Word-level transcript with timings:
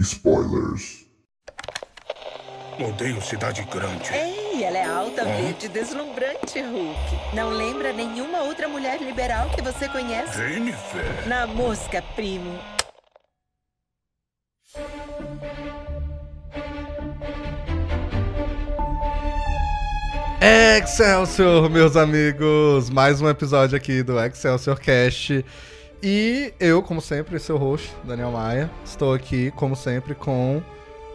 spoilers. 0.00 1.04
Odeio 2.78 3.22
cidade 3.22 3.62
grande. 3.70 4.12
Ei, 4.12 4.64
ela 4.64 4.78
é 4.78 4.84
alta, 4.84 5.24
verde, 5.24 5.68
deslumbrante, 5.68 6.60
Hulk. 6.60 7.34
Não 7.36 7.50
lembra 7.50 7.92
nenhuma 7.92 8.42
outra 8.42 8.66
mulher 8.66 9.00
liberal 9.00 9.48
que 9.50 9.62
você 9.62 9.88
conhece? 9.88 10.36
Jennifer. 10.36 11.28
Na 11.28 11.46
mosca, 11.46 12.02
primo. 12.16 12.58
Excelsior, 20.40 21.70
meus 21.70 21.96
amigos! 21.96 22.90
Mais 22.90 23.22
um 23.22 23.28
episódio 23.28 23.76
aqui 23.76 24.02
do 24.02 24.18
Excelsior 24.18 24.78
Cast. 24.80 25.44
E 26.06 26.52
eu, 26.60 26.82
como 26.82 27.00
sempre, 27.00 27.38
seu 27.38 27.56
host, 27.56 27.90
Daniel 28.04 28.30
Maia, 28.30 28.70
estou 28.84 29.14
aqui, 29.14 29.50
como 29.52 29.74
sempre, 29.74 30.14
com 30.14 30.60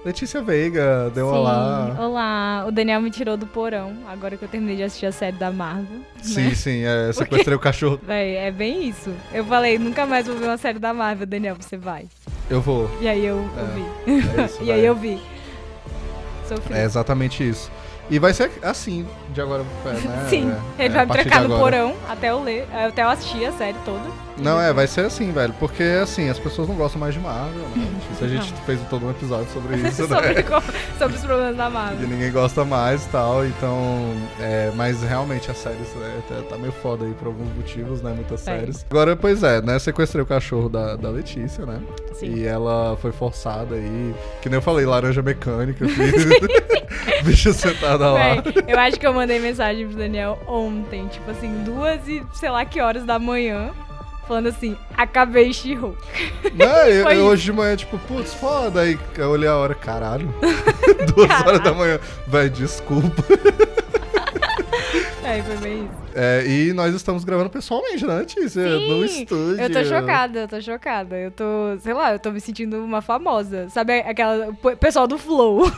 Letícia 0.03 0.41
Veiga. 0.41 1.11
Deu 1.13 1.27
Sim, 1.29 1.35
olá. 1.35 1.95
Olá, 1.99 2.65
o 2.67 2.71
Daniel 2.71 2.99
me 2.99 3.11
tirou 3.11 3.37
do 3.37 3.45
porão, 3.45 3.95
agora 4.07 4.35
que 4.35 4.43
eu 4.43 4.49
terminei 4.49 4.77
de 4.77 4.81
assistir 4.81 5.05
a 5.05 5.11
série 5.11 5.37
da 5.37 5.51
Marvel. 5.51 5.99
Sim, 6.23 6.45
né? 6.45 6.55
sim, 6.55 6.83
é, 6.85 7.13
sequestrei 7.13 7.55
o 7.55 7.59
cachorro. 7.59 7.99
Véi, 8.01 8.35
é 8.35 8.49
bem 8.51 8.89
isso. 8.89 9.13
Eu 9.31 9.45
falei, 9.45 9.77
nunca 9.77 10.07
mais 10.07 10.25
vou 10.25 10.35
ver 10.35 10.45
uma 10.47 10.57
série 10.57 10.79
da 10.79 10.91
Marvel, 10.91 11.27
Daniel, 11.27 11.55
você 11.59 11.77
vai. 11.77 12.07
Eu 12.49 12.59
vou. 12.59 12.89
E 12.99 13.07
aí 13.07 13.23
eu, 13.23 13.35
eu 13.35 13.63
É, 13.63 13.75
vi. 13.75 14.41
é 14.41 14.45
isso, 14.45 14.57
e 14.65 14.71
aí 14.71 14.83
eu 14.83 14.95
vi. 14.95 15.21
Sofri. 16.47 16.73
É 16.73 16.83
exatamente 16.83 17.47
isso. 17.47 17.71
E 18.09 18.17
vai 18.17 18.33
ser 18.33 18.49
assim, 18.63 19.05
de 19.31 19.39
agora 19.39 19.61
né? 19.61 20.25
Sim, 20.27 20.51
é, 20.79 20.85
ele 20.85 20.95
é, 20.95 20.97
vai 20.97 21.05
me 21.05 21.11
trancar 21.11 21.47
no 21.47 21.53
agora. 21.53 21.59
porão 21.83 21.95
até 22.09 22.31
eu 22.31 22.41
ler, 22.41 22.67
até 22.73 23.03
eu 23.03 23.09
assistir 23.09 23.45
a 23.45 23.51
série 23.51 23.77
toda. 23.85 24.28
Não, 24.41 24.59
é, 24.61 24.73
vai 24.73 24.87
ser 24.87 25.01
assim, 25.05 25.31
velho. 25.31 25.53
Porque, 25.59 25.83
assim, 26.01 26.29
as 26.29 26.39
pessoas 26.39 26.67
não 26.67 26.75
gostam 26.75 26.99
mais 26.99 27.13
de 27.13 27.19
Marvel, 27.19 27.61
né? 27.75 27.87
Isso 28.13 28.23
a 28.23 28.27
gente 28.27 28.53
fez 28.65 28.79
todo 28.89 29.05
um 29.05 29.11
episódio 29.11 29.47
sobre 29.53 29.75
isso, 29.87 30.07
né? 30.07 30.15
sobre, 30.15 30.43
co- 30.43 30.63
sobre 30.97 31.15
os 31.17 31.21
problemas 31.23 31.55
da 31.57 31.67
E 31.67 31.71
Marvel. 31.71 32.07
ninguém 32.07 32.31
gosta 32.31 32.63
mais 32.65 33.05
e 33.05 33.09
tal, 33.09 33.45
então. 33.45 34.13
É, 34.39 34.71
mas 34.75 35.01
realmente 35.03 35.49
a 35.51 35.53
série 35.53 35.75
é, 35.75 36.19
tá- 36.27 36.41
tá 36.49 36.57
meio 36.57 36.71
foda 36.71 37.05
aí 37.05 37.13
por 37.13 37.27
alguns 37.27 37.53
motivos, 37.55 38.01
né? 38.01 38.11
Muitas 38.13 38.47
É. 38.47 38.57
séries. 38.59 38.85
Agora, 38.89 39.15
pois 39.15 39.43
é, 39.43 39.61
né? 39.61 39.77
Sequestrei 39.79 40.23
o 40.23 40.25
cachorro 40.25 40.69
da, 40.69 40.95
da 40.95 41.09
Letícia, 41.09 41.65
né? 41.65 41.79
Sim. 42.13 42.33
E 42.35 42.45
ela 42.45 42.97
foi 43.01 43.11
forçada 43.11 43.75
aí. 43.75 44.13
Que 44.41 44.49
nem 44.49 44.57
eu 44.57 44.61
falei, 44.61 44.85
laranja 44.85 45.21
mecânica. 45.21 45.85
Bicho 47.23 47.53
sentada 47.53 48.11
lá. 48.11 48.19
Véi, 48.35 48.43
eu 48.67 48.79
acho 48.79 48.99
que 48.99 49.05
eu 49.05 49.13
mandei 49.13 49.39
mensagem 49.39 49.87
pro 49.87 49.97
Daniel 49.97 50.39
ontem, 50.47 51.07
tipo 51.07 51.29
assim, 51.31 51.63
duas 51.63 52.05
e 52.07 52.23
sei 52.33 52.49
lá 52.49 52.65
que 52.65 52.79
horas 52.81 53.05
da 53.05 53.19
manhã, 53.19 53.71
falando 54.29 54.47
assim, 54.47 54.77
acabei 54.95 55.51
She-Hulk. 55.51 55.97
Foi 57.03 57.17
hoje 57.19 57.43
de 57.45 57.51
manhã, 57.51 57.75
tipo, 57.75 57.97
putz, 57.97 58.31
foda. 58.35 58.81
Aí 58.81 58.97
eu 59.17 59.29
olhei 59.31 59.49
a 59.49 59.57
hora, 59.57 59.73
caralho. 59.73 60.31
Duas 61.15 61.31
horas 61.41 61.63
da 61.63 61.73
manhã. 61.73 61.99
Véi, 62.27 62.47
desculpa. 62.49 63.23
Aí 65.23 65.43
foi 65.43 65.57
bem 65.57 65.85
isso. 65.85 65.99
É, 66.15 66.43
e 66.45 66.73
nós 66.73 66.93
estamos 66.93 67.23
gravando 67.23 67.49
pessoalmente, 67.49 68.05
né, 68.05 68.15
Letícia? 68.15 68.63
No 68.63 69.05
estúdio. 69.05 69.61
Eu 69.61 69.71
tô 69.71 69.83
chocada, 69.83 70.39
eu 70.39 70.47
tô 70.47 70.61
chocada. 70.61 71.15
Eu 71.15 71.31
tô, 71.31 71.43
sei 71.79 71.93
lá, 71.93 72.13
eu 72.13 72.19
tô 72.19 72.31
me 72.31 72.41
sentindo 72.41 72.83
uma 72.83 73.01
famosa. 73.01 73.69
Sabe 73.69 73.99
aquela. 73.99 74.51
pessoal 74.79 75.07
do 75.07 75.17
Flow. 75.19 75.71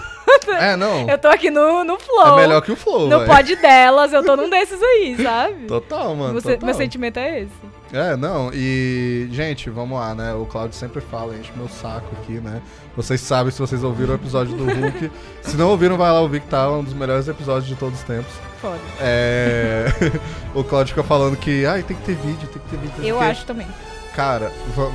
É, 0.47 0.75
não. 0.77 1.07
Eu 1.09 1.17
tô 1.17 1.27
aqui 1.27 1.51
no, 1.51 1.83
no 1.83 1.99
Flow. 1.99 2.39
É 2.39 2.41
melhor 2.41 2.61
que 2.61 2.71
o 2.71 2.75
Flow, 2.75 3.07
No 3.09 3.19
véi. 3.19 3.27
pod 3.27 3.55
delas, 3.57 4.13
eu 4.13 4.23
tô 4.23 4.35
num 4.37 4.49
desses 4.49 4.81
aí, 4.81 5.17
sabe? 5.21 5.65
Total, 5.67 6.15
mano. 6.15 6.33
Você- 6.33 6.53
total. 6.53 6.65
meu 6.65 6.73
sentimento 6.73 7.17
é 7.17 7.41
esse. 7.41 7.51
É, 7.93 8.15
não, 8.15 8.51
e, 8.53 9.27
gente, 9.31 9.69
vamos 9.69 9.99
lá, 9.99 10.15
né? 10.15 10.33
O 10.33 10.45
Claudio 10.45 10.73
sempre 10.77 11.01
fala, 11.01 11.35
enche 11.35 11.51
meu 11.55 11.67
saco 11.67 12.07
aqui, 12.21 12.33
né? 12.39 12.61
Vocês 12.95 13.19
sabem 13.19 13.51
se 13.51 13.59
vocês 13.59 13.83
ouviram 13.83 14.13
o 14.13 14.15
episódio 14.15 14.55
do 14.55 14.63
Hulk. 14.65 15.11
se 15.43 15.57
não 15.57 15.69
ouviram, 15.69 15.97
vai 15.97 16.09
lá 16.11 16.21
ouvir 16.21 16.39
que 16.41 16.47
tá 16.47 16.69
um 16.71 16.83
dos 16.83 16.93
melhores 16.93 17.27
episódios 17.27 17.67
de 17.67 17.75
todos 17.75 17.99
os 17.99 18.05
tempos. 18.05 18.31
Foda. 18.61 18.79
É. 18.99 19.87
o 20.55 20.63
Claudio 20.63 20.93
fica 20.95 21.03
falando 21.03 21.35
que, 21.35 21.65
ai, 21.65 21.83
tem 21.83 21.97
que 21.97 22.03
ter 22.03 22.15
vídeo, 22.15 22.47
tem 22.47 22.61
que 22.61 22.69
ter 22.69 22.77
vídeo. 22.77 22.93
sei 23.01 23.11
Eu 23.11 23.17
quê." 23.17 23.23
acho 23.25 23.45
também. 23.45 23.67
Cara, 24.15 24.51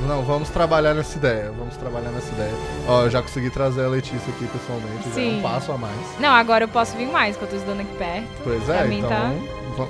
não, 0.07 0.23
vamos 0.23 0.49
trabalhar 0.49 0.93
nessa 0.93 1.17
ideia. 1.17 1.51
Vamos 1.57 1.75
trabalhar 1.77 2.09
nessa 2.11 2.31
ideia. 2.33 2.53
Ó, 2.87 3.03
eu 3.03 3.09
já 3.09 3.19
consegui 3.21 3.49
trazer 3.49 3.83
a 3.83 3.87
Letícia 3.87 4.29
aqui 4.31 4.45
pessoalmente, 4.45 5.03
já 5.05 5.09
é 5.09 5.13
Sim. 5.13 5.39
um 5.39 5.41
passo 5.41 5.71
a 5.71 5.77
mais. 5.77 5.97
Não, 6.19 6.29
agora 6.29 6.65
eu 6.65 6.67
posso 6.67 6.95
vir 6.95 7.07
mais, 7.07 7.35
que 7.35 7.43
eu 7.43 7.47
tô 7.47 7.55
estudando 7.55 7.81
aqui 7.81 7.95
perto. 7.97 8.27
Pois 8.43 8.69
é, 8.69 8.77
Pra 8.77 8.85
mim 8.85 8.97
então. 8.99 9.09
tá- 9.09 9.33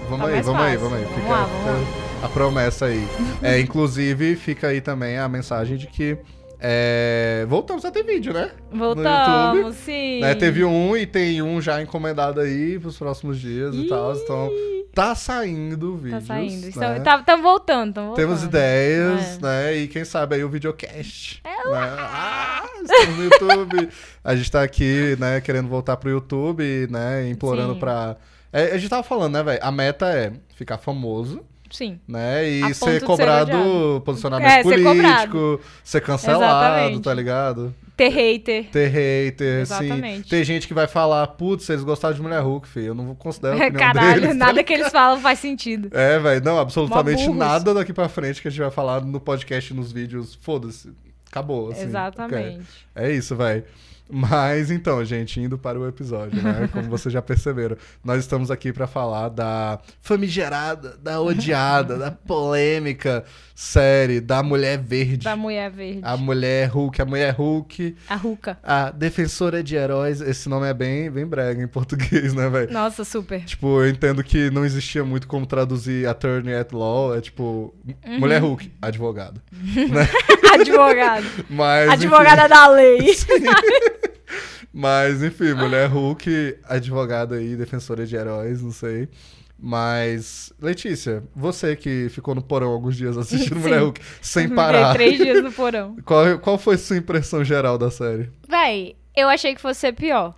Vamos 0.10 0.20
tá 0.28 0.34
aí, 0.34 0.42
vamos 0.42 0.62
aí, 0.62 0.78
vamos 0.78 0.98
aí. 0.98 1.04
Vamos 1.06 1.16
Fica, 1.22 1.30
lá, 1.30 1.48
fica 1.48 2.26
a 2.26 2.30
promessa 2.30 2.86
aí. 2.88 3.08
é, 3.42 3.60
inclusive, 3.60 4.36
fica 4.36 4.68
aí 4.68 4.82
também 4.82 5.18
a 5.18 5.28
mensagem 5.28 5.78
de 5.78 5.88
que 5.88 6.18
é, 6.60 7.46
voltamos 7.48 7.86
a 7.86 7.92
ter 7.92 8.04
vídeo, 8.04 8.34
né? 8.34 8.52
Voltamos, 8.72 9.56
YouTube, 9.58 9.76
sim. 9.76 10.22
Né, 10.22 10.34
Teve 10.36 10.64
um 10.66 10.98
e 10.98 11.06
tem 11.06 11.42
um 11.42 11.62
já 11.62 11.82
encomendado 11.82 12.40
aí 12.42 12.80
pros 12.80 12.98
próximos 12.98 13.40
dias 13.40 13.76
e 13.76 13.88
tal. 13.88 14.16
Então, 14.16 14.50
tá 14.94 15.14
saindo 15.14 15.92
Tá 15.94 15.98
vídeos. 16.04 16.24
saindo. 16.26 16.62
Né? 16.64 16.68
Estão 16.70 17.00
tá, 17.04 17.20
tão 17.24 17.42
voltando, 17.44 17.94
tão 17.94 18.06
voltando. 18.08 18.26
Temos 18.26 18.44
ideias, 18.44 19.38
É. 19.38 19.42
né? 19.42 19.76
E 19.78 19.88
quem 19.88 20.04
sabe 20.04 20.36
aí 20.36 20.44
o 20.44 20.50
videocast. 20.50 21.42
né? 21.46 21.52
Ah, 21.66 22.64
estamos 22.82 23.18
no 23.18 23.24
YouTube. 23.26 23.90
A 24.24 24.36
gente 24.36 24.52
tá 24.52 24.64
aqui, 24.64 25.16
né, 25.20 25.40
querendo 25.42 25.68
voltar 25.68 25.96
pro 25.98 26.10
YouTube, 26.10 26.88
né? 26.90 27.30
Implorando 27.30 27.74
Sim. 27.76 27.80
pra. 27.80 28.18
É, 28.52 28.72
a 28.74 28.78
gente 28.78 28.90
tava 28.90 29.04
falando, 29.04 29.34
né, 29.34 29.44
velho? 29.44 29.60
A 29.62 29.72
meta 29.72 30.08
é 30.08 30.32
ficar 30.56 30.78
famoso, 30.78 31.42
Sim. 31.70 32.00
né? 32.08 32.48
E 32.48 32.74
ser 32.74 32.92
ser 32.94 33.04
cobrado 33.04 33.52
odiado. 33.52 34.02
posicionamento 34.06 34.50
É, 34.50 34.58
ser 34.58 34.64
político, 34.64 34.88
cobrado. 34.96 35.62
ser 35.84 36.02
cancelado, 36.02 36.44
Exatamente. 36.78 37.04
tá 37.04 37.14
ligado? 37.14 37.76
Ter 37.98 38.10
hater. 38.10 38.70
Ter 38.70 38.88
hater, 38.90 39.66
sim. 39.66 39.74
Exatamente. 39.74 40.30
Tem 40.30 40.44
gente 40.44 40.68
que 40.68 40.74
vai 40.74 40.86
falar, 40.88 41.26
putz, 41.28 41.68
eles 41.70 41.84
gostaram 41.84 42.14
de 42.16 42.22
Mulher 42.22 42.42
Hulk, 42.42 42.68
filho. 42.68 42.88
Eu 42.88 42.94
não 42.96 43.16
considero 43.16 43.56
a 43.56 43.58
opinião 43.68 43.80
Caralho, 43.80 44.14
deles, 44.22 44.28
tá 44.30 44.34
nada 44.46 44.64
que 44.64 44.74
eles 44.74 44.90
falam 44.90 45.20
faz 45.20 45.40
sentido. 45.40 45.90
é, 45.92 46.20
velho, 46.20 46.44
não, 46.46 46.60
absolutamente 46.60 47.28
nada 47.30 47.74
daqui 47.74 47.92
pra 47.92 48.08
frente 48.08 48.40
que 48.42 48.48
a 48.48 48.52
gente 48.52 48.62
vai 48.62 48.70
falar 48.72 49.02
no 49.04 49.20
podcast, 49.20 49.74
nos 49.74 49.92
vídeos, 49.92 50.38
foda-se. 50.42 50.92
Acabou, 51.30 51.72
assim. 51.72 51.84
Exatamente. 51.84 52.62
É, 52.96 53.10
é 53.10 53.14
isso, 53.14 53.36
velho. 53.36 53.64
Mas 54.10 54.72
então, 54.72 55.04
gente, 55.04 55.40
indo 55.40 55.58
para 55.58 55.80
o 55.80 55.88
episódio, 55.88 56.42
né? 56.42 56.70
Como 56.72 56.90
vocês 56.90 57.12
já 57.12 57.22
perceberam, 57.22 57.76
nós 58.04 58.20
estamos 58.20 58.50
aqui 58.50 58.72
pra 58.72 58.88
falar 58.88 59.30
da 59.30 59.80
famigerada, 60.02 60.98
da 60.98 61.20
odiada, 61.20 61.98
da 61.98 62.12
polêmica 62.12 63.26
série 63.60 64.22
da 64.22 64.44
Mulher 64.44 64.78
Verde. 64.78 65.24
Da 65.24 65.36
mulher 65.36 65.72
verde. 65.72 66.02
A 66.04 66.16
Mulher 66.16 66.70
Hulk, 66.70 67.02
a 67.02 67.06
Mulher 67.06 67.34
Hulk, 67.34 67.96
A 68.08 68.16
Ruka. 68.16 68.60
a 68.62 68.92
Defensora 68.92 69.64
de 69.64 69.76
Heróis. 69.76 70.22
Esse 70.22 70.48
nome 70.48 70.68
é 70.68 70.74
bem, 70.76 71.10
bem 71.10 71.26
brega 71.26 71.60
em 71.64 71.68
português, 71.68 72.36
né, 72.36 72.48
velho? 72.50 72.72
Nossa, 72.72 73.04
super. 73.04 73.44
Tipo, 73.46 73.82
eu 73.82 73.90
entendo 73.90 74.24
que 74.24 74.52
não 74.52 74.64
existia 74.64 75.04
muito 75.04 75.28
como 75.28 75.48
traduzir 75.48 76.08
attorney 76.08 76.54
at 76.54 76.72
law, 76.72 77.18
é 77.18 77.20
tipo, 77.20 77.74
Uhum. 78.06 78.20
mulher 78.20 78.44
Hulk, 78.44 78.72
advogado. 78.80 79.42
Advogado. 80.54 81.26
Mas, 81.50 81.90
Advogada 81.90 82.42
enfim, 82.42 82.50
da 82.50 82.68
lei. 82.68 83.00
mas, 84.72 85.24
enfim, 85.24 85.54
mulher 85.54 85.88
Hulk, 85.90 86.58
advogada 86.64 87.36
aí, 87.36 87.56
defensora 87.56 88.06
de 88.06 88.16
heróis, 88.16 88.62
não 88.62 88.72
sei. 88.72 89.10
Mas, 89.60 90.54
Letícia, 90.62 91.24
você 91.36 91.76
que 91.76 92.10
ficou 92.10 92.36
no 92.36 92.42
porão 92.44 92.70
alguns 92.70 92.96
dias 92.96 93.18
assistindo 93.18 93.56
Sim. 93.58 93.62
Mulher 93.62 93.82
Hulk 93.82 94.02
sem 94.22 94.44
Fiquei 94.44 94.56
parar, 94.56 94.94
três 94.94 95.18
dias 95.18 95.44
no 95.44 95.52
porão. 95.52 95.96
qual, 96.06 96.38
qual 96.40 96.58
foi 96.58 96.78
sua 96.78 96.98
impressão 96.98 97.44
geral 97.44 97.78
da 97.78 97.90
série? 97.90 98.30
Véi, 98.48 98.96
eu 99.16 99.28
achei 99.28 99.56
que 99.56 99.62
fosse 99.62 99.80
ser 99.80 99.94
pior. 99.94 100.36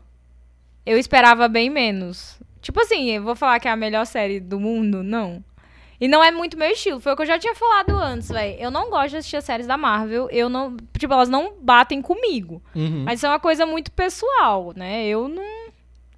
Eu 0.85 0.97
esperava 0.97 1.47
bem 1.47 1.69
menos. 1.69 2.39
Tipo 2.61 2.81
assim, 2.81 3.11
eu 3.11 3.23
vou 3.23 3.35
falar 3.35 3.59
que 3.59 3.67
é 3.67 3.71
a 3.71 3.75
melhor 3.75 4.05
série 4.05 4.39
do 4.39 4.59
mundo? 4.59 5.03
Não. 5.03 5.43
E 6.01 6.07
não 6.07 6.23
é 6.23 6.31
muito 6.31 6.57
meu 6.57 6.69
estilo. 6.69 6.99
Foi 6.99 7.11
o 7.11 7.15
que 7.15 7.23
eu 7.23 7.27
já 7.27 7.37
tinha 7.37 7.53
falado 7.53 7.91
antes, 7.91 8.29
véi. 8.29 8.55
Eu 8.57 8.71
não 8.71 8.89
gosto 8.89 9.09
de 9.09 9.17
assistir 9.17 9.35
as 9.35 9.43
séries 9.43 9.67
da 9.67 9.75
Marvel. 9.75 10.29
Eu 10.31 10.47
não. 10.47 10.77
Tipo, 10.97 11.13
elas 11.13 11.27
não 11.27 11.53
batem 11.61 12.01
comigo. 12.01 12.61
Uhum. 12.73 13.03
Mas 13.05 13.19
isso 13.19 13.25
é 13.25 13.29
uma 13.29 13.39
coisa 13.39 13.65
muito 13.65 13.91
pessoal, 13.91 14.71
né? 14.75 15.05
Eu 15.05 15.27
não, 15.27 15.58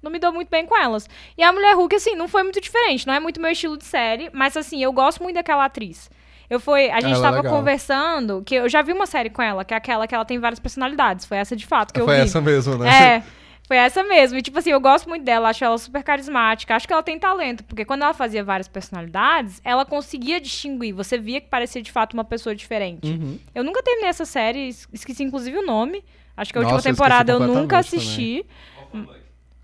não 0.02 0.10
me 0.10 0.18
dou 0.18 0.32
muito 0.32 0.48
bem 0.48 0.66
com 0.66 0.76
elas. 0.76 1.08
E 1.38 1.42
a 1.42 1.52
Mulher 1.52 1.74
Hulk, 1.76 1.94
assim, 1.94 2.14
não 2.16 2.26
foi 2.28 2.42
muito 2.42 2.60
diferente. 2.60 3.06
Não 3.06 3.14
é 3.14 3.20
muito 3.20 3.40
meu 3.40 3.50
estilo 3.50 3.76
de 3.76 3.84
série, 3.84 4.28
mas 4.32 4.56
assim, 4.56 4.82
eu 4.82 4.92
gosto 4.92 5.22
muito 5.22 5.36
daquela 5.36 5.64
atriz. 5.64 6.10
Eu 6.50 6.60
fui, 6.60 6.90
a 6.90 7.00
gente 7.00 7.14
Ela 7.14 7.18
é 7.18 7.22
tava 7.22 7.36
legal. 7.38 7.56
conversando, 7.56 8.42
que 8.44 8.54
eu 8.54 8.68
já 8.68 8.82
vi 8.82 8.92
uma 8.92 9.06
série 9.06 9.30
com 9.30 9.40
ela, 9.40 9.64
que 9.64 9.72
é 9.72 9.76
aquela 9.76 10.06
que 10.06 10.14
ela 10.14 10.24
tem 10.24 10.38
várias 10.38 10.60
personalidades. 10.60 11.24
Foi 11.24 11.38
essa 11.38 11.56
de 11.56 11.64
fato 11.66 11.94
que 11.94 12.00
eu 12.00 12.04
Foi 12.04 12.16
vi. 12.16 12.22
essa 12.22 12.40
mesmo, 12.42 12.76
né? 12.76 13.16
É, 13.16 13.22
foi 13.66 13.78
essa 13.78 14.02
mesmo. 14.02 14.36
E, 14.36 14.42
tipo 14.42 14.58
assim, 14.58 14.70
eu 14.70 14.80
gosto 14.80 15.08
muito 15.08 15.24
dela, 15.24 15.48
acho 15.48 15.64
ela 15.64 15.78
super 15.78 16.02
carismática, 16.02 16.74
acho 16.76 16.86
que 16.86 16.92
ela 16.92 17.02
tem 17.02 17.18
talento, 17.18 17.64
porque 17.64 17.86
quando 17.86 18.02
ela 18.02 18.12
fazia 18.12 18.44
várias 18.44 18.68
personalidades, 18.68 19.62
ela 19.64 19.86
conseguia 19.86 20.38
distinguir. 20.38 20.92
Você 20.92 21.16
via 21.16 21.40
que 21.40 21.48
parecia 21.48 21.80
de 21.80 21.90
fato 21.90 22.12
uma 22.12 22.24
pessoa 22.24 22.54
diferente. 22.54 23.08
Uhum. 23.08 23.38
Eu 23.54 23.64
nunca 23.64 23.82
terminei 23.82 24.10
essa 24.10 24.26
série, 24.26 24.68
es- 24.68 24.86
esqueci 24.92 25.22
inclusive 25.22 25.56
o 25.56 25.64
nome. 25.64 26.04
Acho 26.36 26.52
que 26.52 26.58
a 26.58 26.62
Nossa, 26.62 26.74
última 26.74 26.90
eu 26.90 26.94
temporada 26.94 27.32
eu 27.32 27.40
nunca 27.40 27.52
completamente 27.60 27.96
assisti. 27.96 28.46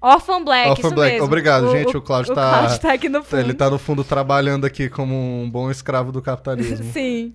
Orphan 0.01 0.45
Black, 0.45 0.71
Orphan 0.71 0.87
isso 0.87 0.95
Black. 0.95 1.13
mesmo. 1.13 1.27
Obrigado, 1.27 1.71
gente, 1.73 1.97
o 1.97 2.01
Cláudio 2.01 2.35
tá- 2.35 2.51
Cláudio 2.51 2.79
tá 2.81 2.93
aqui 2.93 3.09
no 3.09 3.23
fundo. 3.25 3.41
Ele 3.41 3.55
tá 3.55 3.69
no 3.69 3.79
fundo 3.79 4.05
trabalhando 4.05 4.65
aqui 4.65 4.89
como 4.89 5.15
um 5.15 5.51
bom 5.51 5.71
escravo 5.71 6.13
do 6.13 6.23
capitalismo. 6.23 6.85
Sim. 6.93 7.35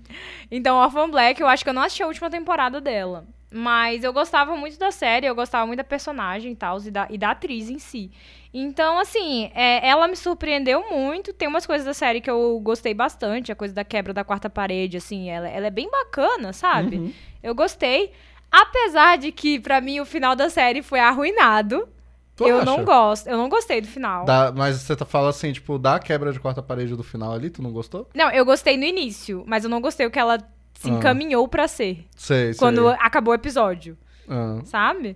Então, 0.50 0.78
Orphan 0.78 1.10
Black, 1.10 1.42
eu 1.42 1.48
acho 1.48 1.64
que 1.64 1.70
eu 1.70 1.74
não 1.74 1.82
assisti 1.82 2.04
a 2.04 2.08
última 2.08 2.30
temporada 2.30 2.80
dela. 2.80 3.26
Mas 3.56 4.04
eu 4.04 4.12
gostava 4.12 4.56
muito 4.56 4.80
da 4.80 4.92
série, 4.92 5.28
eu 5.28 5.36
gostava 5.36 5.68
muito 5.68 5.78
da 5.78 5.84
personagem 5.84 6.54
e 6.54 6.56
tal, 6.56 6.80
e 7.10 7.18
da, 7.20 7.30
atriz 7.30 7.70
em 7.70 7.78
si. 7.78 8.10
Então, 8.52 8.98
assim, 8.98 9.52
é, 9.54 9.88
ela 9.88 10.08
me 10.08 10.16
surpreendeu 10.16 10.84
muito. 10.90 11.32
Tem 11.34 11.48
umas 11.48 11.66
coisas 11.66 11.86
da 11.86 11.94
série 11.94 12.20
que 12.20 12.32
eu 12.32 12.60
gostei 12.64 12.96
bastante, 12.96 13.52
a 13.52 13.56
coisa 13.56 13.72
da 13.74 13.84
quebra 13.84 14.12
da 14.12 14.24
quarta 14.24 14.50
parede, 14.50 14.98
assim, 14.98 15.30
ela, 15.30 15.48
ela 15.48 15.68
é 15.68 15.72
bem 15.72 15.88
bacana, 15.92 16.52
sabe? 16.52 16.96
Uhum. 16.98 17.14
Eu 17.44 17.54
gostei. 17.54 18.12
Apesar 18.52 19.18
de 19.20 19.32
que, 19.32 19.60
pra 19.60 19.80
mim, 19.80 20.00
o 20.00 20.06
final 20.06 20.36
da 20.36 20.50
série 20.50 20.82
foi 20.82 21.00
arruinado. 21.00 21.88
Tu 22.36 22.48
eu 22.48 22.58
acha? 22.58 22.66
não 22.66 22.84
gosto, 22.84 23.28
eu 23.28 23.38
não 23.38 23.48
gostei 23.48 23.80
do 23.82 23.88
final. 23.88 24.26
Da- 24.26 24.52
mas 24.52 24.78
você 24.78 24.96
tá 24.96 25.06
falando 25.06 25.30
assim, 25.30 25.52
tipo, 25.54 25.78
da 25.78 26.00
quebra 26.00 26.32
de 26.34 26.40
quarta 26.40 26.62
parede 26.64 26.96
do 26.96 27.04
final 27.04 27.32
ali, 27.34 27.50
tu 27.50 27.62
não 27.62 27.72
gostou? 27.72 28.10
Não, 28.16 28.30
eu 28.32 28.44
gostei 28.44 28.76
no 28.78 28.84
início, 28.84 29.44
mas 29.46 29.64
eu 29.64 29.70
não 29.70 29.80
gostei 29.80 30.06
o 30.06 30.12
que 30.12 30.18
ela 30.20 30.40
se 30.74 30.90
Ah. 30.90 30.94
encaminhou 30.94 31.48
pra 31.48 31.68
ser. 31.68 32.06
Sei, 32.16 32.54
sei. 32.54 32.60
quando 32.60 32.88
acabou 32.90 33.32
o 33.32 33.36
episódio, 33.36 33.98
Ah. 34.28 34.60
sabe? 34.66 35.16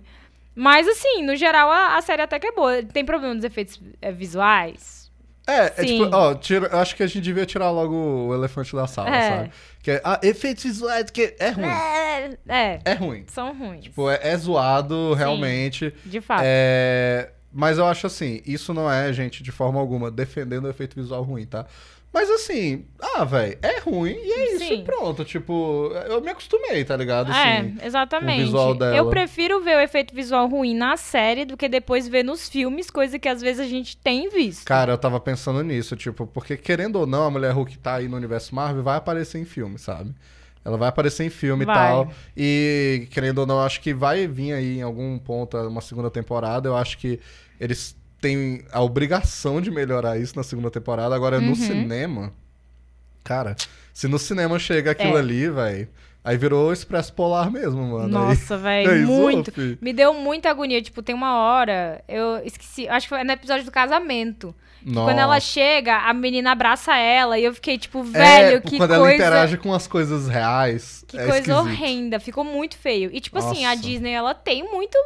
Mas 0.54 0.86
assim, 0.88 1.22
no 1.24 1.36
geral, 1.36 1.70
a, 1.70 1.96
a 1.96 2.02
série 2.02 2.22
até 2.22 2.38
que 2.38 2.46
é 2.48 2.52
boa. 2.52 2.82
Tem 2.82 3.04
problema 3.04 3.32
nos 3.34 3.44
efeitos 3.44 3.80
é, 4.02 4.10
visuais? 4.10 4.97
É, 5.48 5.72
é 5.76 5.86
Sim. 5.86 5.86
tipo, 6.04 6.14
ó, 6.14 6.34
tira, 6.34 6.66
eu 6.66 6.78
acho 6.78 6.94
que 6.94 7.02
a 7.02 7.06
gente 7.06 7.22
devia 7.22 7.46
tirar 7.46 7.70
logo 7.70 7.94
o 7.94 8.34
elefante 8.34 8.76
da 8.76 8.86
sala, 8.86 9.08
É. 9.16 9.28
sabe? 9.30 9.50
Que 9.82 9.90
é, 9.92 10.00
ah, 10.04 10.20
efeitos 10.22 10.64
visuais, 10.64 11.10
que 11.10 11.34
é 11.38 11.48
ruim. 11.50 11.64
É, 11.66 12.30
é, 12.46 12.80
É 12.84 12.92
ruim. 12.94 13.24
são 13.28 13.56
ruins. 13.56 13.84
Tipo, 13.84 14.10
é, 14.10 14.18
é 14.22 14.36
zoado, 14.36 15.14
realmente. 15.14 15.94
de 16.04 16.20
fato. 16.20 16.42
É, 16.44 17.30
mas 17.50 17.78
eu 17.78 17.86
acho 17.86 18.06
assim, 18.06 18.42
isso 18.46 18.74
não 18.74 18.90
é, 18.92 19.10
gente, 19.12 19.42
de 19.42 19.50
forma 19.50 19.80
alguma, 19.80 20.10
defendendo 20.10 20.66
o 20.66 20.68
efeito 20.70 20.94
visual 21.00 21.22
ruim, 21.22 21.46
tá? 21.46 21.64
Mas 22.12 22.30
assim, 22.30 22.86
ah, 22.98 23.24
velho, 23.24 23.58
é 23.60 23.80
ruim 23.80 24.12
e 24.12 24.32
é 24.32 24.54
isso 24.54 24.64
Sim. 24.64 24.80
e 24.80 24.84
pronto. 24.84 25.24
Tipo, 25.24 25.92
eu 26.08 26.20
me 26.22 26.30
acostumei, 26.30 26.82
tá 26.84 26.96
ligado? 26.96 27.30
é, 27.30 27.58
Assim, 27.58 27.76
exatamente. 27.82 28.40
o 28.40 28.44
visual 28.46 28.74
dela. 28.74 28.96
Eu 28.96 29.10
prefiro 29.10 29.60
ver 29.60 29.76
o 29.76 29.80
efeito 29.80 30.14
visual 30.14 30.48
ruim 30.48 30.74
na 30.74 30.96
série 30.96 31.44
do 31.44 31.56
que 31.56 31.68
depois 31.68 32.08
ver 32.08 32.24
nos 32.24 32.48
filmes, 32.48 32.90
coisa 32.90 33.18
que 33.18 33.28
às 33.28 33.42
vezes 33.42 33.60
a 33.60 33.68
gente 33.68 33.96
tem 33.96 34.28
visto. 34.30 34.64
Cara, 34.64 34.92
eu 34.92 34.98
tava 34.98 35.20
pensando 35.20 35.62
nisso, 35.62 35.94
tipo, 35.96 36.26
porque 36.26 36.56
querendo 36.56 36.96
ou 36.96 37.06
não, 37.06 37.24
a 37.24 37.30
Mulher 37.30 37.52
Hulk 37.52 37.76
tá 37.78 37.96
aí 37.96 38.08
no 38.08 38.16
universo 38.16 38.54
Marvel 38.54 38.82
vai 38.82 38.96
aparecer 38.96 39.38
em 39.38 39.44
filme, 39.44 39.78
sabe? 39.78 40.14
Ela 40.64 40.76
vai 40.76 40.88
aparecer 40.88 41.24
em 41.24 41.30
filme 41.30 41.64
Vai. 41.64 41.74
e 41.74 41.78
tal. 41.78 42.12
E, 42.36 43.06
querendo 43.10 43.38
ou 43.38 43.46
não, 43.46 43.60
acho 43.60 43.80
que 43.80 43.94
vai 43.94 44.26
vir 44.26 44.52
aí 44.52 44.78
em 44.78 44.82
algum 44.82 45.18
ponto 45.18 45.56
uma 45.56 45.80
segunda 45.80 46.10
temporada. 46.10 46.68
Eu 46.68 46.76
acho 46.76 46.98
que 46.98 47.20
eles 47.60 47.96
têm 48.20 48.64
a 48.72 48.80
obrigação 48.82 49.60
de 49.60 49.70
melhorar 49.70 50.18
isso 50.18 50.36
na 50.36 50.42
segunda 50.42 50.70
temporada. 50.70 51.14
Agora, 51.14 51.40
no 51.40 51.48
Uhum. 51.48 51.54
cinema, 51.54 52.32
cara, 53.24 53.56
se 53.94 54.08
no 54.08 54.18
cinema 54.18 54.58
chega 54.58 54.90
aquilo 54.90 55.16
É. 55.16 55.20
ali, 55.20 55.48
velho, 55.50 55.88
aí 56.24 56.36
virou 56.36 56.72
Expresso 56.72 57.12
Polar 57.12 57.50
mesmo, 57.50 57.82
mano. 57.82 58.08
Nossa, 58.08 58.56
velho, 58.58 59.06
zoou, 59.06 59.20
muito. 59.30 59.52
Me 59.80 59.92
deu 59.92 60.12
muita 60.14 60.50
agonia. 60.50 60.80
Tipo, 60.82 61.02
tem 61.02 61.14
uma 61.14 61.38
hora, 61.38 62.02
eu 62.08 62.38
esqueci, 62.44 62.88
acho 62.88 63.06
que 63.06 63.10
foi 63.14 63.24
no 63.24 63.32
episódio 63.32 63.64
do 63.64 63.70
casamento. 63.70 64.54
Quando 64.84 65.18
ela 65.18 65.34
Nossa. 65.34 65.40
chega, 65.40 65.96
a 66.08 66.14
menina 66.14 66.52
abraça 66.52 66.96
ela 66.96 67.36
e 67.36 67.44
eu 67.44 67.52
fiquei 67.52 67.76
tipo, 67.76 68.00
velho, 68.02 68.58
É, 68.58 68.60
que 68.60 68.76
quando 68.78 68.90
coisa. 68.90 68.94
ela 68.94 69.14
interage 69.14 69.56
com 69.58 69.74
as 69.74 69.88
coisas 69.88 70.28
reais. 70.28 71.04
Que 71.08 71.16
é 71.18 71.22
coisa 71.24 71.38
esquisito. 71.38 71.58
horrenda, 71.58 72.20
ficou 72.20 72.44
muito 72.44 72.78
feio. 72.78 73.10
E 73.12 73.20
tipo 73.20 73.36
assim, 73.38 73.64
a 73.66 73.70
Nossa. 73.70 73.82
Disney, 73.82 74.12
ela 74.12 74.34
tem 74.34 74.62
muito 74.62 74.96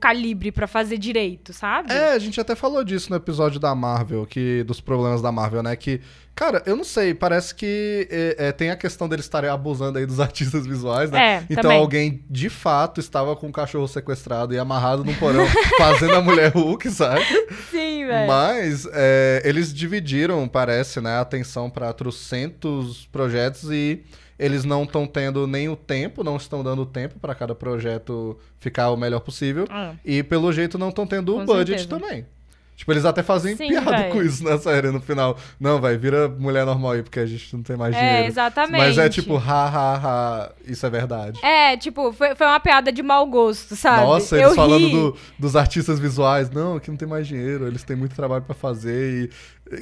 calibre 0.00 0.50
pra 0.50 0.66
fazer 0.66 0.98
direito, 0.98 1.52
sabe? 1.52 1.92
É, 1.92 2.12
a 2.12 2.18
gente 2.18 2.40
até 2.40 2.56
falou 2.56 2.82
disso 2.82 3.10
no 3.10 3.16
episódio 3.16 3.60
da 3.60 3.72
Marvel, 3.76 4.26
que 4.26 4.64
dos 4.64 4.80
problemas 4.80 5.22
da 5.22 5.30
Marvel, 5.30 5.62
né? 5.62 5.76
Que, 5.76 6.00
cara, 6.34 6.62
eu 6.66 6.76
não 6.76 6.84
sei, 6.84 7.14
parece 7.14 7.54
que 7.54 8.08
é, 8.10 8.48
é, 8.48 8.52
tem 8.52 8.70
a 8.70 8.76
questão 8.76 9.08
deles 9.08 9.24
estarem 9.24 9.50
abusando 9.50 9.98
aí 9.98 10.06
dos 10.06 10.18
artistas 10.20 10.66
visuais, 10.66 11.10
né? 11.10 11.36
É, 11.36 11.44
então 11.50 11.62
também. 11.62 11.78
alguém 11.78 12.24
de 12.28 12.48
fato 12.48 13.00
estava 13.00 13.34
com 13.36 13.46
um 13.48 13.52
cachorro 13.52 13.86
sequestrado 13.88 14.54
e 14.54 14.58
amarrado 14.58 15.04
num 15.04 15.14
porão 15.14 15.46
fazendo 15.78 16.14
a 16.14 16.20
mulher 16.20 16.52
Hulk, 16.52 16.90
sabe? 16.90 17.24
Sim, 17.70 18.06
velho. 18.06 18.26
Mas 18.26 18.86
é, 18.92 19.42
eles 19.44 19.72
dividiram, 19.72 20.46
parece, 20.48 21.00
né, 21.00 21.10
a 21.16 21.20
atenção 21.20 21.68
para 21.70 21.92
trocentos 21.92 23.06
projetos 23.12 23.70
e 23.70 24.02
eles 24.38 24.64
não 24.64 24.82
estão 24.82 25.06
tendo 25.06 25.46
nem 25.46 25.68
o 25.68 25.76
tempo, 25.76 26.24
não 26.24 26.36
estão 26.36 26.64
dando 26.64 26.84
tempo 26.84 27.18
para 27.20 27.34
cada 27.34 27.54
projeto 27.54 28.36
ficar 28.58 28.90
o 28.90 28.96
melhor 28.96 29.20
possível. 29.20 29.66
Ah, 29.70 29.92
E 30.04 30.22
pelo 30.22 30.52
jeito 30.52 30.76
não 30.76 30.88
estão 30.88 31.06
tendo 31.06 31.36
o 31.36 31.44
budget 31.44 31.82
certeza. 31.82 31.88
também. 31.88 32.26
Tipo, 32.74 32.90
eles 32.92 33.04
até 33.04 33.22
fazem 33.22 33.54
Sim, 33.54 33.68
piada 33.68 33.90
véi. 33.96 34.10
com 34.10 34.22
isso 34.22 34.42
na 34.42 34.58
série 34.58 34.90
no 34.90 35.00
final. 35.00 35.36
Não, 35.60 35.80
vai, 35.80 35.96
vira 35.96 36.28
mulher 36.28 36.66
normal 36.66 36.92
aí, 36.92 37.02
porque 37.02 37.20
a 37.20 37.26
gente 37.26 37.54
não 37.54 37.62
tem 37.62 37.76
mais 37.76 37.94
É, 37.94 37.98
dinheiro. 38.00 38.26
exatamente. 38.28 38.78
Mas 38.78 38.98
é 38.98 39.08
tipo, 39.08 39.36
ha, 39.36 39.40
ha, 39.68 40.00
ha, 40.02 40.50
isso 40.66 40.84
é 40.84 40.90
verdade. 40.90 41.38
É, 41.44 41.76
tipo, 41.76 42.12
foi, 42.12 42.34
foi 42.34 42.46
uma 42.46 42.58
piada 42.58 42.90
de 42.90 43.02
mau 43.02 43.24
gosto, 43.26 43.76
sabe? 43.76 44.02
Nossa, 44.04 44.36
eu 44.36 44.42
eles 44.48 44.56
falando 44.56 44.86
ri. 44.86 44.90
do- 44.92 45.16
dos 45.38 45.54
artistas 45.54 46.00
visuais. 46.00 46.50
Não, 46.50 46.76
aqui 46.76 46.90
não 46.90 46.96
tem 46.96 47.06
mais 47.06 47.26
dinheiro, 47.26 47.68
eles 47.68 47.84
têm 47.84 47.94
muito 47.94 48.16
trabalho 48.16 48.42
pra 48.42 48.54
fazer 48.54 49.30
e... 49.30 49.30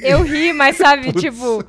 Eu 0.03 0.23
ri, 0.23 0.53
mas 0.53 0.77
sabe, 0.77 1.11
tipo. 1.19 1.65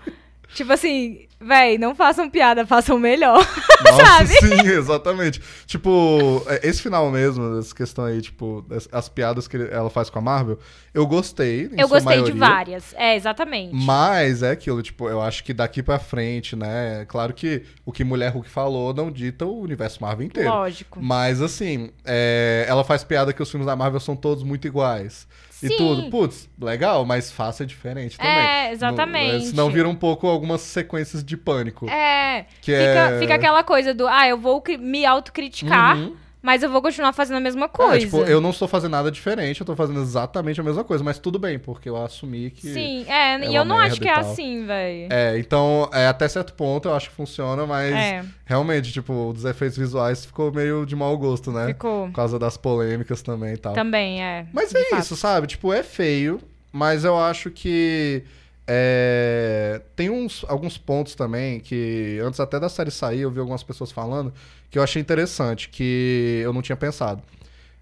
Tipo 0.53 0.73
assim, 0.73 1.27
véi, 1.39 1.77
não 1.77 1.95
façam 1.95 2.29
piada, 2.29 2.65
façam 2.65 2.99
melhor. 2.99 3.39
Nossa, 3.83 4.05
sabe? 4.05 4.29
sim, 4.29 4.67
exatamente. 4.67 5.41
Tipo, 5.65 6.43
é, 6.47 6.67
esse 6.67 6.81
final 6.81 7.09
mesmo, 7.09 7.57
essa 7.57 7.73
questão 7.73 8.05
aí, 8.05 8.21
tipo, 8.21 8.65
as, 8.69 8.87
as 8.91 9.09
piadas 9.09 9.47
que 9.47 9.57
ela 9.57 9.89
faz 9.89 10.09
com 10.09 10.19
a 10.19 10.21
Marvel, 10.21 10.59
eu 10.93 11.07
gostei. 11.07 11.69
Eu 11.77 11.87
gostei 11.87 12.21
de 12.23 12.33
maioria. 12.33 12.35
várias. 12.35 12.93
É, 12.95 13.15
exatamente. 13.15 13.73
Mas 13.73 14.43
é 14.43 14.51
aquilo, 14.51 14.81
tipo, 14.83 15.09
eu 15.09 15.21
acho 15.21 15.43
que 15.43 15.53
daqui 15.53 15.81
pra 15.81 15.97
frente, 15.97 16.55
né? 16.55 17.05
Claro 17.07 17.33
que 17.33 17.63
o 17.85 17.91
que 17.91 18.03
Mulher 18.03 18.31
Hulk 18.33 18.49
falou 18.49 18.93
não 18.93 19.09
dita 19.11 19.45
o 19.45 19.61
universo 19.61 20.01
Marvel 20.01 20.27
inteiro. 20.27 20.49
Lógico. 20.49 20.99
Mas 21.01 21.41
assim, 21.41 21.91
é, 22.05 22.65
ela 22.67 22.83
faz 22.83 23.03
piada 23.03 23.33
que 23.33 23.41
os 23.41 23.49
filmes 23.49 23.65
da 23.65 23.75
Marvel 23.75 23.99
são 23.99 24.15
todos 24.15 24.43
muito 24.43 24.67
iguais. 24.67 25.27
E 25.63 25.67
Sim. 25.67 25.77
tudo. 25.77 26.09
Putz, 26.09 26.49
legal, 26.59 27.05
mas 27.05 27.31
faça 27.31 27.65
diferente 27.65 28.17
também. 28.17 28.31
É, 28.31 28.71
exatamente. 28.71 29.33
Não, 29.33 29.41
senão 29.51 29.69
vira 29.69 29.87
um 29.87 29.95
pouco 29.95 30.27
algumas 30.27 30.61
sequências 30.61 31.23
de 31.23 31.37
pânico. 31.37 31.87
É. 31.89 32.45
Que 32.61 32.71
fica, 32.71 32.81
é- 32.81 33.19
fica 33.19 33.35
aquela 33.35 33.63
coisa 33.63 33.93
do, 33.93 34.07
ah, 34.07 34.27
eu 34.27 34.37
vou 34.37 34.63
me 34.79 35.05
autocriticar, 35.05 35.97
Uhum. 35.97 36.15
Mas 36.41 36.63
eu 36.63 36.69
vou 36.71 36.81
continuar 36.81 37.13
fazendo 37.13 37.37
a 37.37 37.39
mesma 37.39 37.69
coisa. 37.69 37.95
É, 37.97 37.99
tipo, 37.99 38.17
eu 38.21 38.41
não 38.41 38.49
estou 38.49 38.67
fazendo 38.67 38.91
nada 38.91 39.11
diferente, 39.11 39.61
eu 39.61 39.65
tô 39.65 39.75
fazendo 39.75 40.01
exatamente 40.01 40.59
a 40.59 40.63
mesma 40.63 40.83
coisa, 40.83 41.03
mas 41.03 41.19
tudo 41.19 41.37
bem, 41.37 41.59
porque 41.59 41.87
eu 41.87 41.95
assumi 41.95 42.49
que. 42.49 42.73
Sim, 42.73 43.05
é, 43.07 43.35
é 43.35 43.49
e 43.51 43.55
eu 43.55 43.63
não 43.63 43.77
acho 43.77 43.99
que 44.01 44.07
é 44.07 44.13
assim, 44.17 44.65
velho. 44.65 45.07
É, 45.11 45.37
então, 45.37 45.89
é, 45.93 46.07
até 46.07 46.27
certo 46.27 46.53
ponto 46.53 46.87
eu 46.87 46.95
acho 46.95 47.09
que 47.09 47.15
funciona, 47.15 47.65
mas 47.67 47.93
É. 47.93 48.25
realmente, 48.45 48.91
tipo, 48.91 49.31
dos 49.33 49.45
efeitos 49.45 49.77
visuais 49.77 50.25
ficou 50.25 50.51
meio 50.51 50.85
de 50.85 50.95
mau 50.95 51.15
gosto, 51.17 51.51
né? 51.51 51.67
Ficou. 51.67 52.07
Por 52.07 52.13
causa 52.13 52.39
das 52.39 52.57
polêmicas 52.57 53.21
também 53.21 53.53
e 53.53 53.57
tal. 53.57 53.73
Também, 53.73 54.23
é. 54.23 54.45
Mas 54.51 54.73
é 54.73 54.83
fato. 54.85 55.01
isso, 55.01 55.15
sabe? 55.15 55.47
Tipo, 55.47 55.71
é 55.71 55.83
feio, 55.83 56.39
mas 56.71 57.05
eu 57.05 57.17
acho 57.17 57.51
que 57.51 58.23
é, 58.67 59.81
tem 59.95 60.09
uns, 60.09 60.45
alguns 60.47 60.77
pontos 60.77 61.15
também 61.15 61.59
que, 61.59 62.19
antes 62.23 62.39
até 62.39 62.59
da 62.59 62.69
série 62.69 62.91
sair, 62.91 63.21
eu 63.21 63.31
vi 63.31 63.39
algumas 63.39 63.63
pessoas 63.63 63.91
falando 63.91 64.33
que 64.69 64.77
eu 64.79 64.83
achei 64.83 65.01
interessante, 65.01 65.69
que 65.69 66.41
eu 66.43 66.53
não 66.53 66.61
tinha 66.61 66.75
pensado. 66.77 67.21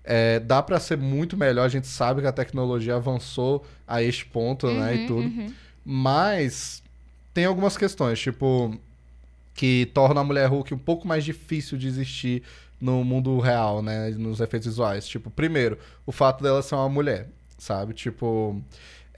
É, 0.04 0.40
dá 0.40 0.64
pra 0.64 0.80
ser 0.80 0.98
muito 0.98 1.38
melhor, 1.38 1.64
a 1.66 1.70
gente 1.70 1.88
sabe 1.88 2.22
que 2.22 2.28
a 2.28 2.32
tecnologia 2.32 2.96
avançou 2.96 3.64
a 3.88 4.02
este 4.02 4.26
ponto, 4.26 4.66
né, 4.68 4.96
e 4.96 5.00
Uhum, 5.00 5.06
tudo. 5.06 5.22
uhum. 5.22 5.54
Mas 5.86 6.82
tem 7.34 7.46
algumas 7.46 7.78
questões, 7.78 8.20
tipo, 8.20 8.76
que 9.54 9.86
tornam 9.94 10.22
a 10.22 10.26
mulher 10.26 10.48
Hulk 10.50 10.74
um 10.74 10.78
pouco 10.78 11.08
mais 11.08 11.24
difícil 11.24 11.78
de 11.78 11.88
existir 11.88 12.42
no 12.82 13.04
mundo 13.04 13.38
real, 13.40 13.82
né? 13.82 14.10
Nos 14.12 14.40
efeitos 14.40 14.68
visuais. 14.68 15.08
Tipo, 15.08 15.30
primeiro, 15.30 15.78
o 16.06 16.12
fato 16.12 16.42
dela 16.42 16.62
ser 16.62 16.76
uma 16.76 16.88
mulher, 16.90 17.28
sabe? 17.58 17.94
Tipo, 17.94 18.62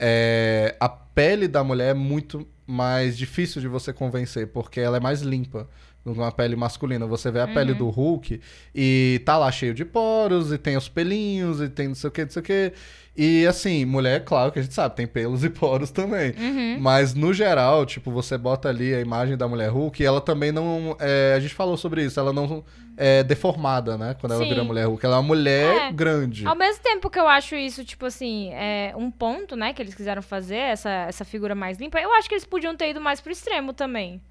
é, 0.04 0.74
a 0.80 0.88
pele 0.88 1.46
da 1.46 1.62
mulher 1.62 1.90
é 1.90 1.94
muito 1.94 2.46
mais 2.66 3.16
difícil 3.16 3.60
de 3.60 3.68
você 3.68 3.92
convencer, 3.92 4.48
porque 4.48 4.80
ela 4.80 4.96
é 4.96 5.00
mais 5.00 5.22
limpa. 5.22 5.68
Numa 6.04 6.30
pele 6.32 6.56
masculina. 6.56 7.06
Você 7.06 7.30
vê 7.30 7.40
a 7.40 7.44
Uhum. 7.46 7.54
pele 7.54 7.74
do 7.74 7.88
Hulk 7.88 8.40
e 8.74 9.20
tá 9.24 9.36
lá 9.38 9.50
cheio 9.52 9.74
de 9.74 9.84
poros, 9.84 10.52
e 10.52 10.58
tem 10.58 10.76
os 10.76 10.88
pelinhos, 10.88 11.60
e 11.60 11.68
tem 11.68 11.88
não 11.88 11.94
sei 11.94 12.08
o 12.08 12.10
que, 12.10 12.22
não 12.24 12.30
sei 12.30 12.40
o 12.40 12.44
que. 12.44 12.72
E 13.14 13.46
assim, 13.46 13.84
mulher, 13.84 14.24
claro 14.24 14.50
que 14.50 14.58
a 14.58 14.62
gente 14.62 14.72
sabe, 14.72 14.96
tem 14.96 15.06
pelos 15.06 15.44
e 15.44 15.50
poros 15.50 15.90
também. 15.90 16.30
Uhum. 16.38 16.78
Mas 16.80 17.12
no 17.12 17.32
geral, 17.34 17.84
tipo, 17.84 18.10
você 18.10 18.38
bota 18.38 18.70
ali 18.70 18.94
a 18.94 19.00
imagem 19.00 19.36
da 19.36 19.46
mulher 19.46 19.68
Hulk 19.68 20.02
e 20.02 20.06
ela 20.06 20.20
também 20.20 20.50
não. 20.50 20.96
é, 20.98 21.34
a 21.36 21.40
gente 21.40 21.52
falou 21.54 21.76
sobre 21.76 22.02
isso, 22.04 22.18
ela 22.18 22.32
não 22.32 22.64
é 22.96 23.22
deformada, 23.22 23.98
né? 23.98 24.16
Quando 24.18 24.32
ela 24.32 24.42
Sim. 24.42 24.48
vira 24.48 24.64
mulher 24.64 24.86
Hulk. 24.86 25.04
Ela 25.04 25.16
é 25.16 25.18
uma 25.18 25.22
mulher 25.26 25.88
É. 25.88 25.92
grande. 25.92 26.46
Ao 26.46 26.56
mesmo 26.56 26.82
tempo 26.82 27.10
que 27.10 27.18
eu 27.20 27.28
acho 27.28 27.54
isso, 27.54 27.84
tipo 27.84 28.06
assim, 28.06 28.48
é 28.54 28.94
um 28.96 29.10
ponto, 29.10 29.56
né, 29.56 29.74
que 29.74 29.82
eles 29.82 29.94
quiseram 29.94 30.22
fazer, 30.22 30.56
essa, 30.56 30.90
essa 31.06 31.24
figura 31.24 31.54
mais 31.54 31.78
limpa, 31.78 32.00
eu 32.00 32.12
acho 32.14 32.28
que 32.28 32.34
eles 32.34 32.46
podiam 32.46 32.74
ter 32.74 32.90
ido 32.90 33.00
mais 33.00 33.20
pro 33.20 33.30
extremo 33.32 33.74
também. 33.74 34.22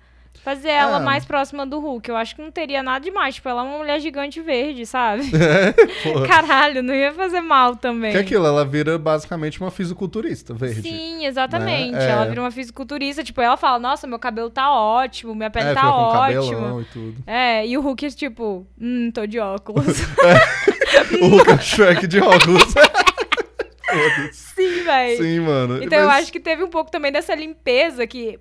Fazer 0.44 0.70
ela 0.70 0.98
É. 0.98 1.00
mais 1.00 1.24
próxima 1.24 1.68
do 1.68 1.80
Hulk. 1.80 2.10
Eu 2.10 2.16
acho 2.16 2.36
que 2.36 2.42
não 2.42 2.50
teria 2.50 2.82
nada 2.82 3.04
demais. 3.06 3.36
Tipo, 3.36 3.48
ela 3.50 3.62
é 3.62 3.64
uma 3.64 3.78
mulher 3.78 4.00
gigante 4.00 4.42
verde, 4.42 4.88
sabe? 4.88 5.24
Porra. 6.02 6.28
Caralho, 6.28 6.82
não 6.82 6.96
ia 6.96 7.14
fazer 7.14 7.42
mal 7.42 7.76
também. 7.76 8.12
Que 8.12 8.18
é 8.18 8.22
aquilo, 8.22 8.48
ela 8.48 8.66
vira 8.66 8.98
basicamente 8.98 9.62
uma 9.62 9.70
fisiculturista 9.70 10.52
verde. 10.52 10.82
Sim, 10.82 11.28
exatamente. 11.28 11.92
Né? 11.92 12.08
É. 12.08 12.10
Ela 12.10 12.26
vira 12.26 12.42
uma 12.42 12.50
fisiculturista. 12.50 13.24
Tipo, 13.24 13.40
ela 13.40 13.56
fala, 13.56 13.78
nossa, 13.78 14.08
meu 14.08 14.18
cabelo 14.18 14.50
tá 14.50 14.72
ótimo, 14.74 15.36
minha 15.36 15.52
pele 15.52 15.70
é, 15.70 15.74
tá 15.76 15.94
ótima. 15.96 16.82
e 16.82 16.86
tudo. 16.86 17.24
É, 17.28 17.68
e 17.68 17.78
o 17.78 17.82
Hulk, 17.82 18.10
tipo, 18.16 18.66
hum, 18.82 19.12
tô 19.14 19.28
de 19.28 19.38
óculos. 19.38 19.86
o 21.22 21.28
Hulk 21.28 21.52
é 21.52 21.58
Shrek 21.60 22.08
de 22.08 22.20
óculos. 22.20 22.64
Sim, 24.32 24.84
velho. 24.84 25.18
Sim, 25.18 25.40
mano. 25.42 25.84
Então 25.84 26.00
eu 26.00 26.08
Mas- 26.08 26.24
acho 26.24 26.32
que 26.32 26.40
teve 26.40 26.64
um 26.64 26.70
pouco 26.70 26.90
também 26.90 27.12
dessa 27.12 27.36
limpeza 27.36 28.08
que. 28.08 28.40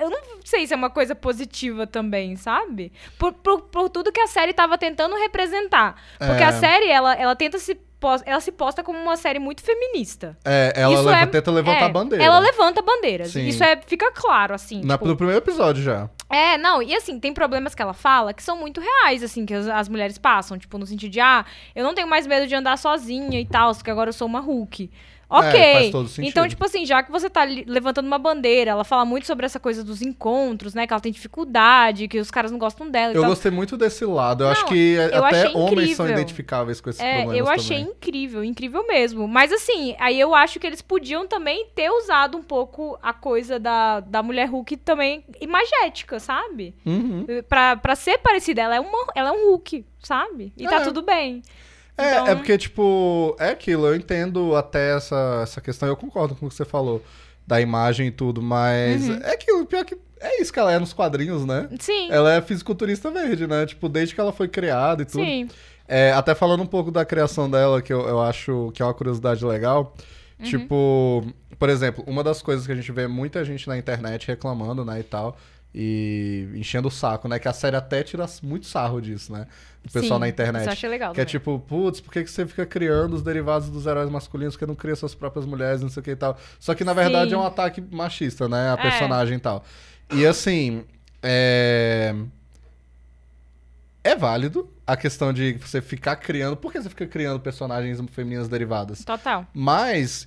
Eu 0.00 0.10
não 0.10 0.18
sei 0.44 0.66
se 0.66 0.72
é 0.72 0.76
uma 0.76 0.90
coisa 0.90 1.14
positiva 1.14 1.86
também, 1.86 2.36
sabe? 2.36 2.92
Por, 3.18 3.32
por, 3.32 3.62
por 3.62 3.88
tudo 3.90 4.12
que 4.12 4.20
a 4.20 4.26
série 4.26 4.52
tava 4.52 4.76
tentando 4.78 5.16
representar. 5.16 5.96
Porque 6.18 6.42
É. 6.42 6.46
a 6.46 6.52
série, 6.52 6.88
ela, 6.88 7.14
ela 7.14 7.34
tenta 7.36 7.58
se. 7.58 7.78
Ela 8.24 8.38
se 8.40 8.52
posta 8.52 8.84
como 8.84 8.96
uma 8.96 9.16
série 9.16 9.40
muito 9.40 9.60
feminista. 9.60 10.38
É, 10.44 10.72
ela 10.76 10.94
Isso 10.94 11.02
leva- 11.02 11.20
é- 11.22 11.26
tenta 11.26 11.50
levantar 11.50 11.80
é, 11.80 11.84
a 11.86 11.88
bandeira. 11.88 12.22
Ela 12.24 12.38
levanta 12.38 12.80
bandeiras. 12.80 13.32
Sim. 13.32 13.44
Isso 13.48 13.64
é, 13.64 13.76
fica 13.84 14.12
claro, 14.12 14.54
assim. 14.54 14.82
Na, 14.84 14.94
tipo, 14.94 15.08
No 15.08 15.16
primeiro 15.16 15.42
episódio 15.42 15.82
já. 15.82 16.08
É, 16.30 16.56
não, 16.56 16.80
e 16.80 16.94
assim, 16.94 17.18
tem 17.18 17.34
problemas 17.34 17.74
que 17.74 17.82
ela 17.82 17.92
fala 17.92 18.32
que 18.32 18.40
são 18.40 18.56
muito 18.56 18.80
reais, 18.80 19.24
assim, 19.24 19.44
que 19.44 19.52
as, 19.52 19.66
as 19.66 19.88
mulheres 19.88 20.16
passam. 20.16 20.56
Tipo, 20.56 20.78
no 20.78 20.86
sentido 20.86 21.10
de, 21.10 21.18
ah, 21.18 21.44
eu 21.74 21.82
não 21.82 21.92
tenho 21.92 22.06
mais 22.06 22.24
medo 22.24 22.46
de 22.46 22.54
andar 22.54 22.78
sozinha 22.78 23.40
e 23.40 23.44
tal, 23.44 23.74
porque 23.74 23.90
agora 23.90 24.10
eu 24.10 24.14
sou 24.14 24.28
uma 24.28 24.38
Hulk. 24.38 24.88
Ok. 25.30 25.46
É, 25.60 25.72
faz 25.74 25.90
todo 25.90 26.08
sentido. 26.08 26.30
Então, 26.30 26.48
tipo 26.48 26.64
assim, 26.64 26.86
já 26.86 27.02
que 27.02 27.10
você 27.12 27.28
tá 27.28 27.44
levantando 27.44 28.06
uma 28.06 28.18
bandeira, 28.18 28.70
ela 28.70 28.82
fala 28.84 29.04
muito 29.04 29.26
sobre 29.26 29.44
essa 29.44 29.60
coisa 29.60 29.84
dos 29.84 30.00
encontros, 30.00 30.72
né? 30.72 30.86
Que 30.86 30.92
ela 30.94 31.00
tem 31.00 31.12
dificuldade, 31.12 32.08
que 32.08 32.18
os 32.18 32.30
caras 32.30 32.50
não 32.50 32.58
gostam 32.58 32.88
dela 32.90 33.12
Eu 33.12 33.20
tal. 33.20 33.30
gostei 33.30 33.50
muito 33.50 33.76
desse 33.76 34.04
lado. 34.06 34.42
Eu 34.42 34.46
Não, 34.46 34.52
acho 34.52 34.64
que 34.66 34.94
eu 34.94 35.24
até 35.24 35.48
homens 35.48 35.96
são 35.96 36.06
incrível. 36.06 36.08
identificáveis 36.08 36.80
com 36.80 36.88
esses 36.88 37.02
É, 37.02 37.22
problemas 37.22 37.38
eu 37.46 37.48
achei 37.52 37.78
também. 37.80 37.92
incrível, 37.92 38.42
incrível 38.44 38.86
mesmo. 38.86 39.28
Mas 39.28 39.52
assim, 39.52 39.94
aí 39.98 40.18
eu 40.18 40.34
acho 40.34 40.58
que 40.58 40.66
eles 40.66 40.80
podiam 40.80 41.26
também 41.26 41.66
ter 41.74 41.90
usado 41.90 42.38
um 42.38 42.42
pouco 42.42 42.98
a 43.02 43.12
coisa 43.12 43.58
da, 43.58 44.00
da 44.00 44.22
mulher 44.22 44.48
Hulk 44.48 44.78
também 44.78 45.24
imagética, 45.40 46.18
sabe? 46.18 46.74
Uhum. 46.86 47.26
Pra, 47.48 47.76
pra 47.76 47.94
ser 47.94 48.18
parecida, 48.18 48.62
ela 48.62 48.76
é, 48.76 48.80
uma, 48.80 49.06
ela 49.14 49.28
é 49.28 49.32
um 49.32 49.50
Hulk, 49.50 49.84
sabe? 50.02 50.52
E 50.56 50.64
tá 50.66 50.76
É. 50.76 50.80
tudo 50.84 51.02
bem. 51.02 51.42
É, 51.98 52.12
Então- 52.12 52.26
é 52.28 52.34
porque, 52.36 52.56
tipo, 52.56 53.36
é 53.40 53.50
aquilo, 53.50 53.86
eu 53.88 53.96
entendo 53.96 54.54
até 54.54 54.96
essa, 54.96 55.40
essa 55.42 55.60
questão, 55.60 55.88
eu 55.88 55.96
concordo 55.96 56.34
com 56.36 56.46
o 56.46 56.48
que 56.48 56.54
você 56.54 56.64
falou 56.64 57.02
da 57.46 57.60
imagem 57.60 58.06
e 58.06 58.10
tudo, 58.10 58.40
mas 58.40 59.08
Uhum. 59.08 59.18
é 59.22 59.32
aquilo, 59.34 59.66
pior 59.66 59.84
que 59.84 59.96
é 60.20 60.40
isso 60.40 60.52
que 60.52 60.58
ela 60.58 60.72
é 60.72 60.78
nos 60.78 60.92
quadrinhos, 60.92 61.44
né? 61.44 61.68
Sim, 61.80 62.08
Ela 62.10 62.34
é 62.34 62.40
fisiculturista 62.42 63.10
verde, 63.10 63.46
né? 63.46 63.66
Tipo, 63.66 63.88
desde 63.88 64.14
que 64.14 64.20
ela 64.20 64.32
foi 64.32 64.48
criada 64.48 65.02
e 65.02 65.04
tudo. 65.04 65.24
sim. 65.24 65.48
É, 65.90 66.12
até 66.12 66.34
falando 66.34 66.62
um 66.62 66.66
pouco 66.66 66.90
da 66.90 67.02
criação 67.04 67.50
dela, 67.50 67.80
que 67.80 67.90
eu, 67.92 68.06
eu 68.06 68.20
acho 68.20 68.70
que 68.74 68.82
é 68.82 68.84
uma 68.84 68.92
curiosidade 68.92 69.42
legal. 69.44 69.94
Uhum. 70.38 70.44
Tipo, 70.44 71.24
por 71.58 71.68
exemplo, 71.70 72.04
uma 72.06 72.22
das 72.22 72.42
coisas 72.42 72.66
que 72.66 72.72
a 72.72 72.74
gente 72.74 72.92
vê 72.92 73.06
muita 73.08 73.42
gente 73.44 73.66
na 73.66 73.76
internet 73.78 74.26
reclamando, 74.28 74.84
né, 74.84 75.00
e 75.00 75.02
tal, 75.02 75.36
e 75.74 76.48
enchendo 76.54 76.88
o 76.88 76.90
saco, 76.90 77.28
né? 77.28 77.38
Que 77.38 77.46
a 77.48 77.52
série 77.52 77.76
até 77.76 78.02
tira 78.02 78.26
muito 78.42 78.66
sarro 78.66 79.00
disso, 79.00 79.32
né? 79.32 79.46
O 79.84 79.90
pessoal 79.92 80.18
Sim, 80.18 80.20
na 80.20 80.28
internet. 80.28 80.60
Isso 80.62 80.68
eu 80.70 80.72
achei 80.72 80.88
legal. 80.90 81.12
Que 81.14 81.20
é 81.20 81.24
também. 81.24 81.30
tipo, 81.30 81.58
putz, 81.60 82.00
por 82.00 82.12
que, 82.12 82.24
que 82.24 82.30
você 82.30 82.46
fica 82.46 82.66
criando 82.66 83.14
os 83.14 83.22
derivados 83.22 83.68
dos 83.70 83.86
heróis 83.86 84.10
masculinos 84.10 84.56
que 84.56 84.66
não 84.66 84.74
cria 84.74 84.96
suas 84.96 85.14
próprias 85.14 85.46
mulheres, 85.46 85.80
não 85.80 85.88
sei 85.88 86.00
o 86.00 86.04
que 86.04 86.10
e 86.10 86.16
tal? 86.16 86.36
Só 86.58 86.74
que 86.74 86.84
na 86.84 86.92
verdade 86.92 87.30
Sim. 87.30 87.36
é 87.36 87.38
um 87.38 87.44
ataque 87.46 87.80
machista, 87.80 88.48
né? 88.48 88.70
A 88.70 88.72
É. 88.74 88.76
personagem 88.82 89.36
e 89.36 89.40
tal. 89.40 89.64
E 90.12 90.26
assim, 90.26 90.84
é. 91.22 92.14
É 94.04 94.16
válido 94.16 94.70
a 94.86 94.96
questão 94.96 95.32
de 95.32 95.52
você 95.54 95.82
ficar 95.82 96.16
criando. 96.16 96.56
Por 96.56 96.72
que 96.72 96.80
você 96.80 96.88
fica 96.88 97.06
criando 97.06 97.40
personagens 97.40 98.00
femininas 98.12 98.48
derivadas? 98.48 99.04
Total. 99.04 99.46
Mas 99.52 100.26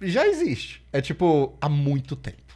já 0.00 0.26
existe. 0.26 0.84
É 0.92 1.00
tipo, 1.00 1.56
há 1.60 1.68
muito 1.68 2.14
tempo. 2.14 2.47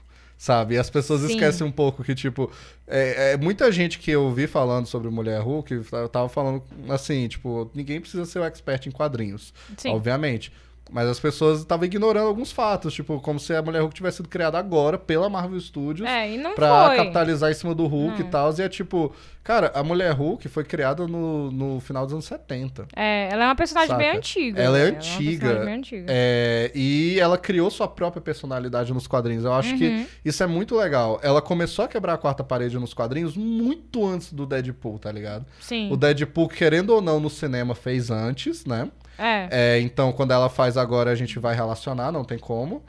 Sabe? 0.42 0.74
E 0.74 0.76
as 0.76 0.90
pessoas 0.90 1.20
Sim. 1.20 1.28
esquecem 1.28 1.64
um 1.64 1.70
pouco 1.70 2.02
que, 2.02 2.16
tipo, 2.16 2.50
é, 2.84 3.30
é, 3.30 3.36
muita 3.36 3.70
gente 3.70 4.00
que 4.00 4.10
eu 4.10 4.28
vi 4.32 4.48
falando 4.48 4.86
sobre 4.86 5.08
Mulher 5.08 5.40
Hulk 5.40 5.84
eu 5.92 6.08
tava 6.08 6.28
falando 6.28 6.64
assim, 6.88 7.28
tipo, 7.28 7.70
ninguém 7.72 8.00
precisa 8.00 8.24
ser 8.24 8.40
um 8.40 8.44
expert 8.44 8.88
em 8.88 8.90
quadrinhos, 8.90 9.54
Sim. 9.76 9.90
obviamente. 9.90 10.52
Mas 10.92 11.08
as 11.08 11.18
pessoas 11.18 11.60
estavam 11.60 11.86
ignorando 11.86 12.26
alguns 12.26 12.52
fatos, 12.52 12.92
tipo, 12.92 13.18
como 13.20 13.40
se 13.40 13.54
a 13.54 13.62
Mulher 13.62 13.80
Hulk 13.80 13.94
tivesse 13.94 14.18
sido 14.18 14.28
criada 14.28 14.58
agora 14.58 14.98
pela 14.98 15.28
Marvel 15.30 15.58
Studios 15.58 16.06
É, 16.08 16.30
e 16.32 16.36
não 16.36 16.54
pra 16.54 16.88
foi. 16.88 16.96
capitalizar 16.98 17.50
em 17.50 17.54
cima 17.54 17.74
do 17.74 17.86
Hulk 17.86 18.20
e 18.20 18.24
Não. 18.24 18.30
tal. 18.30 18.52
E 18.58 18.62
é 18.62 18.68
tipo, 18.68 19.10
cara, 19.42 19.72
a 19.74 19.82
Mulher 19.82 20.12
Hulk 20.12 20.46
foi 20.50 20.64
criada 20.64 21.06
no, 21.08 21.50
no 21.50 21.80
final 21.80 22.04
dos 22.04 22.12
anos 22.12 22.26
70. 22.26 22.88
É, 22.94 23.30
ela 23.32 23.44
é 23.44 23.46
uma 23.46 23.56
personagem 23.56 23.96
bem 23.96 24.06
Saca? 24.08 24.18
antiga. 24.18 24.62
Ela 24.62 24.78
é 24.78 24.90
né? 24.90 24.96
antiga. 24.98 25.22
uma 25.22 25.54
personagem 25.54 25.64
bem 25.64 25.74
antiga. 25.78 26.04
É, 26.08 26.70
e 26.74 27.18
ela 27.18 27.38
criou 27.38 27.70
sua 27.70 27.88
própria 27.88 28.20
personalidade 28.20 28.92
nos 28.92 29.06
quadrinhos. 29.06 29.44
Eu 29.46 29.54
acho 29.54 29.72
Uhum. 29.72 29.78
que 29.78 30.06
isso 30.24 30.42
é 30.42 30.46
muito 30.46 30.76
legal. 30.76 31.18
Ela 31.22 31.40
começou 31.40 31.84
a 31.86 31.88
quebrar 31.88 32.12
a 32.12 32.18
quarta 32.18 32.44
parede 32.44 32.78
nos 32.78 32.92
quadrinhos 32.92 33.34
muito 33.34 34.04
antes 34.06 34.30
do 34.30 34.44
Deadpool, 34.44 34.98
tá 34.98 35.10
ligado? 35.10 35.46
Sim. 35.58 35.90
O 35.90 35.96
Deadpool, 35.96 36.48
querendo 36.48 36.90
ou 36.90 37.00
não, 37.00 37.18
no 37.18 37.30
cinema 37.30 37.74
fez 37.74 38.10
antes, 38.10 38.66
né? 38.66 38.90
É. 39.22 39.48
É, 39.50 39.80
então, 39.80 40.12
quando 40.12 40.32
ela 40.32 40.48
faz 40.48 40.76
agora, 40.76 41.10
a 41.10 41.14
gente 41.14 41.38
vai 41.38 41.54
relacionar, 41.54 42.10
não 42.10 42.24
tem 42.24 42.38
como. 42.38 42.82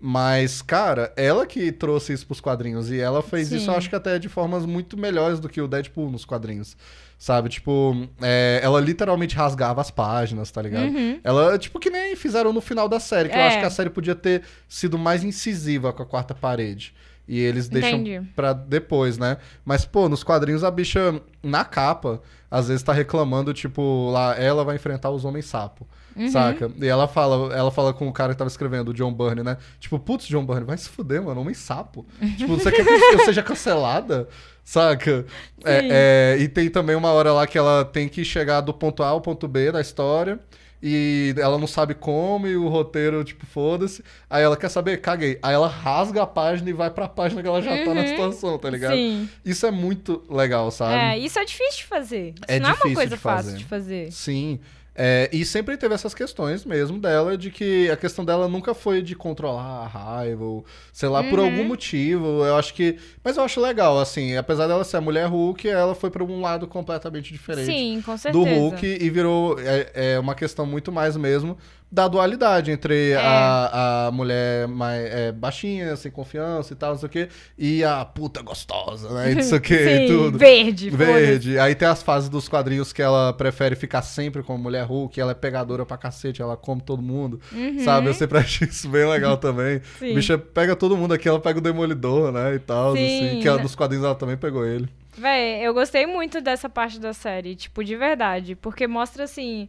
Mas, 0.00 0.62
cara, 0.62 1.12
ela 1.16 1.44
que 1.44 1.72
trouxe 1.72 2.12
isso 2.12 2.24
pros 2.26 2.40
quadrinhos. 2.40 2.90
E 2.90 3.00
ela 3.00 3.20
fez 3.22 3.50
isso, 3.50 3.64
Sim. 3.64 3.70
eu 3.72 3.76
acho 3.76 3.88
que 3.88 3.96
até 3.96 4.16
de 4.18 4.28
formas 4.28 4.64
muito 4.64 4.96
melhores 4.96 5.40
do 5.40 5.48
que 5.48 5.60
o 5.60 5.66
Deadpool 5.66 6.10
nos 6.10 6.24
quadrinhos. 6.24 6.76
Sabe? 7.18 7.48
Tipo, 7.48 8.06
é, 8.22 8.60
ela 8.62 8.80
literalmente 8.80 9.34
rasgava 9.34 9.80
as 9.80 9.90
páginas, 9.90 10.52
tá 10.52 10.62
ligado? 10.62 10.84
Uhum. 10.86 11.18
Ela, 11.24 11.58
tipo, 11.58 11.80
que 11.80 11.90
nem 11.90 12.14
fizeram 12.14 12.52
no 12.52 12.60
final 12.60 12.88
da 12.88 13.00
série, 13.00 13.28
que 13.28 13.34
eu 13.34 13.40
É. 13.40 13.48
acho 13.48 13.58
que 13.58 13.64
a 13.64 13.70
série 13.70 13.90
podia 13.90 14.14
ter 14.14 14.42
sido 14.68 14.96
mais 14.96 15.24
incisiva 15.24 15.92
com 15.92 16.00
a 16.04 16.06
quarta 16.06 16.32
parede. 16.32 16.94
E 17.28 17.38
eles 17.38 17.68
deixam 17.68 18.00
Entendi. 18.00 18.26
pra 18.34 18.54
depois, 18.54 19.18
né? 19.18 19.36
Mas, 19.64 19.84
pô, 19.84 20.08
nos 20.08 20.24
quadrinhos 20.24 20.64
a 20.64 20.70
bicha, 20.70 21.20
na 21.42 21.62
capa, 21.62 22.22
às 22.50 22.68
vezes 22.68 22.82
tá 22.82 22.92
reclamando, 22.92 23.52
tipo, 23.52 24.10
lá, 24.10 24.34
ela 24.34 24.64
vai 24.64 24.76
enfrentar 24.76 25.10
os 25.10 25.26
homens 25.26 25.44
sapo. 25.44 25.86
Uhum. 26.16 26.30
Saca? 26.30 26.70
E 26.80 26.86
ela 26.86 27.06
fala, 27.06 27.54
ela 27.54 27.70
fala 27.70 27.92
com 27.92 28.08
o 28.08 28.12
cara 28.12 28.32
que 28.32 28.38
tava 28.38 28.48
escrevendo, 28.48 28.88
o 28.88 28.94
John 28.94 29.12
Byrne, 29.12 29.42
né? 29.42 29.58
Tipo, 29.78 29.98
putz, 29.98 30.26
John 30.26 30.44
Byrne, 30.44 30.64
vai 30.64 30.78
se 30.78 30.88
fuder, 30.88 31.22
mano, 31.22 31.42
homem 31.42 31.54
sapo. 31.54 32.06
tipo, 32.38 32.56
você 32.56 32.72
quer 32.72 32.84
que 32.84 32.90
eu 32.90 33.24
seja 33.26 33.42
cancelada? 33.42 34.26
Saca? 34.64 35.26
É, 35.64 36.36
é, 36.36 36.42
e 36.42 36.48
tem 36.48 36.70
também 36.70 36.96
uma 36.96 37.10
hora 37.10 37.32
lá 37.32 37.46
que 37.46 37.56
ela 37.58 37.84
tem 37.84 38.08
que 38.08 38.24
chegar 38.24 38.62
do 38.62 38.72
ponto 38.72 39.02
A 39.02 39.08
ao 39.08 39.20
ponto 39.20 39.46
B 39.46 39.70
da 39.70 39.80
história. 39.80 40.40
E 40.82 41.34
ela 41.38 41.58
não 41.58 41.66
sabe 41.66 41.92
como, 41.94 42.46
e 42.46 42.56
o 42.56 42.68
roteiro, 42.68 43.24
tipo, 43.24 43.44
foda-se. 43.46 44.02
Aí 44.30 44.44
ela 44.44 44.56
quer 44.56 44.68
saber, 44.68 44.98
caguei. 45.00 45.38
Aí 45.42 45.52
ela 45.54 45.66
rasga 45.66 46.22
a 46.22 46.26
página 46.26 46.70
e 46.70 46.72
vai 46.72 46.88
pra 46.90 47.08
página 47.08 47.42
que 47.42 47.48
ela 47.48 47.60
já 47.60 47.84
tá 47.84 47.92
na 47.94 48.00
Uhum. 48.02 48.06
situação, 48.06 48.58
tá 48.58 48.70
ligado? 48.70 48.94
Sim. 48.94 49.28
Isso 49.44 49.66
é 49.66 49.70
muito 49.72 50.22
legal, 50.30 50.70
sabe? 50.70 50.94
É, 50.94 51.18
isso 51.18 51.38
é 51.38 51.44
difícil 51.44 51.78
de 51.78 51.84
fazer. 51.86 52.28
Isso 52.28 52.44
É 52.46 52.60
não 52.60 52.70
é 52.70 52.72
uma 52.74 52.94
coisa 52.94 53.16
de 53.16 53.16
fácil 53.16 53.56
de 53.56 53.64
fazer. 53.64 54.12
Sim. 54.12 54.60
É, 55.00 55.30
e 55.32 55.44
sempre 55.44 55.76
teve 55.76 55.94
essas 55.94 56.12
questões 56.12 56.64
mesmo 56.64 56.98
dela, 56.98 57.38
de 57.38 57.52
que 57.52 57.88
a 57.88 57.96
questão 57.96 58.24
dela 58.24 58.48
nunca 58.48 58.74
foi 58.74 59.00
de 59.00 59.14
controlar 59.14 59.84
a 59.84 59.86
raiva, 59.86 60.42
ou 60.44 60.64
sei 60.92 61.08
lá, 61.08 61.22
por 61.22 61.38
Uhum. 61.38 61.44
algum 61.44 61.62
motivo. 61.64 62.44
Eu 62.44 62.56
acho 62.56 62.74
que. 62.74 62.96
Mas 63.22 63.36
eu 63.36 63.44
acho 63.44 63.60
legal, 63.60 63.96
assim, 64.00 64.36
apesar 64.36 64.66
dela 64.66 64.82
ser 64.82 64.96
a 64.96 65.00
mulher 65.00 65.26
Hulk, 65.28 65.68
ela 65.68 65.94
foi 65.94 66.10
pra 66.10 66.24
um 66.24 66.40
lado 66.40 66.66
completamente 66.66 67.32
diferente 67.32 67.66
Sim, 67.66 68.02
com 68.04 68.12
do 68.14 68.18
certeza. 68.18 68.50
Hulk 68.56 68.84
e 69.00 69.08
virou. 69.08 69.56
É, 69.60 70.14
é 70.14 70.18
uma 70.18 70.34
questão 70.34 70.66
muito 70.66 70.90
mais 70.90 71.16
mesmo 71.16 71.56
da 71.90 72.06
dualidade 72.06 72.70
entre 72.70 73.12
É. 73.12 73.16
a, 73.16 74.06
a 74.06 74.10
mulher 74.12 74.68
mais 74.68 75.04
é, 75.06 75.32
baixinha, 75.32 75.96
sem 75.96 76.10
confiança 76.12 76.72
e 76.72 76.76
tal, 76.76 76.90
não 76.92 76.98
sei 76.98 77.06
o 77.06 77.10
quê, 77.10 77.28
e 77.56 77.82
a 77.82 78.04
puta 78.04 78.42
gostosa, 78.42 79.08
né? 79.14 79.34
Não 79.34 79.42
sei 79.42 79.58
o 79.58 79.60
quê, 79.62 79.78
Sim, 79.78 80.04
e 80.04 80.06
tudo. 80.08 80.38
verde. 80.38 80.90
Verde. 80.90 81.58
Aí 81.58 81.74
tem 81.74 81.88
as 81.88 82.02
fases 82.02 82.28
dos 82.28 82.48
quadrinhos 82.48 82.92
que 82.92 83.00
ela 83.00 83.32
prefere 83.32 83.74
ficar 83.74 84.02
sempre 84.02 84.42
como 84.42 84.58
mulher 84.62 84.84
Hulk, 84.84 85.18
ela 85.18 85.32
é 85.32 85.34
pegadora 85.34 85.86
pra 85.86 85.96
cacete, 85.96 86.42
ela 86.42 86.56
come 86.56 86.82
todo 86.82 87.00
mundo. 87.02 87.40
Uhum. 87.52 87.80
Sabe? 87.84 88.08
Eu 88.08 88.14
sempre 88.14 88.36
achei 88.38 88.68
isso 88.68 88.88
bem 88.88 89.08
legal 89.08 89.36
também. 89.38 89.80
Sim. 89.98 90.14
Bicha 90.14 90.36
pega 90.36 90.76
todo 90.76 90.96
mundo 90.96 91.14
aqui, 91.14 91.28
ela 91.28 91.40
pega 91.40 91.58
o 91.58 91.62
Demolidor, 91.62 92.30
né? 92.32 92.54
E 92.54 92.58
tal, 92.58 92.94
Sim. 92.94 93.04
assim. 93.30 93.40
Que 93.40 93.48
ela, 93.48 93.62
nos 93.62 93.74
quadrinhos 93.74 94.04
ela 94.04 94.14
também 94.14 94.36
pegou 94.36 94.66
ele. 94.66 94.88
Véi, 95.16 95.66
eu 95.66 95.74
gostei 95.74 96.06
muito 96.06 96.40
dessa 96.40 96.68
parte 96.68 97.00
da 97.00 97.12
série, 97.12 97.56
tipo, 97.56 97.82
de 97.82 97.96
verdade. 97.96 98.54
Porque 98.54 98.86
mostra 98.86 99.24
assim. 99.24 99.68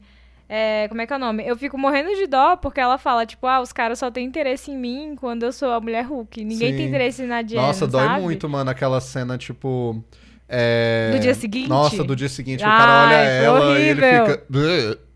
É, 0.50 0.88
como 0.90 1.00
é 1.00 1.06
que 1.06 1.14
é 1.14 1.16
o 1.16 1.20
nome? 1.20 1.46
Eu 1.48 1.56
fico 1.56 1.78
morrendo 1.78 2.10
de 2.16 2.26
dó 2.26 2.56
porque 2.58 2.80
ela 2.80 2.98
fala, 2.98 3.24
tipo, 3.26 3.46
ah, 3.46 3.62
os 3.62 3.72
caras 3.72 4.00
só 4.00 4.10
têm 4.10 4.26
interesse 4.26 4.72
em 4.72 4.78
mim 4.78 5.16
quando 5.16 5.44
eu 5.44 5.52
sou 5.54 5.72
a 5.72 5.80
mulher 5.80 6.04
Hulk. 6.06 6.44
Ninguém 6.44 6.72
tem 6.72 6.80
Sim. 6.82 6.88
interesse 6.88 7.24
na 7.24 7.44
Jen, 7.44 7.58
Nossa, 7.58 7.86
dói 7.86 8.06
sabe? 8.08 8.22
muito, 8.22 8.50
mano, 8.50 8.70
aquela 8.70 9.00
cena, 9.00 9.38
tipo. 9.38 10.04
é, 10.48 11.12
Do 11.14 11.20
dia 11.20 11.36
seguinte? 11.36 11.70
Nossa, 11.70 12.04
do 12.04 12.16
dia 12.16 12.28
seguinte, 12.30 12.64
o 12.64 12.68
cara 12.68 13.06
olha 13.06 13.18
Ai, 13.18 13.46
ela 13.46 13.60
e 13.80 13.82
ele 13.84 14.02
horrível. 14.02 14.26
fica. 14.26 14.46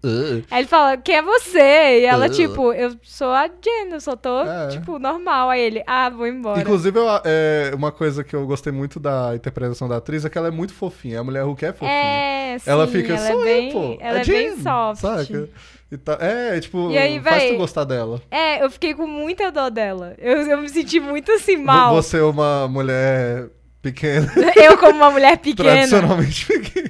Aí 0.52 0.60
ele 0.62 0.68
fala, 0.68 0.98
quem 0.98 1.16
é 1.16 1.22
você? 1.22 2.02
E 2.02 2.06
ela, 2.06 2.28
Uh. 2.28 2.30
tipo, 2.34 2.74
eu 2.74 2.96
sou 3.04 3.30
a 3.30 3.48
Jen, 3.48 3.92
eu 3.94 4.02
só 4.02 4.16
tô, 4.16 4.42
É. 4.42 4.68
tipo, 4.70 5.00
normal. 5.00 5.50
Aí 5.50 5.62
ele, 5.62 5.84
ah, 5.88 6.10
vou 6.10 6.28
embora. 6.28 6.60
Inclusive, 6.60 6.98
eu- 7.00 7.06
é, 7.24 7.72
uma 7.76 7.92
coisa 7.92 8.24
que 8.24 8.36
eu 8.36 8.46
gostei 8.46 8.72
muito 8.74 9.00
da 9.00 9.34
interpretação 9.36 9.88
da 9.88 9.98
atriz 9.98 10.26
é 10.26 10.30
que 10.30 10.38
ela 10.38 10.50
é 10.50 10.52
muito 10.52 10.74
fofinha. 10.74 11.20
A 11.20 11.24
mulher 11.24 11.44
Hulk 11.44 11.66
é 11.66 11.72
fofinha. 11.74 11.92
é, 11.92 12.58
sim, 12.60 12.70
ela 12.70 12.88
fica, 12.88 13.14
ela 13.14 13.28
sou 13.28 13.42
é 13.42 13.44
bem, 13.46 13.68
eu, 13.68 13.74
pô. 13.74 13.98
Ela 14.00 14.20
é, 14.20 14.24
Jen", 14.24 14.34
bem 14.34 14.58
soft. 14.62 15.02
Saca? 15.02 15.50
E 15.92 15.98
tá- 15.98 16.18
é, 16.20 16.60
tipo, 16.60 16.90
E 16.90 16.98
aí, 16.98 17.22
faz 17.22 17.44
tu 17.44 17.48
véi, 17.50 17.58
gostar 17.58 17.84
dela. 17.84 18.20
É, 18.32 18.64
eu 18.64 18.70
fiquei 18.72 18.94
com 18.96 19.06
muita 19.06 19.52
dó 19.52 19.70
dela. 19.70 20.16
Eu, 20.18 20.42
eu 20.42 20.58
me 20.58 20.68
senti 20.68 21.00
muito 21.00 21.32
assim, 21.32 21.56
mal. 21.58 21.94
Você 21.96 22.18
é 22.18 22.24
uma 22.24 22.68
mulher 22.68 23.48
pequena, 23.84 24.32
Eu, 24.56 24.78
como 24.78 24.94
uma 24.96 25.12
mulher 25.12 25.38
pequena, 25.38 25.70
tradicionalmente 25.72 26.46
pequena. 26.48 26.90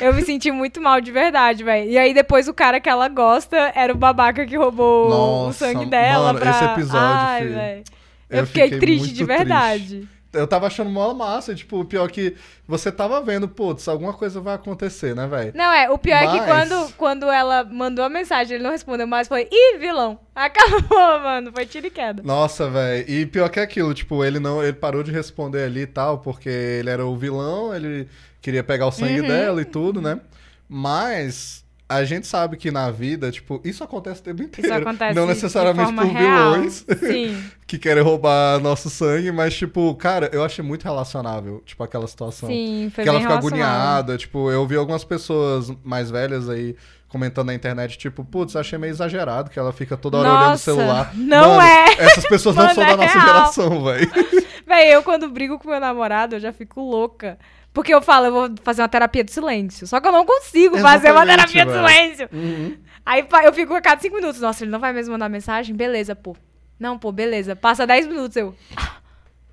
eu 0.00 0.14
me 0.14 0.22
senti 0.22 0.50
muito 0.50 0.80
mal 0.80 1.00
de 1.00 1.10
verdade, 1.12 1.62
velho. 1.64 1.90
E 1.90 1.98
aí 1.98 2.14
depois 2.14 2.48
o 2.48 2.54
cara 2.54 2.80
que 2.80 2.88
ela 2.88 3.08
gosta 3.08 3.70
era 3.74 3.92
o 3.92 3.96
babaca 3.96 4.46
que 4.46 4.56
roubou 4.56 5.08
o 5.08 5.10
Nossa, 5.10 5.66
sangue 5.66 5.86
dela 5.86 6.32
mano, 6.32 6.38
pra... 6.38 6.50
esse 6.52 6.64
episódio, 6.64 6.98
Ai, 7.06 7.42
filho. 7.42 7.54
velho. 7.54 7.82
Eu 8.30 8.38
Eu, 8.38 8.46
fiquei, 8.46 8.64
fiquei 8.64 8.78
triste 8.78 9.12
de 9.12 9.24
verdade. 9.24 10.08
Eu 10.32 10.46
tava 10.46 10.68
achando 10.68 10.88
mó 10.90 11.12
massa, 11.12 11.54
tipo, 11.56 11.80
o 11.80 11.84
pior 11.84 12.08
que 12.08 12.36
você 12.66 12.92
tava 12.92 13.20
vendo, 13.20 13.48
putz, 13.48 13.88
alguma 13.88 14.12
coisa 14.12 14.40
vai 14.40 14.54
acontecer, 14.54 15.14
né, 15.14 15.26
velho? 15.26 15.52
Não, 15.56 15.72
é, 15.72 15.90
o 15.90 15.98
pior 15.98 16.16
é 16.22 16.26
que 16.28 16.38
Mas- 16.40 16.46
quando, 16.46 16.92
quando 16.94 17.28
ela 17.28 17.64
mandou 17.64 18.04
a 18.04 18.08
mensagem, 18.08 18.54
ele 18.54 18.62
não 18.62 18.70
respondeu 18.70 19.06
mais, 19.08 19.26
foi, 19.26 19.48
ih, 19.50 19.78
vilão. 19.78 20.20
Acabou, 20.34 20.80
mano, 21.20 21.50
foi 21.52 21.66
tiro 21.66 21.88
e 21.88 21.90
queda. 21.90 22.22
Nossa, 22.22 22.70
velho. 22.70 23.10
E 23.10 23.26
pior 23.26 23.48
que 23.48 23.58
aquilo, 23.58 23.92
tipo, 23.92 24.24
ele 24.24 24.38
não, 24.38 24.62
ele 24.62 24.72
parou 24.72 25.02
de 25.02 25.10
responder 25.10 25.64
ali 25.64 25.80
e 25.80 25.86
tal, 25.86 26.18
porque 26.18 26.48
ele 26.48 26.90
era 26.90 27.04
o 27.04 27.16
vilão, 27.16 27.74
ele 27.74 28.06
queria 28.40 28.62
pegar 28.62 28.86
o 28.86 28.92
sangue 28.92 29.22
Uhum. 29.22 29.26
dela 29.26 29.60
e 29.60 29.64
tudo, 29.64 30.00
né? 30.00 30.20
Mas 30.68 31.64
a 31.90 32.04
gente 32.04 32.24
sabe 32.24 32.56
que 32.56 32.70
na 32.70 32.88
vida, 32.88 33.32
tipo, 33.32 33.60
isso 33.64 33.82
acontece 33.82 34.20
o 34.20 34.22
tempo 34.22 34.44
inteiro. 34.44 34.70
Isso 34.70 34.80
acontece 34.80 35.12
Não 35.12 35.26
necessariamente 35.26 35.92
por 35.92 36.04
real. 36.06 36.52
vilões 36.52 36.86
que 37.66 37.78
querem 37.78 38.00
roubar 38.00 38.60
nosso 38.60 38.88
sangue, 38.88 39.32
mas 39.32 39.54
tipo, 39.54 39.92
cara, 39.96 40.30
eu 40.32 40.44
achei 40.44 40.64
muito 40.64 40.84
relacionável, 40.84 41.60
tipo, 41.66 41.82
aquela 41.82 42.06
situação. 42.06 42.48
sim, 42.48 42.92
foi 42.94 43.02
que 43.02 43.10
ela 43.10 43.20
fica 43.20 43.34
agoniada, 43.34 44.16
tipo, 44.16 44.52
eu 44.52 44.64
vi 44.68 44.76
algumas 44.76 45.02
pessoas 45.02 45.72
mais 45.82 46.12
velhas 46.12 46.48
aí 46.48 46.76
comentando 47.08 47.48
na 47.48 47.54
internet, 47.54 47.98
tipo, 47.98 48.24
putz, 48.24 48.54
achei 48.54 48.78
meio 48.78 48.92
exagerado 48.92 49.50
que 49.50 49.58
ela 49.58 49.72
fica 49.72 49.96
toda 49.96 50.18
hora 50.18 50.28
olhando 50.28 50.44
o 50.46 50.50
Nossa, 50.50 50.62
celular. 50.64 51.10
não 51.16 51.56
Mano, 51.56 51.62
é. 51.62 51.86
Essas 51.98 52.24
pessoas 52.24 52.54
não 52.56 52.72
são 52.72 52.84
é 52.84 52.86
da 52.86 52.96
nossa 52.96 53.18
real. 53.18 53.26
geração, 53.26 53.84
velho. 53.84 54.10
Véi, 54.64 54.94
eu 54.94 55.02
quando 55.02 55.28
brigo 55.28 55.58
com 55.58 55.68
meu 55.68 55.80
namorado, 55.80 56.36
eu 56.36 56.40
já 56.40 56.52
fico 56.52 56.80
louca. 56.80 57.36
Porque 57.72 57.94
eu 57.94 58.02
falo, 58.02 58.26
eu 58.26 58.32
vou 58.32 58.50
fazer 58.64 58.82
uma 58.82 58.88
terapia 58.88 59.22
do 59.22 59.30
silêncio. 59.30 59.86
Só 59.86 60.00
que 60.00 60.08
eu 60.08 60.12
não 60.12 60.26
consigo 60.26 60.76
fazer 60.78 61.12
uma 61.12 61.22
Exatamente, 61.24 61.52
terapia 61.52 61.64
do 61.66 61.72
velho. 61.72 61.88
silêncio. 61.88 62.28
Uhum. 62.32 62.76
Aí 63.06 63.26
eu 63.44 63.52
fico 63.52 63.74
a 63.74 63.80
cada 63.80 64.00
cinco 64.00 64.16
minutos. 64.16 64.40
Nossa, 64.40 64.64
ele 64.64 64.70
não 64.70 64.80
vai 64.80 64.92
mesmo 64.92 65.12
mandar 65.12 65.28
mensagem? 65.28 65.74
Beleza, 65.74 66.14
pô. 66.16 66.36
Não, 66.78 66.98
pô, 66.98 67.12
beleza. 67.12 67.54
Passa 67.54 67.86
10 67.86 68.06
minutos, 68.08 68.36
eu. 68.36 68.54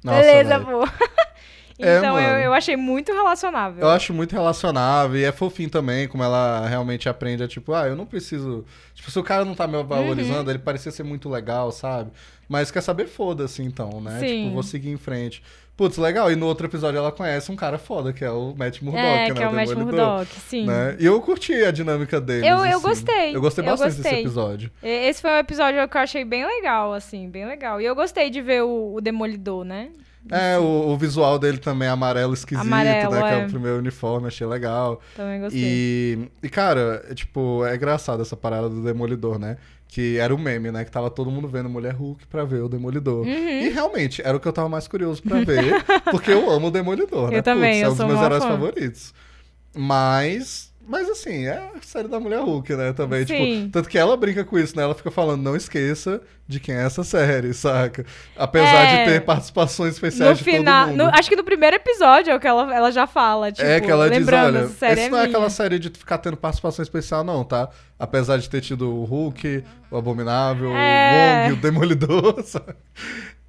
Nossa, 0.04 0.20
beleza, 0.22 0.60
velho. 0.60 0.66
pô. 0.80 0.88
É, 1.80 2.00
então 2.00 2.18
eu, 2.20 2.24
mano. 2.32 2.40
eu 2.40 2.54
achei 2.56 2.76
muito 2.76 3.14
relacionável. 3.14 3.82
Eu 3.84 3.90
acho 3.90 4.12
muito 4.12 4.32
relacionável 4.34 5.16
e 5.20 5.24
é 5.24 5.32
fofinho 5.32 5.70
também, 5.70 6.08
como 6.08 6.24
ela 6.24 6.66
realmente 6.68 7.08
aprende 7.08 7.44
a, 7.44 7.48
tipo, 7.48 7.72
ah, 7.72 7.88
eu 7.88 7.96
não 7.96 8.04
preciso. 8.04 8.66
Tipo, 8.96 9.12
se 9.12 9.20
o 9.20 9.24
cara 9.24 9.46
não 9.46 9.54
tá 9.54 9.68
me 9.68 9.84
valorizando, 9.84 10.46
Uhum. 10.46 10.50
ele 10.50 10.58
parecia 10.58 10.92
ser 10.92 11.04
muito 11.04 11.30
legal, 11.30 11.72
sabe? 11.72 12.10
Mas 12.50 12.72
quer 12.72 12.82
saber, 12.82 13.06
foda-se 13.06 13.62
então, 13.62 14.02
né? 14.02 14.18
Sim. 14.20 14.42
Tipo, 14.46 14.54
vou 14.56 14.64
seguir 14.64 14.90
em 14.90 14.98
frente. 14.98 15.44
Putz, 15.78 15.96
legal. 15.98 16.32
E 16.32 16.36
no 16.36 16.48
outro 16.48 16.66
episódio 16.66 16.98
ela 16.98 17.12
conhece 17.12 17.52
um 17.52 17.56
cara 17.56 17.78
foda, 17.78 18.12
que 18.12 18.26
é 18.26 18.32
o 18.32 18.56
Matt 18.58 18.82
Murdock, 18.82 19.06
é, 19.06 19.30
né? 19.30 19.34
que 19.36 19.44
é 19.44 19.48
o 19.48 19.54
Matt 19.54 19.70
Demolidor, 19.70 20.08
Murdock, 20.08 20.40
sim. 20.40 20.66
Né? 20.66 20.98
E 21.00 21.06
eu 21.06 21.22
curti 21.22 21.54
a 21.54 21.70
dinâmica 21.70 22.20
deles. 22.20 22.50
Eu- 22.50 22.58
eu 22.58 22.64
assim. 22.64 22.82
gostei, 22.82 23.36
Eu 23.36 23.42
gostei 23.42 23.64
eu 23.64 23.70
bastante 23.70 23.90
desse 23.92 24.02
gostei. 24.02 24.20
episódio. 24.22 24.72
E- 24.82 25.08
Esse 25.08 25.22
foi 25.22 25.30
um 25.30 25.38
episódio 25.38 25.88
que 25.88 25.96
eu 25.98 26.02
achei 26.02 26.26
bem 26.26 26.46
legal, 26.48 26.94
assim, 26.94 27.30
bem 27.30 27.46
legal. 27.46 27.80
E 27.80 27.86
eu 27.86 27.94
gostei 27.94 28.32
de 28.32 28.42
ver 28.42 28.64
o, 28.64 28.96
o 28.96 29.02
Demolidor, 29.02 29.64
né? 29.64 29.90
É, 30.32 30.58
o, 30.58 30.90
o 30.90 30.98
visual 30.98 31.40
dele 31.40 31.58
também 31.58 31.88
é 31.88 31.92
amarelo 31.92 32.34
esquisito, 32.34 32.66
Amarelo, 32.66 33.12
né? 33.12 33.22
Que 33.22 33.28
é 33.28 33.40
é. 33.40 33.46
o 33.46 33.50
primeiro 33.50 33.78
uniforme, 33.78 34.28
achei 34.28 34.46
legal. 34.46 35.00
Também 35.16 35.40
gostei. 35.40 35.62
E, 35.64 36.30
e, 36.44 36.50
cara, 36.50 37.06
é, 37.10 37.14
tipo, 37.14 37.64
é 37.66 37.76
engraçado 37.76 38.22
essa 38.22 38.36
parada 38.36 38.68
do 38.68 38.84
Demolidor, 38.84 39.40
né? 39.40 39.58
Que 39.88 40.18
era 40.18 40.34
o 40.36 40.38
meme, 40.38 40.72
né? 40.72 40.84
Que 40.84 40.92
tava 40.92 41.10
todo 41.10 41.32
mundo 41.32 41.48
vendo 41.48 41.70
Mulher 41.70 41.94
Hulk 41.96 42.28
pra 42.28 42.44
ver 42.44 42.62
o 42.62 42.70
Demolidor. 42.70 43.26
Uhum. 43.26 43.32
E 43.34 43.70
realmente, 43.70 44.22
era 44.22 44.36
o 44.36 44.40
que 44.40 44.48
eu 44.48 44.54
tava 44.54 44.68
mais 44.70 44.88
curioso 44.88 45.24
pra 45.24 45.40
ver, 45.42 45.84
porque 46.12 46.32
eu 46.32 46.50
amo 46.52 46.68
o 46.68 46.72
Demolidor, 46.72 47.30
né? 47.32 47.38
Eu 47.40 47.44
também, 47.44 47.82
Putz, 47.82 47.84
é 47.84 47.86
eu 47.86 47.92
um 47.92 47.96
dos 47.96 48.06
meus 48.06 48.22
heróis 48.22 48.44
fã. 48.44 48.50
favoritos. 48.50 49.14
Mas. 49.76 50.74
Mas 50.90 51.10
assim, 51.10 51.46
é 51.46 51.52
a 51.58 51.72
série 51.82 52.08
da 52.08 52.18
Mulher 52.20 52.40
Hulk, 52.40 52.74
né? 52.76 52.94
Também. 52.94 53.28
Sim. 53.28 53.58
Tipo, 53.60 53.72
tanto 53.74 53.90
que 53.90 53.98
ela 53.98 54.16
brinca 54.16 54.46
com 54.46 54.58
isso, 54.58 54.74
né? 54.78 54.84
Ela 54.84 54.96
fica 54.96 55.12
falando, 55.12 55.42
não 55.44 55.54
esqueça 55.56 56.22
de 56.48 56.62
quem 56.62 56.76
é 56.76 56.86
essa 56.86 57.04
série, 57.04 57.52
saca? 57.54 58.06
Apesar 58.38 58.86
É. 58.86 59.04
de 59.06 59.12
ter 59.12 59.22
participações 59.26 59.96
especiais 59.96 60.30
No 60.32 60.38
de 60.38 60.44
final, 60.46 60.88
no- 60.88 61.10
acho 61.14 61.28
que 61.28 61.36
no 61.36 61.44
primeiro 61.44 61.76
episódio 61.76 62.32
é 62.32 62.36
o 62.36 62.40
que 62.40 62.48
ela, 62.48 62.74
ela 62.74 62.90
já 62.90 63.06
fala, 63.06 63.52
tipo, 63.52 63.68
é 63.68 63.82
que 63.82 63.92
ela 63.92 64.10
diz, 64.10 64.26
olha, 64.28 64.60
essa 64.60 64.86
é 64.86 64.96
não 64.96 65.04
é 65.04 65.10
minha. 65.10 65.24
aquela 65.24 65.50
série 65.50 65.78
de 65.78 65.90
ficar 65.90 66.20
tendo 66.20 66.38
participação 66.38 66.82
especial, 66.84 67.22
não, 67.22 67.44
tá? 67.44 67.68
Apesar 68.00 68.38
de 68.38 68.50
ter 68.50 68.62
tido 68.62 68.90
o 68.90 69.04
Hulk, 69.04 69.64
o 69.92 69.98
Abominável, 69.98 70.72
É. 70.74 71.48
o 71.48 71.50
Wong, 71.50 71.54
o 71.54 71.62
Demolidor, 71.62 72.42
sabe? 72.48 72.76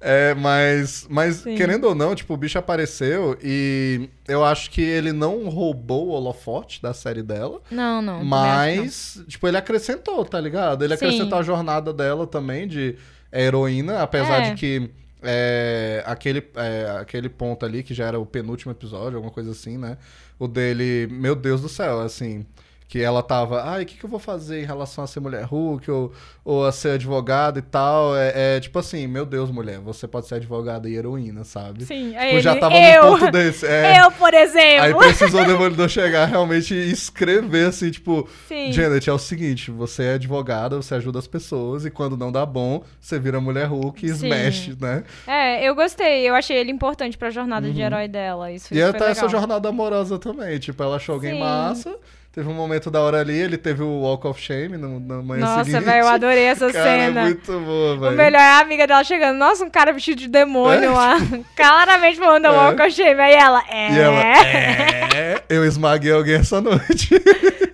É, 0.01 0.33
mas, 0.33 1.05
mas 1.09 1.37
Sim. 1.37 1.55
querendo 1.55 1.83
ou 1.85 1.93
não, 1.93 2.15
tipo, 2.15 2.33
o 2.33 2.37
bicho 2.37 2.57
apareceu 2.57 3.37
e 3.43 4.09
eu 4.29 4.45
acho 4.45 4.71
que 4.71 4.81
ele 4.81 5.11
não 5.11 5.49
roubou 5.49 6.07
o 6.07 6.11
holofote 6.11 6.81
da 6.81 6.93
série 6.93 7.21
dela, 7.21 7.59
Não, 7.69 8.01
não. 8.01 8.13
que 8.19 8.19
não. 8.21 8.25
mas, 8.29 9.21
tipo, 9.27 9.45
ele 9.45 9.57
acrescentou, 9.57 10.23
tá 10.23 10.39
ligado? 10.39 10.85
Ele 10.85 10.95
Sim. 10.95 11.05
acrescentou 11.05 11.37
a 11.37 11.43
jornada 11.43 11.91
dela 11.91 12.25
também 12.25 12.65
de 12.65 12.95
heroína, 13.31 14.01
apesar 14.01 14.41
É. 14.43 14.49
de 14.51 14.55
que 14.55 14.89
é, 15.21 16.01
aquele, 16.05 16.47
é, 16.55 16.97
aquele 17.01 17.27
ponto 17.27 17.65
ali, 17.65 17.83
que 17.83 17.93
já 17.93 18.05
era 18.05 18.17
o 18.17 18.25
penúltimo 18.25 18.71
episódio, 18.71 19.17
alguma 19.17 19.33
coisa 19.33 19.51
assim, 19.51 19.77
né? 19.77 19.97
O 20.39 20.47
dele, 20.47 21.07
meu 21.11 21.35
Deus 21.35 21.61
do 21.61 21.67
céu, 21.67 21.99
assim. 21.99 22.45
Que 22.89 22.99
ela 23.03 23.21
tava, 23.21 23.61
ai, 23.69 23.83
o 23.83 23.85
que, 23.85 23.97
que 23.99 24.03
eu 24.03 24.09
vou 24.09 24.17
fazer 24.19 24.63
em 24.63 24.65
relação 24.65 25.03
a 25.03 25.07
ser 25.07 25.19
mulher 25.19 25.43
Hulk 25.43 25.91
ou, 25.91 26.11
ou 26.43 26.65
a 26.65 26.71
ser 26.71 26.89
advogada 26.93 27.59
e 27.59 27.61
tal? 27.61 28.17
É, 28.17 28.55
é 28.55 28.59
tipo 28.59 28.79
assim, 28.79 29.05
meu 29.05 29.27
Deus, 29.27 29.51
mulher, 29.51 29.77
você 29.77 30.07
pode 30.07 30.27
ser 30.27 30.35
advogada 30.35 30.89
e 30.89 30.95
heroína, 30.95 31.43
sabe? 31.43 31.85
Sim, 31.85 32.17
aí 32.17 32.29
Tipo, 32.29 32.41
já 32.41 32.51
ele- 32.53 32.59
tava 32.59 32.75
eu, 32.75 33.03
no 33.11 33.19
ponto 33.19 33.31
desse. 33.31 33.67
É. 33.67 33.99
Eu, 34.01 34.11
por 34.13 34.33
exemplo. 34.33 34.81
Aí 34.85 34.95
precisou 34.95 35.41
o 35.41 35.45
Demolidor 35.45 35.87
chegar 35.87 36.25
realmente 36.25 36.73
e 36.73 36.91
escrever 36.91 37.67
assim, 37.67 37.91
tipo, 37.91 38.27
Sim. 38.47 38.71
Janet, 38.73 39.07
é 39.07 39.13
o 39.13 39.19
seguinte, 39.19 39.69
você 39.69 40.03
é 40.05 40.13
advogada, 40.15 40.75
você 40.77 40.95
ajuda 40.95 41.19
as 41.19 41.27
pessoas 41.27 41.85
e 41.85 41.91
quando 41.91 42.17
não 42.17 42.31
dá 42.31 42.43
bom, 42.43 42.83
você 42.99 43.19
vira 43.19 43.39
mulher 43.39 43.67
Hulk 43.67 44.03
e 44.03 44.09
Sim. 44.09 44.15
smash, 44.25 44.75
né? 44.81 45.03
É, 45.27 45.63
eu 45.63 45.75
gostei. 45.75 46.27
Eu 46.27 46.33
achei 46.33 46.57
ele 46.57 46.71
importante 46.71 47.19
pra 47.19 47.29
jornada 47.29 47.69
de 47.69 47.79
herói 47.79 48.07
dela. 48.07 48.51
Isso, 48.51 48.73
Uhum. 48.73 48.79
E 48.79 48.81
isso 48.81 48.89
até 48.89 49.11
essa 49.11 49.25
legal. 49.27 49.29
jornada 49.41 49.69
amorosa 49.69 50.17
também, 50.17 50.57
tipo, 50.57 50.81
ela 50.81 50.95
achou 50.95 51.13
alguém 51.13 51.33
Sim. 51.33 51.39
massa, 51.39 51.95
teve 52.31 52.47
um 52.47 52.53
momento 52.53 52.89
da 52.91 53.01
hora 53.01 53.19
ali, 53.19 53.33
ele 53.37 53.57
teve 53.57 53.81
o 53.83 54.01
Walk 54.01 54.25
of 54.27 54.39
Shame 54.41 54.77
no, 54.77 54.99
na 54.99 55.21
manhã 55.21 55.41
Nossa, 55.45 55.65
seguinte. 55.65 55.83
velho, 55.83 56.03
eu 56.03 56.07
adorei 56.07 56.43
essa 56.43 56.69
Cara, 56.73 56.83
cena. 56.85 57.21
é 57.21 57.23
muito 57.25 57.51
boa, 57.59 57.95
O 57.95 57.99
velho. 57.99 58.15
melhor 58.17 58.39
é 58.41 58.43
a 58.49 58.59
amiga 58.59 58.85
dela 58.87 59.03
chegando. 59.03 59.37
Nossa, 59.37 59.65
um 59.65 59.69
cara 59.69 59.91
vestido 59.91 60.19
de 60.19 60.27
demônio 60.27 60.83
É, 60.85 60.89
lá. 60.89 61.17
Claramente 61.55 62.17
falando 62.17 62.45
É. 62.45 62.49
Walk 62.51 62.81
of 62.81 62.91
Shame. 62.91 63.19
Aí 63.19 63.33
ela, 63.33 63.63
é. 63.69 63.91
E 63.93 63.99
ela, 63.99 64.23
é, 64.37 65.43
eu 65.49 65.65
esmaguei 65.65 66.11
alguém 66.11 66.35
essa 66.35 66.61
noite. 66.61 67.09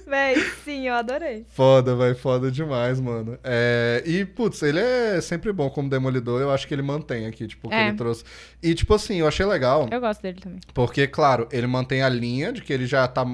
Véi, 0.08 0.36
sim, 0.64 0.88
eu 0.88 0.94
adorei. 0.94 1.46
Foda, 1.50 1.96
vai, 1.96 2.14
foda 2.14 2.52
demais, 2.52 3.00
mano. 3.02 3.38
É, 3.44 4.04
e, 4.06 4.24
putz, 4.24 4.62
ele 4.62 4.80
é 4.80 5.20
sempre 5.20 5.52
bom 5.52 5.68
como 5.70 5.90
demolidor, 5.90 6.40
eu 6.42 6.52
acho 6.52 6.68
que 6.68 6.74
ele 6.76 6.84
mantém 6.84 7.26
aqui, 7.26 7.48
tipo, 7.48 7.68
o 7.68 7.70
que 7.72 7.76
É. 7.76 7.88
ele 7.88 7.98
trouxe. 7.98 8.24
E, 8.62 8.74
tipo 8.76 8.94
assim, 8.94 9.20
eu 9.20 9.28
achei 9.28 9.46
legal, 9.46 9.88
Eu 9.92 10.00
gosto 10.00 10.22
dele 10.22 10.40
também. 10.40 10.60
porque, 10.76 11.08
claro, 11.08 11.48
ele 11.52 11.66
mantém 11.68 12.04
a 12.04 12.08
linha 12.08 12.54
de 12.54 12.62
que 12.62 12.72
ele 12.72 12.86
já, 12.86 13.08
tá, 13.08 13.26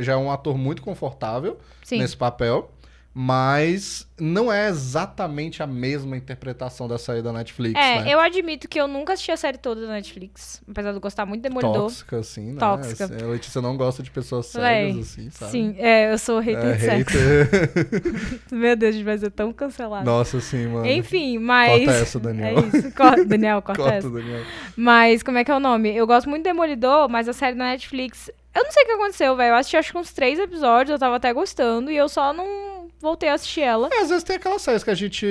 já 0.00 0.12
é 0.12 0.16
um 0.16 0.30
ator 0.30 0.56
muito 0.56 0.67
confortável 0.82 1.58
Sim. 1.82 1.98
nesse 1.98 2.16
papel, 2.16 2.70
Mas 3.20 4.06
não 4.16 4.52
é 4.52 4.68
exatamente 4.68 5.60
a 5.60 5.66
mesma 5.66 6.16
interpretação 6.16 6.86
da 6.86 6.96
série 6.98 7.20
da 7.20 7.32
Netflix, 7.32 7.74
É, 7.76 8.02
né? 8.02 8.14
eu 8.14 8.20
admito 8.20 8.68
que 8.68 8.80
eu 8.80 8.86
nunca 8.86 9.14
assisti 9.14 9.32
a 9.32 9.36
série 9.36 9.58
toda 9.58 9.80
da 9.80 9.94
Netflix. 9.94 10.62
Apesar 10.70 10.92
de 10.92 10.98
eu 10.98 11.00
gostar 11.00 11.26
muito 11.26 11.42
de 11.42 11.48
Demolidor. 11.48 11.82
Tóxica, 11.82 12.18
assim, 12.18 12.52
né? 12.52 12.60
Tóxica. 12.60 13.06
A 13.06 13.26
Letícia 13.26 13.60
não 13.60 13.76
gosta 13.76 14.04
de 14.04 14.10
pessoas 14.12 14.46
sérias, 14.46 14.98
assim, 14.98 15.30
sabe? 15.30 15.50
Sim, 15.50 15.74
é, 15.78 16.12
eu 16.12 16.18
sou 16.18 16.38
hater 16.38 16.64
É, 16.64 16.76
de 16.76 16.86
hater. 16.86 17.48
Meu 18.52 18.76
Deus, 18.76 18.90
a 18.94 18.96
gente 18.96 19.04
vai 19.04 19.18
ser 19.18 19.32
tão 19.32 19.52
cancelado. 19.52 20.04
Nossa, 20.04 20.40
sim, 20.40 20.68
mano. 20.68 20.86
Enfim, 20.86 21.38
mas. 21.38 21.84
Corta 21.84 22.00
essa, 22.00 22.20
Daniel. 22.20 22.56
É 22.56 22.78
isso. 22.78 22.92
Corta, 22.94 23.24
Daniel, 23.24 23.62
corta, 23.62 23.82
Corta, 23.82 23.96
essa. 23.96 24.10
Daniel. 24.10 24.42
Mas 24.76 25.24
como 25.24 25.38
é 25.38 25.44
que 25.44 25.50
é 25.50 25.56
o 25.56 25.60
nome? 25.60 25.92
Eu 25.92 26.06
gosto 26.06 26.30
muito 26.30 26.44
de 26.44 26.50
Demolidor, 26.50 27.08
mas 27.08 27.28
a 27.28 27.32
série 27.32 27.56
da 27.56 27.64
Netflix. 27.64 28.30
Eu 28.54 28.62
não 28.62 28.70
sei 28.70 28.84
o 28.84 28.86
que 28.86 28.92
aconteceu, 28.92 29.34
velho. 29.34 29.50
Eu 29.50 29.56
assisti 29.56 29.76
acho 29.76 29.90
que 29.90 29.98
uns 29.98 30.12
três 30.12 30.38
episódios, 30.38 30.90
eu 30.92 30.98
tava 31.00 31.16
até 31.16 31.32
gostando, 31.32 31.90
e 31.90 31.96
eu 31.96 32.08
só 32.08 32.32
não 32.32 32.67
voltei 33.00 33.28
a 33.28 33.34
assistir 33.34 33.60
ela. 33.62 33.88
É, 33.92 34.00
às 34.00 34.08
vezes 34.08 34.24
tem 34.24 34.36
aquelas 34.36 34.60
séries 34.62 34.82
que 34.84 34.90
a 34.90 34.94
gente, 34.94 35.26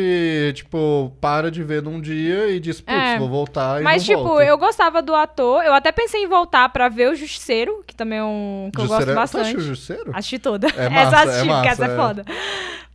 tipo, 0.55 1.11
para 1.21 1.51
de 1.51 1.63
ver 1.63 1.81
num 1.81 1.99
dia 2.01 2.47
e 2.49 2.59
diz, 2.59 2.79
putz, 2.81 2.97
É. 2.97 3.17
vou 3.19 3.29
voltar 3.29 3.79
e 3.81 3.83
Mas, 3.83 4.03
tipo, 4.05 4.41
eu 4.41 4.57
gostava 4.57 5.01
do 5.01 5.13
ator. 5.13 5.63
Eu 5.63 5.73
até 5.73 5.91
pensei 5.91 6.23
em 6.23 6.27
voltar 6.27 6.69
pra 6.69 6.89
ver 6.89 7.11
o 7.11 7.15
Justiceiro, 7.15 7.83
que 7.85 7.95
também 7.95 8.19
é 8.19 8.23
um 8.23 8.69
que 8.73 8.79
eu 8.79 8.85
Jusceiro 8.85 9.05
gosto 9.05 9.11
é- 9.11 9.15
bastante. 9.15 9.41
assistiu 9.43 9.59
o 9.59 9.63
Jusceiro? 9.75 10.11
Assisti 10.13 10.39
toda. 10.39 10.67
É 10.67 10.85
essa 10.85 10.89
massa, 10.89 11.15
eu 11.15 11.29
assisti, 11.29 11.49
é 11.49 11.53
porque 11.53 11.67
essa 11.67 11.81
massa, 11.81 11.91
é 11.91 11.93
é. 11.93 11.97
foda. 11.97 12.25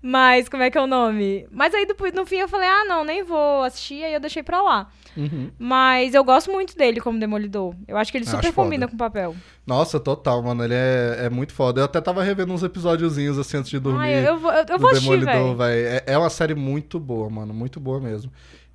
Mas 0.04 0.48
como 0.48 0.62
é 0.62 0.70
que 0.70 0.76
é 0.76 0.80
o 0.80 0.86
nome? 0.86 1.46
Mas 1.50 1.72
aí 1.74 1.86
no 2.14 2.26
fim 2.26 2.36
eu 2.38 2.48
falei, 2.48 2.68
ah, 2.68 2.84
não, 2.86 3.04
nem 3.04 3.22
vou 3.22 3.62
assistir, 3.62 4.02
aí 4.02 4.12
eu 4.12 4.20
deixei 4.20 4.42
pra 4.42 4.60
lá. 4.60 4.88
Uhum. 5.16 5.50
Mas 5.58 6.14
eu 6.14 6.24
gosto 6.24 6.50
muito 6.50 6.76
dele 6.76 7.00
como 7.00 7.18
Demolidor. 7.18 7.74
Eu 7.86 7.96
acho 7.96 8.10
que 8.10 8.18
ele 8.18 8.24
Acho 8.24 8.36
super 8.36 8.52
foda. 8.52 8.64
combina 8.64 8.88
com 8.88 8.94
o 8.94 8.98
papel. 8.98 9.34
Nossa, 9.66 10.00
total, 10.00 10.42
mano. 10.42 10.64
Ele 10.64 10.74
é, 10.74 11.26
é 11.26 11.30
muito 11.30 11.52
foda. 11.52 11.80
Eu 11.80 11.84
até 11.84 12.00
tava 12.00 12.22
revendo 12.22 12.52
uns 12.52 12.62
episódiozinhos 12.62 13.38
assim 13.38 13.58
antes 13.58 13.70
de 13.70 13.78
dormir. 13.78 14.00
Ai, 14.00 14.26
eu, 14.28 14.38
vou- 14.38 14.50
eu, 14.52 14.58
eu 14.58 14.64
do 14.66 14.78
vou 14.78 14.90
assistir, 14.90 15.20
Demolidor, 15.20 15.56
velho. 15.56 15.86
É, 15.88 16.02
é 16.06 16.18
uma 16.18 16.30
série 16.30 16.54
muito 16.54 16.98
boa, 16.98 17.28
mano. 17.30 17.52
Muito 17.52 17.78
boa 17.78 18.00
mesmo. 18.00 18.32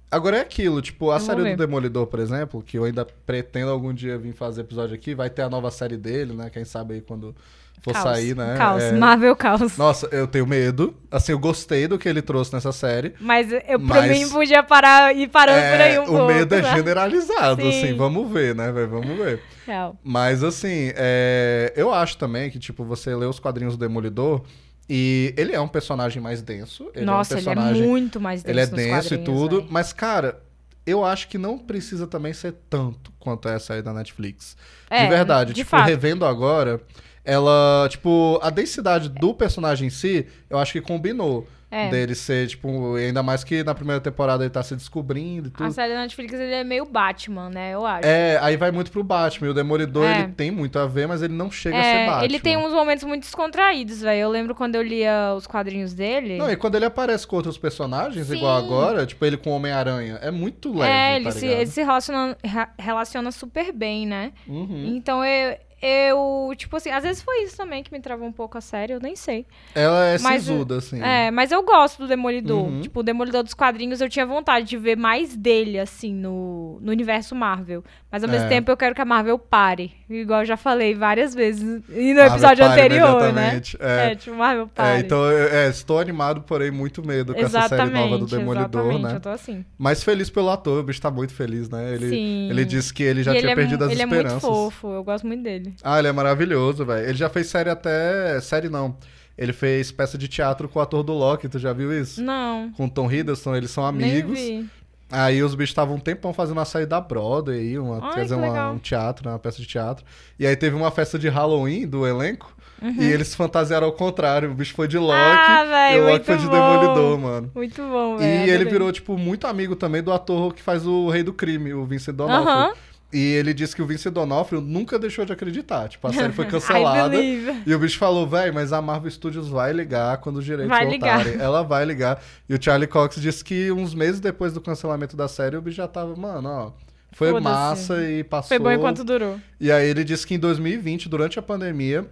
Agora 0.09 0.37
é 0.37 0.39
aquilo, 0.41 0.81
tipo, 0.81 1.11
a 1.11 1.15
Eu 1.15 1.19
série 1.19 1.51
do 1.51 1.57
Demolidor, 1.57 2.07
por 2.07 2.19
exemplo, 2.19 2.63
que 2.63 2.77
eu 2.77 2.85
ainda 2.85 3.05
pretendo 3.25 3.71
algum 3.71 3.93
dia 3.93 4.17
vir 4.17 4.31
fazer 4.33 4.61
episódio 4.61 4.95
aqui, 4.95 5.13
vai 5.13 5.29
ter 5.29 5.41
a 5.41 5.49
nova 5.49 5.69
série 5.69 5.97
dele, 5.97 6.33
né? 6.33 6.49
Quem 6.49 6.63
sabe 6.63 6.93
aí 6.93 7.01
quando 7.01 7.35
for 7.81 7.93
Caos. 7.93 8.03
sair, 8.03 8.35
né? 8.35 8.55
Caos, 8.57 8.83
É- 8.83 8.91
Marvel 8.93 9.35
Caos. 9.35 9.77
Nossa, 9.77 10.07
eu 10.11 10.27
tenho 10.27 10.45
medo. 10.45 10.95
Assim, 11.11 11.31
eu 11.31 11.39
gostei 11.39 11.87
do 11.87 11.97
que 11.97 12.07
ele 12.09 12.21
trouxe 12.21 12.53
nessa 12.53 12.71
série. 12.71 13.13
Mas 13.19 13.51
eu, 13.51 13.79
Mas- 13.79 14.09
mim, 14.11 14.29
podia 14.29 14.61
parar 14.63 15.15
ir 15.15 15.29
parando 15.29 15.59
por 15.61 15.81
aí 15.81 15.99
um 15.99 16.03
É, 16.03 16.05
pouco. 16.05 16.23
o 16.23 16.27
medo 16.27 16.55
é 16.55 16.61
né? 16.61 16.75
generalizado, 16.75 17.61
Sim. 17.61 17.69
assim, 17.69 17.97
vamos 17.97 18.31
ver, 18.31 18.53
né, 18.55 18.71
velho? 18.71 18.89
Vamos 18.89 19.17
ver. 19.17 19.41
Real. 19.65 19.95
Mas 20.03 20.43
assim, 20.43 20.91
é, 20.95 21.71
eu 21.75 21.93
acho 21.93 22.17
também 22.17 22.49
que, 22.49 22.59
tipo, 22.59 22.83
você 22.83 23.15
lê 23.15 23.25
os 23.25 23.39
quadrinhos 23.39 23.77
do 23.77 23.79
Demolidor 23.79 24.41
e 24.89 25.33
ele 25.37 25.53
é 25.53 25.59
um 25.59 25.67
personagem 25.67 26.21
mais 26.21 26.41
denso. 26.41 26.89
Ele 26.95 27.05
Nossa, 27.05 27.33
é 27.33 27.37
um 27.37 27.39
ele 27.39 27.49
é 27.49 27.53
personagem, 27.53 27.83
muito 27.87 28.19
mais 28.19 28.43
denso 28.43 28.53
ele 28.53 28.61
é 28.61 28.65
denso 28.65 29.13
e 29.13 29.17
tudo. 29.17 29.59
véi. 29.61 29.67
Mas, 29.69 29.91
cara, 29.93 30.41
eu 30.85 31.03
acho 31.03 31.27
que 31.27 31.37
não 31.37 31.57
precisa 31.57 32.07
também 32.07 32.31
ser 32.33 32.53
tanto 32.69 33.11
quanto 33.19 33.49
essa 33.49 33.73
aí 33.73 33.81
da 33.81 33.93
Netflix. 33.93 34.55
É, 34.89 35.03
de 35.03 35.09
verdade. 35.09 35.53
de 35.53 35.59
tipo, 35.61 35.69
fato. 35.71 35.85
revendo 35.85 36.25
agora, 36.25 36.79
ela, 37.27 37.87
tipo, 37.89 38.39
a 38.41 38.49
densidade 38.49 39.09
do 39.09 39.33
personagem 39.33 39.87
em 39.87 39.91
si, 39.91 40.25
eu 40.49 40.57
acho 40.57 40.71
que 40.71 40.81
combinou. 40.81 41.45
É. 41.69 41.89
Dele 41.89 42.15
ser, 42.15 42.47
tipo, 42.47 42.95
ainda 42.95 43.21
mais 43.21 43.43
que 43.43 43.61
na 43.61 43.75
primeira 43.75 43.99
temporada 43.99 44.41
ele 44.41 44.49
tá 44.49 44.63
se 44.63 44.73
descobrindo 44.73 45.49
e 45.49 45.51
tudo. 45.51 45.65
A 45.67 45.69
série 45.71 45.91
da 45.93 45.99
Netflix 45.99 46.33
ele 46.33 46.53
é 46.53 46.63
meio 46.63 46.85
Batman, 46.85 47.49
né? 47.49 47.73
Eu 47.73 47.85
acho. 47.85 48.07
É, 48.07 48.39
aí 48.41 48.55
vai 48.55 48.71
muito 48.71 48.89
pro 48.89 49.03
Batman. 49.03 49.47
E 49.47 49.49
o 49.49 49.53
Demolidor, 49.53 50.05
É. 50.05 50.19
ele 50.21 50.31
tem 50.31 50.49
muito 50.49 50.79
a 50.79 50.85
ver, 50.87 51.09
mas 51.09 51.21
ele 51.21 51.33
não 51.33 51.51
chega 51.51 51.77
a 51.77 51.83
ser 51.83 51.89
É, 51.89 52.05
Batman. 52.05 52.23
ele 52.23 52.39
tem 52.39 52.55
uns 52.55 52.71
momentos 52.71 53.03
muito 53.03 53.23
descontraídos, 53.23 53.99
velho. 54.01 54.17
Eu 54.17 54.29
lembro 54.29 54.55
quando 54.55 54.75
eu 54.75 54.81
lia 54.81 55.33
os 55.35 55.45
quadrinhos 55.45 55.93
dele. 55.93 56.37
Não, 56.37 56.49
e 56.49 56.55
quando 56.55 56.75
ele 56.75 56.85
aparece 56.85 57.27
com 57.27 57.35
outros 57.35 57.57
personagens, 57.57 58.27
Sim. 58.27 58.37
igual 58.37 58.55
agora, 58.55 59.05
tipo 59.05 59.25
ele 59.25 59.35
com 59.35 59.49
o 59.49 59.53
Homem-Aranha, 59.57 60.19
é 60.21 60.31
muito 60.31 60.71
leve, 60.73 60.89
é, 60.89 61.09
tá 61.15 61.15
ele, 61.19 61.31
se, 61.33 61.41
ligado? 61.41 61.59
ele 61.59 61.69
se 61.69 61.81
relaciona, 61.83 62.37
relaciona 62.79 63.29
super 63.29 63.73
bem, 63.73 64.05
né? 64.07 64.31
Uhum. 64.47 64.93
Então 64.95 65.21
eu, 65.25 65.57
eu, 65.81 66.51
tipo 66.55 66.75
assim, 66.75 66.89
às 66.89 67.03
vezes 67.03 67.21
foi 67.21 67.43
isso 67.43 67.55
também 67.55 67.83
que 67.83 67.91
me 67.91 67.99
travou 67.99 68.27
um 68.27 68.31
pouco 68.31 68.57
a 68.57 68.61
série, 68.61 68.93
eu 68.93 68.99
nem 68.99 69.15
sei. 69.15 69.45
Ela 69.75 70.05
é 70.05 70.19
Mas, 70.19 70.43
sisuda, 70.43 70.77
assim. 70.77 71.01
É, 71.01 71.29
mas 71.29 71.51
eu 71.51 71.61
gosto 71.63 71.99
do 71.99 72.07
Demolidor. 72.07 72.65
Uhum. 72.65 72.81
Tipo, 72.81 73.01
o 73.01 73.03
Demolidor 73.03 73.43
dos 73.43 73.53
quadrinhos 73.53 74.01
eu 74.01 74.09
tinha 74.09 74.25
vontade 74.25 74.65
de 74.65 74.77
ver 74.77 74.97
mais 74.97 75.35
dele, 75.35 75.79
assim, 75.79 76.13
no, 76.13 76.79
no 76.81 76.91
universo 76.91 77.35
Marvel. 77.35 77.83
Mas 78.09 78.23
ao 78.23 78.29
mesmo 78.29 78.45
É. 78.45 78.49
tempo 78.49 78.71
eu 78.71 78.77
quero 78.77 78.95
que 78.95 79.01
a 79.01 79.05
Marvel 79.05 79.37
pare. 79.37 79.91
Igual 80.09 80.39
eu 80.39 80.45
já 80.45 80.55
falei 80.55 80.95
várias 80.95 81.35
vezes. 81.35 81.61
E 81.89 82.13
no 82.13 82.19
Marvel 82.21 82.25
episódio 82.27 82.65
pare 82.65 82.81
anterior, 82.81 83.21
né? 83.21 83.29
imediatamente, 83.29 83.77
é. 83.81 84.11
É, 84.11 84.15
tipo, 84.15 84.35
Marvel 84.37 84.63
É, 84.63 84.69
pare. 84.73 84.99
então, 85.01 85.25
eu- 85.29 85.47
é, 85.49 85.67
estou 85.69 85.99
animado, 85.99 86.41
porém 86.41 86.71
muito 86.71 87.05
medo 87.05 87.33
com 87.35 87.41
essa 87.41 87.67
série 87.67 87.89
nova 87.91 88.17
do 88.17 88.25
Demolidor, 88.25 88.81
exatamente, 88.85 89.03
né? 89.03 89.15
eu 89.15 89.19
tô 89.19 89.29
assim. 89.29 89.65
Mas 89.77 90.03
feliz 90.03 90.29
pelo 90.29 90.49
ator, 90.49 90.79
o 90.79 90.83
bicho 90.83 91.01
tá 91.01 91.11
muito 91.11 91.33
feliz, 91.33 91.69
né? 91.69 91.93
Ele, 91.95 92.09
Sim. 92.09 92.49
ele 92.49 92.63
disse 92.63 92.93
que 92.93 93.03
ele 93.03 93.23
já 93.23 93.31
E 93.31 93.39
tinha 93.39 93.43
ele 93.45 93.51
é 93.51 93.55
perdido 93.55 93.83
as 93.83 93.91
ele 93.91 94.01
esperanças. 94.01 94.43
é 94.43 94.47
muito 94.47 94.55
fofo, 94.71 94.87
eu 94.93 95.03
gosto 95.03 95.27
muito 95.27 95.43
dele. 95.43 95.73
Ah, 95.83 95.99
ele 95.99 96.07
é 96.07 96.11
maravilhoso, 96.13 96.85
velho. 96.85 97.09
Ele 97.09 97.17
já 97.17 97.27
fez 97.29 97.47
série 97.47 97.69
até. 97.69 98.39
Série 98.39 98.69
não. 98.69 98.95
Ele 99.37 99.51
fez 99.53 99.91
peça 99.91 100.17
de 100.17 100.27
teatro 100.27 100.67
com 100.69 100.79
o 100.79 100.81
ator 100.81 101.03
do 101.03 101.13
Loki, 101.13 101.47
tu 101.49 101.59
já 101.59 101.71
viu 101.73 101.91
isso? 101.93 102.23
Não, 102.23 102.71
Com 102.71 102.85
o 102.85 102.89
Tom 102.89 103.11
Hiddleston, 103.11 103.55
eles 103.55 103.69
são 103.69 103.85
amigos. 103.85 104.31
nem 104.33 104.61
vi. 104.61 104.69
Aí 105.11 105.41
os 105.41 105.55
bichos 105.55 105.69
estavam 105.71 105.95
um 105.95 105.99
tempão 105.99 106.33
fazendo 106.33 106.57
uma 106.57 106.65
saída 106.65 106.89
da 106.89 107.01
Broadway, 107.01 107.57
aí, 107.59 107.79
uma, 107.79 108.05
Ai, 108.05 108.13
quer 108.15 108.23
dizer, 108.23 108.35
uma- 108.35 108.71
um 108.71 108.77
teatro, 108.77 109.25
né, 109.25 109.31
uma 109.33 109.39
peça 109.39 109.57
de 109.61 109.65
teatro. 109.67 110.03
E 110.37 110.45
aí 110.45 110.55
teve 110.55 110.75
uma 110.75 110.91
festa 110.91 111.17
de 111.17 111.29
Halloween 111.29 111.87
do 111.87 112.05
elenco. 112.05 112.53
Uhum. 112.79 112.93
E 112.99 113.05
eles 113.11 113.33
fantasiaram 113.33 113.87
ao 113.87 113.93
contrário. 113.93 114.51
O 114.51 114.53
bicho 114.53 114.75
foi 114.75 114.87
de 114.87 114.99
Loki 114.99 115.13
Ah, 115.17 115.63
e 115.65 115.67
véi, 115.69 115.99
o 116.01 116.11
Loki 116.11 116.25
foi 116.25 116.37
de 116.37 116.45
bom. 116.45 116.51
Demolidor, 116.51 117.17
mano. 117.17 117.51
Muito 117.55 117.81
bom, 117.81 118.15
E 118.17 118.19
velho. 118.19 118.43
ele 118.43 118.51
adorei. 118.53 118.71
virou, 118.71 118.91
tipo, 118.91 119.17
muito 119.17 119.47
amigo 119.47 119.75
também 119.75 120.03
do 120.03 120.13
ator 120.13 120.53
que 120.53 120.61
faz 120.61 120.85
o 120.85 121.09
Rei 121.09 121.23
do 121.23 121.33
Crime, 121.33 121.73
o 121.73 121.85
Vincent 121.85 122.13
D'Onofrio. 122.15 122.47
Aham. 122.49 122.73
E 123.11 123.17
ele 123.33 123.53
disse 123.53 123.73
que 123.73 123.81
o 123.81 123.85
Vincent 123.85 124.11
D'Onofrio 124.13 124.59
nunca 124.59 124.99
deixou 124.99 125.23
de 125.23 125.31
acreditar. 125.31 125.87
Tipo, 125.87 126.07
a 126.07 126.13
série 126.13 126.33
foi 126.33 126.43
cancelada. 126.47 127.15
E 127.15 127.73
o 127.73 127.79
bicho 127.79 127.97
falou, 127.97 128.27
véi, 128.27 128.51
mas 128.51 128.73
a 128.73 128.81
Marvel 128.81 129.09
Studios 129.09 129.47
vai 129.47 129.71
ligar 129.71 130.17
quando 130.17 130.37
os 130.37 130.45
direitos 130.45 130.67
Vai 130.69 130.85
voltarem. 130.85 131.31
ligar. 131.31 131.39
Ela 131.41 131.63
vai 131.63 131.85
ligar. 131.85 132.21
E 132.49 132.53
o 132.53 132.61
Charlie 132.61 132.87
Cox 132.87 133.15
disse 133.21 133.43
que 133.43 133.71
uns 133.71 133.93
meses 133.95 134.19
depois 134.19 134.51
do 134.51 134.59
cancelamento 134.59 135.15
da 135.15 135.27
série, 135.29 135.55
o 135.55 135.61
bicho 135.61 135.77
já 135.77 135.87
tava, 135.87 136.15
mano, 136.17 136.49
ó. 136.49 136.71
Foi 137.13 137.31
massa 137.39 138.03
e 138.03 138.23
passou. 138.25 138.49
Foi 138.49 138.59
bom 138.59 138.71
enquanto 138.71 139.03
durou. 139.03 139.39
E 139.59 139.71
aí 139.71 139.87
ele 139.89 140.03
disse 140.03 140.27
que 140.27 140.35
em 140.35 140.39
2020, 140.39 141.07
durante 141.07 141.39
a 141.39 141.41
pandemia, 141.41 142.05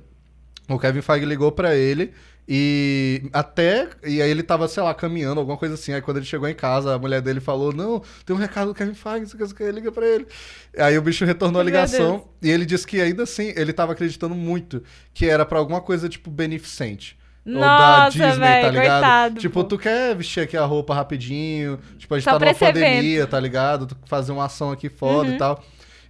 o 0.70 0.80
Kevin 0.80 1.02
Feige 1.02 1.26
ligou 1.26 1.52
pra 1.52 1.76
ele 1.76 2.14
e 2.48 3.24
até. 3.34 3.90
E 4.06 4.22
aí 4.22 4.30
ele 4.30 4.44
tava, 4.44 4.68
sei 4.68 4.84
lá, 4.84 4.94
caminhando, 4.94 5.40
alguma 5.40 5.58
coisa 5.58 5.74
assim. 5.76 5.94
Aí 5.94 6.02
quando 6.02 6.18
ele 6.18 6.26
chegou 6.26 6.48
em 6.48 6.54
casa, 6.54 6.94
a 6.96 7.00
mulher 7.00 7.22
dele 7.22 7.40
falou: 7.40 7.74
Não, 7.74 8.02
tem 8.26 8.36
um 8.36 8.40
recado 8.40 8.68
do 8.68 8.76
Kevin 8.76 8.94
Feige, 8.94 9.20
não 9.22 9.28
sei 9.28 9.36
o 9.36 9.38
que, 9.38 9.44
não 9.44 9.48
sei 9.58 9.68
o 9.68 9.70
que, 9.72 9.76
liga 9.80 9.92
pra 9.92 10.06
ele. 10.06 10.28
Aí 10.78 10.98
o 10.98 11.02
bicho 11.02 11.26
retornou 11.26 11.60
a 11.60 11.64
ligação 11.64 12.28
e 12.42 12.50
ele 12.50 12.66
disse 12.66 12.86
que 12.86 13.02
ainda 13.02 13.24
assim 13.24 13.54
ele 13.56 13.74
tava 13.74 13.94
acreditando 13.94 14.36
muito 14.36 14.84
que 15.14 15.28
era 15.28 15.46
pra 15.46 15.58
alguma 15.60 15.82
coisa 15.82 16.08
tipo 16.08 16.30
beneficente. 16.30 17.18
Ou 17.48 17.54
da 17.60 17.60
Nossa, 18.06 18.10
Disney, 18.12 18.40
véi, 18.40 18.62
tá 18.64 18.70
ligado? 18.72 18.90
coitado, 19.02 19.40
tipo, 19.40 19.54
pô. 19.54 19.64
tu 19.64 19.78
quer 19.78 20.16
vestir 20.16 20.42
aqui 20.42 20.58
a 20.58 20.66
roupa 20.66 20.96
rapidinho, 20.96 21.78
tipo, 21.96 22.12
a 22.16 22.18
gente 22.18 22.24
Só 22.26 22.32
tá 22.32 22.40
numa 22.40 22.52
esse 22.52 22.64
evento. 22.66 22.84
pandemia, 22.84 23.28
tá 23.28 23.40
ligado? 23.40 23.86
Tu 23.86 23.96
fazer 24.08 24.32
uma 24.32 24.46
ação 24.46 24.72
aqui 24.72 24.90
foda 24.90 25.30
Uhum. 25.30 25.36
e 25.36 25.38
tal. 25.38 25.64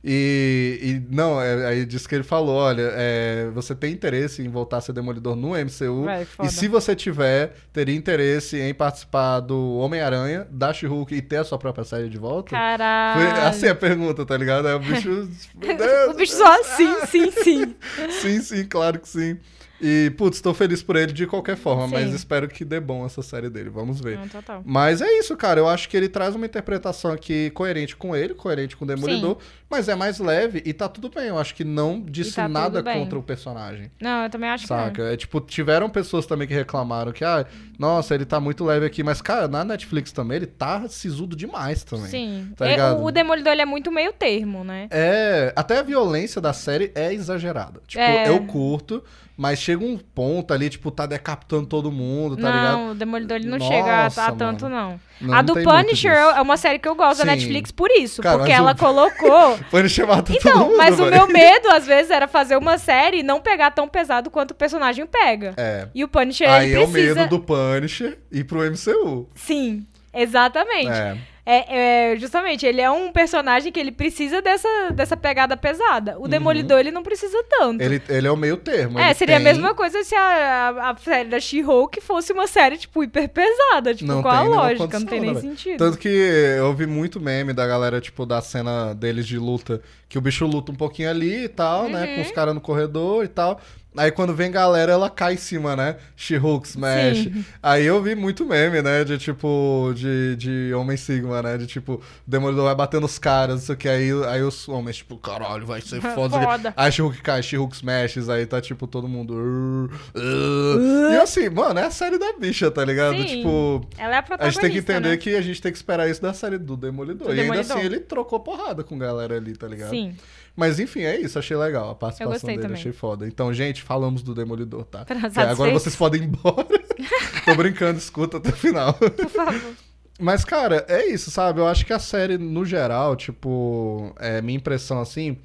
E, 0.08 0.80
e 0.84 1.16
não, 1.16 1.42
é, 1.42 1.66
aí 1.66 1.86
disse 1.86 2.08
que 2.08 2.14
ele 2.14 2.24
falou: 2.24 2.58
olha, 2.58 2.92
é, 2.94 3.50
você 3.56 3.74
tem 3.74 3.92
interesse 3.92 4.44
em 4.44 4.48
voltar 4.48 4.78
a 4.78 4.82
ser 4.82 4.94
demolidor 4.94 5.36
no 5.36 5.50
MCU. 5.50 6.06
Foda. 6.28 6.48
e 6.48 6.52
se 6.52 6.68
você 6.68 6.96
tiver, 6.96 7.56
teria 7.74 7.96
interesse 7.96 8.62
em 8.62 8.72
participar 8.72 9.40
do 9.40 9.78
Homem-Aranha, 9.78 10.48
da 10.52 10.72
She-Hulk 10.72 11.16
e 11.16 11.24
ter 11.24 11.38
a 11.38 11.44
sua 11.44 11.58
própria 11.58 11.84
série 11.84 12.08
de 12.08 12.20
volta? 12.20 12.50
Foi 12.50 12.58
Caralho. 12.60 13.48
assim 13.48 13.68
a 13.68 13.74
pergunta, 13.74 14.24
tá 14.24 14.38
ligado? 14.38 14.68
Aí 14.68 14.76
o 14.76 14.80
bicho. 14.80 15.28
Deus, 15.56 16.14
o 16.14 16.14
bicho 16.14 16.34
só, 16.34 16.64
sim, 16.64 16.96
sim, 17.08 17.32
sim. 17.32 17.76
Sim, 18.22 18.42
sim, 18.42 18.66
claro 18.66 19.00
que 19.00 19.10
sim. 19.10 19.40
E, 19.82 20.10
putz, 20.18 20.40
tô 20.40 20.54
feliz 20.54 20.82
por 20.82 20.96
ele 20.96 21.12
de 21.12 21.28
qualquer 21.28 21.58
forma, 21.58 21.88
mas 21.88 22.10
Sim. 22.10 22.16
espero 22.16 22.48
que 22.48 22.64
dê 22.64 22.80
bom 22.80 23.06
essa 23.06 23.22
série 23.22 23.50
dele. 23.50 23.70
Vamos 23.70 24.00
ver. 24.00 24.18
Não, 24.18 24.28
total. 24.28 24.62
Mas 24.66 25.02
é 25.02 25.20
isso, 25.20 25.36
cara. 25.36 25.60
Eu 25.60 25.68
acho 25.68 25.90
que 25.90 25.98
ele 25.98 26.08
traz 26.08 26.34
uma 26.34 26.46
interpretação 26.46 27.12
aqui 27.12 27.50
coerente 27.52 27.96
com 27.96 28.16
ele, 28.16 28.34
coerente 28.34 28.76
com 28.78 28.86
o 28.86 28.88
Demolidor, 28.88 29.38
mas 29.70 29.90
é 29.90 29.96
mais 29.96 30.20
leve 30.20 30.62
e 30.66 30.72
tá 30.74 30.88
tudo 30.88 31.10
bem. 31.10 31.26
Eu 31.28 31.38
acho 31.38 31.54
que 31.54 31.64
não 31.66 32.02
disse 32.02 32.36
tá 32.36 32.48
nada 32.48 32.82
contra 32.82 33.20
o 33.20 33.24
personagem. 33.24 33.92
Não, 34.02 34.24
eu 34.24 34.30
também 34.30 34.50
acho 34.50 34.66
Saca? 34.66 34.92
que 34.92 35.02
não. 35.02 35.08
É 35.10 35.18
tipo, 35.18 35.42
tiveram 35.42 35.90
pessoas 35.90 36.26
também 36.26 36.48
que 36.48 36.54
reclamaram 36.54 37.12
que, 37.12 37.26
ah, 37.26 37.46
nossa, 37.78 38.16
ele 38.16 38.26
tá 38.26 38.40
muito 38.40 38.64
leve 38.64 38.86
aqui, 38.86 39.04
mas, 39.04 39.22
cara, 39.22 39.48
na 39.48 39.66
Netflix 39.66 40.12
também 40.14 40.38
ele 40.38 40.48
tá 40.48 40.88
sisudo 40.88 41.36
demais 41.36 41.84
também. 41.84 42.08
Sim. 42.08 42.54
Tá 42.56 42.66
É, 42.70 42.92
o 42.94 43.12
Demolidor 43.12 43.52
ele 43.52 43.62
é 43.62 43.66
muito 43.66 43.92
meio 43.92 44.14
termo, 44.14 44.64
né? 44.64 44.88
É, 44.90 45.52
até 45.56 45.80
a 45.80 45.84
violência 45.84 46.40
da 46.40 46.54
série 46.54 46.92
é 46.96 47.14
exagerada. 47.14 47.82
Tipo, 47.86 48.02
É. 48.04 48.30
eu 48.30 48.46
curto, 48.46 49.04
mas 49.38 49.60
chega 49.60 49.84
um 49.84 49.98
ponto 49.98 50.54
ali, 50.54 50.70
tipo, 50.70 50.90
tá 50.92 51.06
decapitando 51.06 51.66
todo 51.68 51.92
mundo, 51.92 52.38
tá 52.38 52.44
não, 52.44 52.52
ligado? 52.52 52.92
o 52.92 52.96
Demolidor 52.96 53.38
ele 53.38 53.48
não 53.48 53.58
Nossa, 53.58 53.72
chega 53.72 53.92
a, 53.92 54.06
a 54.08 54.10
mano. 54.30 54.38
tanto, 54.38 54.70
não. 54.70 55.00
Não 55.20 55.34
a 55.34 55.42
do 55.42 55.54
muito 55.56 55.70
Punisher 55.70 56.12
é 56.12 56.42
uma 56.42 56.58
série 56.58 56.78
que 56.80 56.88
eu 56.88 56.96
gosto 56.96 57.20
Sim. 57.22 57.26
da 57.26 57.32
Netflix 57.34 57.72
por 57.72 57.90
isso. 57.92 58.22
Cara, 58.22 58.38
porque 58.38 58.52
mas 58.52 58.60
o- 58.60 58.64
ela 58.64 58.76
colocou. 58.76 59.58
Punisher 59.72 60.08
mata 60.08 60.24
todo 60.24 60.36
Então, 60.38 60.66
mundo, 60.68 60.78
mas 60.78 61.00
o 61.00 61.06
velho. 61.06 61.12
meu 61.16 61.28
medo, 61.28 61.70
às 61.70 61.86
vezes, 61.86 62.12
era 62.12 62.28
fazer 62.28 62.58
uma 62.58 62.78
série 62.78 63.20
e 63.20 63.24
não 63.24 63.40
pegar 63.42 63.72
tão 63.72 63.88
pesado 63.88 64.30
quanto 64.30 64.52
o 64.52 64.56
personagem 64.56 65.06
pega. 65.06 65.54
É. 65.58 65.88
E 65.96 66.04
o 66.04 66.08
Punisher, 66.08 66.50
Aí 66.50 66.72
ele 66.72 66.82
é 66.82 66.86
o 66.86 66.90
precisa... 66.92 67.16
medo 67.22 67.30
do 67.30 67.40
Punisher 67.40 68.18
ir 68.32 68.44
pro 68.46 68.60
MCU. 68.62 69.30
Sim, 69.36 69.86
exatamente. 70.14 70.90
É. 70.92 71.18
É, 71.46 72.12
é, 72.14 72.16
justamente, 72.18 72.66
ele 72.66 72.82
é 72.82 72.90
um 72.90 73.12
personagem 73.12 73.72
que 73.72 73.80
ele 73.80 73.92
precisa 73.92 74.42
dessa, 74.42 74.68
dessa 74.92 75.16
pegada 75.16 75.56
pesada. 75.56 76.18
O 76.20 76.28
Demolidor, 76.28 76.80
ele 76.80 76.90
não 76.90 77.04
precisa 77.04 77.38
tanto. 77.48 77.82
Ele, 77.82 78.02
ele 78.10 78.26
é 78.28 78.32
o 78.32 78.36
meio 78.36 78.58
termo. 78.58 78.98
É, 78.98 79.14
seria 79.14 79.38
tem- 79.38 79.46
a 79.46 79.54
mesma 79.54 79.76
coisa 79.76 80.04
se 80.04 80.16
a, 80.16 80.22
a, 80.70 80.90
a 80.90 80.98
série 80.98 81.30
da 81.30 81.40
She-Hulk 81.40 82.02
fosse 82.02 82.34
uma 82.34 82.48
série, 82.48 82.78
tipo, 82.78 83.04
hiper 83.04 83.30
pesada. 83.30 83.94
Tipo, 83.94 84.12
Não 84.12 84.22
qual 84.24 84.34
a 84.36 84.42
lógica? 84.42 85.00
não 85.00 85.06
tem 85.06 85.22
nem 85.22 85.34
né, 85.36 85.40
sentido. 85.40 85.78
Tanto 85.78 86.00
que 86.00 86.08
eu 86.08 86.74
vi 86.74 86.88
muito 86.88 87.20
meme 87.20 87.54
da 87.54 87.68
galera, 87.68 88.02
tipo, 88.02 88.26
da 88.26 88.42
cena 88.42 88.96
deles 88.96 89.28
de 89.28 89.38
luta, 89.38 89.82
que 90.10 90.18
o 90.18 90.22
bicho 90.22 90.48
luta 90.48 90.72
um 90.72 90.76
pouquinho 90.76 91.12
ali 91.12 91.44
e 91.44 91.50
tal, 91.50 91.88
né? 91.88 92.06
Uhum. 92.06 92.16
Com 92.16 92.22
os 92.22 92.32
caras 92.32 92.56
no 92.56 92.62
corredor 92.62 93.24
e 93.24 93.28
tal. 93.28 93.62
Aí 93.98 94.12
quando 94.12 94.34
vem 94.34 94.52
galera, 94.52 94.92
ela 94.92 95.10
cai 95.10 95.34
em 95.36 95.38
cima, 95.38 95.76
né? 95.76 95.98
She-Hulk 96.16 96.68
smash. 96.68 97.18
Sim. 97.24 97.46
Aí 97.64 97.86
eu 97.86 98.02
vi 98.02 98.16
muito 98.16 98.46
meme, 98.46 98.82
né? 98.82 99.04
De 99.04 99.18
tipo, 99.18 99.92
de, 99.96 100.36
de 100.36 100.74
Homem 100.74 100.98
Sigma, 100.98 101.42
né? 101.42 101.58
De 101.58 101.66
tipo, 101.68 101.94
o 101.94 102.02
Demolidor 102.26 102.66
vai 102.66 102.76
batendo 102.76 103.06
os 103.06 103.18
caras, 103.20 103.64
isso 103.64 103.76
que 103.76 103.88
aí, 103.88 104.10
aí 104.28 104.42
os 104.42 104.68
homens, 104.68 104.98
tipo, 104.98 105.18
caralho, 105.18 105.66
vai 105.66 105.82
ser 105.82 106.02
foda. 106.14 106.40
Foda. 106.42 106.74
Aí 106.76 106.92
She-Hulk 106.92 107.22
cai, 107.22 107.42
She-Hulk 107.44 107.76
smashes, 107.76 108.30
aí 108.30 108.46
tá 108.46 108.60
tipo 108.62 108.88
todo 108.88 109.08
mundo. 109.08 109.34
"Uh, 109.34 109.90
uh". 110.18 111.12
E 111.14 111.18
assim, 111.18 111.50
mano, 111.50 111.80
é 111.80 111.84
a 111.86 111.92
série 111.92 112.18
da 112.18 112.34
bicha, 112.34 112.70
tá 112.72 112.84
ligado? 112.84 113.18
Sim. 113.18 113.26
Tipo. 113.26 113.88
Ela 113.98 114.16
é 114.16 114.18
a 114.18 114.20
A 114.20 114.24
protagonista, 114.24 114.62
gente 114.62 114.74
tem 114.74 114.84
que 114.84 114.92
entender 114.92 115.10
né? 115.10 115.18
que 115.18 115.36
a 115.36 115.42
gente 115.42 115.62
tem 115.62 115.72
que 115.72 115.78
esperar 115.78 116.10
isso 116.10 116.22
da 116.22 116.34
série 116.34 116.58
do 116.58 116.76
Demolidor. 116.76 117.28
Do 117.28 117.34
e 117.36 117.40
ainda 117.40 117.54
Demolidor. 117.54 117.78
assim 117.78 117.86
ele 117.86 118.00
trocou 118.00 118.40
porrada 118.40 118.84
com 118.84 118.98
galera 118.98 119.36
ali, 119.36 119.56
tá 119.56 119.68
ligado? 119.68 119.90
Sim, 119.90 120.16
Mas 120.56 120.80
enfim, 120.80 121.02
é 121.02 121.20
isso. 121.20 121.38
Achei 121.38 121.58
legal 121.58 121.90
a 121.90 121.96
participação 121.96 122.48
dele. 122.48 122.62
também. 122.62 122.78
Achei 122.78 122.94
foda. 122.94 123.28
Então, 123.28 123.54
gente, 123.54 123.84
falamos 123.84 124.24
do 124.24 124.34
Demolidor, 124.34 124.86
tá? 124.86 125.04
Que 125.04 125.14
agora 125.40 125.72
vocês 125.72 125.96
podem 125.96 126.22
ir 126.22 126.26
embora. 126.26 126.66
Tô 127.44 127.56
brincando, 127.56 127.98
escuta 127.98 128.38
até 128.38 128.50
o 128.50 128.54
final. 128.54 128.94
por 128.94 129.30
favor. 129.30 129.76
Mas, 130.20 130.46
cara, 130.46 130.86
é 130.88 131.06
isso, 131.08 131.30
sabe? 131.30 131.60
Eu 131.60 131.68
acho 131.68 131.86
que 131.86 131.92
a 131.92 132.00
série, 132.00 132.38
no 132.38 132.64
geral, 132.64 133.16
tipo, 133.16 134.14
é, 134.18 134.42
minha 134.42 134.56
impressão 134.58 135.02
assim, 135.02 135.38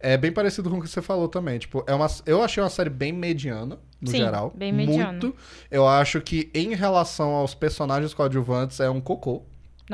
é 0.00 0.16
bem 0.16 0.32
parecido 0.32 0.70
com 0.70 0.78
o 0.78 0.82
que 0.82 0.88
você 0.88 1.02
falou 1.02 1.28
também. 1.28 1.58
Tipo, 1.58 1.84
é 1.86 1.94
uma, 1.94 2.06
eu 2.24 2.42
achei 2.42 2.62
uma 2.62 2.70
série 2.70 2.90
bem 2.90 3.12
mediana, 3.12 3.78
no 4.00 4.10
Sim, 4.10 4.18
geral. 4.18 4.52
bem 4.54 4.72
mediana. 4.72 5.12
Muito. 5.12 5.34
Eu 5.70 5.86
acho 5.86 6.20
que, 6.22 6.50
em 6.54 6.74
relação 6.74 7.30
aos 7.30 7.54
personagens 7.54 8.14
coadjuvantes, 8.14 8.80
é 8.80 8.88
um 8.88 9.00
cocô. 9.00 9.42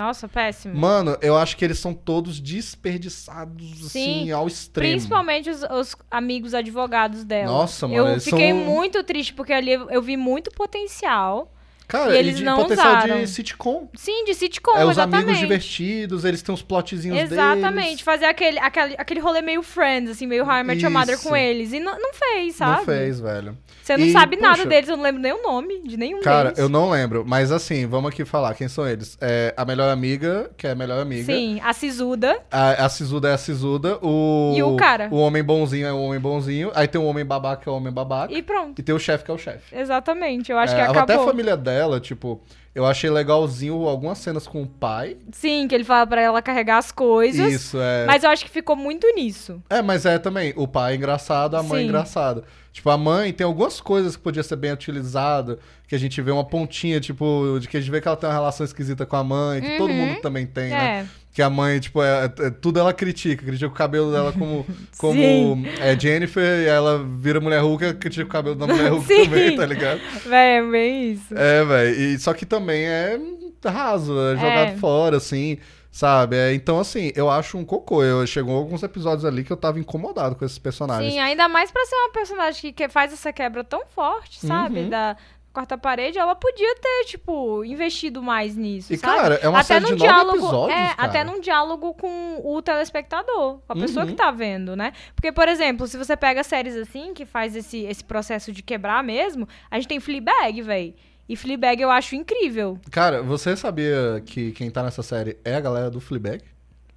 Nossa, 0.00 0.26
péssimo. 0.26 0.74
Mano, 0.74 1.16
eu 1.20 1.36
acho 1.36 1.56
que 1.56 1.64
eles 1.64 1.78
são 1.78 1.92
todos 1.92 2.40
desperdiçados, 2.40 3.86
assim, 3.86 4.24
Sim, 4.24 4.30
ao 4.32 4.46
extremo. 4.46 4.90
Principalmente 4.92 5.50
os, 5.50 5.62
os 5.62 5.96
amigos 6.10 6.54
advogados 6.54 7.22
dela. 7.24 7.46
Nossa, 7.52 7.86
mano, 7.86 8.08
Eu 8.14 8.20
fiquei 8.20 8.50
são- 8.50 8.58
muito 8.64 9.02
triste, 9.04 9.34
porque 9.34 9.52
ali 9.52 9.72
eu, 9.72 10.00
vi 10.02 10.16
muito 10.16 10.50
potencial. 10.50 11.52
Cara, 11.86 12.14
e 12.14 12.18
eles 12.18 12.36
de 12.36 12.44
não 12.44 12.56
potencial 12.56 12.98
usaram. 12.98 13.18
de 13.20 13.26
sitcom. 13.26 13.88
Sim, 13.96 14.24
de 14.24 14.32
sitcom, 14.32 14.76
é 14.76 14.84
os 14.84 14.92
exatamente. 14.92 15.22
amigos 15.24 15.40
divertidos, 15.40 16.24
eles 16.24 16.40
têm 16.40 16.54
uns 16.54 16.62
plotzinhos 16.62 17.18
Exatamente, 17.18 17.84
deles. 17.88 18.00
fazer 18.00 18.26
aquele, 18.26 18.60
aquele, 18.60 18.94
aquele 18.96 19.18
rolê 19.20 19.42
meio 19.42 19.60
Friends, 19.60 20.08
assim, 20.08 20.24
meio 20.24 20.44
How 20.44 20.58
I 20.60 20.62
Met 20.62 20.80
Your 20.84 20.92
Mother 20.92 21.20
com 21.20 21.34
eles. 21.36 21.72
E 21.72 21.80
não, 21.80 21.98
não 22.00 22.14
fez, 22.14 22.54
sabe? 22.54 22.76
Não 22.78 22.84
fez, 22.84 23.18
velho. 23.20 23.58
Você 23.90 23.96
não 23.96 24.06
E, 24.06 24.12
sabe 24.12 24.36
nada 24.36 24.64
deles, 24.64 24.88
eu 24.88 24.96
não 24.96 25.02
lembro 25.04 25.20
nem 25.20 25.32
o 25.32 25.42
nome 25.42 25.80
de 25.82 25.96
nenhum 25.96 26.20
Cara, 26.20 26.44
deles. 26.50 26.58
eu 26.58 26.68
não 26.68 26.90
lembro, 26.90 27.24
mas 27.26 27.50
assim, 27.50 27.86
vamos 27.86 28.10
aqui 28.12 28.24
falar 28.24 28.54
quem 28.54 28.68
são 28.68 28.86
eles. 28.88 29.18
É 29.20 29.52
a 29.56 29.64
melhor 29.64 29.90
amiga, 29.90 30.50
que 30.56 30.66
é 30.66 30.70
a 30.70 30.74
melhor 30.74 31.00
amiga. 31.00 31.24
Sim, 31.24 31.60
a 31.64 31.72
Sisuda. 31.72 32.38
A, 32.50 32.84
a 32.84 32.88
Sisuda 32.88 33.30
é 33.30 33.32
a 33.34 33.38
Sisuda. 33.38 33.98
O, 34.02 34.52
E 34.56 34.62
o 34.62 34.76
cara? 34.76 35.08
O 35.10 35.16
homem 35.16 35.42
bonzinho 35.42 35.86
é 35.86 35.92
o 35.92 36.00
homem 36.00 36.20
bonzinho. 36.20 36.70
Aí 36.74 36.86
tem 36.86 37.00
o 37.00 37.04
homem 37.04 37.24
babaca, 37.24 37.62
que 37.62 37.68
é 37.68 37.72
o 37.72 37.74
homem 37.76 37.92
babaca. 37.92 38.32
E 38.32 38.42
pronto. 38.42 38.78
E 38.78 38.82
tem 38.82 38.94
o 38.94 38.98
chefe, 38.98 39.24
que 39.24 39.30
é 39.30 39.34
o 39.34 39.38
chefe. 39.38 39.74
Exatamente, 39.76 40.52
eu 40.52 40.58
acho 40.58 40.72
É, 40.72 40.76
que 40.76 40.82
Até 40.82 40.98
a 40.98 41.02
acabou. 41.02 41.26
família 41.26 41.56
dela, 41.56 41.98
tipo, 42.00 42.40
eu 42.74 42.86
achei 42.86 43.10
legalzinho 43.10 43.86
algumas 43.86 44.18
cenas 44.18 44.46
com 44.46 44.62
o 44.62 44.66
pai. 44.66 45.16
Sim, 45.32 45.66
que 45.66 45.74
ele 45.74 45.84
fala 45.84 46.06
pra 46.06 46.20
ela 46.20 46.40
carregar 46.40 46.78
as 46.78 46.92
coisas. 46.92 47.52
Isso, 47.52 47.78
é. 47.80 48.06
Mas 48.06 48.22
eu 48.22 48.30
acho 48.30 48.44
que 48.44 48.50
ficou 48.50 48.76
muito 48.76 49.06
nisso. 49.14 49.60
É, 49.68 49.82
mas 49.82 50.06
é 50.06 50.18
também, 50.18 50.52
o 50.56 50.68
pai 50.68 50.92
é 50.92 50.96
engraçado, 50.96 51.56
a 51.56 51.62
mãe 51.62 51.82
é 51.82 51.84
engraçada. 51.86 52.44
Tipo, 52.72 52.90
a 52.90 52.96
mãe 52.96 53.32
tem 53.32 53.44
algumas 53.44 53.80
coisas 53.80 54.14
que 54.14 54.22
podia 54.22 54.44
ser 54.44 54.54
bem 54.54 54.72
utilizada, 54.72 55.58
que 55.90 55.96
a 55.96 55.98
gente 55.98 56.22
vê 56.22 56.30
uma 56.30 56.44
pontinha, 56.44 57.00
tipo, 57.00 57.58
de 57.60 57.66
que 57.66 57.76
a 57.76 57.80
gente 57.80 57.90
vê 57.90 58.00
que 58.00 58.06
ela 58.06 58.16
tem 58.16 58.28
uma 58.28 58.32
relação 58.36 58.64
esquisita 58.64 59.04
com 59.04 59.16
a 59.16 59.24
mãe, 59.24 59.60
que 59.60 59.76
todo 59.76 59.92
mundo 59.92 60.20
também 60.20 60.46
tem, 60.46 60.70
né? 60.70 61.00
É. 61.00 61.06
Que 61.32 61.42
a 61.42 61.50
mãe, 61.50 61.80
tipo, 61.80 62.00
é, 62.00 62.26
é- 62.26 62.50
tudo 62.50 62.78
ela 62.78 62.92
critica, 62.92 63.44
critica 63.44 63.66
o 63.66 63.74
cabelo 63.74 64.12
dela 64.12 64.32
como, 64.32 64.64
como 64.96 65.66
é 65.80 65.98
Jennifer, 65.98 66.60
e 66.60 66.66
ela 66.66 67.04
vira 67.18 67.40
mulher 67.40 67.60
Hulk, 67.60 67.94
critica 67.94 68.24
o 68.24 68.28
cabelo 68.28 68.54
da 68.54 68.68
mulher 68.68 68.88
Hulk 68.92 69.04
Sim. 69.04 69.24
também, 69.24 69.56
tá 69.56 69.66
ligado? 69.66 70.00
Véi, 70.26 70.58
é 70.58 70.62
bem 70.62 71.10
isso. 71.10 71.34
É. 71.36 71.90
E 71.90 72.16
Só 72.20 72.34
que 72.34 72.46
também 72.46 72.84
é 72.84 73.18
raso, 73.66 74.16
é 74.16 74.36
jogado 74.36 74.72
É. 74.74 74.76
fora, 74.76 75.16
assim, 75.16 75.58
sabe? 75.90 76.36
É, 76.36 76.54
então, 76.54 76.78
assim, 76.78 77.10
eu 77.16 77.28
acho 77.28 77.58
um 77.58 77.64
cocô. 77.64 78.04
Eu, 78.04 78.24
chegou 78.28 78.56
alguns 78.56 78.84
episódios 78.84 79.24
ali 79.24 79.42
que 79.42 79.52
eu 79.52 79.56
tava 79.56 79.80
incomodado 79.80 80.36
com 80.36 80.44
esses 80.44 80.58
personagens. 80.60 81.12
Sim, 81.12 81.18
ainda 81.18 81.48
mais 81.48 81.72
pra 81.72 81.84
ser 81.84 81.96
uma 81.96 82.12
personagem 82.12 82.60
que, 82.60 82.72
que 82.72 82.88
faz 82.88 83.12
essa 83.12 83.32
quebra 83.32 83.64
tão 83.64 83.82
forte, 83.92 84.46
sabe? 84.46 84.78
Uhum. 84.82 84.88
Da 84.88 85.16
quarta 85.52 85.76
parede, 85.76 86.16
ela 86.18 86.34
podia 86.34 86.74
ter, 86.76 87.04
tipo, 87.06 87.64
investido 87.64 88.22
mais 88.22 88.56
nisso, 88.56 88.92
E, 88.92 88.96
sabe? 88.96 89.16
cara, 89.16 89.34
é 89.36 89.48
uma 89.48 89.58
até 89.60 89.74
série 89.74 89.80
num 89.84 89.96
de 89.96 90.04
nove 90.04 90.12
diálogo, 90.12 90.38
episódios, 90.38 90.78
é, 90.78 90.82
cara. 90.94 90.94
até 90.98 91.24
num 91.24 91.40
diálogo 91.40 91.94
com 91.94 92.40
o 92.44 92.62
telespectador, 92.62 93.58
com 93.66 93.72
a 93.72 93.74
pessoa 93.76 94.04
Uhum. 94.04 94.10
que 94.12 94.16
tá 94.16 94.30
vendo, 94.30 94.76
né? 94.76 94.92
Porque, 95.14 95.32
por 95.32 95.48
exemplo, 95.48 95.86
se 95.86 95.96
você 95.98 96.16
pega 96.16 96.42
séries 96.44 96.76
assim, 96.76 97.12
que 97.14 97.24
faz 97.24 97.56
esse, 97.56 97.78
esse 97.84 98.04
processo 98.04 98.52
de 98.52 98.62
quebrar 98.62 99.02
mesmo, 99.02 99.48
a 99.70 99.76
gente 99.76 99.88
tem 99.88 99.98
Fleabag, 100.00 100.62
véi. 100.62 100.94
E 101.28 101.36
Fleabag 101.36 101.80
eu 101.80 101.90
acho 101.90 102.14
incrível. 102.16 102.78
Cara, 102.90 103.22
você 103.22 103.56
sabia 103.56 104.22
que 104.26 104.52
quem 104.52 104.70
tá 104.70 104.82
nessa 104.82 105.02
série 105.02 105.36
é 105.44 105.54
a 105.54 105.60
galera 105.60 105.90
do 105.90 106.00
Fleabag? 106.00 106.42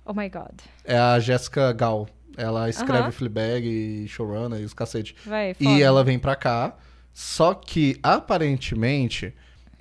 Oh 0.05 0.13
my 0.13 0.27
god. 0.29 0.59
É 0.83 0.97
a 0.97 1.19
Jessica 1.19 1.71
Gal. 1.71 2.07
Ela 2.35 2.67
escreve. 2.67 3.11
Fleabag 3.11 3.63
e 3.67 4.07
showrunner 4.07 4.59
e 4.59 4.63
os 4.65 4.73
cacete. 4.73 5.15
Véi. 5.23 5.55
E 5.59 5.83
ela 5.83 6.03
vem 6.03 6.17
pra 6.17 6.35
cá, 6.35 6.75
só 7.13 7.53
que 7.53 7.97
aparentemente 8.01 9.33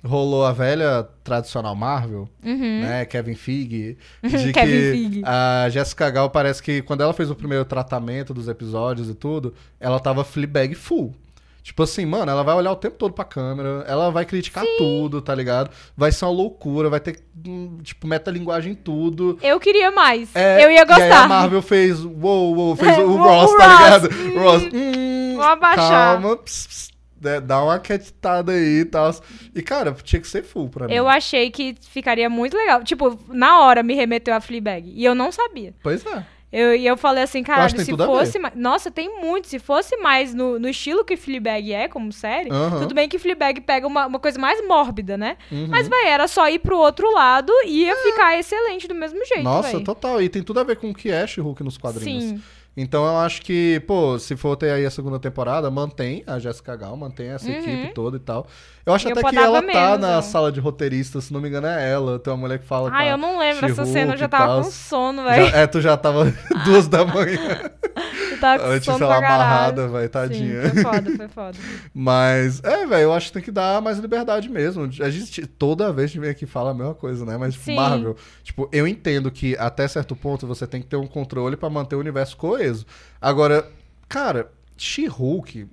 rolou 0.05 0.45
a 0.45 0.51
velha 0.51 1.07
tradicional 1.23 1.73
Marvel, 1.75 2.27
né, 2.43 3.05
Kevin 3.05 3.35
Feige, 3.35 3.97
de 4.21 4.35
Uhum. 4.35 4.51
Kevin 4.51 4.53
que 4.53 4.91
Feige. 4.91 5.21
a 5.25 5.67
Jessica 5.69 6.09
Gal 6.09 6.29
parece 6.29 6.61
que 6.61 6.81
quando 6.81 7.01
ela 7.01 7.13
fez 7.13 7.31
o 7.31 7.35
primeiro 7.35 7.63
tratamento 7.63 8.33
dos 8.33 8.47
episódios 8.49 9.09
e 9.09 9.13
tudo, 9.15 9.53
ela 9.79 9.99
tava 9.99 10.23
Fleabag 10.25 10.75
full. 10.75 11.15
Tipo 11.63 11.83
assim, 11.83 12.05
mano, 12.05 12.29
ela 12.29 12.43
vai 12.43 12.53
olhar 12.55 12.73
o 12.73 12.75
tempo 12.75 12.97
todo 12.97 13.13
pra 13.13 13.23
câmera, 13.23 13.85
ela 13.87 14.11
vai 14.11 14.25
criticar 14.25 14.65
tudo, 14.77 15.21
tá 15.21 15.33
ligado? 15.33 15.69
Vai 15.95 16.11
ser 16.11 16.25
uma 16.25 16.31
loucura, 16.31 16.89
vai 16.89 16.99
ter, 16.99 17.23
hum, 17.47 17.77
tipo, 17.81 18.05
metalinguagem 18.05 18.73
em 18.73 18.75
tudo. 18.75 19.39
Eu 19.41 19.57
queria 19.61 19.89
mais. 19.89 20.35
É, 20.35 20.57
eu 20.65 20.69
ia 20.69 20.79
E 20.79 20.79
aí 20.79 20.85
gostar. 20.85 21.23
a 21.23 21.27
Marvel 21.29 21.61
fez, 21.61 22.03
uou, 22.03 22.53
uou, 22.57 22.75
fez 22.75 22.97
o, 22.99 23.03
O 23.03 23.15
Ross, 23.15 23.51
Ross, 23.51 23.57
tá 23.57 23.67
ligado? 23.77 24.09
hum, 24.13 24.39
Ross, 24.43 24.63
hum, 24.73 25.33
vou 25.37 25.45
abaixar. 25.45 26.19
calma, 26.19 26.35
ps, 26.35 26.67
ps, 26.67 26.92
né, 27.23 27.39
dá 27.39 27.63
uma 27.63 27.79
quietada 27.79 28.51
aí 28.51 28.81
e 28.81 28.85
tal. 28.85 29.13
E, 29.55 29.61
cara, 29.61 29.93
tinha 30.03 30.21
que 30.21 30.27
ser 30.27 30.43
full 30.43 30.69
pra 30.69 30.87
mim. 30.87 30.93
Eu 30.93 31.07
achei 31.07 31.49
que 31.49 31.75
ficaria 31.81 32.29
muito 32.29 32.57
legal. 32.57 32.83
Tipo, 32.83 33.17
na 33.29 33.61
hora 33.61 33.81
me 33.81 33.93
remeteu 33.93 34.33
a 34.33 34.41
Fleabag. 34.41 34.91
E 34.93 35.03
eu 35.03 35.15
não 35.15 35.31
sabia. 35.31 35.73
Pois 35.81 36.05
é. 36.05 36.25
Eu, 36.53 36.75
e 36.75 36.85
eu 36.85 36.95
falei 36.95 37.23
assim, 37.23 37.41
tem 37.41 37.83
se 37.83 37.97
fosse 37.97 38.37
mais. 38.37 38.53
Nossa, 38.55 38.91
tem 38.91 39.19
muito. 39.19 39.47
Se 39.47 39.57
fosse 39.57 39.97
mais 39.97 40.35
no, 40.35 40.59
no 40.59 40.69
estilo 40.69 41.03
que 41.03 41.17
Fleabag 41.17 41.73
é, 41.73 41.87
como 41.87 42.13
série, 42.13 42.51
Aham. 42.51 42.81
tudo 42.81 42.93
bem 42.93 43.09
que 43.09 43.17
Fleabag 43.17 43.59
pega 43.61 43.87
uma, 43.87 44.05
uma 44.05 44.19
coisa 44.19 44.37
mais 44.39 44.63
mórbida, 44.67 45.17
né? 45.17 45.35
Uhum. 45.51 45.65
Mas, 45.67 45.87
véi, 45.87 46.09
era 46.09 46.27
só 46.27 46.47
ir 46.47 46.59
pro 46.59 46.77
outro 46.77 47.11
lado 47.11 47.51
e 47.65 47.85
ia 47.85 47.95
ficar 48.03 48.37
excelente 48.37 48.87
do 48.87 48.93
mesmo 48.93 49.17
jeito. 49.25 49.41
Nossa, 49.41 49.77
véi. 49.77 49.83
total. 49.83 50.21
E 50.21 50.29
tem 50.29 50.43
tudo 50.43 50.59
a 50.59 50.63
ver 50.63 50.75
com 50.75 50.91
o 50.91 50.93
que 50.93 51.09
é 51.09 51.25
She-Hulk 51.25 51.63
nos 51.63 51.79
quadrinhos. 51.79 52.23
Sim. 52.23 52.41
Então 52.75 53.05
eu 53.05 53.17
acho 53.17 53.41
que, 53.43 53.79
pô, 53.85 54.17
se 54.17 54.35
for 54.35 54.55
ter 54.55 54.71
aí 54.71 54.83
a 54.83 54.89
segunda 54.89 55.19
temporada, 55.19 55.69
mantém 55.69 56.23
a 56.25 56.39
Jessica 56.39 56.75
Gal, 56.75 56.97
mantém 56.97 57.29
essa 57.29 57.49
equipe 57.49 57.93
toda 57.93 58.17
e 58.17 58.19
tal. 58.19 58.47
Eu 58.83 58.93
acho 58.93 59.05
Uhum. 59.07 59.13
Eu 59.13 59.19
até 59.19 59.29
que 59.29 59.37
ela 59.37 59.61
tá 59.61 59.67
menos, 59.67 59.99
na 59.99 60.17
ó. 60.17 60.21
sala 60.21 60.51
de 60.51 60.59
roteirista, 60.59 61.21
se 61.21 61.31
não 61.31 61.39
me 61.39 61.47
engano 61.49 61.67
é 61.67 61.89
ela. 61.91 62.17
Tem 62.17 62.33
uma 62.33 62.39
mulher 62.39 62.57
que 62.57 62.65
fala 62.65 62.89
com 62.89 62.95
Ai, 62.95 63.09
a 63.09 63.11
eu 63.11 63.17
não 63.17 63.37
lembro 63.37 63.65
essa 63.67 63.85
cena, 63.85 64.13
eu 64.13 64.17
já 64.17 64.27
tava 64.27 64.63
com 64.63 64.69
sono, 64.71 65.23
velho. 65.23 65.55
é, 65.55 65.67
tu 65.67 65.79
já 65.81 65.95
tava 65.95 66.33
duas 66.65 66.87
da 66.87 67.05
manhã. 67.05 67.71
Tava 68.43 68.61
com 68.61 68.69
Antes 68.71 68.85
sono 68.85 69.05
ela 69.05 69.17
amarrada, 69.19 69.87
vai, 69.87 70.09
tadinha. 70.09 70.63
Sim, 70.63 70.69
foi 70.71 70.83
foda, 70.83 71.15
foi 71.15 71.27
foda. 71.29 71.57
Mas, 71.95 72.61
é, 72.61 72.85
velho, 72.85 73.03
eu 73.03 73.13
acho 73.13 73.27
que 73.27 73.33
tem 73.33 73.41
que 73.41 73.51
dar 73.51 73.81
mais 73.81 73.97
liberdade 73.99 74.49
mesmo. 74.49 74.83
A 74.83 75.09
gente, 75.09 75.47
toda 75.47 75.93
vez 75.93 76.11
a 76.11 76.13
gente 76.13 76.19
vem 76.19 76.29
aqui 76.29 76.43
e 76.43 76.47
fala 76.47 76.71
a 76.71 76.73
mesma 76.73 76.93
coisa, 76.93 77.25
né? 77.25 77.37
Mas, 77.37 77.53
tipo, 77.53 77.63
Sim. 77.63 77.77
Marvel, 77.77 78.17
tipo, 78.43 78.67
eu 78.73 78.85
entendo 78.85 79.31
que 79.31 79.55
até 79.57 79.87
certo 79.87 80.13
ponto 80.13 80.45
você 80.45 80.67
tem 80.67 80.81
que 80.81 80.87
ter 80.87 80.97
um 80.97 81.07
controle 81.07 81.55
pra 81.55 81.69
manter 81.69 81.95
o 81.95 81.99
universo 81.99 82.35
coeso. 82.35 82.85
Agora, 83.21 83.65
cara, 84.09 84.51
She-Hulk 84.75 85.65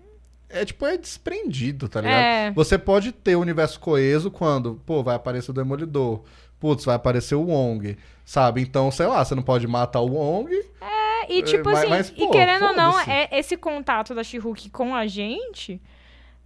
é, 0.49 0.65
tipo, 0.65 0.87
é 0.87 0.97
desprendido, 0.97 1.89
tá 1.89 2.01
ligado? 2.01 2.23
É. 2.23 2.53
Você 2.53 2.79
pode 2.79 3.11
ter 3.11 3.35
o 3.35 3.41
universo 3.41 3.81
coeso 3.81 4.31
quando, 4.31 4.81
pô, 4.87 5.03
vai 5.03 5.17
aparecer 5.17 5.51
o 5.51 5.55
Demolidor. 5.55 6.23
Putz, 6.61 6.85
vai 6.85 6.95
aparecer 6.95 7.35
o 7.35 7.47
Wong, 7.47 7.97
sabe? 8.25 8.61
Então, 8.61 8.91
sei 8.91 9.07
lá, 9.07 9.25
você 9.25 9.35
não 9.35 9.43
pode 9.43 9.67
matar 9.67 10.01
o 10.01 10.13
Wong. 10.13 10.55
É, 10.81 11.00
É, 11.29 11.33
e 11.35 11.43
tipo 11.43 11.65
mas- 11.71 11.79
assim, 11.79 11.89
mas, 11.89 12.09
e 12.11 12.27
pô, 12.27 12.31
querendo 12.31 12.67
ou 12.67 12.73
não, 12.75 12.99
é, 13.01 13.29
esse 13.33 13.57
contato 13.57 14.15
da 14.15 14.23
She-Hulk 14.25 14.71
com 14.71 14.95
a 14.95 15.07
gente 15.07 15.81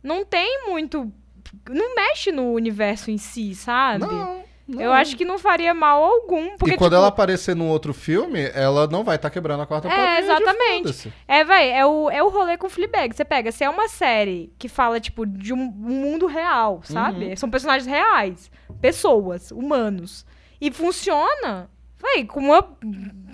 não 0.03 0.25
tem 0.25 0.67
muito. 0.69 1.11
Não 1.69 1.95
mexe 1.95 2.33
no 2.33 2.53
universo 2.53 3.11
em 3.11 3.19
si, 3.19 3.55
sabe? 3.55 4.01
Não, 4.07 4.43
não. 4.67 4.81
Eu 4.81 4.93
acho 4.93 5.15
que 5.17 5.25
não 5.27 5.39
faria 5.39 5.75
mal 5.75 6.03
algum. 6.03 6.57
Porque, 6.57 6.75
e 6.75 6.79
quando 6.79 6.93
tipo, 6.93 6.97
ela 6.97 7.09
aparecer 7.09 7.55
num 7.55 7.69
outro 7.69 7.93
filme, 7.93 8.51
ela 8.55 8.87
não 8.87 9.05
vai 9.05 9.17
estar 9.17 9.29
quebrando 9.31 9.63
a 9.63 9.67
quarta 9.67 9.89
É, 9.89 9.91
parede. 9.95 10.23
exatamente. 10.25 10.79
foda-se. 10.85 11.13
É, 11.29 11.45
véi, 11.45 11.71
é 11.71 11.85
o, 11.85 12.11
é 12.11 12.23
o 12.23 12.29
rolê 12.31 12.57
com 12.57 12.69
Fleabag. 12.71 13.15
Você 13.15 13.25
pega, 13.27 13.53
se 13.53 13.63
é 13.63 13.69
uma 13.69 13.89
série 13.89 14.53
que 14.59 14.69
fala, 14.69 14.99
tipo, 14.99 15.27
de 15.27 15.53
um, 15.53 15.61
um 15.61 16.01
mundo 16.01 16.27
real, 16.27 16.81
sabe? 16.83 17.27
Uhum. 17.27 17.37
São 17.37 17.51
personagens 17.51 17.87
reais, 17.87 18.51
pessoas, 18.81 19.51
humanos. 19.51 20.25
E 20.61 20.71
funciona, 20.73 21.69
véi, 22.15 22.25
com 22.25 22.41
uma 22.41 22.63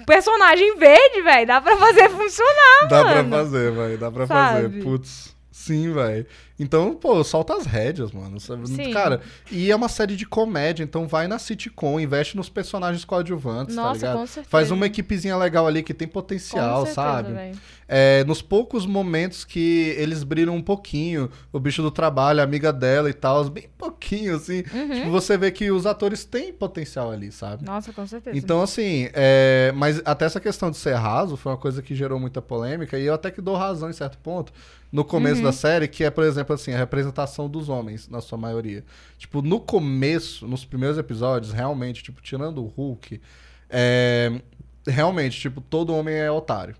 personagem 0.06 0.76
verde, 0.76 1.22
véi, 1.22 1.44
dá 1.46 1.60
pra 1.60 1.76
fazer 1.76 2.08
funcionar, 2.08 2.88
Dá 2.88 3.04
mano. 3.04 3.28
pra 3.28 3.38
fazer, 3.38 3.72
vai. 3.72 3.96
Dá 3.96 4.10
pra 4.10 4.26
Sabe? 4.26 4.62
fazer. 4.68 4.82
Putz. 4.82 5.36
Sim, 5.52 5.92
velho. 5.92 6.26
Então, 6.58 6.94
pô, 6.94 7.22
solta 7.22 7.54
as 7.54 7.66
rédeas, 7.66 8.12
mano. 8.12 8.40
Sim. 8.40 8.92
Cara, 8.92 9.20
e 9.50 9.70
é 9.70 9.76
uma 9.76 9.90
série 9.90 10.16
de 10.16 10.24
comédia, 10.24 10.82
então 10.82 11.06
vai 11.06 11.28
na 11.28 11.38
sitcom, 11.38 12.00
investe 12.00 12.34
nos 12.34 12.48
personagens 12.48 13.04
coadjuvantes, 13.04 13.76
tá 13.76 13.82
Nossa, 13.82 13.94
ligado? 14.00 14.16
com 14.18 14.26
certeza. 14.26 14.50
Faz 14.50 14.70
uma 14.70 14.86
equipezinha 14.86 15.36
legal 15.36 15.66
ali 15.66 15.82
que 15.82 15.92
tem 15.92 16.08
Com 16.08 16.14
potencial, 16.14 16.86
certeza, 16.86 16.94
sabe? 16.94 17.32
véi. 17.34 17.52
É, 17.92 18.22
nos 18.22 18.40
poucos 18.40 18.86
momentos 18.86 19.44
que 19.44 19.92
eles 19.98 20.22
brilham 20.22 20.54
um 20.54 20.62
pouquinho, 20.62 21.28
o 21.52 21.58
bicho 21.58 21.82
do 21.82 21.90
trabalho, 21.90 22.38
a 22.40 22.44
amiga 22.44 22.72
dela 22.72 23.10
e 23.10 23.12
tal, 23.12 23.42
bem 23.50 23.68
pouquinho, 23.76 24.36
assim. 24.36 24.62
Uhum. 24.72 24.94
Tipo, 24.94 25.10
você 25.10 25.36
vê 25.36 25.50
que 25.50 25.72
os 25.72 25.86
atores 25.86 26.24
têm 26.24 26.52
potencial 26.52 27.10
ali, 27.10 27.32
sabe? 27.32 27.64
Nossa, 27.64 27.92
com 27.92 28.06
certeza. 28.06 28.38
Então, 28.38 28.62
assim, 28.62 29.08
é, 29.12 29.72
mas 29.74 30.00
até 30.04 30.24
essa 30.24 30.38
questão 30.38 30.70
de 30.70 30.76
ser 30.76 30.94
raso 30.94 31.36
foi 31.36 31.50
uma 31.50 31.58
coisa 31.58 31.82
que 31.82 31.92
gerou 31.96 32.20
muita 32.20 32.40
polêmica, 32.40 32.96
e 32.96 33.06
eu 33.06 33.14
até 33.14 33.28
que 33.28 33.40
dou 33.40 33.56
razão 33.56 33.90
em 33.90 33.92
certo 33.92 34.18
ponto, 34.18 34.52
no 34.92 35.04
começo 35.04 35.38
Uhum. 35.38 35.46
da 35.46 35.52
série, 35.52 35.88
que 35.88 36.04
é, 36.04 36.10
por 36.10 36.22
exemplo, 36.22 36.54
assim, 36.54 36.72
a 36.72 36.78
representação 36.78 37.48
dos 37.48 37.68
homens, 37.68 38.08
na 38.08 38.20
sua 38.20 38.38
maioria. 38.38 38.84
Tipo, 39.18 39.42
no 39.42 39.58
começo, 39.58 40.46
nos 40.46 40.64
primeiros 40.64 40.96
episódios, 40.96 41.52
realmente, 41.52 42.04
tipo, 42.04 42.22
tirando 42.22 42.62
o 42.62 42.66
Hulk, 42.68 43.20
é, 43.68 44.40
realmente, 44.86 45.40
tipo, 45.40 45.60
todo 45.60 45.92
homem 45.92 46.14
é 46.14 46.30
otário, 46.30 46.76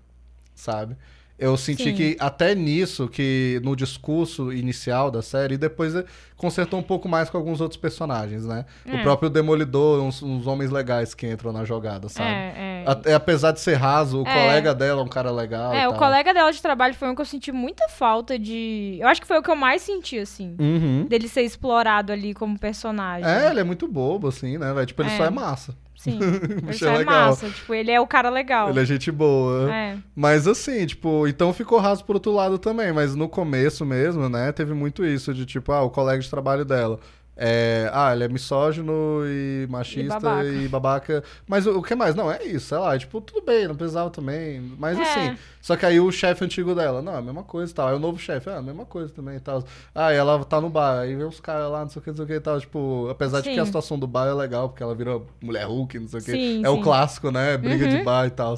sabe? 0.61 0.95
Eu 1.39 1.57
senti 1.57 1.85
Sim. 1.85 1.95
que 1.95 2.17
até 2.19 2.53
nisso, 2.53 3.07
que 3.07 3.59
no 3.63 3.75
discurso 3.75 4.53
inicial 4.53 5.09
da 5.09 5.23
série, 5.23 5.55
e 5.55 5.57
depois 5.57 5.95
eh, 5.95 6.05
consertou 6.37 6.79
um 6.79 6.83
pouco 6.83 7.09
mais 7.09 7.31
com 7.31 7.37
alguns 7.37 7.59
outros 7.59 7.79
personagens, 7.81 8.45
né? 8.45 8.63
O 8.85 8.91
É. 8.97 9.01
próprio 9.01 9.27
Demolidor, 9.27 10.03
uns, 10.03 10.21
uns 10.21 10.45
homens 10.45 10.69
legais 10.69 11.15
que 11.15 11.25
entram 11.27 11.51
na 11.51 11.65
jogada, 11.65 12.07
sabe? 12.09 12.29
É, 12.29 12.53
é. 12.57 12.83
Até- 12.85 13.13
apesar 13.15 13.53
de 13.53 13.59
ser 13.59 13.73
raso, 13.73 14.21
o 14.21 14.27
É. 14.27 14.31
colega 14.31 14.75
dela 14.75 15.01
é 15.01 15.03
um 15.03 15.07
cara 15.07 15.31
legal. 15.31 15.73
É, 15.73 15.87
o 15.87 15.95
colega 15.95 16.31
dela 16.31 16.51
de 16.51 16.61
trabalho 16.61 16.93
foi 16.93 17.09
um 17.09 17.15
que 17.15 17.21
eu 17.21 17.25
senti 17.25 17.51
muita 17.51 17.89
falta 17.89 18.37
de. 18.37 18.97
Eu 19.01 19.07
acho 19.07 19.19
que 19.19 19.25
foi 19.27 19.39
o 19.39 19.41
que 19.41 19.49
eu 19.49 19.55
mais 19.55 19.81
senti, 19.81 20.19
assim. 20.19 20.55
Uhum. 20.59 21.07
Dele 21.09 21.27
ser 21.27 21.41
explorado 21.41 22.11
ali 22.13 22.35
como 22.35 22.55
personagem. 22.59 23.27
É, 23.27 23.49
ele 23.49 23.61
é 23.61 23.63
muito 23.63 23.87
bobo, 23.87 24.27
assim, 24.27 24.59
né? 24.59 24.85
Tipo, 24.85 25.01
ele 25.01 25.09
É. 25.09 25.17
só 25.17 25.25
é 25.25 25.29
massa. 25.31 25.75
Sim. 26.01 26.17
Isso 26.67 26.87
é 26.87 27.01
é 27.01 27.05
massa. 27.05 27.47
Tipo, 27.47 27.75
ele 27.75 27.91
é 27.91 28.01
o 28.01 28.07
cara 28.07 28.31
legal. 28.31 28.69
Ele 28.69 28.79
é 28.79 28.85
gente 28.85 29.11
boa. 29.11 29.71
É. 29.71 29.97
Mas 30.15 30.47
assim, 30.47 30.83
tipo, 30.87 31.27
então 31.27 31.53
ficou 31.53 31.77
raso 31.77 32.03
por 32.03 32.15
outro 32.15 32.31
lado 32.31 32.57
também. 32.57 32.91
Mas 32.91 33.13
no 33.13 33.29
começo 33.29 33.85
mesmo, 33.85 34.27
né, 34.27 34.51
teve 34.51 34.73
muito 34.73 35.05
isso 35.05 35.31
de 35.31 35.45
tipo, 35.45 35.71
ah, 35.71 35.83
o 35.83 35.91
colega 35.91 36.19
de 36.19 36.29
trabalho 36.29 36.65
dela. 36.65 36.99
É, 37.35 37.89
ah, 37.93 38.13
ele 38.13 38.25
é 38.25 38.27
misógino 38.27 39.23
e 39.25 39.65
machista 39.69 40.19
babaca. 40.19 40.47
e 40.49 40.67
babaca. 40.67 41.23
Mas 41.47 41.65
o, 41.65 41.79
o 41.79 41.81
que 41.81 41.95
mais? 41.95 42.13
Não, 42.13 42.31
é 42.31 42.43
isso, 42.43 42.67
sei 42.67 42.77
lá. 42.77 42.97
Tipo, 42.97 43.19
tudo 43.21 43.43
bem, 43.45 43.67
não 43.67 43.75
precisava 43.75 44.09
também. 44.09 44.59
Mas 44.77 44.99
É. 44.99 45.01
assim, 45.01 45.37
só 45.61 45.75
que 45.75 45.85
aí 45.85 45.99
o 45.99 46.11
chefe 46.11 46.43
antigo 46.43 46.75
dela, 46.75 47.01
não, 47.01 47.13
é 47.15 47.17
a 47.17 47.21
mesma 47.21 47.43
coisa 47.43 47.71
e 47.71 47.75
tal. 47.75 47.87
Aí 47.87 47.95
o 47.95 47.99
novo 47.99 48.19
chefe, 48.19 48.49
ah, 48.49 48.57
a 48.57 48.61
mesma 48.61 48.85
coisa 48.85 49.11
também 49.13 49.37
e 49.37 49.39
tal. 49.39 49.63
Ah, 49.95 50.13
e 50.13 50.17
ela 50.17 50.43
tá 50.43 50.59
no 50.61 50.69
bar, 50.69 50.99
aí 50.99 51.15
vem 51.15 51.25
os 51.25 51.39
caras 51.39 51.71
lá, 51.71 51.81
não 51.81 51.89
sei 51.89 51.99
o 51.99 52.03
que, 52.03 52.09
não 52.09 52.15
sei 52.17 52.25
o 52.25 52.27
que 52.27 52.33
e 52.33 52.39
tal. 52.39 52.59
Tipo, 52.59 53.07
apesar 53.09 53.41
de 53.41 53.49
que 53.49 53.59
a 53.59 53.61
Sim. 53.61 53.65
situação 53.65 53.97
do 53.97 54.05
bar 54.07 54.27
é 54.27 54.33
legal, 54.33 54.69
porque 54.69 54.83
ela 54.83 54.93
vira 54.93 55.19
mulher 55.41 55.65
Hulk, 55.65 55.97
não 55.99 56.07
sei 56.09 56.19
o 56.19 56.23
que. 56.23 56.31
Sim, 56.31 56.61
é 56.63 56.69
o 56.69 56.75
sim. 56.75 56.81
clássico, 56.81 57.31
né? 57.31 57.57
Briga 57.57 57.87
de 57.87 57.95
Uhum. 57.97 58.03
bar 58.03 58.27
e 58.27 58.31
tal. 58.31 58.55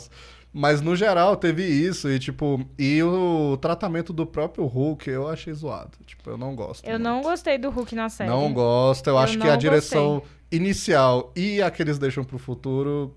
Mas 0.53 0.81
no 0.81 0.95
geral 0.95 1.35
teve 1.35 1.65
isso 1.65 2.07
e 2.11 2.19
tipo, 2.19 2.63
e 2.77 3.01
o 3.01 3.57
tratamento 3.59 4.13
do 4.13 4.23
próprio 4.23 4.65
Hulk 4.65 5.09
eu 5.09 5.27
achei 5.27 5.51
zoado. 5.51 5.97
Tipo, 6.05 6.29
eu 6.29 6.37
não 6.37 6.55
gosto. 6.55 6.85
Eu 6.85 6.91
muito. 6.91 7.03
não 7.03 7.21
gostei 7.23 7.57
do 7.57 7.71
Hulk 7.71 7.95
na 7.95 8.07
série. 8.07 8.29
Não 8.29 8.53
gosto. 8.53 9.07
Eu, 9.07 9.13
Eu 9.13 9.17
acho 9.19 9.37
que 9.39 9.47
a 9.49 9.55
direção 9.55 10.21
inicial 10.51 11.31
e 11.35 11.59
a 11.61 11.71
que 11.71 11.81
eles 11.81 11.97
deixam 11.97 12.23
pro 12.23 12.37
futuro, 12.37 13.15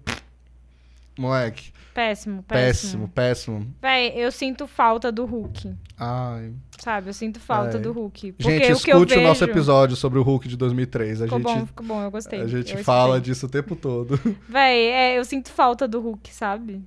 moleque, 1.19 1.73
Péssimo, 1.95 2.43
péssimo, 2.43 3.09
péssimo. 3.09 3.09
péssimo. 3.09 3.75
Véi, 3.81 4.13
eu 4.17 4.31
sinto 4.31 4.67
falta 4.67 5.11
do 5.11 5.25
Hulk. 5.25 5.75
Ai. 5.99 6.53
Sabe? 6.79 7.09
Eu 7.09 7.15
sinto 7.15 7.41
falta 7.41 7.79
É. 7.79 7.81
do 7.81 7.91
Hulk. 7.91 8.33
Porque 8.33 8.51
Gente, 8.51 8.71
escute 8.73 8.95
o 8.95 9.17
vejo... 9.17 9.21
nosso 9.23 9.43
episódio 9.45 9.97
sobre 9.97 10.19
o 10.19 10.23
Hulk 10.23 10.47
de 10.47 10.59
2003. 10.59 11.23
A 11.23 11.25
Ficou 11.25 11.39
gente 11.39 11.47
bom, 11.61 11.67
ficou 11.67 11.87
bom, 11.87 12.03
eu 12.03 12.11
gostei. 12.11 12.43
a 12.43 12.47
gente 12.47 12.77
fala 12.85 13.19
disso 13.19 13.47
o 13.47 13.49
tempo 13.49 13.75
todo. 13.75 14.21
Véi, 14.47 14.89
é, 14.91 15.19
eu 15.19 15.25
sinto 15.25 15.51
falta 15.51 15.89
do 15.89 15.99
Hulk, 16.01 16.35
sabe? 16.35 16.83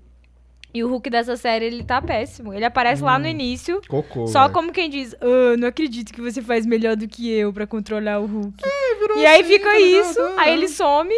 E 0.74 0.84
o 0.84 0.88
Hulk 0.90 1.10
dessa 1.10 1.36
série, 1.36 1.66
ele 1.66 1.84
tá 1.84 2.00
péssimo. 2.02 2.54
Ele 2.54 2.64
aparece 2.64 3.02
lá 3.02 3.18
no 3.18 3.26
Hum. 3.26 3.30
início, 3.30 3.82
Cocô. 3.88 4.28
só 4.28 4.42
velho. 4.44 4.54
como 4.54 4.72
quem 4.72 4.90
diz, 4.90 5.16
ah, 5.20 5.58
não 5.58 5.68
acredito 5.68 6.14
que 6.14 6.22
você 6.22 6.42
faz 6.42 6.66
melhor 6.66 6.96
do 6.96 7.08
que 7.08 7.28
eu 7.30 7.52
pra 7.52 7.66
controlar 7.66 8.20
o 8.20 8.26
Hulk. 8.28 8.64
virou 9.00 9.18
e 9.18 9.26
aí 9.26 9.42
assim, 9.42 9.52
fica 9.54 9.66
tá 9.70 9.80
isso, 9.80 10.20
aí 10.38 10.54
ele 10.54 10.68
some, 10.68 11.14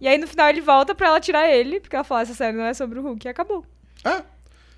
e 0.00 0.06
aí 0.06 0.16
no 0.16 0.28
final 0.28 0.48
ele 0.48 0.60
volta 0.60 0.94
pra 0.94 1.08
ela 1.08 1.20
tirar 1.20 1.48
ele, 1.50 1.80
porque 1.80 1.96
ela 1.96 2.04
fala, 2.04 2.22
essa 2.22 2.34
série 2.34 2.56
não 2.56 2.64
é 2.64 2.72
sobre 2.74 2.98
o 3.00 3.02
Hulk, 3.02 3.26
e 3.26 3.28
acabou. 3.28 3.64
É. 4.04 4.22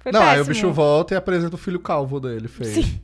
Foi 0.00 0.12
Não, 0.12 0.22
aí 0.22 0.36
o 0.40 0.44
péssimo. 0.46 0.54
bicho 0.54 0.72
volta 0.72 1.12
e 1.12 1.16
apresenta 1.16 1.54
o 1.54 1.58
filho 1.58 1.80
calvo 1.80 2.18
dele, 2.18 2.48
feio. 2.48 2.70
Sim. 2.72 3.00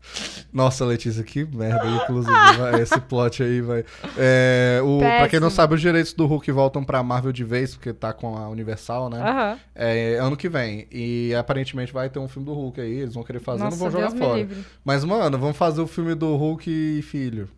Nossa, 0.54 0.84
Letícia, 0.84 1.24
que 1.24 1.44
merda, 1.44 1.84
inclusive, 1.84 2.32
vai, 2.56 2.80
esse 2.80 3.00
plot 3.00 3.42
aí, 3.42 3.60
vai. 3.60 3.84
É, 4.16 4.80
o, 4.84 5.00
pra 5.00 5.28
quem 5.28 5.40
não 5.40 5.50
sabe, 5.50 5.74
os 5.74 5.80
direitos 5.80 6.12
do 6.12 6.26
Hulk 6.26 6.52
voltam 6.52 6.84
pra 6.84 7.02
Marvel 7.02 7.32
de 7.32 7.42
vez, 7.42 7.74
porque 7.74 7.92
tá 7.92 8.12
com 8.12 8.36
a 8.36 8.48
Universal, 8.48 9.10
né? 9.10 9.20
Aham. 9.20 9.58
É, 9.74 10.16
ano 10.20 10.36
que 10.36 10.48
vem. 10.48 10.86
E 10.92 11.34
aparentemente 11.34 11.92
vai 11.92 12.08
ter 12.08 12.20
um 12.20 12.28
filme 12.28 12.46
do 12.46 12.54
Hulk 12.54 12.80
aí, 12.80 13.00
eles 13.00 13.14
vão 13.14 13.24
querer 13.24 13.40
fazer, 13.40 13.64
Nossa, 13.64 13.76
não 13.76 13.82
vão 13.82 13.90
jogar 13.90 14.12
Deus 14.12 14.18
fora. 14.20 14.48
Mas, 14.84 15.04
mano, 15.04 15.36
vamos 15.36 15.56
fazer 15.56 15.80
o 15.80 15.88
filme 15.88 16.14
do 16.14 16.36
Hulk 16.36 16.70
e 16.70 17.02
filho. 17.02 17.48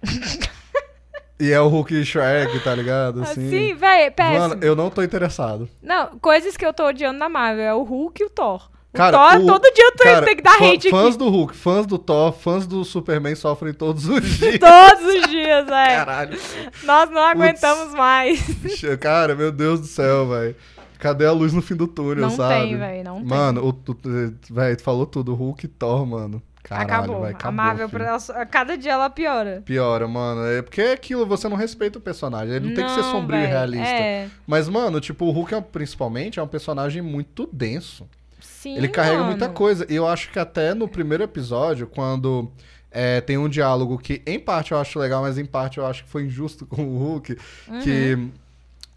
e 1.40 1.50
é 1.50 1.60
o 1.60 1.66
Hulk 1.66 1.92
e 1.92 2.04
Shrek, 2.04 2.60
tá 2.60 2.72
ligado? 2.72 3.20
Assim. 3.22 3.48
Assim, 3.48 3.74
véi, 3.74 4.12
péssimo. 4.12 4.38
Mano, 4.38 4.62
eu 4.62 4.76
não 4.76 4.90
tô 4.90 5.02
interessado. 5.02 5.68
Não, 5.82 6.16
coisas 6.20 6.56
que 6.56 6.64
eu 6.64 6.72
tô 6.72 6.86
odiando 6.86 7.18
na 7.18 7.28
Marvel 7.28 7.64
é 7.64 7.74
o 7.74 7.82
Hulk 7.82 8.22
e 8.22 8.26
o 8.26 8.30
Thor. 8.30 8.75
Cara, 8.96 9.16
Thor, 9.18 9.42
o- 9.42 9.46
todo 9.46 9.72
dia 9.74 9.84
eu 9.84 9.92
Cara, 9.96 10.24
tenho 10.24 10.36
que 10.36 10.42
dar 10.42 10.56
hate 10.62 10.90
fãs 10.90 11.08
aqui. 11.08 11.18
do 11.18 11.28
Hulk, 11.28 11.56
fãs 11.56 11.86
do 11.86 11.98
Thor, 11.98 12.32
fãs 12.32 12.66
do 12.66 12.84
Superman 12.84 13.34
sofrem 13.34 13.72
todos 13.74 14.08
os 14.08 14.22
dias. 14.38 14.58
Todos 14.58 15.14
os 15.14 15.28
dias, 15.30 15.66
velho. 15.66 15.96
Caralho. 16.04 16.38
Nós 16.84 17.10
não 17.10 17.22
aguentamos 17.22 17.94
mais. 17.94 18.40
Cara, 19.00 19.34
meu 19.34 19.52
Deus 19.52 19.80
do 19.80 19.86
céu, 19.86 20.28
velho. 20.28 20.56
Cadê 20.98 21.26
a 21.26 21.32
luz 21.32 21.52
no 21.52 21.60
fim 21.60 21.76
do 21.76 21.86
túnel, 21.86 22.22
Não 22.22 22.30
sabe? 22.30 22.54
tem, 22.54 22.76
velho, 22.78 23.04
não 23.04 23.16
tem. 23.16 23.24
Mano, 23.26 23.62
o, 23.64 23.68
o, 23.68 24.54
velho, 24.54 24.76
tu 24.76 24.82
falou 24.82 25.04
tudo. 25.06 25.34
Hulk 25.34 25.66
e 25.66 25.68
Thor, 25.68 26.06
mano. 26.06 26.42
Caralho, 26.62 26.86
acabou. 26.90 27.20
vai, 27.20 27.30
acabou. 27.32 27.48
a 27.48 27.52
Marvel, 27.52 27.88
filho. 27.88 28.02
pra- 28.04 28.42
a 28.42 28.46
cada 28.46 28.76
dia 28.76 28.92
ela 28.92 29.08
piora. 29.10 29.62
Piora, 29.64 30.08
mano. 30.08 30.44
É 30.46 30.62
porque 30.62 30.80
é 30.80 30.92
aquilo, 30.94 31.24
você 31.26 31.48
não 31.48 31.56
respeita 31.56 31.98
o 31.98 32.00
personagem. 32.00 32.54
Ele 32.56 32.68
não, 32.70 32.74
tem 32.74 32.84
que 32.84 32.90
ser 32.92 33.04
sombrio 33.04 33.38
e 33.38 33.42
véi, 33.42 33.50
realista. 33.50 33.86
É. 33.86 34.28
Mas, 34.46 34.68
mano, 34.68 34.98
tipo, 35.00 35.26
o 35.26 35.30
Hulk, 35.30 35.54
é, 35.54 35.60
principalmente, 35.60 36.40
é 36.40 36.42
um 36.42 36.48
personagem 36.48 37.02
muito 37.02 37.48
denso. 37.52 38.08
Sim, 38.70 38.76
Ele 38.76 38.88
carrega 38.88 39.18
mano. 39.18 39.30
muita 39.30 39.48
coisa. 39.48 39.86
E 39.88 39.94
eu 39.96 40.06
acho 40.06 40.30
que 40.30 40.38
até 40.38 40.74
no 40.74 40.88
primeiro 40.88 41.22
episódio, 41.22 41.86
quando 41.86 42.50
é, 42.90 43.20
tem 43.20 43.36
um 43.38 43.48
diálogo 43.48 43.98
que, 43.98 44.22
em 44.26 44.38
parte, 44.38 44.72
eu 44.72 44.78
acho 44.78 44.98
legal, 44.98 45.22
mas 45.22 45.38
em 45.38 45.44
parte 45.44 45.78
eu 45.78 45.86
acho 45.86 46.04
que 46.04 46.10
foi 46.10 46.24
injusto 46.24 46.64
com 46.66 46.82
o 46.84 46.98
Hulk, 46.98 47.36
Uhum. 47.68 47.80
que 47.80 48.18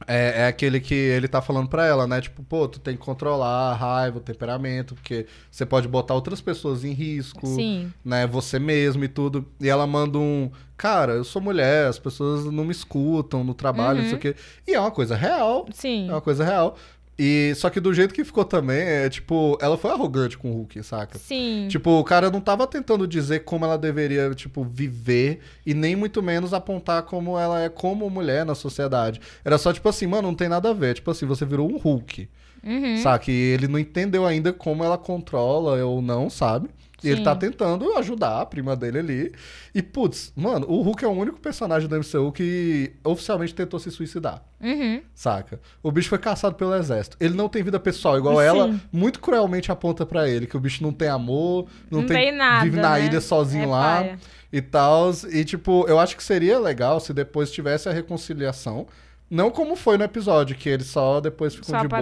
é, 0.08 0.44
é 0.44 0.48
aquele 0.48 0.80
que 0.80 0.94
ele 0.96 1.28
tá 1.28 1.42
falando 1.42 1.68
pra 1.68 1.86
ela, 1.86 2.08
né? 2.08 2.22
Tipo, 2.22 2.42
pô, 2.42 2.68
tu 2.70 2.80
tem 2.80 2.96
que 2.96 3.02
controlar 3.04 3.72
a 3.72 3.74
raiva, 3.76 4.18
o 4.18 4.22
temperamento, 4.22 4.96
porque 4.96 5.26
você 5.52 5.66
pode 5.66 5.90
botar 5.90 6.14
outras 6.16 6.40
pessoas 6.40 6.86
em 6.86 6.94
risco, 6.94 7.46
Sim. 7.46 7.92
né? 8.04 8.26
Você 8.26 8.58
mesmo 8.58 9.04
e 9.04 9.10
tudo. 9.10 9.46
E 9.60 9.68
ela 9.68 9.86
manda 9.86 10.18
um. 10.18 10.50
Cara, 10.78 11.12
eu 11.12 11.26
sou 11.26 11.42
mulher, 11.42 11.88
as 11.88 12.00
pessoas 12.00 12.46
não 12.46 12.64
me 12.64 12.72
escutam 12.72 13.44
no 13.44 13.54
trabalho, 13.54 13.98
não 14.00 14.06
sei 14.06 14.14
o 14.14 14.16
Uhum. 14.16 14.22
quê. 14.22 14.36
E 14.66 14.74
é 14.74 14.80
uma 14.80 14.90
coisa 14.92 15.18
real. 15.18 15.66
Sim. 15.74 16.08
É 16.08 16.12
uma 16.14 16.22
coisa 16.22 16.46
real. 16.46 16.78
E 17.22 17.54
só 17.56 17.70
que 17.70 17.82
do 17.82 17.94
jeito 17.94 18.14
que 18.14 18.24
ficou 18.24 18.46
também, 18.46 18.80
é 18.80 19.10
tipo, 19.10 19.58
ela 19.62 19.78
foi 19.78 19.92
arrogante 19.92 20.38
com 20.38 20.52
o 20.52 20.54
Hulk, 20.54 20.82
saca? 20.84 21.20
Sim. 21.20 21.68
Tipo, 21.70 22.00
o 22.00 22.04
cara 22.06 22.32
não 22.32 22.40
tava 22.40 22.66
tentando 22.66 23.06
dizer 23.06 23.42
como 23.42 23.66
ela 23.66 23.78
deveria, 23.78 24.34
tipo, 24.34 24.64
viver 24.64 25.42
e 25.66 25.74
nem 25.74 25.98
muito 25.98 26.24
menos 26.24 26.54
apontar 26.54 27.04
como 27.04 27.38
ela 27.38 27.62
é 27.62 27.68
como 27.68 28.10
mulher 28.10 28.46
na 28.46 28.56
sociedade. 28.56 29.20
Era 29.44 29.58
só 29.58 29.74
tipo 29.74 29.90
assim, 29.90 30.08
mano, 30.08 30.30
não 30.30 30.36
tem 30.36 30.48
nada 30.48 30.70
a 30.70 30.74
ver. 30.74 30.96
Tipo 30.96 31.12
assim, 31.12 31.26
você 31.26 31.44
virou 31.44 31.70
um 31.70 31.78
Hulk. 31.78 32.30
Uhum. 32.64 32.98
Saca? 32.98 33.30
E 33.30 33.36
ele 33.36 33.68
não 33.68 33.78
entendeu 33.78 34.26
ainda 34.26 34.54
como 34.54 34.82
ela 34.82 34.98
controla 34.98 35.84
ou 35.84 36.02
não, 36.02 36.30
sabe? 36.30 36.70
E 37.04 37.08
ele 37.08 37.18
Sim. 37.18 37.24
tá 37.24 37.36
tentando 37.36 37.94
ajudar 37.98 38.42
a 38.42 38.46
prima 38.46 38.76
dele 38.76 39.00
ali. 39.00 39.32
E, 39.74 39.82
putz, 39.82 40.32
mano, 40.36 40.66
o 40.70 40.82
Hulk 40.82 41.04
é 41.04 41.08
o 41.08 41.12
único 41.12 41.40
personagem 41.40 41.88
do 41.88 41.96
MCU 41.98 42.32
que 42.32 42.94
oficialmente 43.04 43.54
tentou 43.56 43.80
se 43.80 43.90
suicidar. 43.92 44.44
Uhum. 44.62 45.02
Saca? 45.14 45.60
O 45.82 45.92
bicho 45.92 46.10
foi 46.10 46.18
caçado 46.18 46.56
pelo 46.56 46.76
exército. 46.76 47.16
Ele 47.20 47.34
não 47.34 47.48
tem 47.48 47.64
vida 47.64 47.80
pessoal, 47.80 48.18
igual 48.18 48.36
Sim. 48.38 48.44
ela 48.44 48.80
muito 48.92 49.20
cruelmente 49.20 49.72
aponta 49.72 50.06
pra 50.06 50.28
ele, 50.28 50.46
que 50.48 50.58
o 50.58 50.60
bicho 50.60 50.84
não 50.84 50.92
tem 50.92 51.08
amor, 51.08 51.68
não, 51.90 52.02
Não 52.02 52.08
tem 52.08 52.32
nada, 52.32 52.64
vive 52.66 52.78
na 52.80 52.92
né? 52.98 53.06
ilha 53.06 53.22
sozinho 53.22 53.64
É 53.64 53.68
lá 53.68 53.96
paia. 54.02 54.20
e 54.52 54.62
tal. 54.62 55.12
E 55.32 55.46
tipo, 55.46 55.86
eu 55.88 55.98
acho 56.00 56.18
que 56.18 56.24
seria 56.24 56.60
legal 56.60 57.00
se 57.00 57.14
depois 57.14 57.52
tivesse 57.52 57.88
a 57.88 57.92
reconciliação. 57.94 58.88
Não 59.30 59.52
como 59.52 59.76
foi 59.76 59.98
no 59.98 60.04
episódio, 60.04 60.56
que 60.56 60.68
eles 60.70 60.88
só 60.88 61.20
depois 61.22 61.54
ficam 61.54 61.70
Só 61.70 61.82
de 61.82 61.88
boa. 61.88 62.02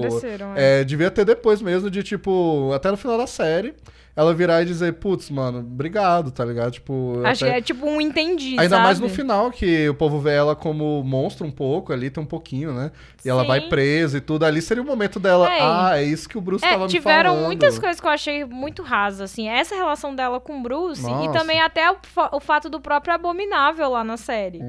é. 0.55 0.81
É, 0.81 0.83
devia 0.83 1.11
ter 1.11 1.25
depois 1.25 1.61
mesmo, 1.61 1.89
de 1.89 2.01
tipo, 2.03 2.71
até 2.73 2.89
no 2.89 2.95
final 2.95 3.17
da 3.17 3.27
série, 3.27 3.73
ela 4.15 4.33
virar 4.33 4.61
e 4.61 4.65
dizer, 4.65 4.93
putz, 4.93 5.29
mano, 5.29 5.59
obrigado, 5.59 6.31
tá 6.31 6.43
ligado? 6.45 6.71
Tipo, 6.71 7.21
Acho 7.25 7.43
que 7.43 7.49
até- 7.49 7.57
é 7.57 7.61
tipo 7.61 7.85
um 7.85 7.99
entendi, 7.99 8.51
Ainda 8.57 8.69
sabe? 8.77 8.83
mais 8.83 8.99
no 8.99 9.09
final, 9.09 9.51
que 9.51 9.89
o 9.89 9.93
povo 9.93 10.19
vê 10.19 10.35
ela 10.35 10.55
como 10.55 11.03
monstro 11.03 11.45
um 11.45 11.51
pouco 11.51 11.91
ali, 11.91 12.09
tem 12.09 12.23
um 12.23 12.25
pouquinho, 12.25 12.71
né? 12.73 12.91
E 13.25 13.29
ela 13.29 13.41
Sim. 13.41 13.47
vai 13.49 13.61
presa 13.67 14.17
e 14.17 14.21
tudo. 14.21 14.43
Ali 14.45 14.61
seria 14.61 14.81
o 14.81 14.85
momento 14.85 15.19
dela. 15.19 15.53
É. 15.53 15.59
Ah, 15.61 15.91
é 15.97 16.03
isso 16.03 16.27
que 16.29 16.37
o 16.37 16.41
Bruce 16.41 16.65
É, 16.65 16.69
tava 16.69 16.85
me 16.85 16.89
tiveram 16.89 17.31
falando. 17.31 17.45
muitas 17.45 17.77
coisas 17.77 17.99
que 17.99 18.07
eu 18.07 18.11
achei 18.11 18.45
muito 18.45 18.81
rasas, 18.81 19.19
assim. 19.21 19.49
Essa 19.49 19.75
relação 19.75 20.15
dela 20.15 20.39
com 20.39 20.57
o 20.59 20.63
Bruce 20.63 21.01
e 21.01 21.09
Nossa. 21.09 21.33
também 21.37 21.59
até 21.61 21.91
o, 21.91 21.97
o 22.31 22.39
fato 22.39 22.69
do 22.69 22.79
próprio 22.79 23.13
Abominável 23.13 23.89
lá 23.89 24.03
na 24.03 24.15
série. 24.17 24.61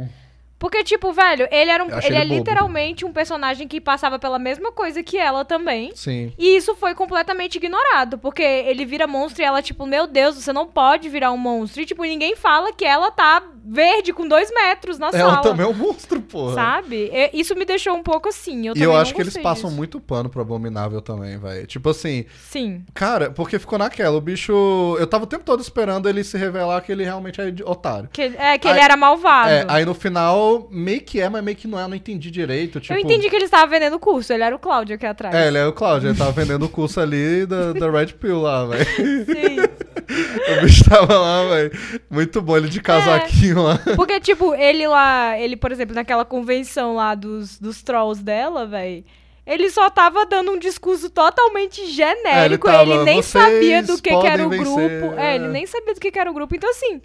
Porque, 0.58 0.82
tipo, 0.82 1.12
velho, 1.12 1.46
ele 1.50 1.70
era 1.70 1.84
um, 1.84 1.94
achei 1.94 2.10
ele 2.10 2.16
é 2.16 2.20
ele 2.20 2.28
bobo. 2.30 2.40
literalmente 2.40 3.04
um 3.04 3.12
personagem 3.12 3.68
que 3.68 3.80
passava 3.80 4.18
pela 4.18 4.38
mesma 4.38 4.72
coisa 4.72 5.02
que 5.02 5.16
ela 5.16 5.44
também. 5.44 5.92
Sim. 5.94 6.32
E 6.36 6.56
isso 6.56 6.74
foi 6.74 6.94
completamente 6.94 7.56
ignorado, 7.56 8.18
porque 8.18 8.42
ele 8.42 8.84
vira 8.84 9.06
monstro 9.06 9.42
e 9.42 9.44
ela, 9.44 9.62
tipo, 9.62 9.86
meu 9.86 10.06
Deus, 10.06 10.34
você 10.36 10.52
não 10.52 10.66
pode 10.66 11.08
virar 11.08 11.30
um 11.30 11.36
monstro. 11.36 11.80
E, 11.80 11.86
tipo, 11.86 12.02
ninguém 12.02 12.34
fala 12.34 12.72
que 12.72 12.84
ela 12.84 13.10
tá 13.10 13.42
verde 13.70 14.12
com 14.12 14.26
dois 14.26 14.50
metros 14.52 14.98
na 14.98 15.08
Ela 15.08 15.18
sala. 15.30 15.42
também 15.42 15.66
é 15.66 15.68
um 15.68 15.74
monstro, 15.74 16.20
porra. 16.20 16.54
Sabe? 16.54 17.10
E- 17.12 17.30
Isso 17.34 17.54
me 17.54 17.64
deixou 17.64 17.94
um 17.94 18.02
pouco 18.02 18.28
assim. 18.28 18.66
Eu 18.68 18.74
E 18.76 18.82
eu 18.82 18.96
acho 18.96 19.14
que 19.14 19.20
eles 19.20 19.36
passam 19.36 19.64
disso. 19.68 19.76
muito 19.76 20.00
pano 20.00 20.28
pro 20.28 20.40
Abominável 20.40 21.00
também, 21.02 21.38
velho. 21.38 21.66
Tipo 21.66 21.90
assim, 21.90 22.24
Sim. 22.50 22.84
cara, 22.94 23.30
porque 23.30 23.58
ficou 23.58 23.78
naquela. 23.78 24.16
O 24.16 24.20
bicho. 24.20 24.96
Eu 24.98 25.06
tava 25.06 25.24
o 25.24 25.26
tempo 25.26 25.44
todo 25.44 25.60
esperando 25.60 26.08
ele 26.08 26.24
se 26.24 26.36
revelar 26.38 26.80
que 26.80 26.90
ele 26.90 27.04
realmente 27.04 27.40
é 27.40 27.52
otário. 27.64 28.08
Que, 28.12 28.22
é, 28.22 28.58
que 28.58 28.66
Aí- 28.68 28.74
ele 28.74 28.80
era 28.84 28.96
malvado. 28.96 29.50
É, 29.50 29.64
aí 29.68 29.84
no 29.84 29.94
final, 29.94 30.66
meio 30.70 31.00
que 31.00 31.20
é, 31.20 31.28
mas 31.28 31.42
meio 31.44 31.56
que 31.56 31.68
não 31.68 31.78
é, 31.78 31.82
eu 31.84 31.88
não 31.88 31.96
entendi 31.96 32.30
direito. 32.30 32.80
Tipo, 32.80 32.94
Eu 32.94 32.98
entendi 32.98 33.28
que 33.28 33.36
ele 33.36 33.44
estava 33.44 33.66
vendendo 33.66 33.94
o 33.94 33.98
curso, 34.00 34.32
ele 34.32 34.42
era 34.42 34.54
o 34.54 34.58
Cláudio 34.58 34.94
aqui 34.96 35.06
atrás. 35.06 35.34
É, 35.34 35.48
ele 35.48 35.58
é 35.58 35.66
o 35.66 35.72
Cláudio, 35.72 36.08
ele 36.10 36.18
tava 36.18 36.32
vendendo 36.32 36.64
o 36.64 36.68
curso 36.68 37.00
ali 37.00 37.44
da, 37.46 37.72
da 37.72 37.90
Red 37.90 38.06
Pill 38.14 38.40
lá, 38.40 38.64
velho. 38.66 38.84
Sim. 39.26 39.58
O 40.08 40.62
bicho 40.62 40.88
tava 40.88 41.18
lá, 41.18 41.44
velho. 41.50 41.70
Muito 42.08 42.40
bom, 42.40 42.56
ele 42.56 42.68
de 42.70 42.80
casaquinho 42.80 43.57
lá. 43.62 43.78
Porque, 43.96 44.20
tipo, 44.20 44.54
ele 44.54 44.86
lá, 44.86 45.38
ele, 45.38 45.56
por 45.56 45.70
exemplo, 45.72 45.94
naquela 45.94 46.24
convenção 46.24 46.94
lá 46.94 47.14
dos, 47.14 47.58
dos 47.58 47.82
trolls 47.82 48.22
dela, 48.22 48.66
velho. 48.66 49.04
Ele 49.46 49.70
só 49.70 49.88
tava 49.88 50.26
dando 50.26 50.52
um 50.52 50.58
discurso 50.58 51.08
totalmente 51.08 51.86
genérico. 51.90 52.28
É, 52.28 52.44
ele 52.44 52.54
ele, 52.54 52.58
tava, 52.58 53.04
nem 53.04 53.22
"Vocês 53.22 53.26
sabia 53.42 53.82
do 53.82 53.96
que, 54.00 54.14
que 54.14 54.26
era 54.26 54.46
o 54.46 54.50
vencer", 54.50 54.64
grupo. 55.00 55.18
é. 55.18 55.32
É, 55.32 55.34
ele 55.36 55.48
nem 55.48 55.66
sabia 55.66 55.94
do 55.94 56.00
que, 56.00 56.10
que 56.10 56.18
era 56.18 56.30
o 56.30 56.34
grupo. 56.34 56.54
Então, 56.54 56.68
assim, 56.70 57.00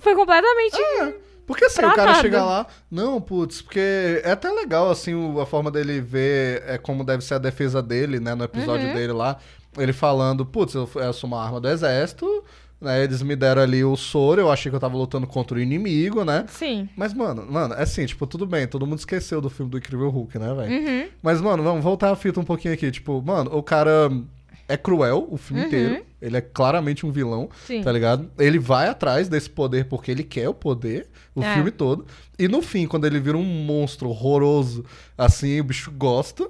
foi 0.00 0.14
completamente. 0.14 0.76
Porque 1.46 1.66
assim, 1.66 1.76
Pra 1.82 1.90
o 1.90 1.94
cara 1.94 2.14
chega 2.14 2.42
lá, 2.42 2.66
não, 2.90 3.20
putz, 3.20 3.60
porque 3.60 4.22
é 4.24 4.30
até 4.30 4.50
legal, 4.50 4.90
assim, 4.90 5.14
o- 5.14 5.38
a 5.38 5.44
forma 5.44 5.70
dele 5.70 6.00
ver 6.00 6.62
é 6.66 6.78
como 6.78 7.04
deve 7.04 7.22
ser 7.22 7.34
a 7.34 7.38
defesa 7.38 7.82
dele, 7.82 8.18
né, 8.18 8.34
no 8.34 8.44
episódio 8.44 8.88
Uhum. 8.88 8.94
dele 8.94 9.12
lá, 9.12 9.36
ele 9.76 9.92
falando, 9.92 10.46
putz, 10.46 10.74
eu, 10.74 10.88
eu 10.94 11.12
sou 11.12 11.28
uma 11.28 11.44
arma 11.44 11.60
do 11.60 11.68
exército, 11.68 12.42
né, 12.84 13.02
eles 13.02 13.22
me 13.22 13.34
deram 13.34 13.62
ali 13.62 13.82
o 13.84 13.96
soro, 13.96 14.40
eu 14.40 14.50
achei 14.52 14.70
que 14.70 14.76
eu 14.76 14.80
tava 14.80 14.96
lutando 14.96 15.26
contra 15.26 15.56
o 15.56 15.60
inimigo, 15.60 16.24
né, 16.24 16.44
Sim. 16.48 16.88
mas, 16.96 17.12
mano, 17.12 17.44
mano, 17.50 17.74
é 17.74 17.82
assim, 17.82 18.06
tipo, 18.06 18.26
tudo 18.26 18.46
bem, 18.46 18.66
todo 18.68 18.86
mundo 18.86 18.98
esqueceu 18.98 19.40
do 19.40 19.50
filme 19.50 19.70
do 19.70 19.78
Incrível 19.78 20.08
Hulk, 20.10 20.38
né, 20.38 20.54
velho? 20.54 20.72
Uhum. 20.72 21.08
Mas, 21.22 21.40
mano, 21.40 21.62
vamos 21.62 21.82
voltar 21.82 22.10
a 22.10 22.16
fita 22.16 22.38
um 22.38 22.44
pouquinho 22.44 22.74
aqui, 22.74 22.90
tipo, 22.90 23.20
mano, 23.22 23.50
o 23.56 23.62
cara 23.62 24.10
é 24.68 24.76
cruel 24.76 25.26
o 25.30 25.36
filme 25.36 25.62
Uhum. 25.62 25.66
inteiro, 25.68 26.04
ele 26.22 26.36
é 26.36 26.40
claramente 26.40 27.04
um 27.04 27.10
vilão, 27.10 27.50
Sim. 27.66 27.82
tá 27.82 27.92
ligado? 27.92 28.30
Ele 28.38 28.58
vai 28.58 28.88
atrás 28.88 29.28
desse 29.28 29.50
poder 29.50 29.86
porque 29.86 30.10
ele 30.10 30.22
quer 30.22 30.48
o 30.48 30.54
poder, 30.54 31.06
o 31.34 31.42
É. 31.42 31.54
filme 31.54 31.70
todo. 31.70 32.06
E 32.38 32.48
no 32.48 32.62
fim, 32.62 32.86
quando 32.86 33.06
ele 33.06 33.20
vira 33.20 33.36
um 33.36 33.44
monstro 33.44 34.08
horroroso, 34.08 34.84
assim, 35.18 35.60
o 35.60 35.64
bicho 35.64 35.90
gosta. 35.90 36.48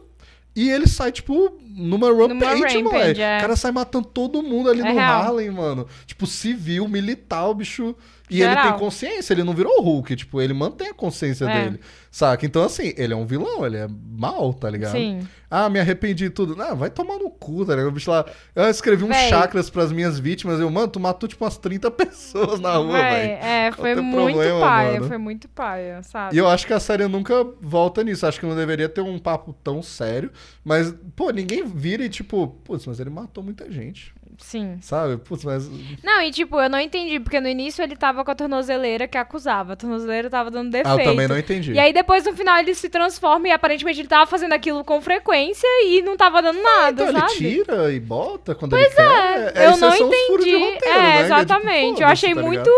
E 0.54 0.70
ele 0.70 0.86
sai, 0.86 1.10
tipo, 1.10 1.52
numa 1.74 2.08
rampage, 2.12 2.62
rampage, 2.62 2.82
moleque. 2.82 3.22
é. 3.22 3.38
O 3.38 3.40
cara 3.40 3.56
sai 3.56 3.72
matando 3.72 4.06
todo 4.06 4.42
mundo 4.42 4.70
ali 4.70 4.80
É 4.80 4.84
no 4.84 4.94
real. 4.94 5.22
Harlem, 5.22 5.50
mano. 5.50 5.86
Tipo, 6.06 6.26
civil, 6.26 6.86
militar, 6.88 7.46
o 7.48 7.54
bicho. 7.54 7.94
E 8.30 8.40
ele 8.40 8.48
Geral. 8.54 8.70
tem 8.70 8.78
consciência, 8.78 9.34
ele 9.34 9.44
não 9.44 9.52
virou 9.52 9.82
Hulk, 9.82 10.16
tipo, 10.16 10.40
ele 10.40 10.54
mantém 10.54 10.88
a 10.88 10.94
consciência 10.94 11.44
É. 11.44 11.64
dele. 11.64 11.80
Saca? 12.10 12.46
Então, 12.46 12.64
assim, 12.64 12.94
ele 12.96 13.12
é 13.12 13.16
um 13.16 13.26
vilão, 13.26 13.66
ele 13.66 13.76
é 13.76 13.86
mal, 14.16 14.54
tá 14.54 14.70
ligado? 14.70 14.92
Sim. 14.92 15.28
Ah, 15.50 15.68
me 15.68 15.78
arrependi 15.78 16.24
de 16.24 16.30
tudo. 16.30 16.56
Não, 16.56 16.74
vai 16.74 16.88
tomar 16.88 17.18
no 17.18 17.28
cu, 17.28 17.66
tá 17.66 17.72
ligado? 17.74 17.88
O 17.88 17.92
bicho 17.92 18.10
lá. 18.10 18.24
Eu 18.54 18.64
escrevi 18.70 19.04
uns 19.04 19.08
Véi. 19.08 19.28
chakras 19.28 19.68
pras 19.68 19.92
minhas 19.92 20.18
vítimas. 20.18 20.58
Eu, 20.58 20.70
mano, 20.70 20.88
tu 20.88 20.98
matou 20.98 21.28
tipo 21.28 21.44
umas 21.44 21.58
30 21.58 21.90
pessoas 21.92 22.58
na 22.60 22.76
rua, 22.76 22.92
velho. 22.98 23.32
é, 23.44 23.70
foi 23.72 23.94
teu 23.94 24.02
muito 24.02 24.32
problema, 24.32 24.60
paia, 24.60 24.92
mano? 24.94 25.06
foi 25.08 25.18
muito 25.18 25.48
paia, 25.48 26.02
sabe? 26.02 26.34
E 26.34 26.38
eu 26.38 26.48
acho 26.48 26.66
que 26.66 26.72
a 26.72 26.80
série 26.80 27.06
nunca 27.06 27.44
volta 27.60 28.02
nisso. 28.02 28.26
Acho 28.26 28.40
que 28.40 28.46
não 28.46 28.56
deveria 28.56 28.88
ter 28.88 29.00
um 29.02 29.18
papo 29.18 29.52
tão 29.62 29.82
sério. 29.82 30.30
Mas, 30.64 30.94
pô, 31.14 31.30
ninguém 31.30 31.63
vira 31.64 32.04
e 32.04 32.08
tipo, 32.08 32.48
putz, 32.64 32.86
mas 32.86 33.00
ele 33.00 33.10
matou 33.10 33.42
muita 33.42 33.70
gente. 33.70 34.14
Sim. 34.38 34.78
Sabe? 34.80 35.16
Putz, 35.16 35.44
mas. 35.44 35.70
Não, 36.02 36.20
e 36.22 36.30
tipo, 36.30 36.60
eu 36.60 36.68
não 36.68 36.78
entendi, 36.78 37.20
porque 37.20 37.40
no 37.40 37.48
início 37.48 37.82
ele 37.82 37.96
tava 37.96 38.24
com 38.24 38.30
a 38.30 38.34
tornozeleira 38.34 39.06
que 39.06 39.16
acusava. 39.16 39.74
A 39.74 39.76
tornozeleira 39.76 40.28
tava 40.28 40.50
dando 40.50 40.70
defeito. 40.70 40.88
Ah, 40.88 41.02
eu 41.02 41.04
também 41.04 41.28
não 41.28 41.38
entendi. 41.38 41.72
E 41.72 41.78
aí 41.78 41.92
depois 41.92 42.24
no 42.24 42.34
final 42.34 42.58
ele 42.58 42.74
se 42.74 42.88
transforma 42.88 43.48
e 43.48 43.52
aparentemente 43.52 44.00
ele 44.00 44.08
tava 44.08 44.26
fazendo 44.26 44.52
aquilo 44.52 44.84
com 44.84 45.00
frequência 45.00 45.68
e 45.84 46.02
não 46.02 46.16
tava 46.16 46.42
dando 46.42 46.60
nada, 46.60 47.04
então 47.04 47.08
ele 47.08 47.20
sabe? 47.20 47.34
tira 47.34 47.92
e 47.92 48.00
bota 48.00 48.54
quando 48.54 48.76
ele 48.76 48.90
quer. 48.90 49.52
É, 49.54 49.66
eu 49.66 49.70
esses 49.70 49.80
não 49.80 49.94
entendi. 49.94 50.54
roteiro, 50.54 50.54
é, 50.54 50.98
né? 50.98 51.12
Que 51.12 51.22
tipo, 51.22 51.34
exatamente. 51.34 52.02
eu 52.02 52.08
achei 52.08 52.34
tá 52.34 52.42
muito. 52.42 52.70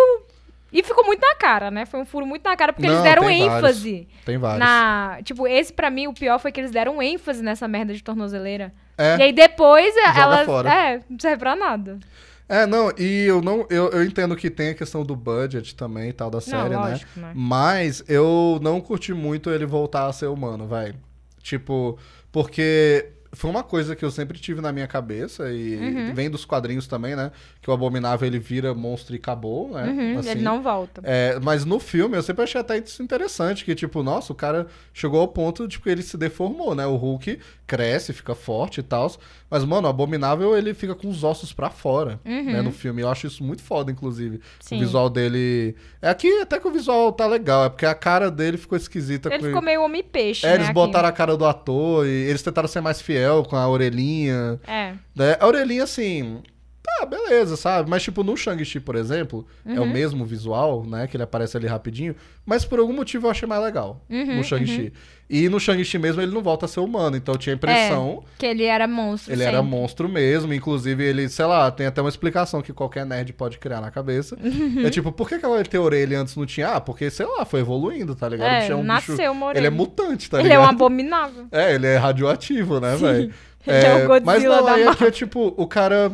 E 0.79 0.83
ficou 0.83 1.07
muito 1.07 1.21
na 1.21 1.35
cara, 1.37 1.71
né? 1.71 1.87
Foi 1.87 1.99
um 1.99 2.05
furo 2.05 2.27
muito 2.27 2.45
na 2.45 2.55
cara, 2.55 2.71
porque 2.71 2.87
eles 2.87 2.99
Não, 2.99 3.03
deram 3.03 3.25
tem 3.25 3.49
vários. 3.49 3.57
ênfase 3.79 4.09
Tem 4.27 4.37
vários. 4.37 4.59
na. 4.61 5.19
Tipo, 5.25 5.47
esse 5.47 5.73
pra 5.73 5.89
mim, 5.89 6.07
o 6.07 6.13
pior 6.13 6.39
foi 6.39 6.53
que 6.53 6.61
eles 6.61 6.71
deram 6.71 7.01
ênfase 7.03 7.43
nessa 7.43 7.67
merda 7.67 7.95
de 7.95 8.03
tornozeleira. 8.03 8.75
É. 8.99 9.17
E 9.17 9.23
aí 9.23 9.33
depois 9.33 9.95
elas. 10.15 10.45
fora. 10.45 10.73
É, 10.75 11.01
não 11.09 11.19
serve 11.19 11.39
pra 11.39 11.57
nada. 11.57 11.99
É, 12.47 12.67
não, 12.67 12.93
e 12.99 13.25
eu 13.25 13.41
não. 13.41 13.67
Eu, 13.71 13.89
eu 13.89 14.05
entendo 14.05 14.37
que 14.37 14.51
tem 14.51 14.69
a 14.69 14.75
questão 14.75 15.03
do 15.03 15.17
budget 15.17 15.75
também 15.75 16.11
e 16.11 16.13
tal 16.13 16.31
da 16.31 16.41
série, 16.43 16.69
não, 16.69 16.85
né? 16.85 16.91
lógico, 16.91 17.21
né? 17.21 17.33
Mas 17.35 18.05
eu 18.07 18.59
não 18.61 18.79
curti 18.81 19.15
muito 19.15 19.51
ele 19.51 19.65
voltar 19.65 20.07
a 20.07 20.13
ser 20.13 20.27
humano, 20.27 20.67
vai. 20.67 20.95
Tipo, 21.43 21.99
porque 22.31 23.13
foi 23.37 23.51
uma 23.51 23.63
coisa 23.63 23.95
que 23.95 24.05
eu 24.05 24.11
sempre 24.11 24.39
tive 24.39 24.61
na 24.61 24.73
minha 24.73 24.87
cabeça 24.87 25.51
e 25.53 25.77
Uhum. 25.77 26.15
vem 26.15 26.31
dos 26.31 26.45
quadrinhos 26.45 26.87
também, 26.87 27.15
né? 27.15 27.31
Que 27.61 27.71
o 27.71 27.73
Abominável 27.73 28.27
ele 28.27 28.39
vira 28.39 28.75
monstro 28.75 29.15
e 29.15 29.19
acabou, 29.19 29.71
né? 29.71 29.85
Uhum, 29.89 30.19
Assim. 30.19 30.31
Ele 30.31 30.43
não 30.43 30.63
volta. 30.63 31.01
É, 31.05 31.39
mas 31.43 31.65
no 31.65 31.79
filme 31.79 32.17
eu 32.17 32.23
sempre 32.23 32.43
achei 32.45 32.61
até 32.61 32.79
isso 32.79 33.03
interessante, 33.03 33.65
que 33.65 33.75
tipo, 33.75 34.03
nossa, 34.03 34.33
o 34.33 34.37
cara 34.37 34.67
chegou 34.93 35.21
ao 35.21 35.29
ponto 35.29 35.69
de 35.69 35.79
que 35.79 35.89
ele 35.89 36.03
se 36.03 36.17
deformou, 36.17 36.75
né? 36.75 36.87
O 36.87 36.97
Hulk 36.97 37.39
cresce, 37.67 38.13
fica 38.13 38.35
forte 38.35 38.81
e 38.81 38.83
tal, 38.83 39.13
mas 39.51 39.65
mano, 39.65 39.87
o 39.87 39.91
Abominável 39.91 40.57
ele 40.57 40.75
fica 40.75 40.95
com 40.95 41.09
os 41.09 41.23
ossos 41.25 41.53
pra 41.53 41.71
fora, 41.71 42.21
né, 42.25 42.63
no 42.63 42.73
filme. 42.73 43.03
Eu 43.03 43.09
acho 43.09 43.27
isso 43.27 43.45
muito 43.45 43.63
foda, 43.63 43.91
inclusive. 43.93 44.37
Uhum. 44.37 44.43
Sim. 44.61 44.77
O 44.77 44.81
visual 44.81 45.09
dele... 45.11 45.75
É 46.03 46.09
aqui 46.11 46.29
até 46.41 46.59
que 46.59 46.67
o 46.67 46.71
visual 46.71 47.13
tá 47.13 47.27
legal, 47.27 47.65
é 47.65 47.69
porque 47.69 47.87
a 47.87 47.95
cara 47.95 48.31
dele 48.31 48.57
ficou 48.57 48.77
esquisita. 48.77 49.29
Ele 49.29 49.39
com... 49.39 49.47
ficou 49.47 49.63
meio 49.63 49.83
homem-peixe, 49.83 50.45
É, 50.47 50.51
né? 50.51 50.55
eles 50.57 50.67
aqui. 50.67 50.75
botaram 50.75 51.09
a 51.09 51.13
cara 51.13 51.37
do 51.37 51.45
ator 51.45 52.07
e 52.07 52.11
eles 52.11 52.43
tentaram 52.43 52.69
ser 52.69 52.81
mais 52.81 53.01
fiel 53.01 53.45
com 53.45 53.57
a 53.57 53.69
orelhinha. 53.69 54.61
É. 54.67 54.95
Né? 55.15 55.37
A 55.39 55.47
orelhinha, 55.47 55.85
assim, 55.85 56.43
tá, 56.83 57.07
beleza, 57.07 57.57
sabe? 57.57 57.89
Mas, 57.91 58.03
tipo, 58.03 58.23
no 58.23 58.37
Shang-Chi, 58.37 58.81
por 58.81 58.97
exemplo, 58.97 59.47
é 59.65 59.79
Uhum. 59.81 59.83
o 59.83 59.93
mesmo 59.93 60.25
visual, 60.25 60.85
né? 60.85 61.07
Que 61.07 61.17
ele 61.17 61.25
aparece 61.25 61.57
ali 61.57 61.67
rapidinho. 61.67 62.15
Mas 62.45 62.65
por 62.65 62.79
algum 62.79 62.93
motivo 62.93 63.27
eu 63.27 63.31
achei 63.31 63.47
mais 63.49 63.63
legal 63.63 64.05
Uhum, 64.09 64.37
no 64.37 64.45
Shang-Chi. 64.45 64.93
E 65.29 65.49
no 65.49 65.59
Shang-Chi 65.59 65.99
mesmo 65.99 66.23
ele 66.23 66.33
não 66.33 66.41
volta 66.41 66.67
a 66.67 66.69
ser 66.69 66.79
humano. 66.79 67.17
Então 67.17 67.35
eu 67.35 67.39
tinha 67.39 67.53
a 67.53 67.57
impressão. 67.57 68.23
Que 68.39 68.47
ele 68.47 68.63
era 68.65 68.87
monstro. 68.87 69.33
Ele 69.33 69.43
era 69.43 69.57
sempre. 69.59 69.71
monstro 69.71 70.09
mesmo, 70.09 70.55
inclusive 70.55 71.03
ele, 71.03 71.29
sei 71.29 71.45
lá, 71.47 71.69
tem 71.71 71.87
até 71.87 72.01
uma 72.01 72.09
explicação 72.09 72.63
que 72.63 72.73
qualquer 72.73 73.05
nerd 73.05 73.33
pode 73.33 73.59
criar 73.59 73.81
na 73.81 73.91
cabeça. 73.91 74.37
Uhum. 74.41 74.83
É 74.87 74.91
tipo, 74.91 75.11
por 75.11 75.29
que, 75.29 75.39
que 75.39 75.45
ela 75.45 75.63
tem 75.65 75.81
orelha 75.81 76.15
e 76.15 76.17
antes 76.17 76.37
não 76.37 76.47
tinha? 76.47 76.69
Ah, 76.75 76.81
porque, 76.81 77.11
sei 77.11 77.27
lá, 77.27 77.45
foi 77.45 77.59
evoluindo, 77.61 78.15
tá 78.15 78.29
ligado? 78.29 78.49
É, 78.49 78.61
bicho 78.61 78.75
um 78.75 78.85
nasceu 78.85 79.17
bicho- 79.17 79.31
uma 79.33 79.47
orelha. 79.47 79.59
Ele 79.61 79.67
é 79.67 79.71
mutante, 79.71 80.31
tá 80.31 80.39
Ele 80.39 80.47
é 80.47 80.51
ligado? 80.53 80.65
um 80.67 80.69
abominável. 80.71 81.47
É, 81.51 81.75
ele 81.75 81.87
é 81.89 81.97
radioativo, 81.97 82.79
né, 82.79 82.95
velho? 82.97 83.35
Ele 83.67 83.85
é 83.85 84.05
o 84.05 84.07
Godzilla 84.07 84.23
mas 84.25 84.45
não, 84.45 84.65
da 84.65 84.73
aí 84.75 84.83
é 84.87 84.95
que 84.95 85.03
é 85.05 85.11
tipo, 85.11 85.53
o 85.57 85.67
cara, 85.67 86.13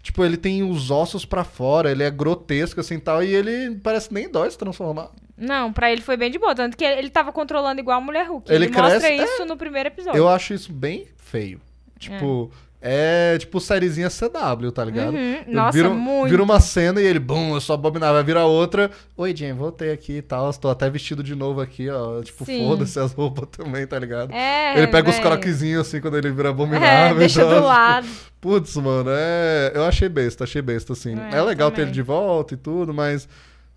tipo, 0.00 0.24
ele 0.24 0.36
tem 0.36 0.62
os 0.62 0.88
ossos 0.88 1.24
pra 1.24 1.42
fora, 1.42 1.90
ele 1.90 2.04
é 2.04 2.10
grotesco 2.12 2.78
assim 2.78 2.96
tal, 2.96 3.24
e 3.24 3.34
ele 3.34 3.74
parece 3.82 4.14
nem 4.14 4.30
dói 4.30 4.48
se 4.48 4.56
transformar. 4.56 5.08
Não, 5.36 5.72
pra 5.72 5.90
ele 5.90 6.00
foi 6.02 6.16
bem 6.16 6.30
de 6.30 6.38
boa. 6.38 6.54
Tanto 6.54 6.76
que 6.76 6.84
ele 6.84 7.10
tava 7.10 7.32
controlando 7.32 7.80
igual 7.80 7.98
a 7.98 8.00
Mulher 8.00 8.26
Hulk. 8.28 8.50
Ele 8.52 8.66
Ele, 8.66 8.74
mostra 8.76 9.00
cresce- 9.00 9.24
isso 9.24 9.44
no 9.46 9.56
primeiro 9.56 9.88
episódio. 9.88 10.18
Eu 10.18 10.28
acho 10.28 10.54
isso 10.54 10.72
bem 10.72 11.06
feio. 11.16 11.60
Tipo, 11.98 12.50
é, 12.80 13.38
tipo 13.38 13.60
sériezinha 13.60 14.08
CW, 14.10 14.72
tá 14.72 14.84
ligado? 14.84 15.14
Uhum. 15.14 15.44
Nossa, 15.46 15.72
vira, 15.72 15.88
muito. 15.88 16.30
Vira 16.30 16.42
uma 16.42 16.58
cena 16.60 17.00
e 17.00 17.04
ele, 17.06 17.20
bum, 17.20 17.54
eu 17.54 17.60
sou 17.60 17.74
abominável. 17.74 18.14
Vai 18.16 18.24
virar 18.24 18.44
outra. 18.44 18.90
Oi, 19.16 19.34
Jen, 19.34 19.52
voltei 19.54 19.92
aqui 19.92 20.14
e 20.18 20.22
tal. 20.22 20.50
Estou 20.50 20.68
até 20.70 20.90
vestido 20.90 21.22
de 21.22 21.34
novo 21.36 21.60
aqui, 21.60 21.88
ó. 21.88 22.20
Tipo, 22.22 22.44
foda-se 22.44 22.98
as 22.98 23.12
roupas 23.12 23.48
também, 23.56 23.86
tá 23.86 23.98
ligado? 23.98 24.32
É, 24.32 24.76
ele 24.76 24.88
pega 24.88 25.08
os 25.08 25.14
véi. 25.16 25.24
croquezinhos 25.24 25.86
assim 25.86 26.00
quando 26.00 26.18
ele 26.18 26.30
vira 26.32 26.48
É, 26.48 26.50
abominável. 26.50 27.18
deixa 27.18 27.40
e 27.40 27.44
tal. 27.44 27.60
do 27.60 27.66
lado. 27.66 28.08
Putz, 28.40 28.76
mano, 28.76 29.10
é. 29.12 29.70
Eu 29.74 29.84
achei 29.84 30.08
besta, 30.08 30.42
achei 30.44 30.60
besta, 30.60 30.92
assim. 30.92 31.16
É, 31.32 31.36
É, 31.36 31.42
legal 31.42 31.70
ter 31.70 31.76
também. 31.76 31.86
ele 31.86 31.92
de 31.92 32.02
volta 32.02 32.54
e 32.54 32.56
tudo, 32.56 32.92
mas. 32.92 33.28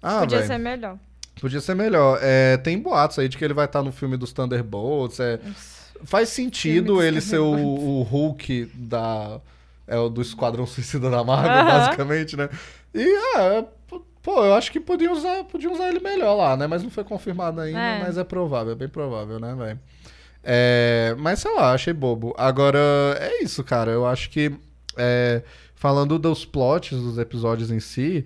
Ah, 0.01 0.21
Podia 0.21 0.39
velho. 0.39 0.47
ser 0.51 0.57
melhor. 0.57 0.97
Podia 1.39 1.59
ser 1.61 1.75
melhor. 1.75 2.19
É, 2.21 2.57
tem 2.57 2.79
boatos 2.79 3.19
aí 3.19 3.27
de 3.27 3.37
que 3.37 3.43
ele 3.45 3.53
vai 3.53 3.65
estar 3.65 3.81
no 3.83 3.91
filme 3.91 4.15
dos 4.17 4.31
Thunderbolts. 4.31 5.19
É, 5.19 5.39
faz 6.03 6.29
sentido 6.29 7.01
ele 7.03 7.21
ser 7.21 7.39
o, 7.39 7.51
o 7.53 8.01
Hulk 8.03 8.71
da. 8.73 9.39
É 9.87 9.97
o 9.97 10.09
do 10.09 10.21
Esquadrão 10.21 10.65
Suicida 10.65 11.09
da 11.09 11.23
Marvel, 11.23 11.51
Aham. 11.51 11.65
basicamente, 11.65 12.35
né? 12.35 12.49
E 12.93 13.03
é, 13.37 13.61
p- 13.61 14.01
pô, 14.23 14.43
eu 14.43 14.55
acho 14.55 14.71
que 14.71 14.79
podiam 14.79 15.13
usar, 15.13 15.43
podiam 15.43 15.73
usar 15.73 15.89
ele 15.89 15.99
melhor 15.99 16.33
lá, 16.35 16.57
né? 16.57 16.65
Mas 16.65 16.81
não 16.81 16.89
foi 16.89 17.03
confirmado 17.03 17.61
ainda, 17.61 17.77
É. 17.79 17.99
mas 17.99 18.17
é 18.17 18.23
provável, 18.23 18.71
é 18.71 18.75
bem 18.75 18.89
provável, 18.89 19.39
né, 19.39 19.53
velho? 19.55 19.79
É, 20.43 21.15
mas 21.19 21.39
sei 21.39 21.53
lá, 21.53 21.73
achei 21.73 21.93
bobo. 21.93 22.33
Agora, 22.37 22.79
é 23.19 23.43
isso, 23.43 23.63
cara. 23.63 23.91
Eu 23.91 24.05
acho 24.07 24.29
que. 24.29 24.51
é, 24.97 25.41
falando 25.75 26.17
dos 26.17 26.45
plots 26.45 26.97
dos 26.99 27.17
episódios 27.17 27.69
em 27.69 27.79
si. 27.79 28.25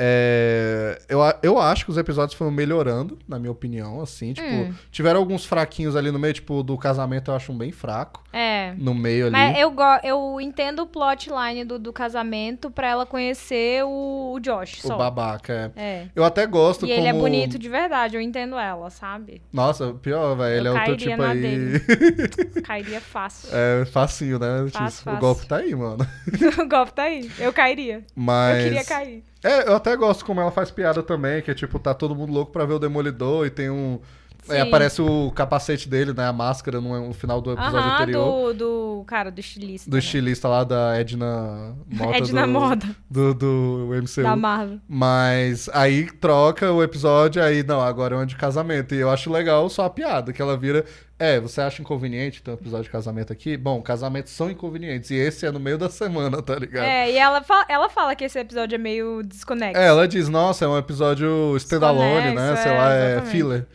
É, 0.00 0.96
eu, 1.08 1.18
eu 1.42 1.58
acho 1.58 1.84
que 1.84 1.90
os 1.90 1.96
episódios 1.98 2.38
foram 2.38 2.52
melhorando, 2.52 3.18
na 3.26 3.36
minha 3.36 3.50
opinião, 3.50 4.00
assim. 4.00 4.32
Tipo, 4.32 4.46
Hum. 4.48 4.72
tiveram 4.92 5.18
alguns 5.18 5.44
fraquinhos 5.44 5.96
ali 5.96 6.12
no 6.12 6.18
meio, 6.20 6.32
tipo, 6.34 6.62
do 6.62 6.78
casamento 6.78 7.32
eu 7.32 7.34
acho 7.34 7.50
um 7.50 7.58
bem 7.58 7.72
fraco. 7.72 8.22
É. 8.32 8.74
No 8.78 8.94
meio 8.94 9.24
ali. 9.26 9.32
Mas 9.32 9.58
eu, 9.58 9.74
eu 10.04 10.40
entendo 10.40 10.82
o 10.82 10.86
plotline 10.86 11.64
do, 11.64 11.78
do 11.80 11.92
casamento 11.92 12.70
pra 12.70 12.86
ela 12.88 13.04
conhecer 13.06 13.84
o, 13.84 14.34
o 14.34 14.40
Josh. 14.40 14.84
o 14.84 14.86
só. 14.88 14.96
babaca, 14.96 15.72
é. 15.76 15.82
É. 15.82 16.06
Eu 16.14 16.22
até 16.24 16.46
gosto 16.46 16.86
E 16.86 16.88
como... 16.90 17.00
ele 17.00 17.08
é 17.08 17.12
bonito 17.12 17.58
de 17.58 17.68
verdade, 17.68 18.14
eu 18.16 18.20
entendo 18.20 18.56
ela, 18.56 18.90
sabe? 18.90 19.42
Nossa, 19.52 19.92
pior, 19.94 20.36
velho. 20.36 20.56
Ele 20.58 20.68
é 20.68 20.70
outro 20.72 20.96
tipo 20.96 21.22
aí. 21.22 21.40
dele. 21.40 21.80
Cairia 22.62 23.00
fácil. 23.00 23.48
é 23.52 23.84
facinho, 23.86 24.38
né? 24.38 24.58
Letícia? 24.60 24.80
Fácil, 24.80 25.00
O 25.00 25.04
fácil. 25.04 25.20
golpe 25.20 25.46
tá 25.46 25.56
aí, 25.56 25.74
mano. 25.74 26.06
o 26.62 26.68
golpe 26.68 26.92
tá 26.92 27.02
aí. 27.04 27.28
Eu 27.38 27.52
cairia. 27.52 28.04
Mas. 28.14 28.58
Eu 28.58 28.64
queria 28.64 28.84
cair. 28.84 29.24
É, 29.42 29.68
eu 29.68 29.76
até 29.76 29.94
gosto 29.96 30.24
como 30.24 30.40
ela 30.40 30.50
faz 30.50 30.70
piada 30.70 31.02
também, 31.02 31.40
que 31.42 31.50
é 31.50 31.54
tipo, 31.54 31.78
tá 31.78 31.94
todo 31.94 32.14
mundo 32.14 32.32
louco 32.32 32.52
pra 32.52 32.64
ver 32.64 32.74
o 32.74 32.78
Demolidor 32.78 33.46
e 33.46 33.50
tem 33.50 33.70
um. 33.70 34.00
É, 34.48 34.60
aparece 34.60 35.02
o 35.02 35.30
capacete 35.32 35.88
dele, 35.88 36.12
né? 36.12 36.26
A 36.26 36.32
máscara 36.32 36.80
no, 36.80 37.08
no 37.08 37.14
final 37.14 37.40
do 37.40 37.52
episódio 37.52 37.78
Aham, 37.78 37.94
anterior. 37.94 38.54
do, 38.54 38.98
do 38.98 39.04
cara, 39.06 39.30
do 39.30 39.40
estilista. 39.40 39.90
Do 39.90 39.94
né? 39.94 39.98
estilista 40.00 40.48
lá 40.48 40.64
da 40.64 40.98
Edna 40.98 41.74
Mota. 41.88 42.18
Edna 42.18 42.46
do, 42.46 42.52
Moda. 42.52 42.96
Do, 43.10 43.34
do 43.34 43.88
MCU. 44.02 44.22
Da 44.22 44.36
Marvel. 44.36 44.78
Mas 44.88 45.68
aí 45.72 46.10
troca 46.12 46.72
o 46.72 46.82
episódio, 46.82 47.42
aí 47.42 47.62
não, 47.62 47.80
agora 47.80 48.16
é 48.16 48.18
um 48.18 48.26
de 48.26 48.36
casamento. 48.36 48.94
E 48.94 48.98
eu 48.98 49.10
acho 49.10 49.30
legal 49.30 49.68
só 49.68 49.84
a 49.84 49.90
piada, 49.90 50.32
que 50.32 50.40
ela 50.40 50.56
vira. 50.56 50.84
É, 51.18 51.40
você 51.40 51.60
acha 51.60 51.82
inconveniente 51.82 52.40
ter 52.40 52.52
um 52.52 52.54
episódio 52.54 52.84
de 52.84 52.90
casamento 52.90 53.32
aqui? 53.32 53.56
Bom, 53.56 53.82
casamentos 53.82 54.32
são 54.32 54.48
inconvenientes. 54.48 55.10
E 55.10 55.16
esse 55.16 55.44
é 55.44 55.50
no 55.50 55.58
meio 55.58 55.76
da 55.76 55.90
semana, 55.90 56.40
tá 56.40 56.54
ligado? 56.54 56.84
É, 56.84 57.10
e 57.10 57.16
ela, 57.18 57.42
fa 57.42 57.66
ela 57.68 57.88
fala 57.88 58.14
que 58.14 58.24
esse 58.24 58.38
episódio 58.38 58.76
é 58.76 58.78
meio 58.78 59.22
desconexo. 59.24 59.80
É, 59.80 59.86
ela 59.86 60.06
diz, 60.06 60.28
nossa, 60.28 60.64
é 60.64 60.68
um 60.68 60.78
episódio 60.78 61.56
standalone, 61.56 62.34
né? 62.34 62.56
Sei 62.56 62.70
é, 62.70 62.78
lá, 62.78 62.94
é 62.94 63.06
exatamente. 63.12 63.30
filler. 63.32 63.66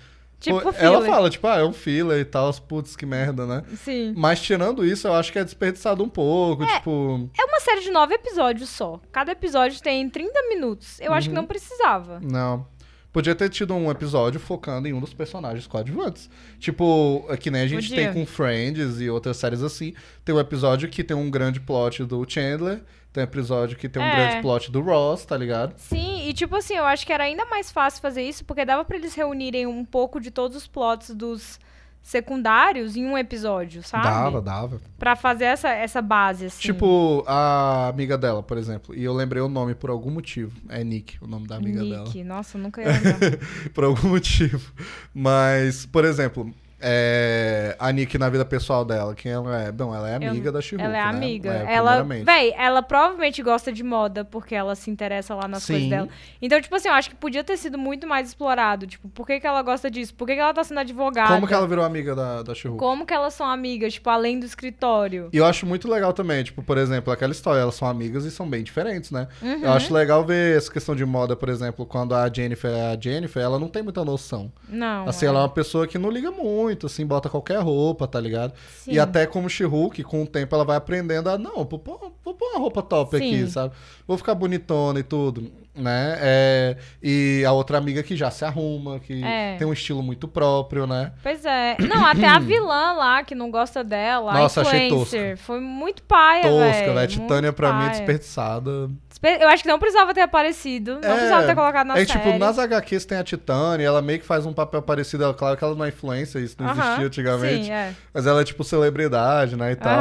Tipo 0.43 0.61
Pô. 0.61 0.73
Ela 0.77 1.05
fala, 1.05 1.29
tipo, 1.29 1.47
ah, 1.47 1.57
é 1.59 1.63
um 1.63 1.71
filler 1.71 2.19
e 2.19 2.25
tal, 2.25 2.53
putz, 2.67 2.97
que 2.97 3.05
merda, 3.05 3.45
né? 3.45 3.63
Sim. 3.77 4.13
Mas 4.17 4.41
tirando 4.41 4.85
isso, 4.85 5.07
eu 5.07 5.13
acho 5.13 5.31
que 5.31 5.39
é 5.39 5.43
desperdiçado 5.43 6.03
um 6.03 6.09
pouco, 6.09 6.65
tipo... 6.65 7.29
É 7.39 7.45
uma 7.45 7.59
série 7.61 7.79
de 7.81 7.89
nove 7.91 8.13
episódios 8.15 8.69
só. 8.69 8.99
Cada 9.11 9.31
episódio 9.31 9.81
tem 9.81 10.09
30 10.09 10.33
minutos. 10.49 10.99
Eu 10.99 11.13
acho 11.13 11.29
que 11.29 11.33
Uhum. 11.35 11.41
não 11.41 11.47
precisava. 11.47 12.19
Não. 12.21 12.67
Podia 13.13 13.35
ter 13.35 13.47
tido 13.47 13.75
um 13.75 13.91
episódio 13.91 14.39
focando 14.39 14.87
em 14.87 14.93
um 14.93 14.99
dos 14.99 15.13
personagens 15.13 15.67
coadjuvantes. 15.67 16.29
Tipo, 16.59 17.23
é 17.29 17.37
que 17.37 17.51
nem 17.51 17.61
a 17.61 17.67
gente 17.67 17.87
Podia. 17.89 18.11
tem 18.11 18.13
com 18.13 18.25
Friends 18.25 18.99
e 18.99 19.07
outras 19.09 19.37
séries 19.37 19.61
assim. 19.61 19.93
Tem 20.25 20.33
um 20.33 20.39
episódio 20.39 20.89
que 20.89 21.03
tem 21.03 21.15
um 21.15 21.29
grande 21.29 21.59
plot 21.59 22.03
do 22.05 22.25
Chandler, 22.27 22.81
tem 23.13 23.21
um 23.21 23.25
episódio 23.25 23.77
que 23.77 23.87
tem 23.87 24.01
um 24.01 24.05
É. 24.05 24.15
grande 24.15 24.41
plot 24.41 24.71
do 24.71 24.81
Ross, 24.81 25.23
tá 25.25 25.37
ligado? 25.37 25.75
Sim, 25.77 26.27
e 26.27 26.33
tipo 26.33 26.55
assim, 26.55 26.73
eu 26.75 26.85
acho 26.85 27.05
que 27.05 27.13
era 27.13 27.25
ainda 27.25 27.45
mais 27.45 27.71
fácil 27.71 28.01
fazer 28.01 28.23
isso, 28.23 28.43
porque 28.43 28.65
dava 28.65 28.83
pra 28.83 28.97
eles 28.97 29.13
reunirem 29.13 29.67
um 29.67 29.85
pouco 29.85 30.19
de 30.19 30.31
todos 30.31 30.57
os 30.57 30.65
plots 30.67 31.11
dos 31.11 31.59
secundários 32.03 32.97
em 32.97 33.05
um 33.05 33.17
episódio, 33.17 33.81
sabe? 33.81 34.03
Dava, 34.03 34.41
dava. 34.41 34.81
Pra 34.99 35.15
fazer 35.15 35.45
essa, 35.45 35.69
essa 35.69 36.01
base, 36.01 36.47
assim. 36.47 36.59
Tipo, 36.59 37.23
a 37.25 37.87
amiga 37.87 38.17
dela, 38.17 38.43
por 38.43 38.57
exemplo. 38.57 38.93
E 38.93 39.03
eu 39.03 39.13
lembrei 39.13 39.41
o 39.41 39.47
nome 39.47 39.73
por 39.73 39.89
algum 39.89 40.11
motivo. 40.11 40.51
É 40.67 40.83
Nick, 40.83 41.17
o 41.23 41.27
nome 41.27 41.47
da 41.47 41.55
amiga 41.55 41.79
dela. 41.81 42.03
Nick. 42.03 42.21
Nossa, 42.23 42.57
nunca 42.57 42.81
ia 42.81 42.91
lembrar. 42.91 43.39
por 43.73 43.85
algum 43.85 44.09
motivo. 44.09 44.73
Mas, 45.13 45.85
por 45.85 46.03
exemplo, 46.03 46.53
é, 46.83 47.75
a 47.79 47.91
Nick 47.93 48.17
na 48.17 48.29
vida 48.29 48.43
pessoal 48.43 48.83
dela, 48.83 49.15
quem 49.15 49.31
ela 49.31 49.63
é? 49.63 49.71
Bom, 49.71 49.95
ela 49.95 50.09
é 50.09 50.15
amiga 50.15 50.51
da 50.51 50.61
She-Hulk, 50.61 50.83
ela 50.83 50.97
é 50.97 51.01
né? 51.01 51.09
amiga. 51.09 51.65
É, 51.67 51.75
ela, 51.75 52.03
véi, 52.03 52.53
ela 52.57 52.81
provavelmente 52.81 53.41
gosta 53.41 53.71
de 53.71 53.83
moda 53.83 54.25
porque 54.25 54.53
ela 54.53 54.75
se 54.75 54.91
interessa 54.91 55.33
lá 55.33 55.47
nas 55.47 55.63
Sim. 55.63 55.73
coisas 55.73 55.89
dela. 55.89 56.09
Então, 56.41 56.61
tipo 56.61 56.75
assim, 56.75 56.89
eu 56.89 56.93
acho 56.93 57.09
que 57.09 57.15
podia 57.15 57.43
ter 57.43 57.55
sido 57.55 57.77
muito 57.77 58.05
mais 58.05 58.27
explorado. 58.27 58.85
Tipo, 58.85 59.07
por 59.07 59.25
que, 59.25 59.39
que 59.39 59.47
ela 59.47 59.61
gosta 59.61 59.89
disso? 59.89 60.13
Por 60.13 60.27
que, 60.27 60.35
que 60.35 60.41
ela 60.41 60.53
tá 60.53 60.63
sendo 60.63 60.81
advogada? 60.81 61.33
Como 61.33 61.47
que 61.47 61.53
ela 61.53 61.67
virou 61.67 61.85
amiga 61.85 62.13
da, 62.13 62.43
da? 62.43 62.53
Como 62.77 63.05
que 63.05 63.13
elas 63.13 63.33
são 63.33 63.47
amigas, 63.47 63.93
tipo, 63.93 64.09
além 64.09 64.39
do 64.39 64.45
escritório? 64.45 65.29
E 65.31 65.37
eu 65.37 65.45
acho 65.45 65.65
muito 65.65 65.89
legal 65.89 66.11
também, 66.11 66.43
tipo, 66.43 66.61
por 66.61 66.77
exemplo, 66.77 67.13
aquela 67.13 67.31
história, 67.31 67.61
elas 67.61 67.75
são 67.75 67.87
amigas 67.87 68.25
e 68.25 68.31
são 68.31 68.49
bem 68.49 68.63
diferentes, 68.63 69.09
né? 69.09 69.27
Uhum. 69.41 69.63
Eu 69.63 69.71
acho 69.71 69.93
legal 69.93 70.25
ver 70.25 70.57
essa 70.57 70.71
questão 70.71 70.95
de 70.95 71.05
moda, 71.05 71.35
por 71.35 71.49
exemplo, 71.49 71.85
quando 71.85 72.13
a 72.13 72.29
Jennifer 72.31 72.71
é 72.71 72.93
a 72.93 72.99
Jennifer, 72.99 73.41
ela 73.41 73.57
não 73.57 73.67
tem 73.67 73.81
muita 73.81 74.03
noção. 74.03 74.51
Não. 74.67 75.07
Assim, 75.07 75.25
ela 75.25 75.39
é 75.39 75.43
uma 75.43 75.49
pessoa 75.49 75.87
que 75.87 75.97
não 75.97 76.09
liga 76.09 76.31
muito, 76.31 76.72
assim, 76.85 77.05
bota 77.05 77.29
qualquer 77.29 77.59
roupa, 77.59 78.07
tá 78.07 78.19
ligado? 78.19 78.53
Sim. 78.83 78.93
E 78.93 78.99
até 78.99 79.25
como 79.25 79.49
She-Hulk, 79.49 80.03
com 80.03 80.23
o 80.23 80.27
tempo 80.27 80.53
ela 80.55 80.65
vai 80.65 80.75
aprendendo 80.75 81.29
a, 81.29 81.37
não, 81.37 81.63
vou 81.65 81.79
pôr, 81.79 82.11
vou 82.23 82.33
pôr 82.33 82.49
uma 82.49 82.59
roupa 82.59 82.81
top 82.81 83.17
Sim. 83.17 83.23
aqui, 83.23 83.51
sabe? 83.51 83.73
Vou 84.07 84.17
ficar 84.17 84.35
bonitona 84.35 84.99
e 84.99 85.03
tudo, 85.03 85.51
né? 85.75 86.17
É, 86.19 86.77
e 87.01 87.43
a 87.45 87.51
outra 87.51 87.77
amiga 87.77 88.03
que 88.03 88.15
já 88.15 88.29
se 88.29 88.45
arruma, 88.45 88.99
que 88.99 89.23
É. 89.23 89.55
tem 89.57 89.65
um 89.67 89.73
estilo 89.73 90.03
muito 90.03 90.27
próprio, 90.27 90.85
né? 90.85 91.11
Pois 91.23 91.43
é. 91.45 91.75
Não, 91.79 92.05
até 92.05 92.27
a 92.27 92.37
vilã 92.39 92.93
lá, 92.93 93.23
que 93.23 93.33
não 93.33 93.49
gosta 93.49 93.83
dela, 93.83 94.33
Nossa, 94.33 94.61
a 94.61 94.63
achei 94.63 94.87
influencer, 94.87 95.37
foi 95.37 95.59
muito 95.59 96.03
paia, 96.03 96.43
Tosca, 96.43 96.61
velho. 96.81 96.93
velho. 96.93 97.07
Titânia 97.07 97.53
pra 97.53 97.73
mim 97.73 97.79
é 97.79 97.85
paia. 97.87 97.91
desperdiçada. 97.91 98.89
Despe- 99.09 99.37
Eu 99.41 99.47
acho 99.49 99.63
que 99.63 99.69
não 99.69 99.79
precisava 99.79 100.13
ter 100.13 100.21
aparecido, 100.21 100.99
não 101.01 101.09
É, 101.09 101.13
precisava 101.13 101.45
ter 101.47 101.55
colocado 101.55 101.87
na 101.87 101.97
é 101.97 102.05
série. 102.05 102.19
tipo, 102.19 102.37
nas 102.37 102.59
HQs 102.59 103.05
tem 103.05 103.17
a 103.17 103.23
Titânia, 103.23 103.85
ela 103.85 104.01
meio 104.01 104.19
que 104.19 104.25
faz 104.25 104.45
um 104.45 104.53
papel 104.53 104.81
parecido. 104.81 105.33
Claro 105.33 105.57
que 105.57 105.63
ela 105.63 105.75
não 105.75 105.85
é 105.85 105.89
influencer, 105.89 106.41
isso 106.43 106.55
não 106.59 106.69
Aham, 106.69 106.83
existia 106.83 107.05
antigamente. 107.07 107.65
Sim, 107.65 107.71
é. 107.71 107.93
Mas 108.13 108.27
ela 108.27 108.41
é 108.41 108.43
tipo 108.43 108.63
celebridade, 108.63 109.55
né? 109.55 109.71
E 109.71 109.75
tal. 109.75 109.99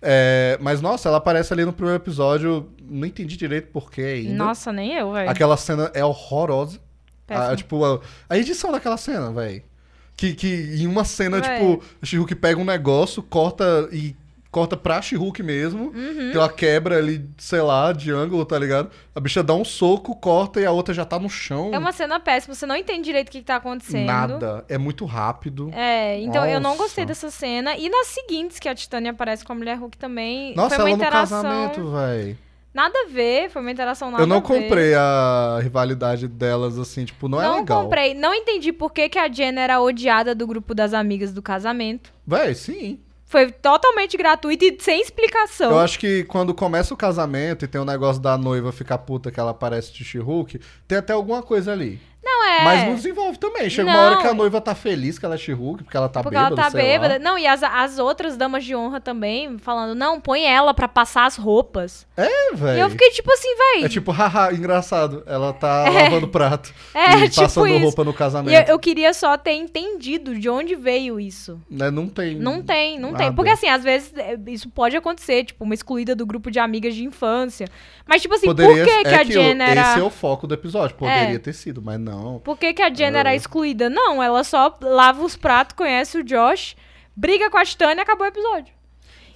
É, 0.00 0.56
mas 0.60 0.80
nossa, 0.80 1.08
ela 1.08 1.18
aparece 1.18 1.52
ali 1.52 1.64
no 1.64 1.72
primeiro 1.72 2.00
episódio. 2.00 2.70
Não 2.82 3.06
entendi 3.06 3.36
direito 3.36 3.68
porquê 3.72 4.02
ainda. 4.02 4.34
Nossa, 4.34 4.72
nem 4.72 4.94
eu, 4.94 5.12
velho. 5.12 5.30
Aquela 5.30 5.56
cena 5.56 5.90
é 5.94 6.04
horrorosa. 6.04 6.80
A, 7.28 7.54
tipo, 7.54 7.84
a, 7.84 8.00
a 8.28 8.38
edição 8.38 8.72
daquela 8.72 8.96
cena, 8.96 9.30
velho. 9.30 9.62
Que, 10.16 10.34
que 10.34 10.48
em 10.80 10.86
uma 10.86 11.04
cena, 11.04 11.40
Véi. 11.40 11.58
tipo, 11.58 11.84
a 12.02 12.06
She-Hulk 12.06 12.34
pega 12.36 12.58
um 12.58 12.64
negócio, 12.64 13.22
corta 13.22 13.88
e 13.92 14.16
corta 14.50 14.76
pra 14.76 15.00
She-Hulk 15.00 15.42
mesmo. 15.42 15.92
Uhum. 15.94 16.30
Tem 16.32 16.36
uma 16.38 16.48
quebra 16.48 16.96
ali, 16.98 17.28
sei 17.36 17.60
lá, 17.60 17.92
de 17.92 18.10
ângulo, 18.10 18.44
tá 18.44 18.58
ligado? 18.58 18.90
A 19.14 19.20
bicha 19.20 19.42
dá 19.42 19.54
um 19.54 19.64
soco, 19.64 20.14
corta 20.16 20.60
e 20.60 20.66
a 20.66 20.70
outra 20.72 20.94
já 20.94 21.04
tá 21.04 21.18
no 21.18 21.28
chão. 21.28 21.70
É 21.72 21.78
uma 21.78 21.92
cena 21.92 22.18
péssima, 22.18 22.54
você 22.54 22.66
não 22.66 22.76
entende 22.76 23.04
direito 23.04 23.28
o 23.28 23.32
que, 23.32 23.40
que 23.40 23.44
tá 23.44 23.56
acontecendo. 23.56 24.06
Nada. 24.06 24.64
É 24.68 24.78
muito 24.78 25.04
rápido. 25.04 25.70
É, 25.72 26.18
então 26.20 26.46
eu 26.46 26.60
não 26.60 26.70
Nossa. 26.70 26.82
gostei 26.82 27.04
dessa 27.04 27.30
cena. 27.30 27.76
E 27.76 27.88
nas 27.88 28.08
seguintes, 28.08 28.58
que 28.58 28.68
a 28.68 28.74
Titânia 28.74 29.10
aparece 29.10 29.44
com 29.44 29.52
a 29.52 29.56
Mulher 29.56 29.76
Hulk 29.78 29.96
também. 29.98 30.54
Nossa, 30.54 30.76
foi 30.76 30.84
uma 30.84 30.90
ela 30.90 30.96
no 30.96 31.02
interação. 31.04 31.42
casamento, 31.42 31.90
velho. 31.90 32.38
Nada 32.72 32.94
a 32.96 33.08
ver, 33.10 33.50
foi 33.50 33.62
uma 33.62 33.72
interação 33.72 34.10
nada 34.10 34.22
Eu 34.22 34.26
não 34.26 34.36
a 34.36 34.42
comprei 34.42 34.94
a 34.94 35.58
rivalidade 35.60 36.28
delas, 36.28 36.78
assim, 36.78 37.04
tipo, 37.04 37.28
não, 37.28 37.40
é 37.42 37.48
legal. 37.48 37.82
comprei. 37.82 38.14
Não 38.14 38.32
entendi 38.34 38.72
por 38.72 38.92
que, 38.92 39.08
que 39.08 39.18
a 39.18 39.26
Jen 39.26 39.58
era 39.58 39.80
odiada 39.80 40.34
do 40.34 40.46
grupo 40.46 40.74
das 40.74 40.94
amigas 40.94 41.32
do 41.32 41.42
casamento. 41.42 42.12
Véi, 42.26 42.54
sim. 42.54 43.00
Foi 43.28 43.52
totalmente 43.52 44.16
gratuito 44.16 44.64
e 44.64 44.76
sem 44.80 45.02
explicação. 45.02 45.70
Eu 45.70 45.78
acho 45.78 45.98
que 45.98 46.24
quando 46.24 46.54
começa 46.54 46.94
o 46.94 46.96
casamento 46.96 47.62
e 47.62 47.68
tem 47.68 47.78
o 47.78 47.84
negócio 47.84 48.22
da 48.22 48.38
noiva 48.38 48.72
ficar 48.72 48.96
puta 48.96 49.30
que 49.30 49.38
ela 49.38 49.52
parece 49.52 49.92
de 49.92 50.02
She-Hulk, 50.02 50.58
tem 50.88 50.96
até 50.96 51.12
alguma 51.12 51.42
coisa 51.42 51.70
ali. 51.70 52.00
Não, 52.30 52.44
é, 52.46 52.58
É. 52.58 52.64
Mas 52.64 52.84
não 52.86 52.94
desenvolve 52.94 53.38
também. 53.38 53.70
Chega 53.70 53.88
uma 53.88 53.96
Não. 53.96 54.04
hora 54.06 54.16
que 54.20 54.26
a 54.26 54.34
noiva 54.34 54.60
tá 54.60 54.74
feliz 54.74 55.18
que 55.18 55.24
ela 55.24 55.34
é 55.36 55.38
She-Hulk, 55.38 55.84
porque 55.84 55.96
ela 55.96 56.08
tá 56.08 56.22
Porque 56.22 56.36
bêbada, 56.36 56.54
ela 56.54 56.64
tá 56.64 56.70
sei 56.70 56.80
lá. 56.82 56.86
bêbada. 56.88 57.18
Não, 57.18 57.38
e 57.38 57.46
as, 57.46 57.62
as 57.62 57.98
outras 57.98 58.36
damas 58.36 58.64
de 58.64 58.74
honra 58.74 59.00
também 59.00 59.56
falando, 59.58 59.94
não, 59.94 60.20
põe 60.20 60.44
ela 60.44 60.74
pra 60.74 60.88
passar 60.88 61.26
as 61.26 61.36
roupas. 61.36 62.06
É, 62.16 62.52
E 62.52 62.56
velho. 62.56 62.80
eu 62.80 62.90
fiquei 62.90 63.10
tipo 63.10 63.32
assim, 63.32 63.48
véi. 63.74 63.84
É 63.84 63.88
tipo, 63.88 64.10
haha, 64.10 64.52
engraçado. 64.52 65.22
Ela 65.26 65.52
tá 65.52 65.84
lavando 65.88 66.28
prato. 66.28 66.72
É, 66.94 67.18
e 67.24 67.28
tipo 67.28 67.42
passando 67.42 67.68
isso. 67.68 67.84
roupa 67.84 68.04
no 68.04 68.10
E 68.10 68.14
casamento. 68.14 68.68
eu, 68.68 68.74
eu 68.74 68.78
queria 68.78 69.12
só 69.14 69.36
ter 69.36 69.52
entendido 69.52 70.38
de 70.38 70.48
onde 70.50 70.74
veio 70.74 71.18
isso. 71.20 71.60
Né, 71.70 71.90
Não 71.90 72.08
tem. 72.08 72.36
Não 72.36 72.62
tem, 72.62 72.98
não 72.98 73.10
tem. 73.14 73.26
nada. 73.26 73.36
Porque 73.36 73.50
assim, 73.50 73.68
às 73.68 73.82
vezes 73.84 74.12
é, 74.16 74.36
isso 74.48 74.68
pode 74.68 74.96
acontecer, 74.96 75.44
tipo, 75.44 75.64
uma 75.64 75.74
excluída 75.74 76.14
do 76.14 76.26
grupo 76.26 76.50
de 76.50 76.58
amigas 76.58 76.94
de 76.94 77.04
infância. 77.04 77.66
Mas, 78.06 78.22
tipo 78.22 78.34
assim, 78.34 78.46
Poderia, 78.46 78.84
por 78.84 78.92
que, 78.94 79.02
que 79.04 79.08
é 79.08 79.14
a 79.16 79.24
que 79.24 79.32
Jen 79.32 79.60
era. 79.62 79.80
Esse 79.92 80.00
é 80.00 80.02
o 80.02 80.08
foco 80.10 80.46
do 80.46 80.54
episódio. 80.54 80.96
Poderia 80.96 81.34
É. 81.36 81.38
ter 81.38 81.52
sido, 81.52 81.82
mas 81.82 82.00
não. 82.00 82.17
Por 82.44 82.58
que, 82.58 82.72
que 82.74 82.82
a 82.82 82.90
Jen 82.92 83.16
era 83.16 83.30
Ah. 83.30 83.34
excluída? 83.34 83.88
Não, 83.90 84.22
ela 84.22 84.42
só 84.44 84.76
lava 84.80 85.24
os 85.24 85.36
pratos, 85.36 85.76
conhece 85.76 86.18
o 86.18 86.24
Josh, 86.24 86.76
briga 87.16 87.50
com 87.50 87.58
a 87.58 87.64
Titânia 87.64 88.00
e 88.00 88.02
acabou 88.02 88.24
o 88.26 88.28
episódio. 88.28 88.78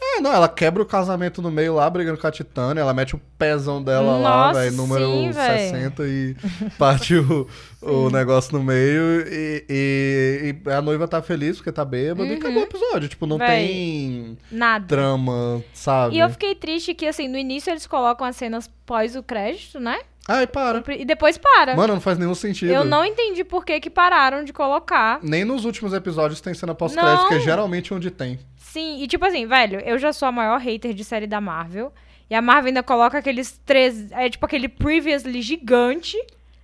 É, 0.04 0.20
não, 0.20 0.32
ela 0.32 0.48
quebra 0.48 0.82
o 0.82 0.86
casamento 0.86 1.40
no 1.40 1.48
meio 1.48 1.74
lá, 1.74 1.88
brigando 1.88 2.18
com 2.20 2.26
a 2.26 2.30
Titânia, 2.32 2.80
ela 2.80 2.92
mete 2.92 3.14
o 3.14 3.20
pezão 3.38 3.80
dela 3.80 4.16
lá, 4.18 4.46
Nossa, 4.48 4.60
velho, 4.60 4.76
número 4.76 5.04
sim, 5.06 5.30
véi. 5.30 5.58
60 5.70 6.02
e 6.08 6.36
parte 6.76 7.14
o, 7.14 7.46
o 7.80 8.10
negócio 8.10 8.58
no 8.58 8.64
meio 8.64 9.20
e, 9.28 9.64
e- 9.70 10.56
e 10.66 10.70
a 10.72 10.82
noiva 10.82 11.06
tá 11.06 11.22
feliz 11.22 11.58
porque 11.58 11.70
tá 11.70 11.84
bêbada 11.84 12.28
e 12.28 12.34
acabou 12.34 12.62
o 12.62 12.64
episódio. 12.64 13.08
Tipo, 13.08 13.26
não 13.28 13.36
Uhum. 13.36 13.46
Véi. 13.46 13.66
tem 13.68 14.38
Nada. 14.50 14.84
drama, 14.84 15.62
sabe? 15.72 16.16
E 16.16 16.18
eu 16.18 16.28
fiquei 16.30 16.56
triste 16.56 16.94
que, 16.94 17.06
assim, 17.06 17.28
no 17.28 17.38
início 17.38 17.70
eles 17.70 17.86
colocam 17.86 18.26
as 18.26 18.34
cenas 18.34 18.68
pós 18.84 19.14
o 19.14 19.22
crédito, 19.22 19.78
né? 19.78 20.00
Ai, 20.28 20.46
para. 20.46 20.82
E 20.94 21.04
depois 21.04 21.36
para. 21.36 21.74
Mano, 21.74 21.94
não 21.94 22.00
faz 22.00 22.16
nenhum 22.16 22.34
sentido. 22.34 22.72
Eu 22.72 22.84
não 22.84 23.04
entendi 23.04 23.42
por 23.42 23.64
que 23.64 23.80
que 23.80 23.90
pararam 23.90 24.44
de 24.44 24.52
colocar. 24.52 25.18
Nem 25.22 25.44
nos 25.44 25.64
últimos 25.64 25.92
episódios 25.92 26.40
tem 26.40 26.54
cena 26.54 26.74
pós-crédito, 26.74 27.28
que 27.28 27.34
é 27.34 27.40
geralmente 27.40 27.92
onde 27.92 28.10
tem. 28.10 28.38
Sim, 28.56 29.02
e 29.02 29.06
tipo 29.06 29.24
assim, 29.24 29.46
velho, 29.46 29.80
eu 29.80 29.98
já 29.98 30.12
sou 30.12 30.28
a 30.28 30.32
maior 30.32 30.58
hater 30.58 30.94
de 30.94 31.04
série 31.04 31.26
da 31.26 31.40
Marvel. 31.40 31.92
E 32.30 32.34
a 32.34 32.40
Marvel 32.40 32.68
ainda 32.68 32.82
coloca 32.82 33.18
aqueles 33.18 33.60
três. 33.66 34.10
É 34.12 34.30
tipo 34.30 34.46
aquele 34.46 34.68
previously 34.68 35.42
gigante. 35.42 36.16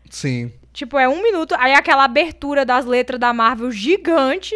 Sim. 0.09 0.53
Tipo, 0.73 0.99
é 0.99 1.09
um 1.09 1.23
minuto. 1.23 1.55
Aí 1.59 1.75
aquela 1.75 2.05
abertura 2.05 2.65
das 2.65 2.87
letras 2.87 3.19
da 3.19 3.35
Marvel 3.35 3.71
gigante. 3.71 4.55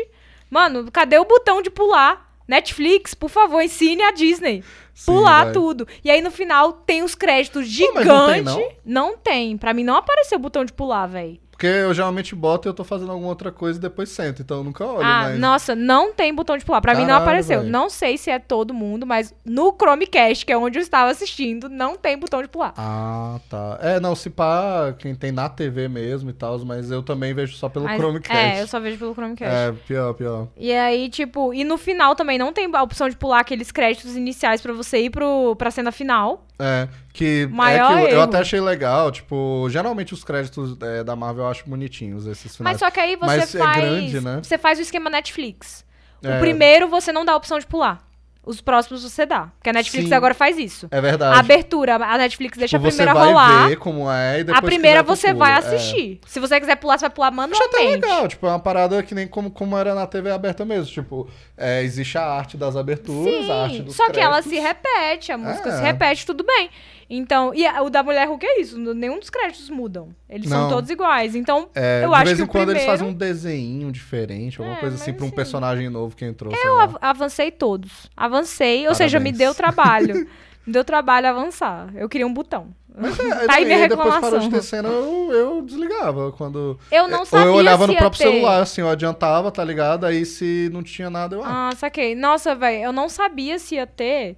Mano, 0.49 0.91
cadê 0.91 1.19
o 1.19 1.25
botão 1.25 1.61
de 1.61 1.69
pular? 1.69 2.32
Netflix, 2.53 3.15
por 3.15 3.31
favor, 3.31 3.63
ensine 3.63 4.03
a 4.03 4.11
Disney. 4.13 4.63
Sim, 4.93 5.07
pular 5.13 5.45
vai. 5.45 5.53
tudo. 5.55 5.89
E 6.05 6.11
aí 6.11 6.21
no 6.21 6.31
final 6.31 6.73
tem 6.73 7.03
os 7.03 7.15
créditos 7.15 7.67
mas 7.95 8.07
não 8.07 8.27
tem, 8.27 8.35
gigantes. 8.37 8.55
não? 8.55 9.17
tem. 9.17 9.57
Pra 9.57 9.73
mim 9.73 9.85
não 9.85 9.97
apareceu 9.97 10.37
o 10.37 10.41
botão 10.41 10.63
de 10.63 10.73
pular, 10.73 11.07
velho. 11.07 11.41
Porque 11.63 11.77
eu 11.77 11.95
geralmente 11.95 12.35
boto 12.35 12.67
e 12.67 12.71
eu 12.71 12.75
tô 12.75 12.83
fazendo 12.83 13.13
alguma 13.13 13.29
outra 13.29 13.53
coisa 13.53 13.79
e 13.79 13.83
depois 13.83 14.09
sento, 14.09 14.43
então 14.43 14.57
eu 14.59 14.65
nunca 14.65 14.85
olho, 14.85 15.05
Ah, 15.07 15.23
mas... 15.29 15.39
nossa, 15.39 15.77
não 15.77 16.13
tem 16.13 16.35
botão 16.35 16.59
de 16.59 16.65
pular. 16.65 16.81
Pra 16.81 16.93
mim 16.93 17.03
não 17.03 17.07
Caralho, 17.11 17.23
apareceu. 17.23 17.61
velho. 17.61 17.71
Não 17.71 17.89
sei 17.89 18.19
se 18.19 18.31
é 18.31 18.41
todo 18.41 18.75
mundo, 18.75 19.07
mas 19.07 19.33
no 19.45 19.73
Chromecast, 19.81 20.45
que 20.45 20.53
é 20.53 20.59
onde 20.59 20.81
eu 20.81 20.83
estava 20.83 21.13
assistindo, 21.13 21.69
não 21.69 21.95
tem 21.97 22.19
botão 22.19 22.43
de 22.43 22.49
pular. 22.49 22.75
Ah, 22.77 23.39
tá. 23.49 23.79
É, 23.81 24.01
não, 24.01 24.17
se 24.17 24.29
pá, 24.29 24.93
quem 24.99 25.15
tem 25.15 25.31
na 25.31 25.49
TV 25.49 25.87
mesmo 25.87 26.31
e 26.31 26.33
tal, 26.33 26.59
mas 26.65 26.91
eu 26.91 27.01
também 27.01 27.33
vejo 27.33 27.55
só 27.55 27.69
pelo 27.69 27.85
Mas- 27.85 27.97
Chromecast. 27.97 28.37
É, 28.37 28.61
eu 28.61 28.67
só 28.67 28.81
vejo 28.81 28.99
pelo 28.99 29.15
Chromecast. 29.15 29.55
É, 29.55 29.73
pior, 29.87 30.15
pior. 30.15 30.49
E 30.57 30.73
aí, 30.73 31.09
tipo, 31.09 31.55
e 31.55 31.63
no 31.63 31.79
final 31.79 32.17
também 32.17 32.39
não 32.39 32.53
tem 32.53 32.69
a 32.75 32.83
opção 32.83 33.09
de 33.09 33.17
pular 33.17 33.39
aqueles 33.39 33.71
créditos 33.71 34.17
iniciais 34.17 34.61
pra 34.61 34.73
você 34.73 34.99
ir 35.05 35.11
pro, 35.11 35.55
pra 35.55 35.71
cena 35.71 35.93
final. 35.93 36.45
É, 36.59 36.89
que 37.13 37.47
Maior 37.49 37.99
é 37.99 38.07
que 38.07 38.13
eu, 38.13 38.17
eu 38.17 38.23
até 38.23 38.39
achei 38.39 38.61
legal, 38.61 39.13
tipo, 39.13 39.69
geralmente 39.69 40.15
os 40.15 40.25
créditos 40.25 40.77
é, 40.81 41.05
da 41.05 41.15
Marvel 41.15 41.45
eu 41.45 41.51
acho 41.51 41.69
bonitinhos, 41.69 42.27
esses 42.27 42.57
finais. 42.57 42.75
Mas 42.75 42.79
só 42.81 42.91
que 42.91 42.99
aí 42.99 43.17
você 43.17 43.27
Mas 43.27 43.55
é 43.55 43.59
faz. 43.59 43.77
grande, 43.77 44.21
né? 44.21 44.41
Você 44.43 44.57
faz 44.57 44.79
o 44.79 44.83
esquema 44.83 45.11
Netflix. 45.11 45.85
É. 46.23 46.37
O 46.37 46.41
primeiro 46.41 46.89
você 46.89 47.13
não 47.13 47.25
dá 47.25 47.33
a 47.33 47.37
opção 47.37 47.59
de 47.59 47.67
pular. 47.67 48.03
Os 48.45 48.61
próximos 48.61 49.05
você 49.05 49.25
dá. 49.25 49.53
Porque 49.57 49.71
a 49.71 49.73
Netflix 49.73 50.09
Sim. 50.09 50.15
agora 50.15 50.35
faz 50.35 50.59
isso. 50.59 50.89
É 50.91 51.01
verdade. 51.01 51.37
A 51.37 51.39
abertura, 51.39 51.95
a 51.95 52.19
Netflix 52.19 52.59
deixa 52.59 52.77
Tipo, 52.77 52.89
a 52.89 52.91
primeira 52.91 53.13
você 53.13 53.19
vai 53.19 53.29
rolar. 53.29 53.69
ver 53.69 53.77
como 53.77 54.11
é 54.11 54.41
e 54.41 54.45
depois 54.45 54.59
A 54.59 54.63
primeira 54.67 55.03
você 55.05 55.29
pula. 55.29 55.39
vai 55.39 55.53
É. 55.53 55.57
assistir. 55.59 56.21
Se 56.27 56.41
você 56.41 56.59
quiser 56.59 56.75
pular, 56.77 56.99
você 56.99 57.05
vai 57.05 57.11
pular 57.11 57.29
Acho 57.29 57.35
até 57.63 57.77
manualmente. 57.79 58.05
legal, 58.05 58.27
tipo, 58.29 58.45
é 58.47 58.51
uma 58.51 58.59
parada 58.59 59.01
que 59.05 59.15
nem 59.15 59.29
como, 59.29 59.49
como 59.49 59.79
era 59.79 59.95
na 59.95 60.09
TV 60.09 60.31
aberta 60.33 60.65
mesmo. 60.65 60.93
Tipo, 60.93 61.29
é, 61.57 61.83
existe 61.85 62.19
a 62.19 62.25
arte 62.25 62.57
das 62.57 62.75
aberturas, 62.75 63.49
a 63.49 63.63
arte 63.63 63.77
Sim, 63.77 63.83
dos 63.85 63.95
só 63.95 64.11
que 64.11 64.19
ela 64.19 64.43
se 64.43 64.49
créditos. 64.49 64.69
repete, 64.69 65.31
a 65.33 65.39
música 65.39 65.69
É. 65.69 65.77
se 65.77 65.83
repete, 65.83 66.27
tudo 66.27 66.43
bem. 66.45 66.69
Então, 67.15 67.53
e 67.55 67.67
a- 67.67 67.83
o 67.83 67.91
da 67.91 68.03
Mulher 68.03 68.27
Hulk 68.27 68.47
é 68.47 68.61
isso, 68.63 68.79
nenhum 68.79 69.19
dos 69.19 69.29
créditos 69.29 69.69
mudam. 69.69 70.15
Eles 70.31 70.49
são 70.49 70.63
Não. 70.63 70.69
todos 70.71 70.89
iguais. 70.89 71.35
Então, 71.35 71.69
É, 71.75 72.01
eu 72.05 72.09
de 72.09 72.15
acho 72.15 72.25
vez 72.25 72.37
que 72.39 72.43
em 72.43 72.47
o 72.47 72.49
quando 72.49 72.71
eles 72.71 72.85
fazem 72.85 73.07
um 73.07 73.13
desenho 73.13 73.93
diferente, 73.93 74.59
alguma 74.59 74.79
É, 74.79 74.81
coisa 74.81 74.97
assim, 74.97 75.13
pra 75.13 75.25
um 75.25 75.27
assim, 75.27 75.37
personagem 75.37 75.91
novo 75.91 76.17
que 76.17 76.25
entrou. 76.25 76.55
Eu 76.65 76.81
av- 76.81 76.97
avancei 77.03 77.51
todos. 77.51 78.09
Avancei, 78.33 78.89
ou 78.89 78.95
seja, 78.95 79.19
me 79.19 79.25
Parabéns. 79.33 79.39
deu 79.39 79.55
trabalho. 79.55 80.15
me 80.67 80.73
deu 80.73 80.85
trabalho 80.85 81.29
avançar. 81.29 81.89
Eu 81.95 82.09
queria 82.09 82.27
um 82.27 82.33
botão. 82.33 82.69
É, 82.95 83.47
tá 83.47 83.55
aí 83.55 83.65
minha 83.65 83.89
depois 83.89 83.99
parou 84.09 84.13
reclamação. 84.39 84.49
de 84.49 84.55
ter 84.55 84.63
cena, 84.63 84.89
eu, 84.89 85.33
eu 85.33 85.63
desligava 85.63 86.31
quando... 86.33 86.79
Eu 86.91 87.09
não 87.09 87.21
Ou 87.21 87.25
sabia 87.27 87.47
eu 87.47 87.55
olhava 87.55 87.87
no 87.87 87.97
próprio 87.97 88.19
ter. 88.23 88.31
celular, 88.31 88.61
assim, 88.61 88.83
eu 88.83 88.89
adiantava, 88.91 89.51
tá 89.51 89.65
ligado? 89.65 90.05
Aí 90.05 90.27
se 90.27 90.69
não 90.73 90.83
tinha 90.83 91.09
nada, 91.09 91.37
eu... 91.37 91.43
Ah, 91.43 91.71
Ah, 91.73 91.77
saquei. 91.77 92.15
Nossa, 92.15 92.55
velho, 92.55 92.85
eu 92.85 92.93
não 92.93 93.09
sabia 93.09 93.59
se 93.59 93.77
ia 93.77 93.87
ter. 93.87 94.37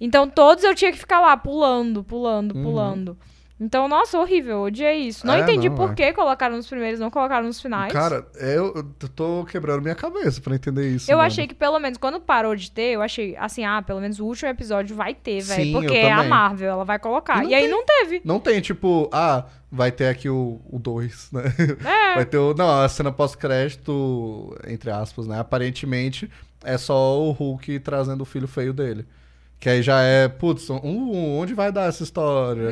Então, 0.00 0.26
todos 0.30 0.64
eu 0.64 0.74
tinha 0.74 0.90
que 0.92 0.98
ficar 0.98 1.20
lá 1.20 1.36
pulando, 1.36 2.02
pulando, 2.02 2.54
pulando. 2.54 3.18
Então, 3.60 3.86
nossa, 3.86 4.18
horrível, 4.18 4.62
odiei 4.62 5.00
isso. 5.00 5.26
Não. 5.26 5.34
É, 5.34 5.40
entendi 5.40 5.68
não, 5.68 5.76
por 5.76 5.90
é. 5.90 5.94
que 5.94 6.12
colocaram 6.14 6.56
nos 6.56 6.66
primeiros, 6.66 6.98
não 6.98 7.10
colocaram 7.10 7.46
nos 7.46 7.60
finais. 7.60 7.92
Cara, 7.92 8.26
eu, 8.36 8.72
eu 8.74 9.08
tô 9.10 9.44
quebrando 9.44 9.82
minha 9.82 9.94
cabeça 9.94 10.40
pra 10.40 10.54
entender 10.54 10.88
isso. 10.88 11.10
Eu 11.10 11.18
mano. 11.18 11.26
achei 11.26 11.46
que 11.46 11.54
pelo 11.54 11.78
menos 11.78 11.98
quando 11.98 12.18
parou 12.18 12.56
de 12.56 12.70
ter, 12.70 12.94
eu 12.94 13.02
achei 13.02 13.36
assim, 13.36 13.62
ah, 13.64 13.82
pelo 13.82 14.00
menos 14.00 14.18
o 14.18 14.24
último 14.24 14.48
episódio 14.48 14.96
vai 14.96 15.14
ter, 15.14 15.42
velho. 15.42 15.72
Porque 15.72 15.94
é 15.94 16.10
a. 16.10 16.24
Marvel, 16.24 16.70
ela 16.70 16.84
vai 16.84 16.98
colocar. 16.98 17.44
E 17.44 17.48
E, 17.48 17.50
não 17.50 17.56
aí 17.56 17.62
tem. 17.62 17.70
não 17.70 17.84
teve. 17.84 18.22
Não 18.24 18.40
tem, 18.40 18.60
tipo, 18.62 19.10
ah, 19.12 19.44
vai 19.70 19.92
ter 19.92 20.08
aqui 20.08 20.30
o 20.30 20.60
2, 20.72 21.30
né? 21.32 21.42
É. 21.84 22.14
Vai 22.16 22.24
ter 22.24 22.38
o. 22.38 22.54
Não, 22.54 22.80
a 22.80 22.88
cena 22.88 23.12
pós-crédito, 23.12 24.56
entre 24.66 24.90
aspas, 24.90 25.26
né? 25.26 25.38
Aparentemente 25.38 26.30
é 26.64 26.76
só 26.78 27.20
o 27.20 27.30
Hulk 27.30 27.78
trazendo 27.80 28.22
o 28.22 28.24
filho 28.24 28.48
feio 28.48 28.72
dele. 28.72 29.06
Que 29.60 29.68
aí 29.68 29.82
já 29.82 30.00
é, 30.00 30.26
putz, 30.26 30.70
uh, 30.70 30.80
onde 30.82 31.52
vai 31.52 31.70
dar 31.70 31.86
essa 31.90 32.02
história? 32.02 32.70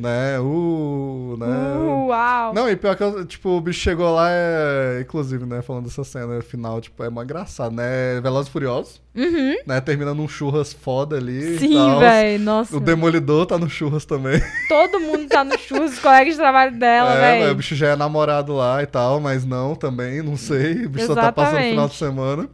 Né? 0.00 0.40
Uh, 0.40 1.36
né? 1.36 1.50
Uhum. 1.76 2.04
Uh, 2.04 2.06
uau. 2.06 2.54
Não, 2.54 2.66
e 2.66 2.74
pior 2.76 2.96
que, 2.96 3.02
eu, 3.02 3.26
tipo, 3.26 3.50
o 3.50 3.60
bicho 3.60 3.78
chegou 3.80 4.10
lá, 4.14 4.28
é... 4.30 5.00
inclusive, 5.02 5.44
né, 5.44 5.60
falando 5.60 5.84
dessa 5.84 6.02
cena 6.02 6.40
final, 6.40 6.80
tipo, 6.80 7.04
é 7.04 7.10
mó 7.10 7.22
engraçado, 7.22 7.74
né? 7.76 8.18
Velozes 8.22 8.48
e 8.48 8.52
Furiosos, 8.52 9.02
Uhum. 9.14 9.56
né? 9.66 9.80
Termina 9.82 10.14
num 10.14 10.26
churras 10.26 10.72
foda 10.72 11.16
ali 11.16 11.58
Sim, 11.58 11.98
velho. 11.98 12.42
Nossa. 12.42 12.74
O 12.74 12.80
Demolidor 12.80 13.44
tá 13.44 13.58
no 13.58 13.68
churras 13.68 14.06
também. 14.06 14.40
Todo 14.66 14.98
mundo 14.98 15.26
tá 15.28 15.44
no 15.44 15.58
churros, 15.58 15.92
os 15.92 15.98
colegas 15.98 16.34
de 16.34 16.40
trabalho 16.40 16.78
dela, 16.78 17.12
é, 17.18 17.20
mas 17.20 17.36
o 17.36 17.44
velho. 17.44 17.54
bicho 17.56 17.74
já 17.74 17.88
é 17.88 17.96
namorado 17.96 18.54
lá 18.54 18.82
e 18.82 18.86
tal, 18.86 19.20
mas 19.20 19.44
não 19.44 19.74
também, 19.74 20.22
não 20.22 20.38
sei. 20.38 20.86
O 20.86 20.88
bicho 20.88 21.06
só 21.08 21.14
tá 21.14 21.30
passando 21.30 21.56
Exatamente. 21.56 21.70
final 21.72 21.88
de 21.88 21.94
semana. 21.96 22.48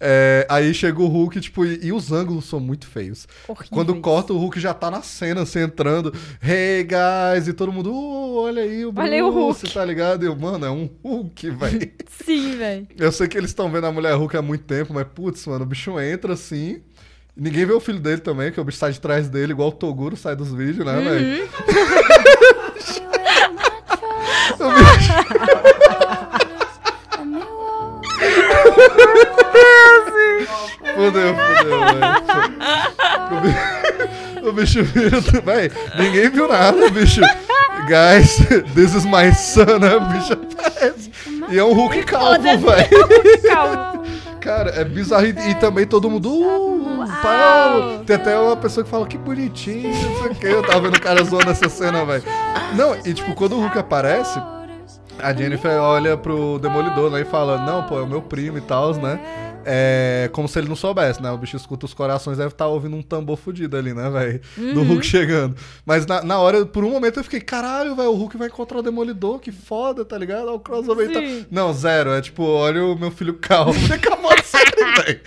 É, 0.00 0.46
aí 0.50 0.72
chega 0.74 1.00
o 1.00 1.06
Hulk, 1.06 1.40
tipo, 1.40 1.64
e, 1.64 1.78
e 1.86 1.92
os 1.92 2.12
ângulos 2.12 2.44
são 2.46 2.58
muito 2.60 2.86
feios. 2.86 3.26
Horríveis. 3.48 3.70
Quando 3.70 3.94
corta, 4.00 4.32
o 4.32 4.38
Hulk 4.38 4.58
já 4.60 4.72
tá 4.74 4.90
na 4.90 5.02
cena, 5.02 5.42
assim, 5.42 5.60
entrando. 5.60 6.12
Hey, 6.42 6.84
guys! 6.84 7.48
E 7.48 7.52
todo 7.52 7.72
mundo, 7.72 7.92
uh, 7.92 8.36
olha 8.42 8.62
aí 8.62 8.84
o 8.84 8.92
Bruce, 8.92 9.08
Olha 9.08 9.14
aí 9.16 9.22
o 9.22 9.30
Hulk. 9.30 9.72
tá 9.72 9.84
ligado? 9.84 10.22
E 10.24 10.26
eu, 10.26 10.36
mano, 10.36 10.64
é 10.66 10.70
um 10.70 10.88
Hulk, 11.04 11.50
velho. 11.50 11.90
Sim, 12.24 12.56
velho. 12.56 12.86
eu 12.98 13.12
sei 13.12 13.28
que 13.28 13.36
eles 13.38 13.50
estão 13.50 13.70
vendo 13.70 13.86
a 13.86 13.92
Mulher 13.92 14.14
Hulk 14.14 14.36
há 14.36 14.42
muito 14.42 14.64
tempo, 14.64 14.92
mas, 14.94 15.06
putz, 15.14 15.46
mano, 15.46 15.64
o 15.64 15.66
bicho 15.66 15.98
entra 16.00 16.32
assim... 16.34 16.80
Ninguém 17.36 17.66
vê 17.66 17.72
o 17.72 17.80
filho 17.80 17.98
dele 17.98 18.20
também, 18.20 18.52
que 18.52 18.60
o 18.60 18.64
bicho 18.64 18.78
sai 18.78 18.92
de 18.92 19.00
trás 19.00 19.28
dele, 19.28 19.50
igual 19.52 19.70
o 19.70 19.72
Toguro 19.72 20.16
sai 20.16 20.36
dos 20.36 20.52
vídeos, 20.54 20.86
né, 20.86 20.96
Uhum. 20.96 21.04
velho? 21.04 21.48
O 24.60 24.70
bicho- 24.70 26.43
Fudeu, 30.94 31.34
fudeu, 31.34 31.80
velho. 33.40 34.48
O 34.48 34.52
bicho, 34.52 34.84
vira. 34.84 35.20
Véi, 35.44 35.70
ninguém 35.98 36.28
viu 36.28 36.46
nada, 36.46 36.90
bicho. 36.90 37.20
Guys, 37.88 38.36
this 38.74 38.94
is 38.94 39.04
my 39.04 39.32
son, 39.34 39.78
né? 39.78 39.96
O 39.96 40.00
bicho 40.00 40.32
aparece. 40.34 41.10
E 41.50 41.58
é 41.58 41.64
um 41.64 41.72
Hulk 41.72 42.04
calvo, 42.04 42.42
velho. 42.42 43.42
Calma. 43.42 44.02
Cara, 44.40 44.70
é 44.70 44.84
bizarro. 44.84 45.26
E, 45.26 45.30
e 45.50 45.54
também 45.54 45.86
todo 45.86 46.10
mundo. 46.10 46.30
Uh. 46.30 46.84
Tem 48.06 48.16
até 48.16 48.38
uma 48.38 48.56
pessoa 48.56 48.84
que 48.84 48.90
fala 48.90 49.06
que 49.06 49.16
bonitinho, 49.16 49.88
não 49.88 50.22
sei 50.22 50.30
o 50.30 50.34
que. 50.34 50.46
Eu 50.46 50.62
tava 50.62 50.80
vendo 50.80 50.96
o 50.96 51.00
cara 51.00 51.24
zoando 51.24 51.50
essa 51.50 51.68
cena, 51.68 52.04
velho. 52.04 52.22
Não, 52.74 52.96
e 53.04 53.14
tipo, 53.14 53.34
quando 53.34 53.56
o 53.56 53.60
Hulk 53.60 53.78
aparece, 53.78 54.40
a 55.22 55.32
Jennifer 55.32 55.80
olha 55.80 56.16
pro 56.16 56.58
Demolidor, 56.58 57.10
né? 57.10 57.20
E 57.20 57.24
fala: 57.24 57.58
Não, 57.58 57.82
pô, 57.84 57.98
é 57.98 58.02
o 58.02 58.06
meu 58.06 58.22
primo 58.22 58.58
e 58.58 58.60
tal, 58.60 58.94
né? 58.94 59.18
É 59.66 60.28
como 60.32 60.48
se 60.48 60.58
ele 60.58 60.68
não 60.68 60.76
soubesse, 60.76 61.22
né? 61.22 61.30
O 61.30 61.38
bicho 61.38 61.56
escuta 61.56 61.86
os 61.86 61.94
corações, 61.94 62.38
deve 62.38 62.50
estar 62.50 62.66
ouvindo 62.66 62.96
um 62.96 63.02
tambor 63.02 63.36
fudido 63.36 63.76
ali, 63.76 63.92
né, 63.94 64.08
velho? 64.10 64.40
Do 64.74 64.80
Uhum. 64.80 64.86
Hulk 64.88 65.06
chegando. 65.06 65.56
Mas 65.86 66.06
na, 66.06 66.22
na 66.22 66.38
hora, 66.38 66.64
por 66.66 66.84
um 66.84 66.90
momento, 66.90 67.18
eu 67.20 67.24
fiquei, 67.24 67.40
caralho, 67.40 67.94
velho, 67.94 68.10
o 68.10 68.14
Hulk 68.14 68.36
vai 68.36 68.48
encontrar 68.48 68.78
o 68.78 68.82
Demolidor, 68.82 69.38
que 69.38 69.50
foda, 69.52 70.04
tá 70.04 70.16
ligado? 70.18 70.48
O 70.52 70.58
crossover 70.60 71.08
e 71.10 71.12
tal. 71.12 71.22
Sim. 71.22 71.46
Não, 71.50 71.72
zero. 71.72 72.10
É 72.10 72.20
tipo, 72.20 72.42
olha 72.44 72.84
o 72.84 72.98
meu 72.98 73.10
filho 73.10 73.34
calmo. 73.34 73.74
Acabou 73.92 74.30
a 74.32 74.42
série, 74.42 75.02
velho. 75.02 75.20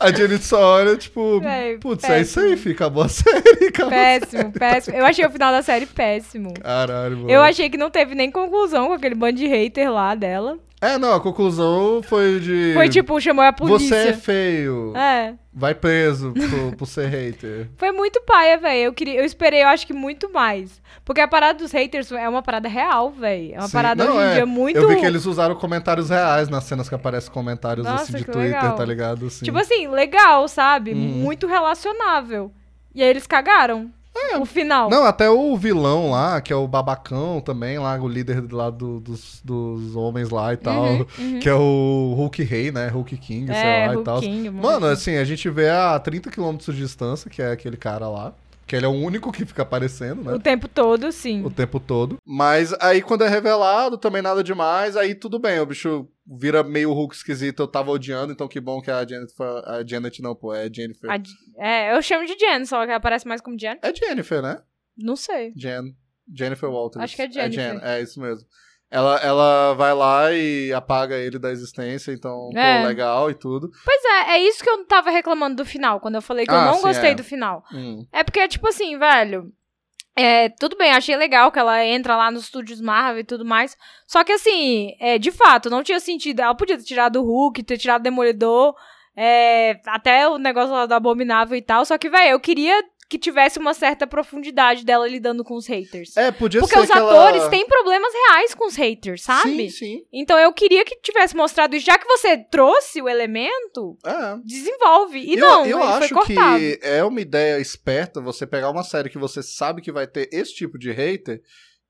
A 0.00 0.10
Janet 0.12 0.44
só 0.44 0.60
olha, 0.76 0.96
tipo, 0.96 1.40
Véi, 1.40 1.78
putz, 1.78 2.04
é 2.04 2.20
isso 2.20 2.38
aí, 2.40 2.46
péssimo. 2.50 2.62
filho. 2.62 2.74
Acabou 2.74 3.02
a 3.02 3.08
série. 3.08 3.66
Acabou 3.68 3.88
a 3.92 3.94
Péssimo, 3.94 4.52
péssimo. 4.52 4.96
Eu 4.96 5.04
achei 5.04 5.24
o 5.26 5.30
final 5.30 5.52
da 5.52 5.62
série 5.62 5.86
péssimo. 5.86 6.54
Caralho, 6.60 7.16
mano. 7.18 7.30
Eu 7.30 7.42
achei 7.42 7.68
que 7.70 7.76
não 7.76 7.90
teve 7.90 8.14
nem 8.14 8.30
conclusão 8.30 8.88
com 8.88 8.92
aquele 8.94 9.14
bando 9.14 9.38
de 9.38 9.46
hater 9.46 9.90
lá 9.92 10.14
dela. 10.14 10.58
É, 10.84 10.98
não, 10.98 11.14
a 11.14 11.20
conclusão 11.20 12.02
foi 12.02 12.38
de. 12.40 12.72
Foi 12.74 12.90
tipo, 12.90 13.18
chamou 13.18 13.42
a 13.42 13.54
polícia. 13.54 13.88
Você 13.88 14.08
é 14.08 14.12
feio. 14.12 14.94
É. 14.94 15.32
Vai 15.50 15.74
preso 15.74 16.32
por, 16.32 16.76
por 16.76 16.86
ser 16.86 17.06
hater. 17.06 17.68
Foi 17.78 17.92
muito 17.92 18.20
paia, 18.22 18.58
velho. 18.58 18.86
Eu, 18.86 18.92
queria, 18.92 19.20
eu 19.20 19.24
esperei, 19.24 19.62
eu 19.62 19.68
acho 19.68 19.86
que 19.86 19.92
muito 19.92 20.32
mais. 20.32 20.82
Porque 21.04 21.20
a 21.20 21.28
parada 21.28 21.60
dos 21.60 21.70
haters 21.70 22.10
é 22.10 22.28
uma 22.28 22.42
parada 22.42 22.68
real, 22.68 23.12
velho. 23.12 23.54
É 23.54 23.58
uma 23.58 23.68
Sim. 23.68 23.72
parada 23.72 24.04
Não, 24.04 24.16
hoje 24.16 24.26
em 24.26 24.30
é. 24.30 24.34
dia 24.34 24.46
muito. 24.46 24.76
Eu 24.76 24.88
vi 24.88 24.96
que 24.96 25.06
eles 25.06 25.26
usaram 25.26 25.54
comentários 25.54 26.10
reais 26.10 26.48
nas 26.48 26.64
cenas 26.64 26.88
que 26.88 26.94
aparecem 26.96 27.32
comentários 27.32 27.86
Nossa, 27.86 28.02
assim 28.02 28.12
de 28.14 28.24
Twitter, 28.24 28.42
legal. 28.42 28.74
tá 28.74 28.84
ligado? 28.84 29.26
Assim. 29.26 29.44
Tipo 29.44 29.58
assim, 29.58 29.86
legal, 29.86 30.48
sabe? 30.48 30.92
Uhum. 30.92 30.98
Muito 30.98 31.46
relacionável. 31.46 32.50
E 32.92 33.00
aí 33.00 33.08
eles 33.08 33.26
cagaram. 33.26 33.92
O 34.40 34.44
final. 34.44 34.88
É. 34.88 34.90
Não, 34.90 35.04
até 35.04 35.28
o 35.30 35.56
vilão 35.56 36.10
lá, 36.10 36.40
que 36.40 36.52
é 36.52 36.56
o 36.56 36.66
babacão 36.66 37.40
também, 37.40 37.78
lá, 37.78 37.96
o 38.00 38.08
líder 38.08 38.44
lá 38.52 38.68
do- 38.70 38.98
dos, 39.00 39.40
dos 39.44 39.94
homens 39.96 40.30
lá 40.30 40.52
e 40.52 40.56
tal. 40.56 40.84
Uhum, 40.84 41.06
uhum. 41.18 41.38
Que 41.40 41.48
é 41.48 41.54
o 41.54 42.14
Hulk 42.16 42.42
Rei, 42.42 42.72
né? 42.72 42.88
Hulk 42.88 43.16
King, 43.16 43.46
sei 43.46 43.56
É, 43.56 43.86
lá 43.86 43.92
e 43.92 43.96
Hulk 43.96 44.04
tal. 44.04 44.20
King, 44.20 44.50
mano. 44.50 44.62
Mano, 44.62 44.86
assim, 44.86 45.16
a 45.16 45.24
gente 45.24 45.48
vê 45.50 45.68
a 45.70 45.98
30 45.98 46.30
km 46.30 46.56
de 46.56 46.72
distância, 46.76 47.30
que 47.30 47.40
é 47.42 47.52
aquele 47.52 47.76
cara 47.76 48.08
lá. 48.08 48.32
Que 48.66 48.74
ele 48.76 48.86
é 48.86 48.88
o 48.88 48.92
único 48.92 49.30
que 49.30 49.44
fica 49.44 49.62
aparecendo, 49.62 50.22
né? 50.22 50.32
O 50.32 50.38
tempo 50.40 50.66
todo, 50.68 51.12
sim. 51.12 51.44
o 51.44 51.50
tempo 51.50 51.78
todo. 51.78 52.16
Mas 52.24 52.72
aí 52.80 53.02
quando 53.02 53.22
é 53.24 53.28
revelado, 53.28 53.98
também 53.98 54.22
nada 54.22 54.42
demais, 54.42 54.96
aí 54.96 55.14
tudo 55.14 55.38
bem, 55.38 55.60
o 55.60 55.66
bicho 55.66 56.08
vira 56.26 56.62
meio 56.62 56.90
Hulk 56.92 57.14
esquisito, 57.14 57.60
eu 57.62 57.68
tava 57.68 57.90
odiando, 57.90 58.32
então 58.32 58.48
que 58.48 58.58
bom 58.60 58.80
que 58.80 58.90
a 58.90 59.06
Jennifer, 59.06 59.46
a 59.66 59.84
Janet 59.86 60.22
não, 60.22 60.34
pô, 60.34 60.54
é 60.54 60.68
Jennifer. 60.72 61.10
A- 61.10 61.20
é, 61.62 61.94
eu 61.94 62.00
chamo 62.00 62.24
de 62.26 62.34
Jen, 62.38 62.64
só 62.64 62.86
que 62.86 62.92
aparece 62.92 63.28
mais 63.28 63.40
como 63.42 63.58
Jen. 63.58 63.76
É 63.82 63.94
Jennifer, 63.94 64.40
né? 64.40 64.60
Não 64.96 65.16
sei. 65.16 65.52
Jen. 65.54 65.94
Jennifer 66.34 66.70
Walters. 66.70 67.04
Acho 67.04 67.16
que 67.16 67.22
é 67.22 67.30
Jennifer. 67.30 67.72
Jen, 67.74 67.80
é 67.82 68.00
isso 68.00 68.18
mesmo. 68.18 68.46
Ela, 68.94 69.16
ela 69.18 69.74
vai 69.74 69.92
lá 69.92 70.32
e 70.32 70.72
apaga 70.72 71.16
ele 71.16 71.36
da 71.36 71.50
existência, 71.50 72.12
então, 72.12 72.48
É. 72.54 72.80
pô, 72.82 72.86
legal 72.86 73.28
e 73.28 73.34
tudo. 73.34 73.68
Pois 73.84 74.04
é, 74.04 74.34
é 74.36 74.38
isso 74.38 74.62
que 74.62 74.70
eu 74.70 74.86
tava 74.86 75.10
reclamando 75.10 75.56
do 75.56 75.64
final, 75.64 75.98
quando 75.98 76.14
eu 76.14 76.22
falei 76.22 76.46
que 76.46 76.52
eu 76.52 76.56
Ah, 76.56 76.66
não 76.66 76.74
sim, 76.74 76.82
gostei 76.82 77.10
é. 77.10 77.14
do 77.16 77.24
final. 77.24 77.64
Hum. 77.72 78.06
É 78.12 78.22
porque, 78.22 78.46
tipo 78.46 78.68
assim, 78.68 78.96
velho. 78.96 79.52
É, 80.16 80.48
tudo 80.48 80.76
bem, 80.76 80.92
achei 80.92 81.16
legal 81.16 81.50
que 81.50 81.58
ela 81.58 81.84
entra 81.84 82.16
lá 82.16 82.30
nos 82.30 82.44
estúdios 82.44 82.80
Marvel 82.80 83.22
e 83.22 83.24
tudo 83.24 83.44
mais. 83.44 83.76
Só 84.06 84.22
que, 84.22 84.30
assim, 84.30 84.92
é, 85.00 85.18
de 85.18 85.32
fato, 85.32 85.68
não 85.68 85.82
tinha 85.82 85.98
sentido. 85.98 86.38
Ela 86.38 86.54
podia 86.54 86.76
ter 86.78 86.84
tirado 86.84 87.20
o 87.20 87.24
Hulk, 87.24 87.64
ter 87.64 87.76
tirado 87.78 88.00
o 88.00 88.04
Demolidor, 88.04 88.76
é, 89.16 89.80
até 89.88 90.28
o 90.28 90.38
negócio 90.38 90.72
lá 90.72 90.86
do 90.86 90.94
Abominável 90.94 91.56
e 91.58 91.62
tal. 91.62 91.84
Só 91.84 91.98
que, 91.98 92.08
velho, 92.08 92.30
eu 92.30 92.38
queria 92.38 92.80
que 93.08 93.18
tivesse 93.18 93.58
uma 93.58 93.74
certa 93.74 94.06
profundidade 94.06 94.84
dela 94.84 95.06
lidando 95.08 95.44
com 95.44 95.54
os 95.54 95.66
haters. 95.66 96.16
É, 96.16 96.30
podia 96.32 96.60
Porque 96.60 96.74
ser 96.74 96.82
os 96.82 96.90
que 96.90 96.96
ela- 96.96 97.10
atores 97.10 97.48
têm 97.48 97.66
problemas 97.66 98.12
reais 98.12 98.54
com 98.54 98.66
os 98.66 98.74
haters, 98.76 99.22
sabe? 99.22 99.70
Sim, 99.70 99.70
sim. 99.70 100.02
Então 100.12 100.38
eu 100.38 100.52
queria 100.52 100.84
que 100.84 100.96
tivesse 101.00 101.36
mostrado 101.36 101.76
isso. 101.76 101.86
Já 101.86 101.98
que 101.98 102.06
você 102.06 102.36
trouxe 102.38 103.00
o 103.02 103.08
elemento, 103.08 103.96
É. 104.04 104.36
desenvolve. 104.44 105.18
E 105.18 105.34
eu, 105.34 105.38
não, 105.40 105.66
eu 105.66 105.82
acho 105.82 106.14
que 106.26 106.78
é 106.82 107.04
uma 107.04 107.20
ideia 107.20 107.58
esperta 107.60 108.20
você 108.20 108.46
pegar 108.46 108.70
uma 108.70 108.82
série 108.84 109.10
que 109.10 109.18
você 109.18 109.42
sabe 109.42 109.82
que 109.82 109.92
vai 109.92 110.06
ter 110.06 110.28
esse 110.32 110.54
tipo 110.54 110.78
de 110.78 110.90
hater 110.90 111.40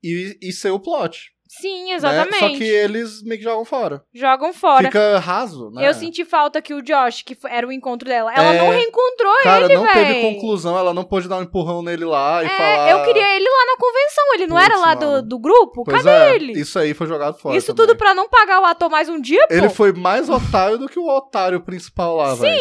e, 0.03 0.37
e 0.41 0.51
ser 0.51 0.71
o 0.71 0.79
plot. 0.79 1.31
Sim, 1.47 1.85
né? 1.85 1.91
exatamente. 1.93 2.39
Só 2.39 2.49
que 2.49 2.63
eles 2.63 3.21
meio 3.23 3.37
que 3.39 3.43
jogam 3.43 3.63
fora. 3.65 4.03
Jogam 4.13 4.51
fora. 4.53 4.85
Fica 4.85 5.19
raso, 5.19 5.69
né? 5.71 5.87
Eu 5.87 5.93
senti 5.93 6.25
falta 6.25 6.61
que 6.61 6.73
o 6.73 6.81
Josh, 6.81 7.21
que 7.21 7.37
era 7.47 7.67
o 7.67 7.71
encontro 7.71 8.07
dela, 8.07 8.33
ela 8.33 8.53
É. 8.55 8.57
não 8.57 8.69
reencontrou 8.71 9.33
Cara, 9.43 9.65
ele, 9.65 9.75
não 9.75 9.83
véi. 9.83 9.93
teve 9.93 10.21
conclusão, 10.21 10.77
ela 10.77 10.93
não 10.93 11.03
pôde 11.03 11.27
dar 11.27 11.37
um 11.37 11.43
empurrão 11.43 11.81
nele 11.81 12.03
lá 12.03 12.43
e 12.43 12.47
É, 12.47 12.49
falar. 12.49 12.91
eu 12.91 13.03
queria 13.05 13.35
ele 13.35 13.47
lá 13.47 13.65
na 13.67 13.77
convenção, 13.77 14.33
ele 14.33 14.47
não 14.47 14.57
Putz, 14.57 14.69
era 14.69 14.79
lá 14.79 14.95
do, 14.95 15.21
do 15.21 15.39
grupo? 15.39 15.83
Pois 15.83 15.97
Cadê 16.03 16.09
é, 16.09 16.35
ele? 16.35 16.51
Isso, 16.53 16.61
Isso 16.61 16.79
aí 16.79 16.93
foi 16.93 17.07
jogado 17.07 17.37
fora. 17.37 17.55
também. 17.61 17.75
tudo 17.75 17.95
pra 17.95 18.13
não 18.13 18.27
pagar 18.27 18.61
o 18.61 18.65
ator 18.65 18.89
mais 18.89 19.07
um 19.07 19.19
dia, 19.21 19.47
pô? 19.47 19.53
Ele 19.53 19.69
foi 19.69 19.93
mais 19.93 20.29
otário 20.29 20.77
do 20.77 20.89
que 20.89 20.99
o 20.99 21.07
otário 21.07 21.61
principal 21.61 22.15
lá, 22.17 22.33
velho. 22.35 22.59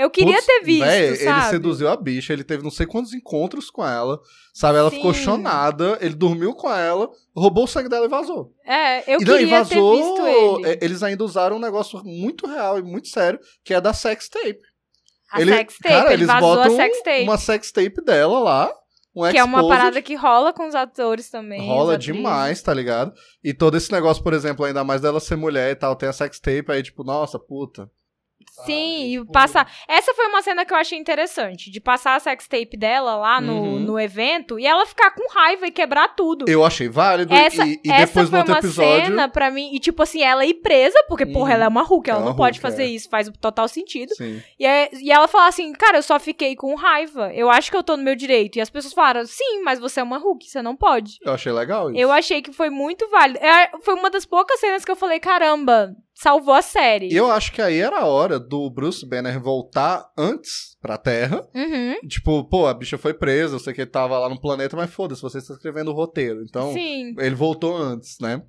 Eu 0.00 0.08
queria 0.08 0.36
Putz, 0.36 0.46
ter 0.46 0.62
visto, 0.62 0.84
véi, 0.86 1.16
sabe? 1.16 1.40
Ele 1.42 1.50
seduziu 1.50 1.88
a 1.90 1.94
bicha, 1.96 2.32
ele 2.32 2.42
teve 2.42 2.62
não 2.62 2.70
sei 2.70 2.86
quantos 2.86 3.12
encontros 3.12 3.68
com 3.68 3.86
ela, 3.86 4.18
sabe? 4.54 4.78
Ela 4.78 4.90
ficou 4.90 5.12
Sim. 5.12 5.24
chonada, 5.24 5.98
ele 6.00 6.14
dormiu 6.14 6.54
com 6.54 6.72
ela, 6.72 7.10
roubou 7.36 7.64
o 7.64 7.66
sangue 7.66 7.90
dela 7.90 8.06
e 8.06 8.08
vazou. 8.08 8.50
É, 8.64 9.00
eu 9.12 9.20
e 9.20 9.24
não, 9.24 9.36
queria 9.36 9.58
vazou, 9.58 9.96
ter 9.96 10.02
visto 10.02 10.26
ele. 10.26 10.70
é, 10.70 10.78
Eles 10.80 11.02
ainda 11.02 11.22
usaram 11.22 11.56
um 11.56 11.60
negócio 11.60 12.02
muito 12.02 12.46
real 12.46 12.78
e 12.78 12.82
muito 12.82 13.08
sério, 13.08 13.38
que 13.62 13.74
é 13.74 13.80
da 13.80 13.92
sex 13.92 14.26
tape. 14.28 14.60
A 15.30 15.40
ele, 15.42 15.52
sex 15.52 15.76
tape, 15.78 15.94
cara, 15.94 16.06
ele 16.06 16.22
eles 16.22 16.26
vazou 16.26 16.56
botam 16.56 16.72
a 16.72 16.76
sex 16.76 17.02
tape. 17.02 17.22
uma 17.22 17.38
sex 17.38 17.70
tape 17.70 18.02
dela 18.02 18.38
lá, 18.40 18.74
um 19.14 19.28
Que 19.28 19.38
é 19.38 19.44
uma 19.44 19.68
parada 19.68 20.00
que 20.00 20.14
rola 20.14 20.52
com 20.52 20.66
os 20.66 20.74
atores 20.74 21.28
também. 21.28 21.66
Rola 21.66 21.98
demais, 21.98 22.62
tá 22.62 22.72
ligado? 22.72 23.12
E 23.44 23.52
todo 23.52 23.76
esse 23.76 23.92
negócio, 23.92 24.22
por 24.22 24.32
exemplo, 24.32 24.64
ainda 24.64 24.82
mais 24.82 25.00
dela 25.00 25.20
ser 25.20 25.36
mulher 25.36 25.72
e 25.72 25.74
tal, 25.74 25.94
tem 25.94 26.08
a 26.08 26.12
sex 26.12 26.40
tape, 26.40 26.70
aí 26.70 26.82
tipo, 26.82 27.04
nossa, 27.04 27.38
puta. 27.38 27.90
Sim, 28.64 29.04
e 29.14 29.18
tipo- 29.20 29.32
passar. 29.32 29.70
Essa 29.88 30.14
foi 30.14 30.26
uma 30.26 30.42
cena 30.42 30.64
que 30.64 30.72
eu 30.72 30.76
achei 30.76 30.98
interessante. 30.98 31.70
De 31.70 31.80
passar 31.80 32.16
a 32.16 32.20
sex 32.20 32.46
tape 32.48 32.76
dela 32.76 33.16
lá 33.16 33.40
no, 33.40 33.52
Uhum. 33.62 33.78
no 33.80 33.98
evento 34.00 34.58
e 34.58 34.66
ela 34.66 34.84
ficar 34.86 35.10
com 35.12 35.28
raiva 35.32 35.66
e 35.66 35.70
quebrar 35.70 36.08
tudo. 36.14 36.44
Eu 36.48 36.64
achei 36.64 36.88
válido 36.88 37.32
essa 37.32 37.64
e, 37.66 37.80
e 37.84 37.90
essa 37.90 38.12
foi 38.12 38.26
uma 38.26 38.40
episódio. 38.58 38.72
cena 39.06 39.28
pra 39.28 39.50
mim. 39.50 39.70
E 39.74 39.78
tipo 39.78 40.02
assim, 40.02 40.22
ela 40.22 40.44
ir 40.44 40.54
presa, 40.54 40.98
porque, 41.08 41.24
Uhum. 41.24 41.32
porra, 41.32 41.52
ela 41.54 41.64
é 41.64 41.68
uma 41.68 41.82
Hulk, 41.82 42.10
ela 42.10 42.18
É 42.20 42.22
não 42.22 42.28
uma 42.30 42.36
pode 42.36 42.58
Hulk, 42.58 42.62
fazer 42.70 42.84
é. 42.84 42.86
isso, 42.86 43.08
faz 43.08 43.30
total 43.40 43.68
sentido. 43.68 44.14
Sim. 44.14 44.42
E, 44.58 44.66
é- 44.66 44.90
e 44.94 45.10
ela 45.10 45.28
fala 45.28 45.48
assim, 45.48 45.72
cara, 45.72 45.98
eu 45.98 46.02
só 46.02 46.18
fiquei 46.18 46.54
com 46.56 46.74
raiva. 46.74 47.32
Eu 47.34 47.50
acho 47.50 47.70
que 47.70 47.76
eu 47.76 47.82
tô 47.82 47.96
no 47.96 48.02
meu 48.02 48.14
direito. 48.14 48.56
E 48.56 48.60
as 48.60 48.70
pessoas 48.70 48.92
falaram, 48.92 49.24
sim, 49.26 49.62
mas 49.62 49.78
você 49.78 50.00
é 50.00 50.02
uma 50.02 50.18
Hulk, 50.18 50.46
você 50.48 50.60
não 50.62 50.76
pode. 50.76 51.16
Eu 51.22 51.32
achei 51.32 51.52
legal 51.52 51.90
isso. 51.90 51.98
Eu 52.00 52.10
achei 52.12 52.42
que 52.42 52.52
foi 52.52 52.70
muito 52.70 53.08
válido. 53.10 53.38
É, 53.44 53.70
foi 53.82 53.94
uma 53.94 54.10
das 54.10 54.24
poucas 54.26 54.60
cenas 54.60 54.84
que 54.84 54.90
eu 54.90 54.96
falei, 54.96 55.18
caramba, 55.20 55.94
salvou 56.22 56.54
a 56.54 56.62
série. 56.62 57.08
E 57.12 57.16
eu 57.16 57.30
acho 57.30 57.52
que 57.52 57.62
aí 57.62 57.78
era 57.78 58.00
a 58.00 58.06
hora 58.06 58.38
do 58.38 58.68
Bruce 58.70 59.06
Banner 59.06 59.40
voltar 59.40 60.06
antes 60.16 60.76
pra 60.80 60.98
Terra. 60.98 61.46
Uhum. 61.54 61.94
Tipo, 62.08 62.44
pô, 62.44 62.66
a 62.66 62.74
bicha 62.74 62.98
foi 62.98 63.14
presa, 63.14 63.54
eu 63.56 63.58
sei 63.60 63.72
que 63.72 63.80
ele 63.80 63.90
tava 63.90 64.18
lá 64.18 64.28
no 64.28 64.40
planeta, 64.40 64.76
mas 64.76 64.90
foda-se, 64.90 65.22
você 65.22 65.38
está 65.38 65.54
escrevendo 65.54 65.90
o 65.90 65.94
roteiro. 65.94 66.42
Então, 66.42 66.72
Sim. 66.72 67.14
ele 67.18 67.34
voltou 67.34 67.76
antes, 67.76 68.16
né? 68.20 68.42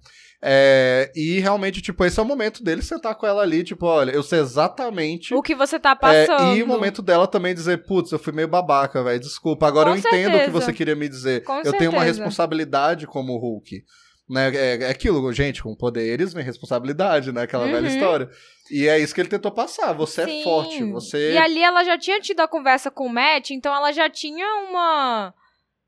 É, 0.44 1.12
e 1.16 1.40
realmente, 1.40 1.82
tipo, 1.84 2.04
esse 2.04 2.20
é 2.20 2.24
o 2.24 2.26
momento 2.26 2.64
dele 2.64 2.82
sentar 2.82 3.14
com 3.16 3.28
ela 3.28 3.44
ali, 3.44 3.64
tipo, 3.64 3.86
olha, 3.86 4.10
eu 4.12 4.24
sei 4.24 4.40
exatamente. 4.40 5.36
O 5.36 5.42
que 5.42 5.54
você 5.54 5.80
tá 5.80 5.92
É, 5.92 5.96
passando. 6.26 6.56
e 6.58 6.64
o 6.64 6.68
momento 6.68 7.02
dela 7.02 7.28
também 7.28 7.54
dizer, 7.54 7.86
putz, 7.86 8.12
eu 8.12 8.18
fui 8.18 8.34
meio 8.34 8.48
babaca, 8.48 9.04
velho, 9.04 9.20
desculpa. 9.20 9.68
Agora 9.68 9.90
Com 9.92 9.96
eu 9.96 10.00
entendo 10.00 10.30
o 10.30 10.32
que 10.32 10.38
certeza. 10.46 10.52
você 10.52 10.74
queria 10.74 10.96
me 10.96 11.08
dizer. 11.08 11.44
Com 11.44 11.60
eu 11.60 11.72
tenho 11.74 11.92
uma 11.92 12.00
certeza. 12.02 12.24
responsabilidade 12.24 13.06
como 13.06 13.38
Hulk. 13.38 13.84
Né? 14.32 14.50
É, 14.56 14.84
é 14.84 14.90
aquilo, 14.90 15.32
gente, 15.34 15.62
com 15.62 15.76
poderes 15.76 16.34
vem 16.34 16.44
responsabilidade, 16.44 17.32
né? 17.34 17.42
Aquela 17.44 17.66
velha 17.66 17.82
Uhum. 17.82 17.88
história. 17.88 18.30
E 18.72 18.88
é 18.88 18.98
isso 18.98 19.14
que 19.14 19.20
ele 19.20 19.28
tentou 19.30 19.52
passar. 19.52 19.92
Você 19.94 20.24
Sim. 20.24 20.40
é 20.40 20.44
forte, 20.44 20.84
você. 20.86 21.34
E 21.34 21.38
ali 21.38 21.62
ela 21.62 21.84
já 21.84 21.98
tinha 21.98 22.20
tido 22.22 22.40
a 22.40 22.48
conversa 22.48 22.90
com 22.90 23.06
o 23.08 23.10
Matt, 23.10 23.50
então 23.52 23.76
ela 23.76 23.92
já 23.92 24.10
tinha 24.10 24.48
uma. 24.70 25.34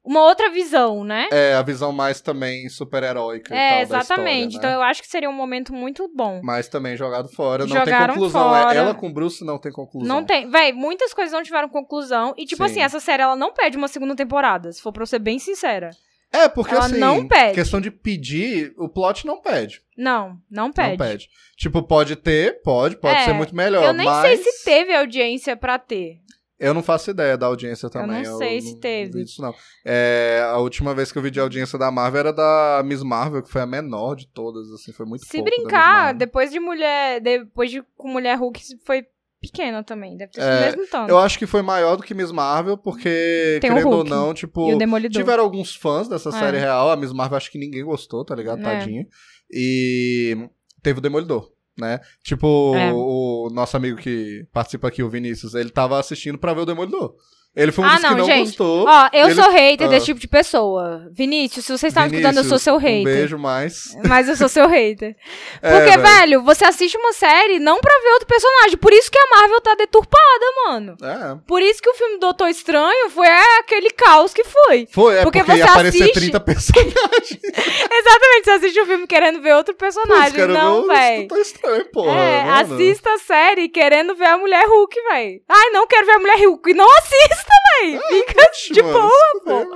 Uma 0.06 0.22
outra 0.26 0.50
visão, 0.50 1.02
né? 1.06 1.30
É 1.32 1.54
a 1.54 1.62
visão 1.62 1.94
mais 1.94 2.20
também 2.20 2.68
super-heróica 2.68 3.56
e 3.56 3.58
É, 3.58 3.70
tal 3.70 3.78
da 3.78 3.84
exatamente. 4.00 4.38
história, 4.56 4.58
Então 4.58 4.70
né? 4.72 4.76
eu 4.76 4.82
acho 4.82 5.02
que 5.02 5.08
seria 5.08 5.30
um 5.30 5.34
momento 5.34 5.74
muito 5.74 6.12
bom. 6.14 6.42
Mas 6.44 6.68
também 6.68 6.98
jogado 6.98 7.30
fora. 7.30 7.66
Não 7.66 7.74
Jogaram 7.74 8.08
tem 8.08 8.08
conclusão. 8.16 8.50
fora. 8.50 8.74
É, 8.74 8.78
ela 8.80 8.94
com 8.94 9.08
o 9.08 9.14
Bruce 9.14 9.46
não 9.46 9.58
tem 9.58 9.72
conclusão. 9.72 10.14
Não 10.14 10.26
tem. 10.26 10.50
Véi, 10.50 10.74
muitas 10.74 11.14
coisas 11.14 11.32
não 11.32 11.42
tiveram 11.42 11.70
conclusão. 11.70 12.34
E, 12.38 12.44
tipo 12.46 12.62
Sim. 12.66 12.70
assim, 12.72 12.82
essa 12.82 13.00
série 13.00 13.24
ela 13.24 13.38
não 13.38 13.54
pede 13.54 13.78
uma 13.78 13.88
segunda 13.88 14.14
temporada, 14.14 14.74
se 14.74 14.82
for 14.82 14.92
pra 14.92 15.04
eu 15.04 15.08
ser 15.08 15.20
bem 15.20 15.40
sincera. 15.40 15.92
É, 16.34 16.50
porque 16.50 16.74
Ela 16.74 16.86
assim, 16.88 16.98
não 16.98 17.28
pede. 17.28 17.54
questão 17.54 17.80
de 17.80 17.92
pedir, 17.92 18.74
o 18.78 18.90
plot 18.90 19.26
não 19.28 19.40
pede. 19.40 19.82
Não, 19.96 20.38
não 20.50 20.72
pede. 20.72 20.90
Não 20.90 20.98
pede. 20.98 21.30
Tipo, 21.56 21.84
pode 21.84 22.16
ter, 22.16 22.60
pode, 22.64 22.98
pode 22.98 23.16
É, 23.16 23.26
ser 23.26 23.34
muito 23.34 23.56
melhor. 23.56 23.84
Eu 23.84 23.94
nem 23.94 24.08
mas 24.08 24.26
sei 24.26 24.38
se 24.52 24.66
teve 24.66 24.96
audiência 24.96 25.56
pra 25.56 25.78
ter. 25.78 26.18
Eu 26.60 26.74
não 26.74 26.82
faço 26.82 27.12
ideia 27.12 27.38
da 27.38 27.46
audiência 27.46 27.90
também. 27.90 28.24
não 28.24 28.38
sei 28.38 28.62
se 28.62 28.80
teve. 28.80 29.12
vi 29.12 29.24
isso, 29.24 29.42
não. 29.42 29.54
É, 29.86 30.42
a 30.50 30.58
última 30.58 30.96
vez 30.96 31.12
que 31.12 31.18
eu 31.18 31.22
vi 31.22 31.30
de 31.30 31.40
audiência 31.40 31.78
da 31.78 31.92
Marvel 31.92 32.22
era 32.22 32.32
da 32.34 32.82
Miss 32.86 33.04
Marvel, 33.04 33.44
que 33.44 33.52
foi 33.52 33.62
a 33.62 33.66
menor 33.66 34.16
de 34.16 34.28
todas, 34.28 34.72
assim, 34.72 34.92
foi 34.94 35.06
muito 35.06 35.26
Se 35.26 35.42
brincar, 35.42 36.14
depois 36.14 36.52
de 36.52 36.60
mulher. 36.60 37.20
Depois 37.20 37.70
de 37.70 37.84
com 37.98 38.08
mulher 38.08 38.38
Hulk 38.38 38.62
foi 38.86 39.06
pequena 39.44 39.84
também. 39.84 40.18
Deve 40.18 40.32
ter 40.32 40.42
sido 40.42 40.50
É, 40.52 40.58
o 40.58 40.66
mesmo 40.66 40.88
tanto. 40.90 41.10
Eu 41.10 41.18
acho 41.20 41.38
que 41.38 41.46
foi 41.46 41.62
maior 41.62 41.96
do 41.96 42.04
que 42.04 42.14
Miss 42.14 42.32
Marvel, 42.32 42.78
porque, 42.78 43.60
Tem 43.62 43.70
querendo 43.70 43.90
ou 43.90 44.04
não, 44.04 44.34
tipo, 44.34 44.68
tiveram 45.12 45.44
alguns 45.44 45.76
fãs 45.76 46.08
dessa 46.08 46.30
É. 46.30 46.32
série 46.32 46.58
real. 46.58 46.90
A 46.90 46.96
Miss 46.96 47.14
Marvel 47.14 47.38
acho 47.38 47.52
que 47.52 47.60
ninguém 47.60 47.84
gostou, 47.84 48.26
tá 48.26 48.34
ligado? 48.36 48.60
É. 48.62 48.64
Tadinha. 48.64 49.06
E 49.52 50.50
teve 50.82 51.00
o 51.00 51.02
Demolidor. 51.02 51.52
né? 51.76 52.00
Tipo, 52.24 52.76
É. 52.76 52.94
o, 52.94 53.48
o 53.48 53.50
nosso 53.50 53.76
amigo 53.76 53.98
que 53.98 54.46
participa 54.54 54.88
aqui, 54.90 55.02
o 55.02 55.10
Vinícius, 55.10 55.56
ele 55.56 55.72
tava 55.72 56.00
assistindo 56.00 56.38
pra 56.38 56.54
ver 56.54 56.62
o 56.62 56.66
Demolidor. 56.68 57.16
Ele 57.56 57.72
foi 57.72 57.86
um 57.86 57.88
Ah, 57.88 57.92
dos 57.94 58.02
que 58.02 58.10
não, 58.10 58.18
não 58.18 58.26
gente. 58.26 58.46
gostou. 58.48 58.86
Ó, 58.88 59.10
eu 59.14 59.26
Ele- 59.28 59.36
sou 59.36 59.52
hater 59.52 59.88
Ah. 59.88 59.90
desse 59.92 60.06
tipo 60.08 60.20
de 60.20 60.28
pessoa. 60.28 61.08
Vinícius, 61.12 61.66
se 61.66 61.72
você 61.72 61.88
está 61.88 62.02
me 62.02 62.08
escutando, 62.08 62.38
eu 62.38 62.44
sou 62.44 62.58
Vinícius, 62.58 62.62
seu 62.64 62.74
Um 62.76 62.78
hater. 62.78 63.04
beijo 63.04 63.38
mais. 63.38 63.96
Mas 64.08 64.28
eu 64.28 64.36
sou 64.36 64.50
seu 64.50 64.68
hater. 64.68 65.16
É, 65.62 65.72
Porque, 65.72 65.98
velho. 65.98 66.02
velho, 66.02 66.44
você 66.44 66.66
assiste 66.66 66.98
uma 66.98 67.14
série 67.14 67.60
não 67.60 67.80
pra 67.80 67.94
ver 68.04 68.10
outro 68.14 68.28
personagem. 68.28 68.78
Por 68.78 68.92
isso 68.92 69.10
que 69.12 69.18
a 69.20 69.28
Marvel 69.40 69.62
tá 69.62 69.76
deturpada, 69.76 70.46
mano. 70.66 70.96
É. 71.02 71.38
Por 71.48 71.62
isso 71.62 71.82
que 71.82 71.90
o 71.90 71.94
filme 71.94 72.16
do 72.16 72.20
Doutor 72.22 72.50
Estranho 72.50 73.10
foi 73.12 73.28
aquele 73.60 73.92
caos 73.92 74.34
que 74.34 74.44
foi. 74.44 74.88
Foi, 74.92 75.18
é 75.18 75.24
Porque 75.24 75.40
porque, 75.44 75.58
você 75.58 75.62
aparecer 75.64 76.04
assiste- 76.04 76.20
30 76.20 76.40
personagens. 76.42 77.40
Exatamente, 77.44 78.44
você 78.46 78.52
assiste 78.52 78.80
o 78.82 78.86
filme 78.86 79.08
querendo 79.08 79.42
ver 79.42 79.54
outro 79.56 79.76
personagem. 79.76 80.34
Cara, 80.34 80.48
não, 80.54 80.88
velho. 80.88 81.28
Tá 81.28 81.40
estranho, 81.40 81.86
porra. 81.92 82.18
É, 82.20 82.44
mano. 82.46 82.74
assista 82.76 83.14
a 83.14 83.18
série 83.20 83.70
querendo 83.70 84.16
ver 84.16 84.26
a 84.28 84.38
mulher 84.38 84.66
Hulk, 84.68 84.96
velho. 85.12 85.42
Ai, 85.48 85.70
não 85.72 85.86
quero 85.88 86.06
ver 86.06 86.14
a 86.14 86.20
mulher 86.20 86.38
Hulk. 86.46 86.72
E 86.72 86.74
não 86.74 86.90
assista, 86.98 87.43
velho. 87.82 88.02
Fica 88.08 88.42
Oxe, 88.50 88.74
de 88.74 88.82
mano, 88.82 88.94
boa, 88.94 89.66
pô. 89.66 89.76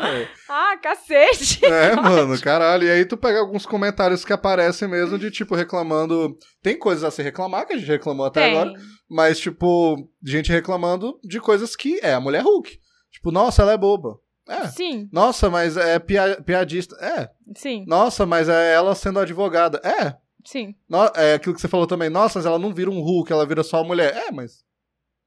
Ah, 0.49 0.77
cacete. 0.81 1.65
É, 1.65 1.95
mano, 1.95 2.39
caralho. 2.41 2.83
E 2.87 2.91
aí 2.91 3.05
tu 3.05 3.17
pega 3.17 3.39
alguns 3.39 3.65
comentários 3.65 4.23
que 4.25 4.33
aparecem 4.33 4.87
mesmo 4.87 5.17
de, 5.17 5.29
tipo, 5.31 5.55
reclamando. 5.55 6.37
Tem 6.61 6.77
coisas 6.77 7.03
a 7.03 7.11
se 7.11 7.21
reclamar, 7.21 7.65
que 7.67 7.73
a 7.73 7.77
gente 7.77 7.87
reclamou 7.87 8.25
até 8.25 8.41
Tem. 8.49 8.57
agora. 8.57 8.73
Mas, 9.09 9.39
tipo, 9.39 9.95
gente 10.23 10.51
reclamando 10.51 11.19
de 11.23 11.39
coisas 11.39 11.75
que 11.75 11.99
é 12.03 12.13
a 12.13 12.19
mulher 12.19 12.43
Hulk. 12.43 12.77
Tipo, 13.11 13.31
nossa, 13.31 13.61
ela 13.61 13.73
é 13.73 13.77
boba. 13.77 14.17
É. 14.49 14.67
Sim, 14.67 15.09
Nossa, 15.11 15.49
mas 15.49 15.75
é 15.75 15.99
pia- 15.99 16.41
piadista. 16.41 16.95
É. 17.01 17.29
sim, 17.57 17.83
Nossa, 17.85 18.25
mas 18.25 18.47
é 18.47 18.73
ela 18.73 18.95
sendo 18.95 19.19
advogada. 19.19 19.81
É. 19.83 20.15
sim. 20.45 20.73
No- 20.89 21.11
é 21.15 21.33
aquilo 21.33 21.53
que 21.53 21.59
você 21.59 21.67
falou 21.67 21.85
também. 21.85 22.09
Nossa, 22.09 22.39
mas 22.39 22.45
ela 22.45 22.57
não 22.57 22.73
vira 22.73 22.89
um 22.89 23.01
Hulk, 23.01 23.29
ela 23.31 23.45
vira 23.45 23.61
só 23.61 23.77
uma 23.81 23.87
mulher. 23.87 24.15
É, 24.15 24.31
mas. 24.31 24.65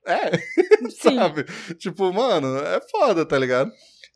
É. 0.07 0.31
Sabe? 0.91 1.45
Tipo, 1.79 2.13
mano, 2.13 2.59
é 2.59 2.81
foda, 2.91 3.25
tá 3.27 3.39
ligado? 3.39 3.71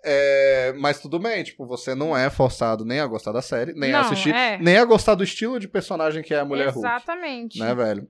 É, 0.06 0.74
mas 0.78 1.00
tudo 1.00 1.18
bem, 1.18 1.42
tipo, 1.42 1.66
você 1.66 1.94
não 1.94 2.16
é 2.16 2.28
forçado 2.28 2.84
nem 2.84 3.00
a 3.00 3.06
gostar 3.06 3.32
da 3.32 3.40
série, 3.40 3.72
nem 3.72 3.90
a 3.92 4.02
Não, 4.02 4.06
assistir, 4.10 4.34
é. 4.34 4.58
nem 4.58 4.76
a 4.76 4.84
gostar 4.84 5.14
do 5.14 5.24
estilo 5.24 5.58
de 5.58 5.66
personagem 5.66 6.22
que 6.22 6.34
é 6.34 6.40
a 6.40 6.44
mulher 6.44 6.68
Hulk, 6.68 6.78
Exatamente. 6.86 7.58
né, 7.58 7.74
velho? 7.74 8.06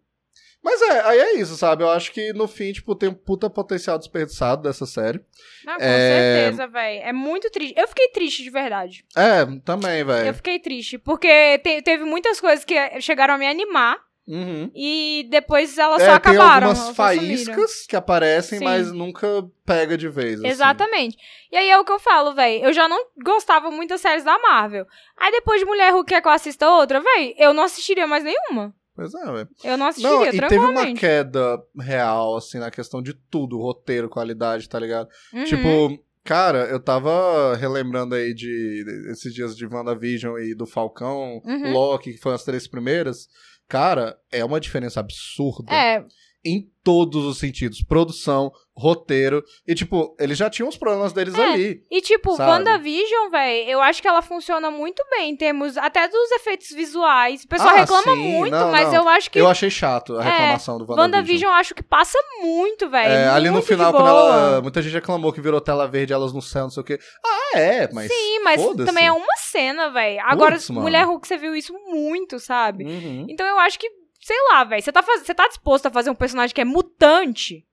Mas 0.63 0.81
é, 0.81 1.01
aí 1.03 1.19
é 1.21 1.35
isso, 1.37 1.57
sabe? 1.57 1.85
Eu 1.85 1.91
acho 1.91 2.11
que 2.11 2.33
no 2.33 2.49
fim, 2.49 2.73
tipo, 2.73 2.95
tem 2.97 3.11
um 3.11 3.15
puta 3.15 3.51
potencial 3.51 3.99
desperdiçado 3.99 4.63
dessa 4.63 4.87
série. 4.87 5.21
Não, 5.65 5.77
com 5.77 5.83
É. 5.85 6.47
certeza, 6.47 6.67
velho. 6.67 7.03
É 7.05 7.13
muito 7.13 7.51
triste. 7.51 7.75
Eu 7.79 7.87
fiquei 7.87 8.09
triste 8.09 8.43
de 8.43 8.49
verdade. 8.49 9.05
É, 9.15 9.45
também, 9.63 10.01
Eu 10.01 10.07
velho. 10.07 10.35
fiquei 10.35 10.59
triste. 10.59 10.97
Porque 10.97 11.59
te- 11.59 11.83
teve 11.83 12.05
muitas 12.05 12.41
coisas 12.41 12.65
que 12.65 12.75
chegaram 13.03 13.35
a 13.35 13.39
me 13.39 13.47
animar. 13.47 13.99
Uhum. 14.27 14.71
E 14.75 15.27
depois 15.31 15.77
elas 15.77 16.01
É, 16.01 16.07
só 16.07 16.19
tem 16.19 16.33
acabaram. 16.33 16.69
algumas 16.69 16.85
elas 16.85 16.97
só 16.97 17.15
sumiram. 17.15 17.27
faíscas 17.45 17.87
que 17.87 17.95
aparecem, 17.95 18.59
Sim. 18.59 18.65
mas 18.65 18.91
nunca 18.91 19.27
pega 19.67 19.99
de 19.99 20.09
vez. 20.09 20.39
assim. 20.39 20.49
Exatamente. 20.49 21.17
E 21.53 21.57
aí 21.57 21.69
é 21.69 21.79
o 21.79 21.85
que 21.85 21.93
eu 21.93 21.99
falo, 21.99 22.35
velho. 22.35 22.65
Eu 22.65 22.73
já 22.73 22.89
não 22.89 23.07
gostava 23.23 23.71
muito 23.71 23.91
das 23.91 24.01
séries 24.01 24.25
da 24.25 24.39
Marvel. 24.39 24.87
Aí 25.19 25.31
depois 25.31 25.61
de 25.61 25.67
Mulher 25.67 25.93
Hulk 25.93 26.09
quer 26.09 26.23
que 26.23 26.29
eu 26.29 26.33
assista 26.33 26.71
outra, 26.71 27.01
velho, 27.01 27.35
eu 27.39 27.53
não 27.53 27.65
assistiria 27.65 28.07
mais 28.07 28.25
nenhuma. 28.25 28.75
Pois 28.97 29.13
é, 29.13 29.25
velho. 29.33 29.49
Eu 29.63 29.77
não 29.77 29.87
assistiria, 29.89 30.17
Não, 30.19 30.27
e 30.27 30.49
teve 30.49 30.59
uma 30.65 30.95
queda 30.95 31.61
real, 31.81 32.37
assim, 32.37 32.59
na 32.59 32.71
questão 32.71 33.03
de 33.03 33.13
tudo, 33.13 33.59
roteiro, 33.59 34.09
qualidade, 34.09 34.69
tá 34.69 34.79
ligado? 34.79 35.09
Uhum. 35.33 35.45
Tipo, 35.45 35.99
cara, 36.23 36.61
eu 36.71 36.79
tava 36.81 37.57
relembrando 37.57 38.15
aí 38.15 38.33
de 38.33 38.85
esses 39.11 39.35
dias 39.35 39.57
de 39.57 39.67
WandaVision 39.67 40.39
e 40.39 40.55
do 40.55 40.65
Falcão, 40.65 41.43
Uhum. 41.45 41.73
Loki, 41.73 42.13
que 42.13 42.19
foram 42.21 42.37
as 42.37 42.45
três 42.45 42.67
primeiras. 42.69 43.29
Cara, 43.69 44.19
é 44.31 44.45
uma 44.45 44.61
diferença 44.61 45.01
absurda. 45.01 45.75
É, 45.75 46.05
em 46.45 46.69
todos 46.83 47.25
os 47.25 47.39
sentidos. 47.39 47.83
Produção, 47.83 48.53
roteiro. 48.77 49.43
E, 49.67 49.75
tipo, 49.75 50.15
eles 50.21 50.37
já 50.37 50.51
tinham 50.51 50.69
os 50.69 50.77
problemas 50.77 51.15
deles 51.15 51.35
É, 51.35 51.43
ali. 51.43 51.83
e 51.91 52.01
tipo, 52.03 52.37
Sabe? 52.37 52.51
WandaVision, 52.51 53.31
velho, 53.31 53.71
eu 53.71 53.81
acho 53.81 54.03
que 54.03 54.09
ela 54.09 54.21
funciona 54.21 54.71
muito 54.71 55.03
bem 55.11 55.31
em 55.31 55.37
termos 55.37 55.79
até 55.79 56.07
dos 56.07 56.31
efeitos 56.33 56.69
visuais. 56.71 57.45
O 57.45 57.49
pessoal 57.49 57.71
Ah, 57.71 57.81
reclama 57.81 58.03
sim, 58.15 58.17
muito, 58.33 58.51
não, 58.53 58.71
mas 58.71 58.89
não. 58.89 58.97
eu 58.97 59.09
acho 59.09 59.31
que 59.31 59.41
Eu 59.41 59.49
achei 59.49 59.71
chato 59.71 60.19
a 60.19 60.21
É, 60.23 60.29
reclamação 60.31 60.77
do 60.77 60.83
WandaVision. 60.83 61.01
WandaVision 61.15 61.51
eu 61.51 61.57
acho 61.57 61.75
que 61.75 61.83
passa 61.83 62.19
muito, 62.43 62.91
velho. 62.91 63.13
É, 63.13 63.29
ali 63.31 63.49
no 63.51 63.63
final, 63.63 63.91
quando 63.93 64.09
ela. 64.09 64.61
Muita 64.61 64.83
gente 64.83 64.93
reclamou 64.93 65.33
que 65.33 65.41
virou 65.41 65.61
tela 65.63 65.89
verde, 65.89 66.13
elas 66.13 66.35
no 66.35 66.43
céu, 66.43 66.65
não 66.65 66.71
sei 66.71 66.83
o 66.83 66.85
quê. 66.85 66.99
Ah, 67.25 67.59
é, 67.59 67.89
mas. 67.93 68.13
Sim, 68.13 68.41
mas 68.45 68.61
também 68.85 69.07
é 69.07 69.13
uma 69.13 69.37
cena, 69.39 69.89
velho. 69.91 70.21
Agora, 70.25 70.59
mano. 70.69 70.83
Mulher 70.83 71.05
Hulk, 71.07 71.27
você 71.27 71.39
viu 71.39 71.55
isso 71.57 71.73
muito, 71.87 72.39
sabe? 72.39 72.85
Uhum. 72.85 73.27
Então 73.31 73.47
eu 73.47 73.59
acho 73.61 73.79
que, 73.79 73.89
sei 74.25 74.37
lá, 74.51 74.65
velho, 74.65 74.83
você 74.83 74.91
tá, 74.91 75.03
faz... 75.03 75.23
tá 75.23 75.49
disposto 75.49 75.87
a 75.87 75.91
fazer 75.91 76.09
um 76.09 76.15
personagem 76.15 76.55
que 76.55 76.61
é 76.61 76.65
mutante, 76.65 77.67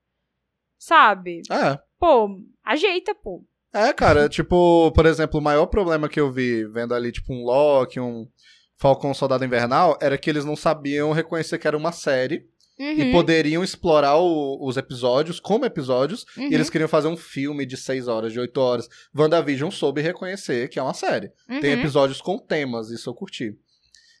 sabe? 0.78 1.40
É. 1.50 1.78
Pô, 1.98 2.28
ajeita, 2.62 3.14
pô. 3.14 3.42
É, 3.72 3.90
cara, 3.92 4.28
tipo, 4.30 4.92
por 4.92 5.06
exemplo, 5.06 5.40
o 5.40 5.42
maior 5.42 5.64
problema 5.66 6.10
que 6.10 6.20
eu 6.20 6.30
vi 6.30 6.64
vendo 6.66 6.94
ali, 6.94 7.10
tipo, 7.10 7.32
um 7.32 7.42
Loki, 7.42 7.98
um 7.98 8.28
Falcão 8.76 9.14
Soldado 9.14 9.44
Invernal, 9.44 9.96
era 10.00 10.18
que 10.18 10.28
eles 10.28 10.44
não 10.44 10.54
sabiam 10.54 11.12
reconhecer 11.12 11.58
que 11.58 11.66
era 11.66 11.76
uma 11.76 11.92
série 11.92 12.46
e 12.78 13.02
Uhum, 13.02 13.12
poderiam 13.12 13.62
explorar 13.62 14.16
o- 14.16 14.58
os 14.66 14.76
episódios 14.76 15.38
como 15.38 15.64
episódios 15.64 16.26
uhum, 16.36 16.50
e 16.50 16.54
eles 16.54 16.68
queriam 16.68 16.88
fazer 16.88 17.06
um 17.06 17.16
filme 17.16 17.64
de 17.64 17.76
6 17.76 18.08
horas, 18.08 18.32
de 18.32 18.40
8 18.40 18.58
horas. 18.58 18.88
WandaVision 19.16 19.70
soube 19.70 20.00
reconhecer 20.00 20.68
que 20.68 20.78
é 20.78 20.82
uma 20.82 20.94
série. 20.94 21.30
Tem 21.60 21.74
uhum. 21.74 21.80
episódios 21.80 22.20
com 22.20 22.38
temas, 22.38 22.90
isso 22.90 23.08
eu 23.08 23.14
curti. 23.14 23.56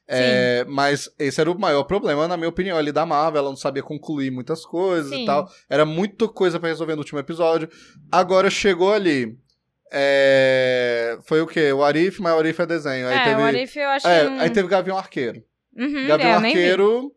É, 0.08 0.64
mas 0.68 1.08
esse 1.18 1.40
era 1.40 1.50
o 1.50 1.58
maior 1.58 1.84
problema, 1.84 2.28
na 2.28 2.36
minha 2.36 2.48
opinião, 2.48 2.76
ali 2.76 2.92
da 2.92 3.06
Marvel. 3.06 3.38
Ela 3.40 3.48
não 3.50 3.56
sabia 3.56 3.82
concluir 3.82 4.30
muitas 4.30 4.64
coisas 4.66 5.10
Sim. 5.10 5.22
e 5.22 5.26
tal. 5.26 5.48
Era 5.70 5.86
muita 5.86 6.28
coisa 6.28 6.58
pra 6.60 6.68
resolver 6.68 6.94
no 6.94 6.98
último 7.00 7.18
episódio. 7.18 7.68
Agora 8.10 8.50
chegou 8.50 8.92
ali. 8.92 9.36
é, 9.92 11.18
Foi 11.24 11.40
o 11.40 11.46
quê? 11.46 11.72
O 11.72 11.82
Arif, 11.82 12.20
mas 12.20 12.34
o 12.34 12.38
Arif 12.38 12.60
é 12.60 12.66
desenho. 12.66 13.08
Aí 13.08 13.16
é, 13.16 13.24
teve. 13.24 13.40
o 13.40 13.44
Arif 13.44 13.76
eu 13.78 13.88
achei 13.88 14.10
é, 14.10 14.28
um... 14.28 14.40
aí 14.40 14.50
teve 14.50 14.68
Gavião 14.68 14.98
Arqueiro. 14.98 15.42
Uhum, 15.76 16.06
Gavião 16.06 16.30
é. 16.30 16.34
Arqueiro. 16.34 17.12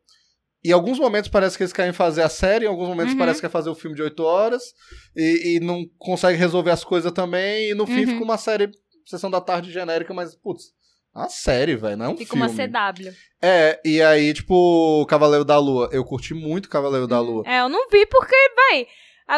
Em 0.64 0.72
alguns 0.72 0.98
momentos 0.98 1.30
parece 1.30 1.56
que 1.58 1.64
eles 1.64 1.74
querem 1.74 1.94
fazer 1.94 2.24
a 2.24 2.30
série, 2.30 2.66
em 2.66 2.68
alguns 2.68 2.88
momentos 2.88 3.14
Uhum. 3.14 3.20
parece 3.20 3.40
que 3.40 3.46
é 3.46 3.50
fazer 3.50 3.70
o 3.70 3.76
filme 3.76 3.96
de 3.96 4.02
8 4.02 4.24
horas. 4.24 4.64
E, 5.16 5.56
e 5.56 5.60
não 5.60 5.86
consegue 5.98 6.38
resolver 6.38 6.72
as 6.72 6.84
coisas 6.84 7.12
também. 7.12 7.70
E 7.70 7.74
no 7.76 7.86
fim 7.86 8.02
Uhum. 8.02 8.08
fica 8.08 8.24
uma 8.24 8.38
série 8.38 8.72
sessão 9.06 9.30
da 9.30 9.40
tarde 9.40 9.72
genérica, 9.72 10.14
mas, 10.14 10.36
putz, 10.36 10.74
uma 11.16 11.30
série, 11.30 11.76
velho, 11.76 11.98
não 11.98 12.06
é 12.06 12.10
um 12.10 12.18
Fica 12.18 12.36
filme. 12.36 12.48
uma 12.48 12.92
CW. 12.94 13.14
É, 13.42 13.80
e 13.86 14.02
aí, 14.02 14.34
tipo, 14.34 15.06
Cavaleiro 15.08 15.46
da 15.46 15.58
Lua. 15.58 15.90
Eu 15.92 16.04
curti 16.04 16.34
muito 16.34 16.70
Cavaleiro 16.70 17.08
da 17.08 17.20
Lua. 17.20 17.44
É, 17.46 17.62
eu 17.62 17.70
não 17.70 17.88
vi 17.90 18.06
porque, 18.08 18.36
véi, 18.72 18.88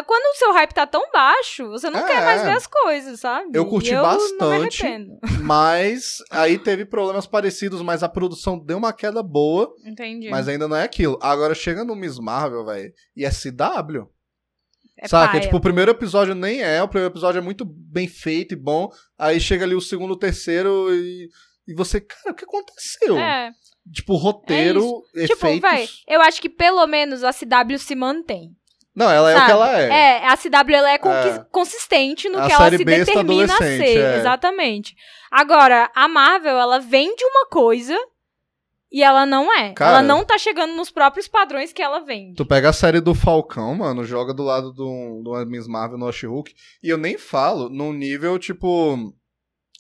quando 0.06 0.24
o 0.34 0.38
seu 0.38 0.54
hype 0.54 0.74
tá 0.74 0.86
tão 0.88 1.04
baixo, 1.12 1.68
você 1.70 1.90
não 1.90 2.00
É, 2.00 2.08
quer 2.08 2.22
mais 2.24 2.42
ver 2.42 2.52
as 2.52 2.68
coisas, 2.68 3.20
sabe? 3.20 3.50
Eu 3.54 3.66
curti 3.66 3.92
E 3.92 3.96
me 3.96 4.02
bastante. 4.02 4.84
Mas 5.42 6.18
aí 6.32 6.58
teve 6.58 6.84
problemas 6.86 7.26
parecidos, 7.28 7.82
mas 7.82 8.04
a 8.04 8.10
produção 8.10 8.58
deu 8.60 8.78
uma 8.78 8.92
queda 8.92 9.24
boa, 9.24 9.74
Entendi. 9.86 10.30
mas 10.30 10.48
ainda 10.48 10.68
não 10.68 10.76
é 10.76 10.84
aquilo. 10.84 11.18
Agora 11.22 11.56
chega 11.56 11.84
no 11.86 11.96
Miss 11.96 12.20
Marvel, 12.20 12.66
velho, 12.66 12.92
e 13.16 13.24
é 13.24 13.30
CW. 13.30 14.10
é 15.00 15.08
Saca? 15.08 15.32
paia. 15.34 15.42
Tipo, 15.42 15.58
o 15.58 15.62
primeiro 15.62 15.92
episódio 15.92 16.36
nem 16.36 16.62
é, 16.62 16.82
o 16.84 16.88
primeiro 16.88 17.14
episódio 17.14 17.40
é 17.40 17.42
muito 17.42 17.64
bem 17.66 18.08
feito 18.08 18.54
e 18.54 18.58
bom. 18.58 18.90
Aí 19.18 19.40
chega 19.40 19.64
ali 19.64 19.76
o 19.76 19.82
segundo, 19.82 20.12
o 20.14 20.18
terceiro 20.20 20.94
e. 20.94 21.30
E 21.68 21.74
você, 21.76 22.00
cara, 22.02 22.32
o 22.32 22.34
que 22.36 22.46
aconteceu? 22.46 23.18
É. 23.18 23.52
Tipo, 23.94 24.16
roteiro, 24.16 25.02
Tipo, 25.14 25.48
efeitos. 25.48 25.62
véi, 25.70 25.88
eu 26.08 26.22
acho 26.22 26.42
que 26.42 26.50
pelo 26.50 26.86
menos 26.88 27.24
a 27.24 27.32
CW 27.32 27.78
se 27.80 27.96
mantém. 27.96 28.52
Não, 28.96 29.10
ela 29.12 29.32
é 29.32 29.36
o 29.36 29.38
sabe? 29.38 29.46
que 29.46 29.52
ela 29.52 29.80
é. 29.80 29.90
É, 29.90 30.28
a 30.28 30.36
CW 30.36 30.76
ela 30.76 30.92
é, 30.92 30.96
É. 30.96 31.46
consistente 31.52 32.28
no 32.30 32.40
A 32.40 32.48
que 32.48 32.52
ela 32.54 32.70
se 32.72 32.84
besta 32.84 33.06
determina 33.06 33.54
a 33.54 33.58
ser. 33.58 33.98
é. 34.00 34.18
Exatamente. 34.18 34.96
Agora, 35.32 35.92
a 35.94 36.08
Marvel, 36.08 36.58
ela 36.58 36.80
vende 36.80 37.24
uma 37.24 37.48
coisa 37.48 37.96
e 38.92 39.04
ela 39.04 39.26
não 39.26 39.54
é. 39.54 39.74
Cara- 39.74 40.00
ela 40.00 40.02
não 40.02 40.26
tá 40.26 40.38
chegando 40.38 40.74
nos 40.74 40.90
próprios 40.90 41.28
padrões 41.28 41.72
que 41.72 41.82
ela 41.82 42.00
vende. 42.00 42.36
Tu 42.36 42.46
pega 42.46 42.70
a 42.70 42.74
série 42.74 43.00
do 43.00 43.14
Falcão, 43.14 43.76
mano, 43.76 44.04
joga 44.04 44.34
do 44.34 44.44
lado 44.44 44.72
do, 44.74 45.22
do 45.24 45.46
Miss 45.46 45.68
Marvel 45.68 45.98
no 46.00 46.12
She-Hulk, 46.12 46.54
e 46.82 46.90
eu 46.90 46.98
nem 46.98 47.18
falo 47.18 47.70
num 47.70 47.94
nível, 47.94 48.40
tipo, 48.40 49.14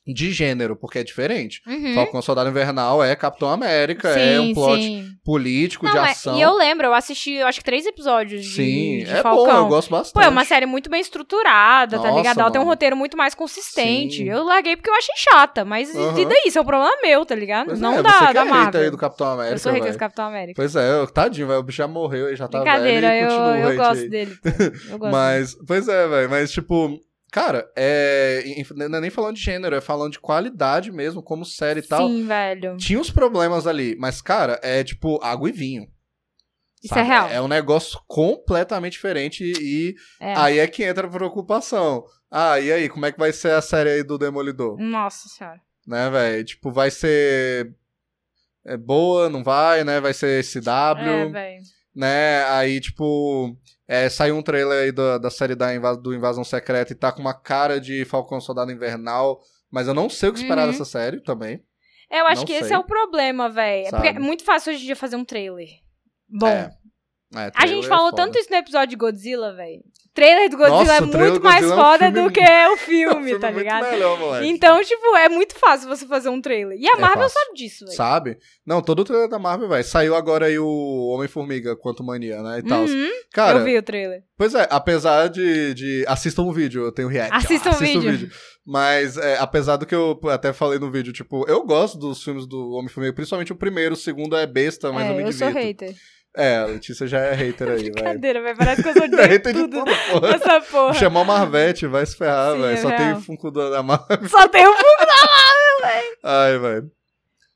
de 0.07 0.31
gênero, 0.31 0.75
porque 0.75 0.99
é 0.99 1.03
diferente. 1.03 1.61
Uhum. 1.67 1.93
Falcão 1.93 2.21
Soldado 2.21 2.49
Invernal 2.49 3.03
é 3.03 3.15
Capitão 3.15 3.49
América, 3.49 4.09
é 4.09 4.39
um 4.39 4.53
plot 4.53 4.81
sim. 4.81 5.09
político, 5.23 5.85
Não, 5.85 5.91
de 5.91 5.97
ação. 5.99 6.37
e 6.37 6.41
eu 6.41 6.55
lembro, 6.55 6.87
eu 6.87 6.93
assisti, 6.93 7.33
eu 7.33 7.47
acho 7.47 7.59
que 7.59 7.65
três 7.65 7.85
episódios 7.85 8.43
de, 8.43 8.49
Sim, 8.55 8.99
de 9.03 9.11
é 9.11 9.21
Falcão. 9.21 9.45
bom, 9.45 9.51
eu 9.51 9.67
gosto 9.67 9.89
bastante. 9.91 10.13
Pô, 10.13 10.21
é 10.21 10.29
uma 10.29 10.45
série 10.45 10.65
muito 10.65 10.89
bem 10.89 11.01
estruturada, 11.01 11.97
tá 11.97 12.03
Nossa, 12.07 12.17
ligado? 12.17 12.39
Ela 12.39 12.51
tem 12.51 12.61
um 12.61 12.65
roteiro 12.65 12.95
muito 12.95 13.17
mais 13.17 13.33
consistente. 13.35 14.17
Sim. 14.17 14.29
Eu 14.29 14.43
larguei 14.43 14.75
porque 14.75 14.89
eu 14.89 14.95
achei 14.95 15.15
chata, 15.17 15.65
mas 15.65 15.93
Aham. 15.95 16.19
e 16.19 16.25
daí? 16.25 16.43
Isso 16.45 16.57
é 16.57 16.61
um 16.61 16.65
problema 16.65 16.95
meu, 17.01 17.25
tá 17.25 17.35
ligado? 17.35 17.67
Pois 17.67 17.79
não 17.79 17.93
é, 17.93 17.97
que 17.97 18.03
da 18.03 18.41
é 18.41 18.43
Marvel. 18.45 18.81
aí 18.81 18.89
do 18.91 18.97
Capitão 18.97 19.27
América, 19.27 19.55
eu 19.55 19.59
sou 19.59 19.71
hater 19.71 19.83
velho. 19.83 19.95
do 19.97 19.99
Capitão 19.99 20.25
América. 20.25 20.53
Pois 20.55 20.75
é, 20.75 20.91
eu- 21.01 21.07
tadinho, 21.07 21.47
velho, 21.47 21.59
o 21.59 21.63
bicho 21.63 21.77
já 21.77 21.87
morreu 21.87 22.31
e 22.31 22.35
já 22.35 22.47
tá 22.47 22.59
Brincadeira, 22.59 23.07
velho 23.09 23.31
e 23.31 23.63
eu, 23.63 23.69
eu 23.71 23.77
gosto 23.77 24.01
aí. 24.03 24.09
dele. 24.09 24.37
Eu 24.89 24.97
gosto 24.99 25.11
Mas, 25.11 25.57
pois 25.67 25.87
é, 25.87 26.07
velho, 26.07 26.29
mas 26.29 26.51
tipo, 26.51 26.99
cara, 27.31 27.69
é, 27.75 28.43
não 28.75 28.97
é 28.97 29.01
nem 29.01 29.09
falando 29.09 29.35
de 29.35 29.41
gênero, 29.41 29.75
é 29.75 29.81
falando 29.81 30.13
de 30.13 30.19
qualidade 30.19 30.91
mesmo, 30.91 31.21
como 31.21 31.43
série 31.45 31.79
e 31.79 31.83
tal. 31.83 32.07
Sim, 32.07 32.25
velho. 32.27 32.77
Tinha 32.77 32.99
uns 32.99 33.11
problemas 33.11 33.67
ali, 33.67 33.95
mas, 33.99 34.21
cara, 34.21 34.59
é 34.63 34.83
tipo 34.83 35.19
água 35.23 35.49
e 35.49 35.51
vinho. 35.51 35.87
Isso 36.83 36.93
sabe? 36.93 37.01
é 37.01 37.03
real. 37.09 37.29
É 37.29 37.41
um 37.41 37.47
negócio 37.47 37.99
completamente 38.07 38.93
diferente 38.93 39.43
e 39.43 39.95
É. 40.19 40.33
aí 40.37 40.59
é 40.59 40.67
que 40.67 40.83
entra 40.83 41.07
a 41.07 41.09
preocupação. 41.09 42.05
Ah, 42.29 42.59
e 42.59 42.71
aí, 42.71 42.87
como 42.89 43.05
é 43.05 43.11
que 43.11 43.17
vai 43.19 43.31
ser 43.33 43.51
a 43.53 43.61
série 43.61 43.89
aí 43.89 44.03
do 44.03 44.17
Demolidor? 44.17 44.77
Nossa 44.77 45.27
senhora. 45.29 45.59
Né, 45.87 46.09
velho? 46.09 46.43
Tipo, 46.45 46.71
vai 46.71 46.91
ser 46.91 47.73
é 48.65 48.75
boa, 48.75 49.29
não 49.29 49.43
vai, 49.43 49.83
né? 49.85 49.99
Vai 50.01 50.13
ser 50.13 50.43
CW, 50.43 50.99
É, 50.99 51.25
velho. 51.29 51.61
né? 51.95 52.43
Aí, 52.49 52.81
tipo, 52.81 53.57
é, 53.87 54.09
saiu 54.09 54.35
um 54.35 54.41
trailer 54.41 54.83
aí 54.83 54.91
da, 54.91 55.17
da 55.17 55.29
série 55.29 55.55
da 55.55 55.73
Inva- 55.73 55.95
do 55.95 56.13
Invasão 56.13 56.43
Secreta 56.43 56.91
e 56.91 56.95
tá 56.95 57.11
com 57.11 57.21
uma 57.21 57.33
cara 57.33 57.79
de 57.79 58.03
Falcão 58.05 58.39
Soldado 58.41 58.71
Invernal, 58.71 59.39
mas 59.71 59.87
eu 59.87 59.93
não 59.93 60.09
sei 60.09 60.29
o 60.29 60.33
que 60.33 60.39
esperar 60.39 60.65
Uhum. 60.65 60.71
dessa 60.71 60.85
série 60.85 61.21
também. 61.21 61.63
Eu 62.09 62.25
acho 62.27 62.41
Não 62.41 62.45
que 62.45 62.53
esse 62.53 62.67
sei. 62.69 62.75
é 62.75 62.79
o 62.79 62.83
problema, 62.85 63.49
velho. 63.49 63.87
É 63.87 63.91
porque 63.91 64.07
é 64.07 64.13
muito 64.19 64.43
fácil 64.43 64.71
hoje 64.71 64.81
em 64.83 64.85
dia 64.85 64.95
fazer 64.95 65.15
um 65.17 65.25
trailer. 65.25 65.67
Bom. 66.29 66.47
É. 66.47 66.71
É, 67.35 67.51
A 67.55 67.65
gente 67.67 67.85
é 67.85 67.89
falou 67.89 68.13
tanto 68.13 68.37
isso 68.39 68.49
no 68.49 68.55
episódio 68.55 68.87
de 68.91 68.95
Godzilla, 68.95 69.53
velho. 69.53 69.83
Trailer 70.17 70.49
do 70.49 70.57
Godzilla 70.57 70.79
Nossa, 70.79 70.93
é 70.95 71.01
muito 71.01 71.43
mais 71.43 71.61
Godzilla 71.65 71.73
é 71.73 71.77
um 71.77 71.83
foda 71.91 72.05
filme- 72.11 72.21
do 72.21 72.31
que 72.33 72.39
é 72.39 72.43
o 72.43 72.49
É 72.49 72.73
um 72.73 72.77
filme, 72.77 73.23
filme 73.25 73.39
tá 73.39 73.47
muito 73.51 73.57
ligado? 73.63 73.91
melhor, 73.91 74.19
moleque. 74.19 74.47
Então, 74.47 74.83
tipo, 74.83 75.15
é 75.15 75.29
muito 75.29 75.55
fácil 75.55 75.87
você 75.87 76.07
fazer 76.07 76.29
um 76.29 76.41
trailer. 76.41 76.77
E 76.79 76.87
a 76.87 76.93
É 76.93 76.99
Marvel 76.99 77.23
fácil. 77.29 77.39
sabe 77.39 77.53
disso, 77.57 77.85
velho. 77.85 77.95
Sabe? 77.95 78.37
Não, 78.65 78.81
todo 78.81 78.99
o 79.01 79.03
trailer 79.05 79.29
da 79.29 79.37
Marvel, 79.37 79.69
velho. 79.69 79.83
Saiu 79.83 80.15
agora 80.15 80.47
aí 80.47 80.57
o 80.57 81.07
Homem-Formiga, 81.13 81.75
Quanto 81.75 82.03
Mania, 82.03 82.41
né? 82.41 82.59
E 82.59 82.63
tal. 82.63 82.81
Uhum, 82.83 83.09
Cara, 83.31 83.59
eu 83.59 83.63
vi 83.63 83.77
o 83.77 83.83
trailer. 83.83 84.23
pois 84.37 84.55
é, 84.55 84.67
apesar 84.71 85.27
de, 85.29 85.73
de. 85.75 86.05
Assistam 86.07 86.41
o 86.43 86.51
vídeo, 86.51 86.83
eu 86.83 86.91
tenho 86.91 87.07
react. 87.07 87.35
Assistam 87.35 87.69
o 87.69 87.73
Assistam 87.73 87.99
vídeo. 88.01 88.29
Mas, 88.65 89.15
é, 89.17 89.37
apesar 89.37 89.77
do 89.77 89.85
que 89.85 89.95
eu 89.95 90.19
até 90.25 90.51
falei 90.51 90.77
no 90.77 90.91
vídeo, 90.91 91.13
tipo, 91.13 91.45
eu 91.47 91.63
gosto 91.65 91.97
dos 91.97 92.21
filmes 92.21 92.45
do 92.45 92.71
Homem-Formiga, 92.71 93.13
principalmente 93.13 93.53
o 93.53 93.55
primeiro, 93.55 93.93
o 93.93 93.97
segundo 93.97 94.35
é 94.35 94.45
besta, 94.45 94.91
mas 94.91 95.07
eu 95.09 95.15
me 95.15 95.23
é, 95.23 95.27
eu 95.27 95.31
sou 95.31 95.47
divirto. 95.47 95.85
hater. 95.85 95.95
É, 96.37 96.57
a 96.57 96.65
Letícia 96.65 97.07
já 97.07 97.19
é 97.19 97.33
hater 97.33 97.67
aí, 97.69 97.83
velho. 97.83 97.95
Cadeira, 97.95 98.41
velho. 98.41 98.55
Parece 98.57 98.83
que 98.83 98.89
eu 98.89 98.93
sou 98.93 99.03
É 99.03 99.07
de 99.07 99.15
hater 99.15 99.53
de 99.53 99.59
tudo. 99.61 99.79
tudo, 99.85 99.91
porra. 100.11 100.35
Essa 100.35 100.61
porra. 100.61 100.93
Chamar 100.93 101.21
o 101.21 101.25
Marvete, 101.25 101.87
vai 101.87 102.05
se 102.05 102.15
ferrar, 102.15 102.53
velho. 102.53 102.65
é 102.65 102.77
Só 102.77 102.89
real. 102.89 103.13
tem 103.15 103.21
Funko 103.23 103.49
da 103.51 103.69
da 103.71 103.83
Marvel. 103.83 104.29
Só 104.29 104.47
tem 104.47 104.67
um 104.67 104.73
Ai, 106.23 106.57
velho. 106.59 106.91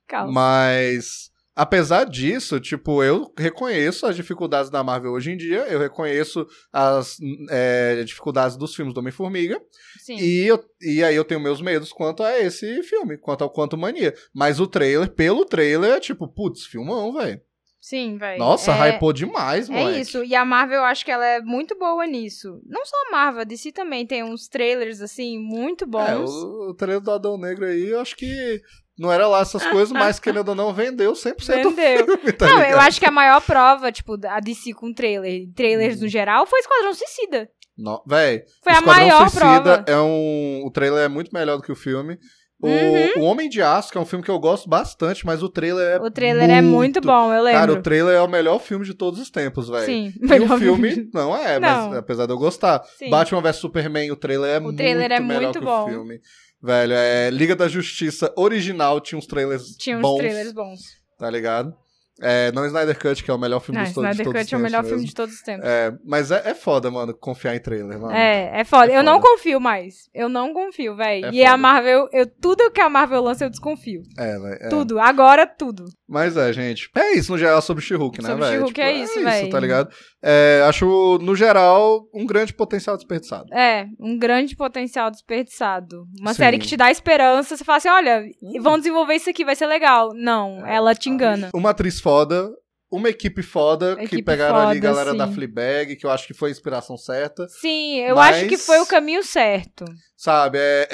Calma. 0.08 0.32
Mas, 0.34 1.30
apesar 1.56 2.06
disso, 2.06 2.60
tipo, 2.60 3.04
eu 3.04 3.32
reconheço 3.38 4.06
as 4.06 4.16
dificuldades 4.16 4.70
da 4.70 4.84
Marvel 4.84 5.12
hoje 5.12 5.32
em 5.32 5.38
dia, 5.38 5.60
eu 5.70 5.80
reconheço 5.80 6.46
as 6.72 7.18
é, 7.50 8.04
dificuldades 8.04 8.58
dos 8.58 8.76
filmes 8.76 8.94
do 8.94 9.00
Homem-Formiga, 9.00 9.60
Sim. 10.00 10.18
e, 10.18 10.46
eu- 10.48 10.64
e 10.82 11.04
aí 11.04 11.16
eu 11.16 11.24
tenho 11.24 11.40
meus 11.40 11.62
medos 11.62 11.92
quanto 11.94 12.24
a 12.24 12.38
esse 12.40 12.84
filme, 12.84 13.18
quanto 13.18 13.44
ao 13.44 13.50
Quanto 13.50 13.78
Mania. 13.78 14.14
Mas 14.34 14.60
o 14.60 14.68
trailer, 14.68 15.10
pelo 15.12 15.46
trailer, 15.46 15.92
é 15.94 16.00
tipo, 16.00 16.28
putz, 16.28 16.66
filmão, 16.66 17.14
velho. 17.14 17.40
Sim, 17.82 18.16
velho. 18.18 18.38
Nossa, 18.38 18.72
é... 18.74 18.92
hypou 18.92 19.12
demais, 19.12 19.68
É 19.68 19.74
moleque. 19.74 20.02
isso, 20.02 20.24
e 20.24 20.36
a 20.36 20.46
Marvel 20.46 20.78
eu 20.78 20.84
acho 20.86 21.04
que 21.04 21.10
ela 21.12 21.26
é 21.26 21.42
muito 21.42 21.76
boa 21.78 22.06
nisso. 22.06 22.62
Não 22.66 22.86
só 22.86 22.96
a 23.08 23.12
Marvel, 23.12 23.42
a 23.42 23.44
DC 23.44 23.72
também 23.72 24.06
tem 24.06 24.24
uns 24.24 24.48
trailers, 24.48 25.02
assim, 25.02 25.40
muito 25.40 25.88
bons. 25.88 26.08
É, 26.08 26.16
o, 26.18 26.70
o 26.70 26.74
trailer 26.76 27.02
do 27.02 27.10
Adão 27.12 27.40
Negro 27.40 27.66
aí, 27.66 27.90
eu 27.90 28.00
acho 28.00 28.16
que 28.16 28.62
não 29.00 29.12
era 29.12 29.28
lá 29.28 29.40
essas 29.42 29.66
coisas, 29.66 29.92
mas 29.92 30.20
querendo 30.22 30.50
ou 30.50 30.56
não, 30.56 30.72
vendeu 30.72 31.14
100% 31.14 31.64
do 31.64 31.72
Vendeu. 31.72 32.06
filme, 32.06 32.32
tá 32.34 32.46
Não, 32.46 32.58
ligado? 32.58 32.72
eu 32.72 32.80
acho 32.82 33.00
que 33.00 33.06
a 33.08 33.12
maior 33.12 33.42
prova, 33.42 33.92
tipo, 33.92 34.16
da 34.16 34.40
DC 34.40 34.74
com 34.74 34.94
trailer, 34.94 35.50
trailers 35.56 35.96
Uhum. 35.98 36.04
no 36.04 36.08
geral, 36.08 36.46
foi 36.46 36.60
Esquadrão 36.60 36.94
Suicida. 36.94 37.50
Não, 37.76 38.00
véi, 38.06 38.44
Foi 38.64 38.74
o 38.74 38.76
a 38.76 38.80
Esquadrão 38.80 38.96
maior 39.08 39.30
Suicida 39.30 39.40
prova. 39.42 39.86
É 39.88 39.98
um, 39.98 40.64
o 40.68 40.72
trailer 40.72 41.04
é 41.06 41.08
muito 41.08 41.32
melhor 41.34 41.58
do 41.58 41.64
que 41.64 41.72
o 41.72 41.76
filme. 41.76 42.20
O, 42.62 42.68
Uhum. 42.68 43.10
o 43.18 43.22
Homem 43.26 43.50
de 43.50 43.62
Aço, 43.62 43.92
que 43.92 43.98
é 43.98 44.02
um 44.02 44.06
filme 44.06 44.24
que 44.24 44.30
eu 44.30 44.38
gosto 44.40 44.70
bastante, 44.70 45.26
mas 45.26 45.42
o 45.42 45.50
trailer 45.50 45.96
é 45.96 46.00
O 46.00 46.12
trailer 46.12 46.50
é 46.50 46.62
muito 46.62 47.02
bom, 47.02 47.34
eu 47.34 47.42
lembro. 47.44 47.60
Cara, 47.60 47.74
o 47.74 47.82
trailer 47.82 48.16
é 48.16 48.22
o 48.22 48.28
melhor 48.28 48.60
filme 48.60 48.86
de 48.86 48.94
todos 48.94 49.20
os 49.20 49.30
tempos, 49.32 49.68
velho. 49.68 49.86
Sim, 49.86 50.14
E 50.22 50.40
o 50.42 50.58
filme 50.60 51.10
não 51.14 51.36
é, 51.36 51.60
Não. 51.60 51.90
mas 51.90 51.98
apesar 51.98 52.26
de 52.28 52.34
eu 52.34 52.38
gostar. 52.38 52.84
Sim. 53.00 53.10
Batman 53.10 53.42
vs 53.42 53.56
Superman, 53.56 54.12
o 54.12 54.16
trailer 54.16 54.56
é 54.56 54.60
O 54.60 54.64
muito 54.64 54.78
trailer 54.78 55.12
é 55.12 55.20
melhor 55.20 55.44
muito 55.46 55.60
que 55.60 55.66
bom. 55.66 55.84
o 55.86 55.90
filme. 55.90 56.20
Velho, 56.64 56.94
é 56.94 57.30
Liga 57.32 57.56
da 57.56 57.68
Justiça 57.68 58.32
original 58.38 59.02
tinha 59.02 59.18
uns 59.18 59.26
trailers 59.26 59.76
Tinha 59.78 59.98
uns 59.98 60.02
bons, 60.04 60.18
trailers 60.20 60.52
bons. 60.54 60.80
tá 61.18 61.28
ligado? 61.30 61.74
É, 62.22 62.52
não 62.52 62.66
Snyder 62.66 62.98
Cut, 63.00 63.24
que 63.24 63.32
é 63.32 63.34
o 63.34 63.38
melhor 63.38 63.60
filme 63.60 63.78
Não, 63.80 63.84
de 63.86 63.92
Snyder 63.92 64.26
todos 64.26 64.28
os 64.28 64.32
Cut 64.32 64.38
é 64.38 64.42
o 64.42 64.60
tempos 64.60 64.64
melhor 64.72 64.84
filme 64.84 64.96
mesmo. 64.98 65.08
de 65.08 65.16
todos 65.16 65.36
os 65.36 65.42
tempos. 65.42 65.66
É, 65.68 65.94
mas 66.06 66.32
é, 66.32 66.42
é 66.46 66.54
foda, 66.54 66.92
mano, 66.92 67.14
confiar 67.14 67.56
em 67.56 67.60
trailer, 67.60 68.00
mano. 68.00 68.14
É, 68.14 68.62
é 68.62 68.64
foda. 68.64 68.92
É 68.92 68.98
Eu 68.98 69.04
não 69.04 69.20
confio 69.20 69.60
mais. 69.60 70.10
Eu 70.14 70.30
não 70.30 70.54
confio, 70.54 70.96
velho. 70.96 71.26
É 71.26 71.32
e 71.32 71.44
a 71.44 71.52
foda. 71.52 71.58
Marvel, 71.58 72.10
eu, 72.12 72.26
tudo 72.28 72.70
que 72.72 72.80
a 72.80 72.90
Marvel 72.90 73.22
lança, 73.24 73.46
eu 73.46 73.50
desconfio. 73.50 74.04
É, 74.18 74.38
velho. 74.38 74.58
é. 74.62 74.70
Tudo. 74.70 75.00
Agora, 75.00 75.48
tudo. 75.48 75.86
Mas 76.08 76.36
é, 76.38 76.52
gente. 76.54 76.90
É 76.96 77.14
isso 77.14 77.32
no 77.32 77.38
geral 77.38 77.62
sobre 77.62 77.84
She-Hulk, 77.84 78.22
né, 78.22 78.30
Sobre 78.30 78.44
velho? 78.46 78.58
She-Hulk 78.58 78.82
é 78.82 78.92
isso, 78.94 79.24
véi. 79.24 79.50
tá 79.50 79.60
ligado? 79.60 79.90
É, 80.24 80.62
acho, 80.68 81.18
no 81.20 81.36
geral, 81.36 82.08
um 82.14 82.26
grande 82.26 82.54
potencial 82.54 82.96
desperdiçado. 82.96 83.52
É, 83.54 83.88
um 84.00 84.18
grande 84.20 84.56
potencial 84.56 85.10
desperdiçado. 85.10 86.06
Uma 86.20 86.34
Sim. 86.34 86.38
série 86.38 86.60
que 86.60 86.68
te 86.68 86.78
dá 86.78 86.92
esperança. 86.92 87.58
Você 87.58 87.64
fala 87.64 87.78
assim: 87.78 87.90
olha, 87.90 88.24
vão 88.62 88.78
desenvolver 88.78 89.16
isso 89.16 89.30
aqui, 89.30 89.44
vai 89.44 89.56
ser 89.56 89.66
legal. 89.66 90.12
Não, 90.14 90.66
É. 90.66 90.76
ela 90.76 90.94
te 90.94 91.10
engana. 91.10 91.50
Uma 91.56 91.72
atriz 91.72 92.00
foda, 92.00 92.52
uma 92.92 93.10
equipe 93.10 93.42
foda, 93.42 93.96
que 93.96 94.04
Equipe 94.04 94.24
pegaram 94.24 94.58
ali 94.60 94.80
foda, 94.80 94.94
galera 94.94 95.14
da 95.16 95.26
sim. 95.28 95.34
Fleabag, 95.34 95.96
que 95.96 96.06
eu 96.06 96.12
acho 96.12 96.28
que 96.28 96.34
foi 96.36 96.50
a 96.50 96.52
inspiração 96.52 96.98
certa. 96.98 97.48
Sim, 97.48 98.00
eu 98.02 98.16
Mas- 98.16 98.36
acho 98.36 98.48
que 98.48 98.58
foi 98.58 98.80
o 98.80 98.86
caminho 98.86 99.24
certo. 99.24 99.86
Sabe, 100.16 100.60
é, 100.60 100.88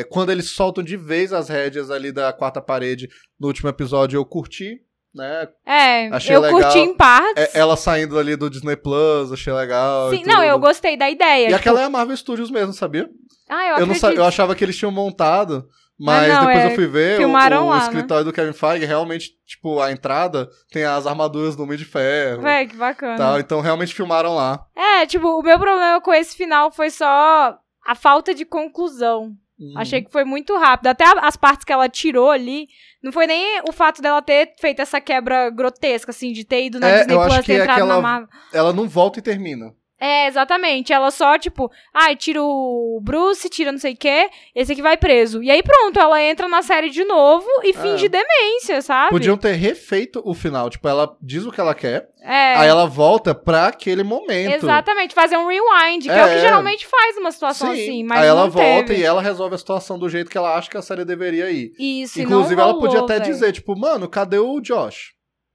é- 0.00 0.04
quando 0.10 0.32
eles 0.32 0.50
soltam 0.50 0.82
de 0.82 0.96
vez 0.96 1.32
as 1.32 1.48
rédeas 1.48 1.88
ali 1.88 2.10
da 2.10 2.32
quarta 2.32 2.60
parede 2.60 3.08
no 3.38 3.46
último 3.46 3.68
episódio, 3.68 4.16
eu 4.18 4.24
curti, 4.24 4.80
né? 5.16 5.48
É, 5.66 6.08
Achei 6.08 6.36
eu 6.36 6.40
legal. 6.40 6.60
curti 6.60 6.78
em 6.78 6.94
partes. 6.94 7.54
É- 7.54 7.58
ela 7.58 7.76
saindo 7.76 8.18
ali 8.18 8.36
do 8.36 8.48
Disney 8.50 8.76
Plus, 8.76 9.32
achei 9.32 9.52
legal. 9.52 10.10
Sim, 10.10 10.22
não, 10.24 10.44
eu 10.44 10.58
gostei 10.58 10.96
da 10.96 11.10
ideia. 11.10 11.44
E 11.44 11.46
tipo, 11.46 11.56
aquela 11.56 11.80
é 11.80 11.84
a 11.84 11.90
Marvel 11.90 12.16
Studios 12.16 12.50
mesmo, 12.50 12.72
sabia? 12.72 13.08
Ah, 13.48 13.64
eu, 13.64 13.68
Eu, 13.78 13.86
não 13.86 13.94
acredito. 13.94 14.00
sa- 14.00 14.12
eu 14.12 14.24
achava 14.24 14.54
que 14.54 14.62
eles 14.64 14.76
tinham 14.76 14.90
montado, 14.92 15.66
mas 15.98 16.28
não, 16.28 16.46
depois 16.46 16.58
é, 16.58 16.66
eu 16.66 16.74
fui 16.74 16.86
ver 16.86 17.14
o, 17.14 17.16
filmaram 17.18 17.66
o 17.66 17.70
lá, 17.70 17.76
né? 17.78 17.82
escritório 17.84 18.24
do 18.24 18.32
Kevin 18.32 18.52
Feige, 18.52 18.84
realmente, 18.84 19.30
tipo, 19.46 19.80
a 19.80 19.90
entrada 19.92 20.48
tem 20.70 20.84
as 20.84 21.06
armaduras 21.06 21.56
do 21.56 21.62
Homem 21.62 21.78
de 21.78 21.84
Ferro. 21.84 22.42
Véi, 22.42 22.66
que 22.66 22.76
bacana. 22.76 23.16
Tal, 23.16 23.38
então 23.40 23.60
realmente 23.60 23.94
filmaram 23.94 24.34
lá. 24.34 24.64
É, 24.76 25.06
tipo, 25.06 25.26
o 25.28 25.42
meu 25.42 25.58
problema 25.58 26.00
com 26.00 26.12
esse 26.12 26.36
final 26.36 26.70
foi 26.70 26.90
só 26.90 27.56
a 27.86 27.94
falta 27.94 28.34
de 28.34 28.44
conclusão. 28.44 29.30
Uhum. 29.58 29.72
Achei 29.76 30.02
que 30.02 30.12
foi 30.12 30.24
muito 30.24 30.54
rápido. 30.56 30.88
Até 30.88 31.04
as 31.22 31.36
partes 31.36 31.64
que 31.64 31.72
ela 31.72 31.88
tirou 31.88 32.30
ali, 32.30 32.68
não 33.02 33.10
foi 33.10 33.26
nem 33.26 33.60
o 33.68 33.72
fato 33.72 34.02
dela 34.02 34.20
ter 34.20 34.52
feito 34.60 34.80
essa 34.82 35.00
quebra 35.00 35.48
grotesca, 35.50 36.10
assim, 36.10 36.32
de 36.32 36.44
ter 36.44 36.64
ido 36.66 36.78
na 36.78 36.88
É, 36.88 36.98
Disney 36.98 37.14
Plus, 37.24 37.38
que 37.38 37.46
ter 37.46 37.52
é 37.52 37.62
entrado 37.62 37.76
aquela- 37.78 37.94
na 37.96 38.00
Marvel. 38.02 38.28
Ela 38.52 38.72
não 38.72 38.86
volta 38.88 39.18
e 39.18 39.22
termina. 39.22 39.74
É, 39.98 40.26
exatamente. 40.26 40.92
Ela 40.92 41.10
só, 41.10 41.38
tipo, 41.38 41.70
ai, 41.94 42.14
tira 42.16 42.42
o 42.42 43.00
Bruce, 43.02 43.48
tira 43.48 43.72
não 43.72 43.78
sei 43.78 43.94
o 43.94 43.96
quê, 43.96 44.28
esse 44.54 44.72
aqui 44.72 44.82
vai 44.82 44.96
preso. 44.96 45.42
E 45.42 45.50
aí 45.50 45.62
pronto, 45.62 45.98
ela 45.98 46.22
entra 46.22 46.46
na 46.48 46.60
série 46.62 46.90
de 46.90 47.02
novo 47.04 47.46
e 47.64 47.72
finge 47.72 48.06
demência, 48.08 48.82
sabe? 48.82 49.06
É. 49.08 49.10
Podiam 49.10 49.36
ter 49.38 49.52
refeito 49.52 50.20
o 50.24 50.34
final. 50.34 50.68
Tipo, 50.68 50.86
ela 50.86 51.16
diz 51.22 51.46
o 51.46 51.50
que 51.50 51.58
ela 51.60 51.74
quer, 51.74 52.08
É. 52.22 52.56
aí 52.56 52.68
ela 52.68 52.86
volta 52.86 53.34
pra 53.34 53.68
aquele 53.68 54.02
momento. 54.02 54.52
Exatamente, 54.54 55.14
fazer 55.14 55.38
um 55.38 55.46
rewind, 55.46 56.02
que 56.02 56.10
é, 56.10 56.24
o 56.24 56.26
É. 56.26 56.34
que 56.34 56.40
geralmente 56.40 56.86
faz 56.86 57.16
numa 57.16 57.32
situação 57.32 57.74
Sim. 57.74 57.82
assim. 57.82 58.04
Mas 58.04 58.20
aí 58.20 58.26
ela 58.28 58.48
volta 58.48 58.88
teve. 58.88 59.00
e 59.00 59.02
ela 59.04 59.22
resolve 59.22 59.54
a 59.54 59.58
situação 59.58 59.98
do 59.98 60.10
jeito 60.10 60.30
que 60.30 60.36
ela 60.36 60.56
acha 60.56 60.68
que 60.68 60.76
a 60.76 60.82
série 60.82 61.06
deveria 61.06 61.50
ir. 61.50 61.72
Isso, 61.78 62.20
Inclusive, 62.20 62.54
não 62.54 62.62
ela 62.64 62.72
rolou, 62.72 62.86
podia 62.86 63.00
até 63.02 63.18
véi. 63.18 63.28
dizer, 63.30 63.52
tipo, 63.52 63.74
mano, 63.78 64.06
cadê 64.08 64.38
o 64.38 64.60
Josh? 64.60 65.14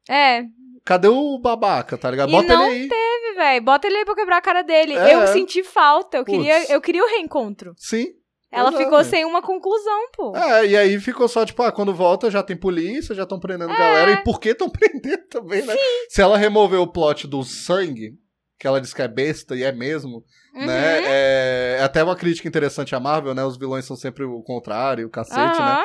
É, 0.10 0.44
Cadê 0.84 1.08
o 1.08 1.38
babaca, 1.38 1.96
tá 1.96 2.10
ligado? 2.10 2.30
E 2.30 2.32
Bota 2.32 2.54
ele 2.54 2.64
aí. 2.64 2.88
teve, 2.88 3.21
velho. 3.44 3.66
Bota 3.66 3.88
ele 3.88 3.98
aí 3.98 4.06
pra 4.06 4.16
quebrar 4.16 4.38
a 4.38 4.42
cara 4.42 4.62
dele. 4.62 4.94
É. 4.96 5.16
Eu 5.16 5.28
senti 5.28 5.64
falta, 5.64 6.18
eu 6.18 6.26
queria, 6.26 6.72
eu 6.72 6.80
queria 6.82 7.04
o 7.04 7.08
reencontro. 7.08 7.74
Sim. 7.78 8.08
Ela 8.52 8.68
Exato. 8.70 8.84
ficou 8.84 9.04
sem 9.06 9.24
uma 9.24 9.42
conclusão, 9.42 10.10
pô. 10.14 10.36
É, 10.36 10.66
e 10.68 10.76
aí 10.78 11.00
ficou 11.00 11.26
só, 11.30 11.46
tipo, 11.46 11.64
ah, 11.64 11.72
quando 11.72 11.94
volta 11.96 12.30
já 12.30 12.44
tem 12.44 12.58
polícia, 12.58 13.16
já 13.16 13.24
estão 13.24 13.38
É. 13.38 13.42
prendendo 13.42 13.70
galera. 13.74 14.12
E 14.12 14.18
por 14.24 14.40
que 14.42 14.50
estão 14.50 14.68
prendendo 14.70 15.26
também, 15.30 15.62
né? 15.66 15.74
Se 16.10 16.22
ela 16.22 16.38
remover 16.38 16.80
o 16.80 16.88
plot 16.92 17.28
do 17.28 17.44
sangue, 17.44 18.12
que 18.60 18.68
ela 18.68 18.82
diz 18.82 18.94
que 18.94 19.02
é 19.02 19.08
besta 19.08 19.56
e 19.56 19.64
é 19.64 19.72
mesmo, 19.72 20.24
Uhum. 20.54 20.66
né? 20.66 21.00
É, 21.06 21.78
é 21.80 21.84
até 21.84 22.04
uma 22.04 22.16
crítica 22.16 22.46
interessante 22.48 22.94
à 22.94 23.00
Marvel, 23.00 23.34
né? 23.34 23.42
Os 23.46 23.58
vilões 23.58 23.86
são 23.86 23.96
sempre 23.96 24.26
o 24.26 24.42
contrário, 24.44 25.08
o 25.08 25.10
cacete, 25.10 25.60
né? 25.60 25.84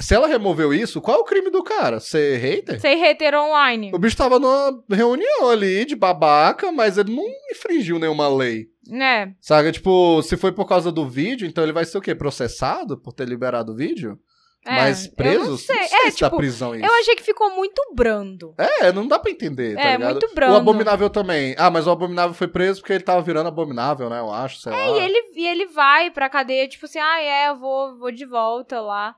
Se 0.00 0.14
ela 0.14 0.26
removeu 0.26 0.72
isso, 0.72 1.00
qual 1.00 1.18
é 1.18 1.20
o 1.20 1.24
crime 1.24 1.50
do 1.50 1.62
cara? 1.62 2.00
Ser 2.00 2.38
hater? 2.38 2.80
Sei 2.80 2.94
hater 2.96 3.34
online. 3.34 3.90
O 3.94 3.98
bicho 3.98 4.16
tava 4.16 4.38
numa 4.38 4.82
reunião 4.90 5.50
ali 5.50 5.84
de 5.84 5.94
babaca, 5.94 6.72
mas 6.72 6.96
ele 6.98 7.14
não 7.14 7.24
infringiu 7.52 7.98
nenhuma 7.98 8.28
lei. 8.28 8.66
Né? 8.88 9.34
Sabe? 9.40 9.70
Tipo, 9.72 10.22
se 10.22 10.36
foi 10.36 10.52
por 10.52 10.66
causa 10.66 10.90
do 10.90 11.06
vídeo, 11.08 11.46
então 11.46 11.62
ele 11.62 11.72
vai 11.72 11.84
ser 11.84 11.98
o 11.98 12.00
quê? 12.00 12.14
Processado 12.14 12.96
por 12.98 13.12
ter 13.12 13.28
liberado 13.28 13.72
o 13.72 13.76
vídeo? 13.76 14.18
É, 14.66 14.74
mas 14.76 15.06
eu 15.06 15.12
preso? 15.14 15.50
não 15.50 15.56
sei. 15.56 15.82
se 15.84 15.94
É, 15.94 16.04
dá 16.04 16.10
tipo, 16.10 16.36
prisão 16.36 16.74
isso. 16.74 16.84
Eu 16.84 16.92
achei 17.00 17.16
que 17.16 17.22
ficou 17.22 17.50
muito 17.54 17.80
brando. 17.94 18.54
É, 18.58 18.92
não 18.92 19.06
dá 19.08 19.18
pra 19.18 19.30
entender, 19.30 19.74
tá 19.74 19.80
É, 19.82 19.92
ligado? 19.96 20.10
muito 20.12 20.34
brando. 20.34 20.52
O 20.52 20.56
Abominável 20.56 21.08
também. 21.08 21.54
Ah, 21.56 21.70
mas 21.70 21.86
o 21.86 21.90
Abominável 21.90 22.34
foi 22.34 22.46
preso 22.46 22.80
porque 22.80 22.92
ele 22.92 23.02
tava 23.04 23.22
virando 23.22 23.48
Abominável, 23.48 24.10
né? 24.10 24.18
Eu 24.20 24.30
acho, 24.30 24.60
sei 24.60 24.72
lá. 24.72 24.78
E 24.78 24.98
ele, 25.02 25.22
e 25.34 25.46
ele 25.46 25.66
vai 25.66 26.10
pra 26.10 26.28
cadeia, 26.28 26.68
tipo 26.68 26.84
assim, 26.84 26.98
ah, 26.98 27.22
é, 27.22 27.48
eu 27.48 27.56
vou, 27.58 27.96
vou 27.98 28.10
de 28.12 28.26
volta 28.26 28.80
lá. 28.82 29.14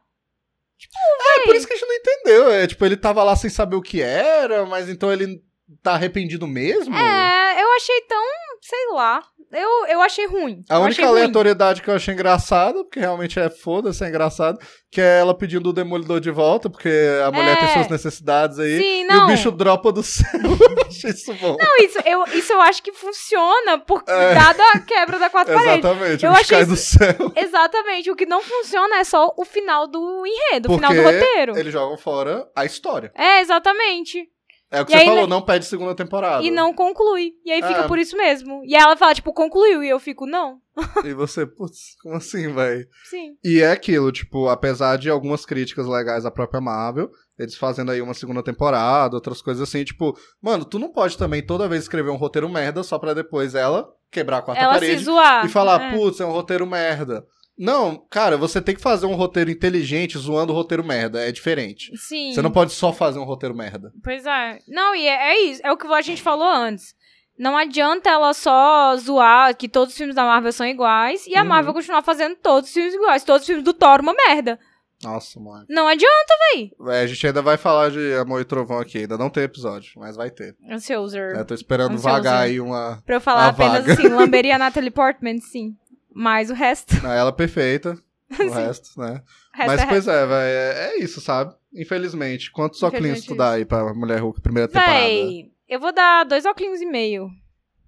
É 1.37 1.47
por 1.47 1.57
isso 1.57 1.66
que 1.66 1.72
a 1.72 1.76
gente 1.76 1.89
não 1.89 1.95
entendeu. 1.95 2.51
É, 2.53 2.66
tipo, 2.66 2.85
ele 2.85 2.97
tava 2.97 3.22
lá 3.22 3.35
sem 3.37 3.51
saber 3.51 3.76
o 3.76 3.83
que 3.83 4.01
era, 4.01 4.66
mas 4.66 4.89
então 4.89 5.12
ele 5.12 5.43
tá 5.83 5.93
arrependido 5.93 6.47
mesmo? 6.47 6.95
É, 6.97 7.62
eu 7.62 7.72
achei 7.74 8.01
tão, 8.03 8.24
sei 8.61 8.87
lá. 8.93 9.22
Eu, 9.53 9.87
eu 9.87 10.01
achei 10.03 10.27
ruim. 10.27 10.63
A 10.69 10.77
eu 10.77 10.81
única 10.81 10.91
achei 11.03 11.05
ruim. 11.05 11.19
aleatoriedade 11.21 11.83
que 11.83 11.91
eu 11.91 11.95
achei 11.95 12.15
engraçada, 12.15 12.83
porque 12.85 13.01
realmente 13.01 13.39
é 13.39 13.51
foda-se, 13.51 14.03
é 14.05 14.09
engraçado, 14.09 14.59
que 14.91 15.01
é 15.01 15.19
ela 15.21 15.37
pedindo 15.37 15.69
o 15.69 15.73
Demolidor 15.73 16.21
de 16.21 16.31
volta, 16.31 16.71
porque 16.71 16.89
a 17.27 17.31
mulher 17.31 17.59
tem 17.59 17.69
É. 17.69 17.73
suas 17.75 17.89
necessidades 17.89 18.59
aí. 18.59 18.79
Sim, 18.79 19.01
E 19.03 19.05
não. 19.05 19.25
o 19.25 19.27
bicho 19.29 19.51
dropa 19.51 19.93
do 19.93 20.03
céu. 20.03 20.25
Eu 20.83 20.87
achei 20.89 21.11
isso 21.11 21.35
bom. 21.35 21.57
Não, 21.59 21.77
isso 21.85 21.99
eu, 22.05 22.25
isso 22.39 22.53
eu 22.53 22.61
acho 22.63 22.83
que 22.83 22.93
funciona, 22.93 23.79
por, 23.79 24.03
É. 24.07 24.35
dada 24.35 24.63
a 24.75 24.79
quebra 24.79 25.19
da 25.19 25.29
quarta 25.31 25.53
parede. 25.55 25.79
Exatamente, 25.87 26.25
Eu 26.27 26.33
o 26.33 26.35
bicho 26.37 26.51
cai 26.51 26.65
do 26.65 26.77
céu. 26.77 27.33
Exatamente. 27.37 28.11
O 28.11 28.17
que 28.17 28.27
não 28.27 28.43
funciona 28.43 28.97
é 28.97 29.05
só 29.05 29.33
o 29.37 29.45
final 29.45 29.87
do 29.87 30.25
enredo, 30.27 30.69
o 30.73 30.79
Porque 30.79 30.87
final 30.87 30.95
do 30.95 31.03
roteiro. 31.03 31.59
eles 31.59 31.73
jogam 31.73 31.97
fora 31.97 32.47
a 32.55 32.65
história. 32.65 33.11
É, 33.17 33.41
exatamente. 33.41 34.29
É 34.73 34.81
o 34.81 34.87
que 34.87 34.93
E 34.93 34.97
você 34.97 35.01
aí, 35.03 35.07
falou, 35.07 35.23
né? 35.25 35.27
não 35.29 35.43
pede 35.43 35.66
segunda 35.66 35.95
temporada. 35.95 36.43
E 36.43 36.51
não 36.51 36.73
conclui. 36.73 37.35
E 37.45 37.53
aí 37.53 37.62
fica 37.62 37.83
É. 37.83 37.87
por 37.87 37.99
isso 37.99 38.16
mesmo. 38.16 38.62
E 38.64 38.75
aí 38.75 38.81
ela 38.83 38.97
fala, 38.97 39.14
tipo, 39.14 39.31
concluiu. 39.33 39.85
E 39.85 39.89
eu 39.91 40.01
fico, 40.01 40.27
não. 40.27 40.59
E 41.05 41.12
você, 41.12 41.45
putz, 41.47 41.95
como 42.03 42.14
assim, 42.16 42.51
velho? 42.53 42.89
Sim. 43.05 43.37
E 43.45 43.61
é 43.61 43.70
aquilo, 43.70 44.11
tipo, 44.11 44.49
apesar 44.49 44.97
de 44.97 45.11
algumas 45.11 45.45
críticas 45.45 45.87
legais 45.87 46.25
à 46.25 46.31
própria 46.31 46.61
Marvel, 46.62 47.11
eles 47.39 47.55
fazendo 47.55 47.91
aí 47.93 48.01
uma 48.01 48.14
segunda 48.14 48.43
temporada, 48.43 49.14
outras 49.14 49.43
coisas 49.43 49.62
assim, 49.68 49.85
tipo, 49.85 50.16
mano, 50.41 50.64
tu 50.64 50.79
não 50.79 50.91
pode 50.91 51.18
também 51.18 51.45
toda 51.45 51.68
vez 51.68 51.83
escrever 51.83 52.11
um 52.11 52.16
roteiro 52.16 52.49
merda 52.49 52.83
só 52.83 52.99
pra 52.99 53.12
depois 53.12 53.55
ela 53.55 53.87
quebrar 54.11 54.39
a 54.39 54.43
quarta 54.43 54.62
ela 54.62 54.73
parede 54.75 54.99
se 55.01 55.05
zoar. 55.05 55.45
e 55.45 55.49
falar, 55.51 55.81
É. 55.93 55.97
putz, 55.97 56.18
é 56.20 56.25
um 56.25 56.33
roteiro 56.33 56.66
merda. 56.66 57.27
Não, 57.59 57.97
cara, 58.11 58.37
você 58.37 58.61
tem 58.61 58.75
que 58.75 58.81
fazer 58.81 59.07
um 59.07 59.15
roteiro 59.15 59.51
inteligente 59.51 60.19
zoando 60.19 60.53
o 60.53 60.57
roteiro 60.57 60.83
merda, 60.83 61.21
é 61.27 61.31
diferente. 61.31 61.97
Sim. 61.97 62.33
Você 62.33 62.41
não 62.43 62.51
pode 62.51 62.73
só 62.73 62.93
fazer 62.93 63.19
um 63.19 63.25
roteiro 63.25 63.55
merda. 63.55 63.93
Pois 64.03 64.25
é. 64.27 64.59
Não, 64.67 64.95
e 64.95 65.07
é, 65.07 65.33
é 65.35 65.41
isso. 65.45 65.61
É 65.65 65.71
o 65.71 65.77
que 65.77 65.87
a 65.87 66.01
gente 66.01 66.23
falou 66.23 66.49
antes. 66.49 66.95
Não 67.39 67.57
adianta 67.57 68.11
ela 68.11 68.33
só 68.35 68.97
zoar 68.97 69.57
que 69.57 69.69
todos 69.69 69.93
os 69.93 69.99
filmes 69.99 70.15
da 70.17 70.25
Marvel 70.25 70.53
são 70.53 70.67
iguais 70.67 71.27
e 71.27 71.37
a 71.37 71.43
Uhum. 71.43 71.49
Marvel 71.49 71.73
continuar 71.73 72.03
fazendo 72.03 72.37
todos 72.37 72.69
os 72.69 72.75
filmes 72.75 72.95
iguais. 72.95 73.25
Todos 73.25 73.43
os 73.43 73.47
filmes 73.47 73.65
do 73.65 73.73
Thor 73.75 74.01
uma 74.01 74.15
merda. 74.15 74.59
Nossa, 75.03 75.41
mano. 75.41 75.67
Não 75.69 75.89
adianta, 75.89 76.35
véi. 76.55 76.71
É, 76.91 77.01
a 77.03 77.07
gente 77.09 77.27
ainda 77.27 77.43
vai 77.43 77.57
falar 77.57 77.91
de 77.91 78.15
Amor 78.15 78.41
e 78.41 78.45
Trovão 78.45 78.79
aqui, 78.79 78.99
ainda 78.99 79.19
não 79.19 79.29
tem 79.29 79.43
episódio, 79.43 79.95
mas 79.97 80.15
vai 80.15 80.31
ter. 80.31 80.55
Ansioso. 80.71 81.19
Eu 81.19 81.45
tô 81.45 81.55
esperando 81.55 81.95
Ansioso. 81.95 82.05
vagar 82.09 82.43
aí 82.45 82.61
uma. 82.61 83.03
Pra 83.05 83.17
eu 83.17 83.21
falar 83.21 83.49
apenas 83.49 83.81
vaga. 83.85 83.93
assim, 83.95 84.09
lamberia 84.09 84.55
a 84.55 84.59
Natalie 84.59 84.93
Portman, 84.93 85.41
sim. 85.41 85.75
Mas 86.15 86.51
o 86.51 86.55
resto. 86.55 86.95
Não, 87.03 87.13
ela 87.13 87.31
é 87.31 87.33
perfeita. 87.33 87.97
O 88.41 88.49
resto, 88.51 88.99
né? 88.99 89.23
o 89.55 89.57
resto 89.59 89.67
Mas, 89.67 89.81
é 89.83 89.87
pois 89.87 90.09
é, 90.09 90.27
velho, 90.27 90.33
é, 90.35 90.87
é 90.95 90.99
isso, 91.05 91.21
sabe? 91.21 91.55
Infelizmente. 91.75 92.51
Quantos 92.51 92.83
óculos 92.83 93.01
Infelizmente 93.05 93.29
tu 93.29 93.37
dá 93.37 93.51
aí 93.53 93.65
pra 93.67 93.93
Mulher 93.93 94.21
Hulk, 94.23 94.41
primeira 94.41 94.67
temporada? 94.69 94.93
Véi, 94.93 95.51
eu 95.69 95.79
vou 95.79 95.93
dar 95.93 96.25
dois 96.25 96.47
óculos 96.47 96.81
e 96.81 96.87
meio. 96.87 97.29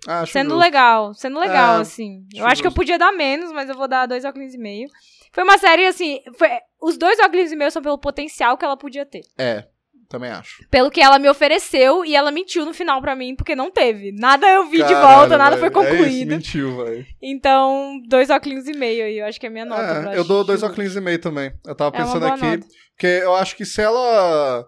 Ah, 0.06 0.20
acho 0.20 0.32
Sendo 0.34 0.50
justo. 0.50 0.60
legal, 0.60 1.14
sendo 1.14 1.40
legal, 1.40 1.78
É, 1.78 1.80
assim. 1.80 2.26
Eu 2.34 2.44
acho 2.44 2.52
acho 2.52 2.60
que 2.62 2.66
eu 2.66 2.70
justo. 2.70 2.76
podia 2.78 2.98
dar 2.98 3.10
menos, 3.12 3.50
mas 3.52 3.70
eu 3.70 3.74
vou 3.74 3.88
dar 3.88 4.04
dois 4.04 4.22
óculos 4.26 4.52
e 4.52 4.58
meio. 4.58 4.86
Foi 5.32 5.42
uma 5.44 5.56
série, 5.56 5.86
assim, 5.86 6.20
foi- 6.36 6.50
os 6.78 6.98
dois 6.98 7.18
óculos 7.20 7.50
e 7.50 7.56
meio 7.56 7.70
são 7.70 7.80
pelo 7.80 7.96
potencial 7.96 8.58
que 8.58 8.66
ela 8.66 8.76
podia 8.76 9.06
ter. 9.06 9.22
É, 9.38 9.66
também 10.08 10.30
acho. 10.30 10.66
Pelo 10.70 10.90
que 10.90 11.00
ela 11.00 11.18
me 11.18 11.28
ofereceu 11.28 12.04
e 12.04 12.14
ela 12.14 12.30
mentiu 12.30 12.64
no 12.64 12.72
final 12.74 13.00
pra 13.00 13.14
mim, 13.16 13.34
porque 13.34 13.54
não 13.56 13.70
teve. 13.70 14.12
Nada 14.12 14.46
eu 14.48 14.66
vi 14.66 14.78
de 14.78 14.84
Caralho, 14.84 15.06
volta, 15.18 15.38
nada 15.38 15.56
foi 15.56 15.70
velho, 15.70 15.80
É 15.82 15.84
isso, 15.86 15.94
concluído. 15.98 16.28
mentiu, 16.28 16.84
velho. 16.84 17.06
então, 17.22 18.00
dois 18.08 18.30
óculos 18.30 18.66
e 18.68 18.72
meio 18.72 19.04
aí, 19.04 19.18
eu 19.18 19.26
acho 19.26 19.38
que 19.40 19.46
é 19.46 19.48
a 19.48 19.52
minha 19.52 19.64
nota. 19.64 20.10
É, 20.12 20.18
eu 20.18 20.24
dou 20.24 20.44
dois 20.44 20.62
óculos 20.62 20.94
e 20.96 21.00
meio 21.00 21.18
também. 21.18 21.52
Eu 21.66 21.74
tava 21.74 21.96
É 21.96 22.00
pensando 22.00 22.20
boa 22.20 22.34
aqui, 22.34 22.44
nota. 22.46 22.66
porque 22.94 23.06
eu 23.06 23.34
acho 23.34 23.56
que 23.56 23.64
se 23.64 23.80
ela 23.82 24.64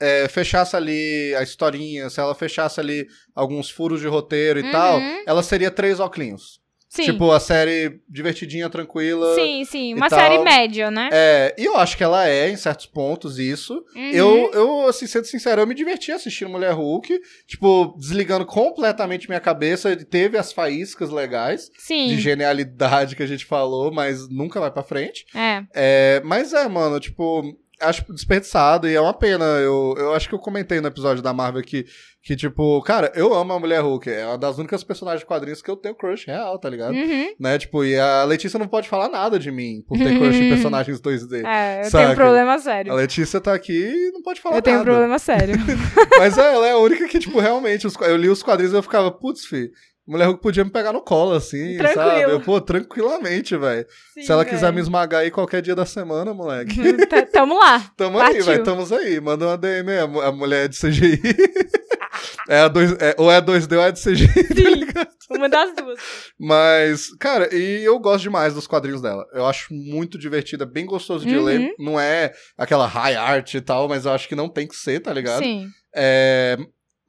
é, 0.00 0.28
fechasse 0.28 0.74
ali 0.76 1.34
a 1.36 1.42
historinha, 1.42 2.08
se 2.10 2.20
ela 2.20 2.34
fechasse 2.34 2.80
ali 2.80 3.06
alguns 3.34 3.70
furos 3.70 4.00
de 4.00 4.06
roteiro 4.08 4.58
e 4.60 4.62
Uhum. 4.62 4.72
tal, 4.72 4.98
ela 5.26 5.42
seria 5.42 5.70
três 5.70 6.00
óculos. 6.00 6.59
Sim, 6.92 7.04
Tipo, 7.04 7.30
a 7.30 7.38
série 7.38 8.00
divertidinha, 8.08 8.68
tranquila. 8.68 9.36
sim, 9.36 9.64
sim. 9.64 9.94
Uma 9.94 10.08
tal. 10.08 10.18
série 10.18 10.38
média, 10.38 10.90
né? 10.90 11.08
É, 11.12 11.54
e 11.56 11.64
eu 11.64 11.76
acho 11.76 11.96
que 11.96 12.02
ela 12.02 12.26
é, 12.28 12.50
em 12.50 12.56
certos 12.56 12.84
pontos, 12.86 13.38
isso. 13.38 13.84
Uhum. 13.94 14.10
Eu, 14.10 14.50
eu, 14.52 14.88
assim, 14.88 15.06
sendo 15.06 15.24
sincero, 15.24 15.60
eu 15.60 15.66
me 15.68 15.74
diverti 15.74 16.10
assistindo 16.10 16.50
Mulher 16.50 16.72
Hulk, 16.72 17.20
tipo, 17.46 17.94
desligando 17.96 18.44
completamente 18.44 19.28
minha 19.28 19.38
cabeça. 19.38 19.94
Teve 19.96 20.36
as 20.36 20.52
faíscas 20.52 21.10
legais 21.10 21.70
Sim, 21.78 22.08
de 22.08 22.18
genialidade 22.20 23.14
que 23.14 23.22
a 23.22 23.26
gente 23.26 23.44
falou, 23.44 23.92
mas 23.92 24.28
nunca 24.28 24.58
vai 24.58 24.72
pra 24.72 24.82
frente. 24.82 25.24
é. 25.32 25.62
É, 25.72 26.20
mas 26.24 26.52
é, 26.52 26.66
mano, 26.68 26.98
tipo, 26.98 27.56
acho 27.80 28.12
desperdiçado 28.12 28.88
e 28.88 28.94
é 28.94 29.00
uma 29.00 29.14
pena. 29.14 29.44
Eu, 29.44 29.94
eu 29.98 30.14
acho 30.14 30.28
que 30.28 30.34
eu 30.34 30.38
comentei 30.38 30.80
no 30.80 30.88
episódio 30.88 31.22
da 31.22 31.32
Marvel 31.32 31.62
que, 31.62 31.84
que, 32.22 32.36
tipo, 32.36 32.80
cara, 32.82 33.10
eu 33.14 33.32
amo 33.34 33.52
a 33.52 33.58
Mulher 33.58 33.80
Hulk. 33.82 34.10
É 34.10 34.26
uma 34.26 34.38
das 34.38 34.58
únicas 34.58 34.84
personagens 34.84 35.20
de 35.20 35.26
quadrinhos 35.26 35.62
que 35.62 35.70
eu 35.70 35.76
tenho 35.76 35.94
crush 35.94 36.26
real, 36.26 36.58
tá 36.58 36.68
ligado? 36.68 36.92
Uhum. 36.94 37.34
Né, 37.38 37.58
tipo, 37.58 37.84
e 37.84 37.98
a 37.98 38.24
Letícia 38.24 38.58
não 38.58 38.68
pode 38.68 38.88
falar 38.88 39.08
nada 39.08 39.38
de 39.38 39.50
mim 39.50 39.82
por 39.88 39.96
ter 39.98 40.12
crush 40.18 40.36
em 40.36 40.48
personagens 40.50 41.00
2D. 41.00 41.44
É, 41.46 41.80
eu 41.80 41.84
Saca? 41.84 41.98
tenho 41.98 42.10
um 42.12 42.14
problema 42.14 42.54
A 42.54 42.58
sério. 42.58 42.94
Letícia 42.94 43.40
tá 43.40 43.54
aqui 43.54 43.72
e 43.72 44.10
não 44.12 44.22
pode 44.22 44.40
falar 44.40 44.56
Eu 44.56 44.62
tenho 44.62 44.76
um 44.76 44.78
nada. 44.80 44.90
problema 44.90 45.18
sério. 45.18 45.54
Mas 46.18 46.36
é, 46.38 46.52
ela 46.54 46.66
é 46.68 46.72
a 46.72 46.78
única 46.78 47.08
que, 47.08 47.18
tipo, 47.18 47.40
realmente, 47.40 47.86
os- 47.86 47.94
eu 48.02 48.16
li 48.16 48.28
os 48.28 48.42
quadrinhos 48.42 48.72
e 48.72 48.76
eu 48.76 48.82
ficava, 48.82 49.10
putz, 49.10 49.44
fi, 49.46 49.70
Mulher 50.10 50.26
Hulk 50.26 50.42
podia 50.42 50.64
me 50.64 50.70
pegar 50.70 50.92
no 50.92 51.00
colo, 51.02 51.32
assim, 51.34 51.76
Tranquilo. 51.78 52.04
sabe? 52.10 52.22
Eu, 52.22 52.40
pô, 52.40 52.60
tranquilamente, 52.60 53.56
velho. 53.56 53.86
Se 54.20 54.30
ela 54.32 54.44
quiser 54.44 54.62
velho. 54.62 54.74
me 54.74 54.80
esmagar 54.80 55.20
aí 55.20 55.30
qualquer 55.30 55.62
dia 55.62 55.74
da 55.76 55.86
semana, 55.86 56.34
moleque. 56.34 56.74
T- 57.06 57.22
Tamo 57.26 57.56
lá. 57.56 57.90
Tamo 57.96 58.18
Partiu. 58.18 58.38
aí, 58.40 58.42
velho. 58.42 58.64
Tamo 58.64 58.94
aí. 58.96 59.20
Manda 59.20 59.46
uma 59.46 59.56
DM 59.56 59.88
aí, 59.90 59.98
a 59.98 60.28
a 60.28 60.32
mulher 60.32 60.64
é 60.64 60.68
de 60.68 60.76
CGI. 60.76 61.20
é 62.48 62.58
a 62.60 62.68
dois, 62.68 62.92
é, 62.98 63.14
ou 63.18 63.30
é 63.30 63.40
2D 63.40 63.76
ou 63.76 63.82
é 63.84 63.92
de 63.92 64.00
CGI. 64.02 64.26
Sim, 64.28 65.36
uma 65.36 65.48
das 65.48 65.74
duas. 65.76 66.00
Mas, 66.38 67.06
cara, 67.18 67.54
e 67.54 67.84
eu 67.84 67.98
gosto 68.00 68.22
demais 68.22 68.52
dos 68.52 68.66
quadrinhos 68.66 69.00
dela. 69.00 69.24
Eu 69.32 69.46
acho 69.46 69.72
muito 69.72 70.18
divertida, 70.18 70.66
bem 70.66 70.86
gostoso 70.86 71.24
de 71.24 71.36
Uhum. 71.36 71.44
ler. 71.44 71.74
Não 71.78 72.00
é 72.00 72.32
aquela 72.58 72.86
high 72.86 73.14
art 73.14 73.54
e 73.54 73.60
tal, 73.60 73.88
mas 73.88 74.04
eu 74.06 74.12
acho 74.12 74.26
que 74.28 74.34
não 74.34 74.48
tem 74.48 74.66
que 74.66 74.74
ser, 74.74 74.98
tá 75.00 75.12
ligado? 75.12 75.42
Sim. 75.44 75.68
É, 75.94 76.56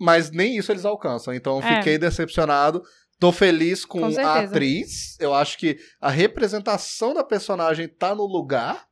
mas 0.02 0.32
nem 0.32 0.58
isso 0.58 0.72
eles 0.72 0.84
alcançam. 0.86 1.34
Então 1.34 1.60
eu 1.60 1.64
É. 1.64 1.78
fiquei 1.78 1.98
decepcionado. 1.98 2.82
Tô 3.20 3.32
feliz 3.32 3.86
com, 3.86 4.00
Com 4.12 4.20
a 4.20 4.40
atriz. 4.40 5.16
Eu 5.20 5.34
acho 5.34 5.58
que 5.58 5.78
a 6.02 6.10
representação 6.10 7.14
da 7.14 7.24
personagem 7.24 7.88
tá 7.88 8.16
no 8.16 8.26
lugar 8.26 8.84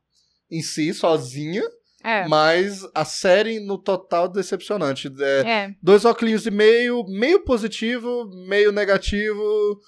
em 0.50 0.62
si, 0.62 0.94
sozinha. 0.94 1.62
É. 2.02 2.26
Mas 2.26 2.80
a 2.94 3.04
série 3.04 3.60
no 3.60 3.76
total 3.76 4.26
decepcionante. 4.26 5.12
É, 5.20 5.40
É. 5.50 5.70
Dois 5.82 6.04
óculos 6.06 6.46
e 6.46 6.50
meio, 6.50 7.04
meio 7.08 7.44
positivo, 7.44 8.24
meio 8.48 8.72
negativo. 8.72 9.42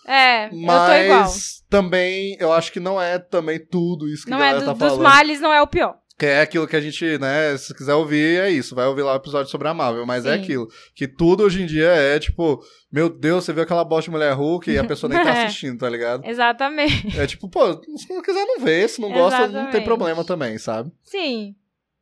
É. 0.06 0.48
Eu. 0.48 0.58
Mas 0.58 1.62
também 1.70 2.36
eu 2.38 2.52
acho 2.52 2.70
que 2.70 2.80
não 2.80 3.00
é 3.00 3.18
também 3.18 3.58
tudo 3.64 4.06
isso 4.08 4.24
que 4.24 4.30
Não 4.30 4.38
a 4.38 4.40
é 4.46 4.52
galera 4.52 4.60
do- 4.60 4.66
tá 4.66 4.72
dos 4.72 4.88
falando. 4.98 5.02
males, 5.02 5.40
não 5.40 5.52
é 5.54 5.62
o 5.62 5.66
pior. 5.66 5.94
Que 6.22 6.26
é 6.26 6.40
aquilo 6.40 6.68
que 6.68 6.76
a 6.76 6.80
gente, 6.80 7.18
né, 7.18 7.56
se 7.56 7.74
quiser 7.74 7.94
ouvir, 7.94 8.38
é 8.40 8.48
isso. 8.48 8.76
Vai 8.76 8.86
ouvir 8.86 9.02
lá 9.02 9.12
o 9.12 9.16
episódio 9.16 9.50
sobre 9.50 9.66
a 9.66 9.74
Marvel. 9.74 10.06
Mas 10.06 10.24
é 10.24 10.36
Sim. 10.36 10.40
aquilo. 10.40 10.68
Que 10.94 11.08
tudo 11.08 11.42
hoje 11.42 11.60
em 11.60 11.66
dia 11.66 11.88
é 11.88 12.16
tipo, 12.20 12.62
meu 12.92 13.08
Deus, 13.08 13.44
você 13.44 13.52
viu 13.52 13.64
aquela 13.64 13.82
bosta 13.82 14.04
de 14.04 14.12
mulher 14.12 14.32
Hulk 14.32 14.70
e 14.70 14.78
a 14.78 14.84
pessoa 14.84 15.12
nem 15.12 15.20
tá 15.20 15.30
É. 15.34 15.46
assistindo, 15.46 15.80
tá 15.80 15.90
ligado? 15.90 16.24
Exatamente. 16.24 17.18
É 17.18 17.26
tipo, 17.26 17.48
pô, 17.48 17.72
se 17.96 18.08
não 18.08 18.22
quiser 18.22 18.44
não 18.44 18.60
ver, 18.60 18.88
se 18.88 19.00
não 19.00 19.10
gosta, 19.10 19.40
não 19.40 19.48
tem 19.48 19.60
Exatamente. 19.62 19.84
problema 19.84 20.24
também, 20.24 20.58
sabe? 20.58 20.92
Sim. 21.02 21.56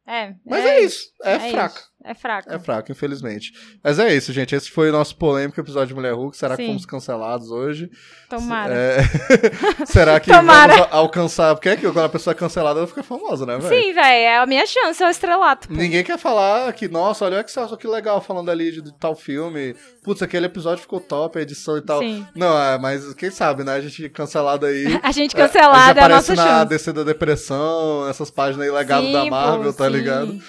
É. 0.06 0.34
Mas 0.44 0.66
é, 0.66 0.80
isso. 0.80 1.06
É, 1.24 1.32
é 1.36 1.50
fraco. 1.52 1.78
isso. 1.78 1.89
É 2.02 2.14
fraco. 2.14 2.50
É 2.50 2.58
fraco, 2.58 2.90
infelizmente. 2.90 3.52
Mas 3.84 3.98
é 3.98 4.14
isso, 4.14 4.32
gente. 4.32 4.54
Esse 4.54 4.70
foi 4.70 4.88
o 4.88 4.92
nosso 4.92 5.14
polêmico 5.16 5.60
episódio 5.60 5.88
de 5.88 5.94
Mulher 5.94 6.14
Hulk. 6.14 6.34
Será 6.36 6.56
que 6.56 6.62
Sim. 6.62 6.68
fomos 6.68 6.86
cancelados 6.86 7.50
hoje? 7.50 7.90
Tomara. 8.28 8.74
É... 8.74 8.98
Será 9.84 10.18
que 10.18 10.30
Tomara. 10.32 10.72
vamos 10.74 10.88
a- 10.92 10.96
alcançar? 10.96 11.54
Porque 11.54 11.68
é 11.68 11.76
que 11.76 11.82
quando 11.82 12.06
a 12.06 12.08
pessoa 12.08 12.32
é 12.32 12.34
cancelada, 12.34 12.80
ela 12.80 12.86
fica 12.86 13.02
famosa, 13.02 13.44
né, 13.44 13.58
velho? 13.58 13.68
Sim, 13.68 13.92
velho. 13.92 14.04
É 14.06 14.38
a 14.38 14.46
minha 14.46 14.64
chance, 14.66 15.02
é 15.02 15.06
o 15.06 15.10
estrelato. 15.10 15.68
pô. 15.68 15.74
Ninguém 15.74 16.02
quer 16.02 16.18
falar 16.18 16.72
que, 16.72 16.88
nossa, 16.88 17.24
olha 17.26 17.36
o 17.36 17.40
Excelsior, 17.40 17.76
que 17.78 17.86
legal 17.86 18.20
falando 18.22 18.50
ali 18.50 18.72
de, 18.72 18.80
de 18.80 18.92
tal 18.94 19.14
filme. 19.14 19.74
Putz, 20.02 20.22
aquele 20.22 20.46
episódio 20.46 20.80
ficou 20.80 21.00
top, 21.00 21.38
a 21.38 21.42
edição 21.42 21.76
e 21.76 21.82
tal. 21.82 21.98
Sim. 22.00 22.26
Não, 22.34 22.58
é, 22.58 22.78
mas 22.78 23.12
quem 23.14 23.30
sabe, 23.30 23.62
né? 23.62 23.74
A 23.74 23.80
gente 23.80 24.08
cancelado 24.08 24.64
aí. 24.64 24.98
A 25.02 25.12
gente 25.12 25.36
a 25.36 25.46
cancelada 25.46 25.88
gente 25.88 25.98
é 25.98 26.02
a 26.02 26.04
aparece 26.06 26.30
nossa 26.30 26.34
na 26.34 26.58
chance. 26.58 26.68
DC 26.68 26.92
da 26.92 27.02
Depressão, 27.02 28.08
essas 28.08 28.30
páginas 28.30 28.66
aí, 28.66 28.72
legado 28.72 29.10
da 29.12 29.22
pô, 29.24 29.30
Marvel, 29.30 29.72
tá 29.72 29.84
sim. 29.86 29.90
ligado? 29.90 30.40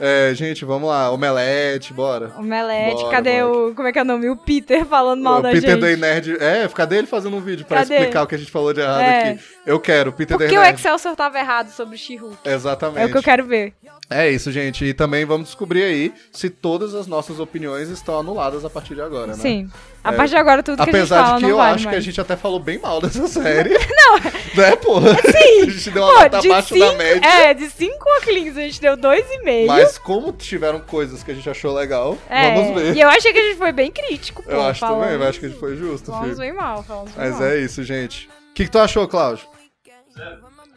É, 0.00 0.32
gente, 0.34 0.64
vamos 0.64 0.88
lá. 0.88 1.10
Omelete, 1.10 1.92
bora. 1.92 2.32
Omelete, 2.38 2.96
Bora, 3.02 3.10
cadê 3.10 3.42
o. 3.42 3.74
Como 3.74 3.86
é 3.86 3.92
que 3.92 3.98
é 3.98 4.02
o 4.02 4.04
nome? 4.04 4.30
O 4.30 4.36
Peter 4.36 4.84
falando 4.86 5.22
mal 5.22 5.40
o 5.40 5.42
da 5.42 5.50
Peter 5.50 5.70
gente. 5.72 5.80
Day 5.80 5.96
Nerd. 5.96 6.36
É, 6.42 6.66
cadê 6.68 6.96
ele 6.98 7.06
fazendo 7.06 7.36
um 7.36 7.40
vídeo 7.40 7.66
pra 7.66 7.78
Cadê? 7.80 7.94
explicar 7.96 8.22
o 8.22 8.26
que 8.26 8.34
a 8.34 8.38
gente 8.38 8.50
falou 8.50 8.72
de 8.72 8.80
errado 8.80 9.00
É. 9.02 9.30
aqui? 9.32 9.40
Eu 9.66 9.78
quero, 9.78 10.10
Peter 10.12 10.36
Por 10.36 10.46
Day 10.46 10.48
que 10.48 10.58
o. 10.58 10.62
Excelsior 10.64 11.14
tava 11.14 11.38
errado 11.38 11.70
sobre 11.70 11.96
o 11.96 11.98
She-Hulk? 11.98 12.38
Exatamente. 12.48 13.02
É 13.02 13.04
o 13.06 13.10
que 13.10 13.18
eu 13.18 13.22
quero 13.22 13.44
ver. 13.44 13.74
É 14.08 14.28
isso, 14.28 14.50
gente. 14.50 14.84
E 14.84 14.94
também 14.94 15.24
vamos 15.24 15.48
descobrir 15.48 15.84
aí 15.84 16.12
se 16.32 16.48
todas 16.50 16.94
as 16.94 17.06
nossas 17.06 17.38
opiniões 17.38 17.88
estão 17.90 18.18
anuladas 18.18 18.64
a 18.64 18.70
partir 18.70 18.94
de 18.94 19.02
agora, 19.02 19.28
né? 19.28 19.34
Sim. 19.34 19.68
A 20.02 20.12
É. 20.12 20.16
partir 20.16 20.30
de 20.30 20.36
agora, 20.38 20.62
tudo 20.62 20.76
que 20.76 20.82
a 20.82 20.84
gente 20.86 20.96
Apesar 20.96 21.24
fala 21.26 21.38
de 21.38 21.44
que 21.44 21.50
eu 21.50 21.56
vale 21.58 21.74
acho 21.74 21.78
que 21.84 21.84
mais. 21.86 21.98
a 21.98 22.00
gente 22.00 22.20
até 22.20 22.36
falou 22.36 22.58
bem 22.58 22.78
mal 22.78 23.00
dessa 23.02 23.28
série. 23.28 23.70
não. 23.70 24.16
Né, 24.56 24.76
porra? 24.76 25.14
Sim. 25.14 25.60
A 25.60 25.70
gente 25.70 25.90
deu 25.90 26.02
uma 26.02 26.12
Pô, 26.14 26.20
nota 26.22 26.38
abaixo 26.38 26.68
cinco, 26.74 26.86
da 26.86 26.94
média. 26.94 27.28
É, 27.28 27.54
de 27.54 27.68
5 27.70 27.94
óculos 28.18 28.56
a 28.56 28.60
gente 28.62 28.80
deu 28.80 28.96
2,5. 28.96 29.66
Mas 29.66 29.89
Mas 29.90 29.98
como 29.98 30.32
tiveram 30.32 30.80
coisas 30.80 31.22
que 31.22 31.30
a 31.30 31.34
gente 31.34 31.48
achou 31.50 31.74
legal, 31.74 32.16
É, 32.28 32.54
vamos 32.54 32.80
ver. 32.80 32.96
E 32.96 33.00
eu 33.00 33.08
achei 33.08 33.32
que 33.32 33.38
a 33.38 33.42
gente 33.42 33.58
foi 33.58 33.72
bem 33.72 33.90
crítico, 33.90 34.42
pô. 34.42 34.50
Eu 34.50 34.62
acho 34.62 34.80
também, 34.80 35.10
eu 35.10 35.22
acho 35.24 35.40
que 35.40 35.46
a 35.46 35.48
gente 35.48 35.58
foi 35.58 35.76
justo, 35.76 36.06
Falamos 36.12 36.28
filho. 36.36 36.40
bem 36.40 36.52
mal, 36.52 36.82
falamos 36.82 37.12
bem 37.12 37.24
Mas 37.28 37.38
mal. 37.40 37.48
é 37.48 37.58
isso, 37.58 37.82
gente. 37.82 38.28
O 38.50 38.54
que, 38.54 38.64
que 38.64 38.70
tu 38.70 38.78
achou, 38.78 39.06
Cláudio? 39.08 39.46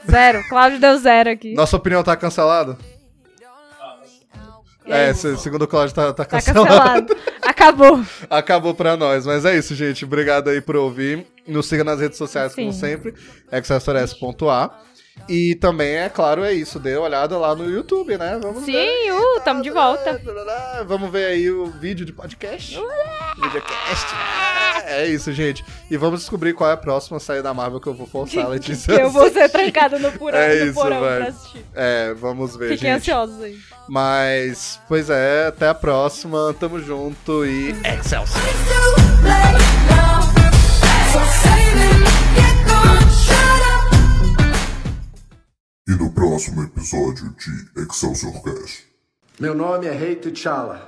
Zero. 0.09 0.43
Cláudio 0.49 0.79
deu 0.79 0.97
zero 0.97 1.29
aqui. 1.29 1.53
Nossa 1.53 1.75
opinião 1.77 2.03
tá 2.03 2.15
cancelada? 2.15 2.77
Aí? 4.85 4.91
É, 4.91 5.13
se- 5.13 5.37
segundo 5.37 5.61
o 5.61 5.67
Cláudio, 5.67 5.95
tá, 5.95 6.07
tá 6.07 6.13
Tá 6.13 6.25
cancelado. 6.25 6.67
cancelado. 6.67 7.17
Acabou. 7.41 8.01
Acabou 8.29 8.73
pra 8.75 8.97
nós. 8.97 9.25
Mas 9.25 9.45
é 9.45 9.55
isso, 9.57 9.73
gente. 9.75 10.03
Obrigado 10.03 10.49
aí 10.49 10.59
por 10.59 10.75
ouvir. 10.75 11.25
Nos 11.47 11.67
siga 11.67 11.83
nas 11.85 11.99
redes 12.01 12.17
sociais, 12.17 12.53
como 12.53 12.71
Sim. 12.73 12.79
sempre. 12.79 13.13
excelsiores.a. 13.49 14.71
E 15.29 15.55
também, 15.55 15.95
é 15.95 16.09
claro, 16.09 16.43
é 16.43 16.51
isso. 16.53 16.79
Dê 16.79 16.97
uma 16.97 17.05
olhada 17.05 17.37
lá 17.37 17.55
no 17.55 17.69
YouTube, 17.69 18.17
né? 18.17 18.37
Vamos 18.41 18.65
ver. 18.65 18.71
Sim, 18.73 19.11
uh, 19.11 19.39
tamo 19.41 19.61
de 19.61 19.69
volta. 19.69 20.21
Vamos 20.85 21.09
ver 21.11 21.25
aí 21.27 21.49
o 21.49 21.67
vídeo 21.67 22.05
de 22.05 22.11
podcast. 22.11 22.77
Videocast. 23.35 24.07
É 24.85 25.05
isso, 25.07 25.31
gente. 25.31 25.63
E 25.89 25.95
vamos 25.95 26.19
descobrir 26.21 26.53
qual 26.53 26.69
é 26.69 26.73
a 26.73 26.77
próxima 26.77 27.19
saída 27.19 27.43
da 27.43 27.53
Marvel 27.53 27.79
que 27.79 27.87
eu 27.87 27.93
vou 27.93 28.05
forçar, 28.05 28.47
Letícia. 28.49 28.91
Eu 28.91 29.09
vou 29.09 29.31
ser 29.31 29.47
trancado 29.49 29.97
no, 29.97 30.11
porão, 30.19 30.37
É 30.37 30.59
no 30.59 30.65
isso, 30.65 30.73
porão 30.73 30.99
vai. 30.99 31.17
pra 31.17 31.27
assistir. 31.29 31.65
É, 31.73 32.13
vamos 32.13 32.57
ver, 32.57 32.69
Fiquem 32.73 32.89
gente. 32.91 32.97
ansiosos 32.99 33.41
aí. 33.41 33.57
Mas, 33.87 34.79
pois 34.89 35.09
é, 35.09 35.47
até 35.47 35.69
a 35.69 35.73
próxima. 35.73 36.53
Tamo 36.59 36.79
junto 36.81 37.45
e 37.45 37.69
Excelsior! 37.85 38.41
E 45.85 45.91
no 45.95 46.13
próximo 46.13 46.63
episódio 46.63 47.35
de 47.35 47.81
Excelsior 47.81 48.41
Cast. 48.41 48.87
Meu 49.37 49.53
nome 49.53 49.85
é 49.85 49.91
Rei 49.91 50.15
T'Challa, 50.15 50.79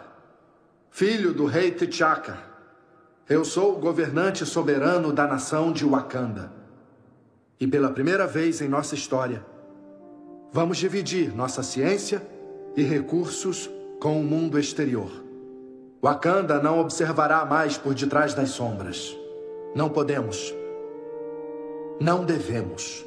filho 0.89 1.34
do 1.34 1.45
Rei 1.45 1.72
T'Chaka. 1.72 2.38
Eu 3.27 3.43
sou 3.43 3.76
o 3.76 3.80
governante 3.81 4.45
soberano 4.45 5.11
da 5.11 5.27
nação 5.27 5.73
de 5.73 5.84
Wakanda. 5.84 6.49
E 7.59 7.67
pela 7.67 7.89
primeira 7.89 8.26
vez 8.26 8.61
em 8.61 8.69
nossa 8.69 8.95
história, 8.95 9.45
vamos 10.53 10.77
dividir 10.77 11.35
nossa 11.35 11.61
ciência 11.61 12.26
e 12.73 12.81
recursos 12.81 13.69
com 13.99 14.22
o 14.22 14.23
mundo 14.23 14.57
exterior. 14.57 15.11
Wakanda 16.01 16.63
não 16.63 16.80
observará 16.80 17.43
mais 17.43 17.77
por 17.77 17.93
detrás 17.93 18.34
das 18.34 18.51
sombras. 18.51 19.13
Não 19.76 19.89
podemos. 19.89 20.55
Não 21.99 22.23
devemos. 22.23 23.05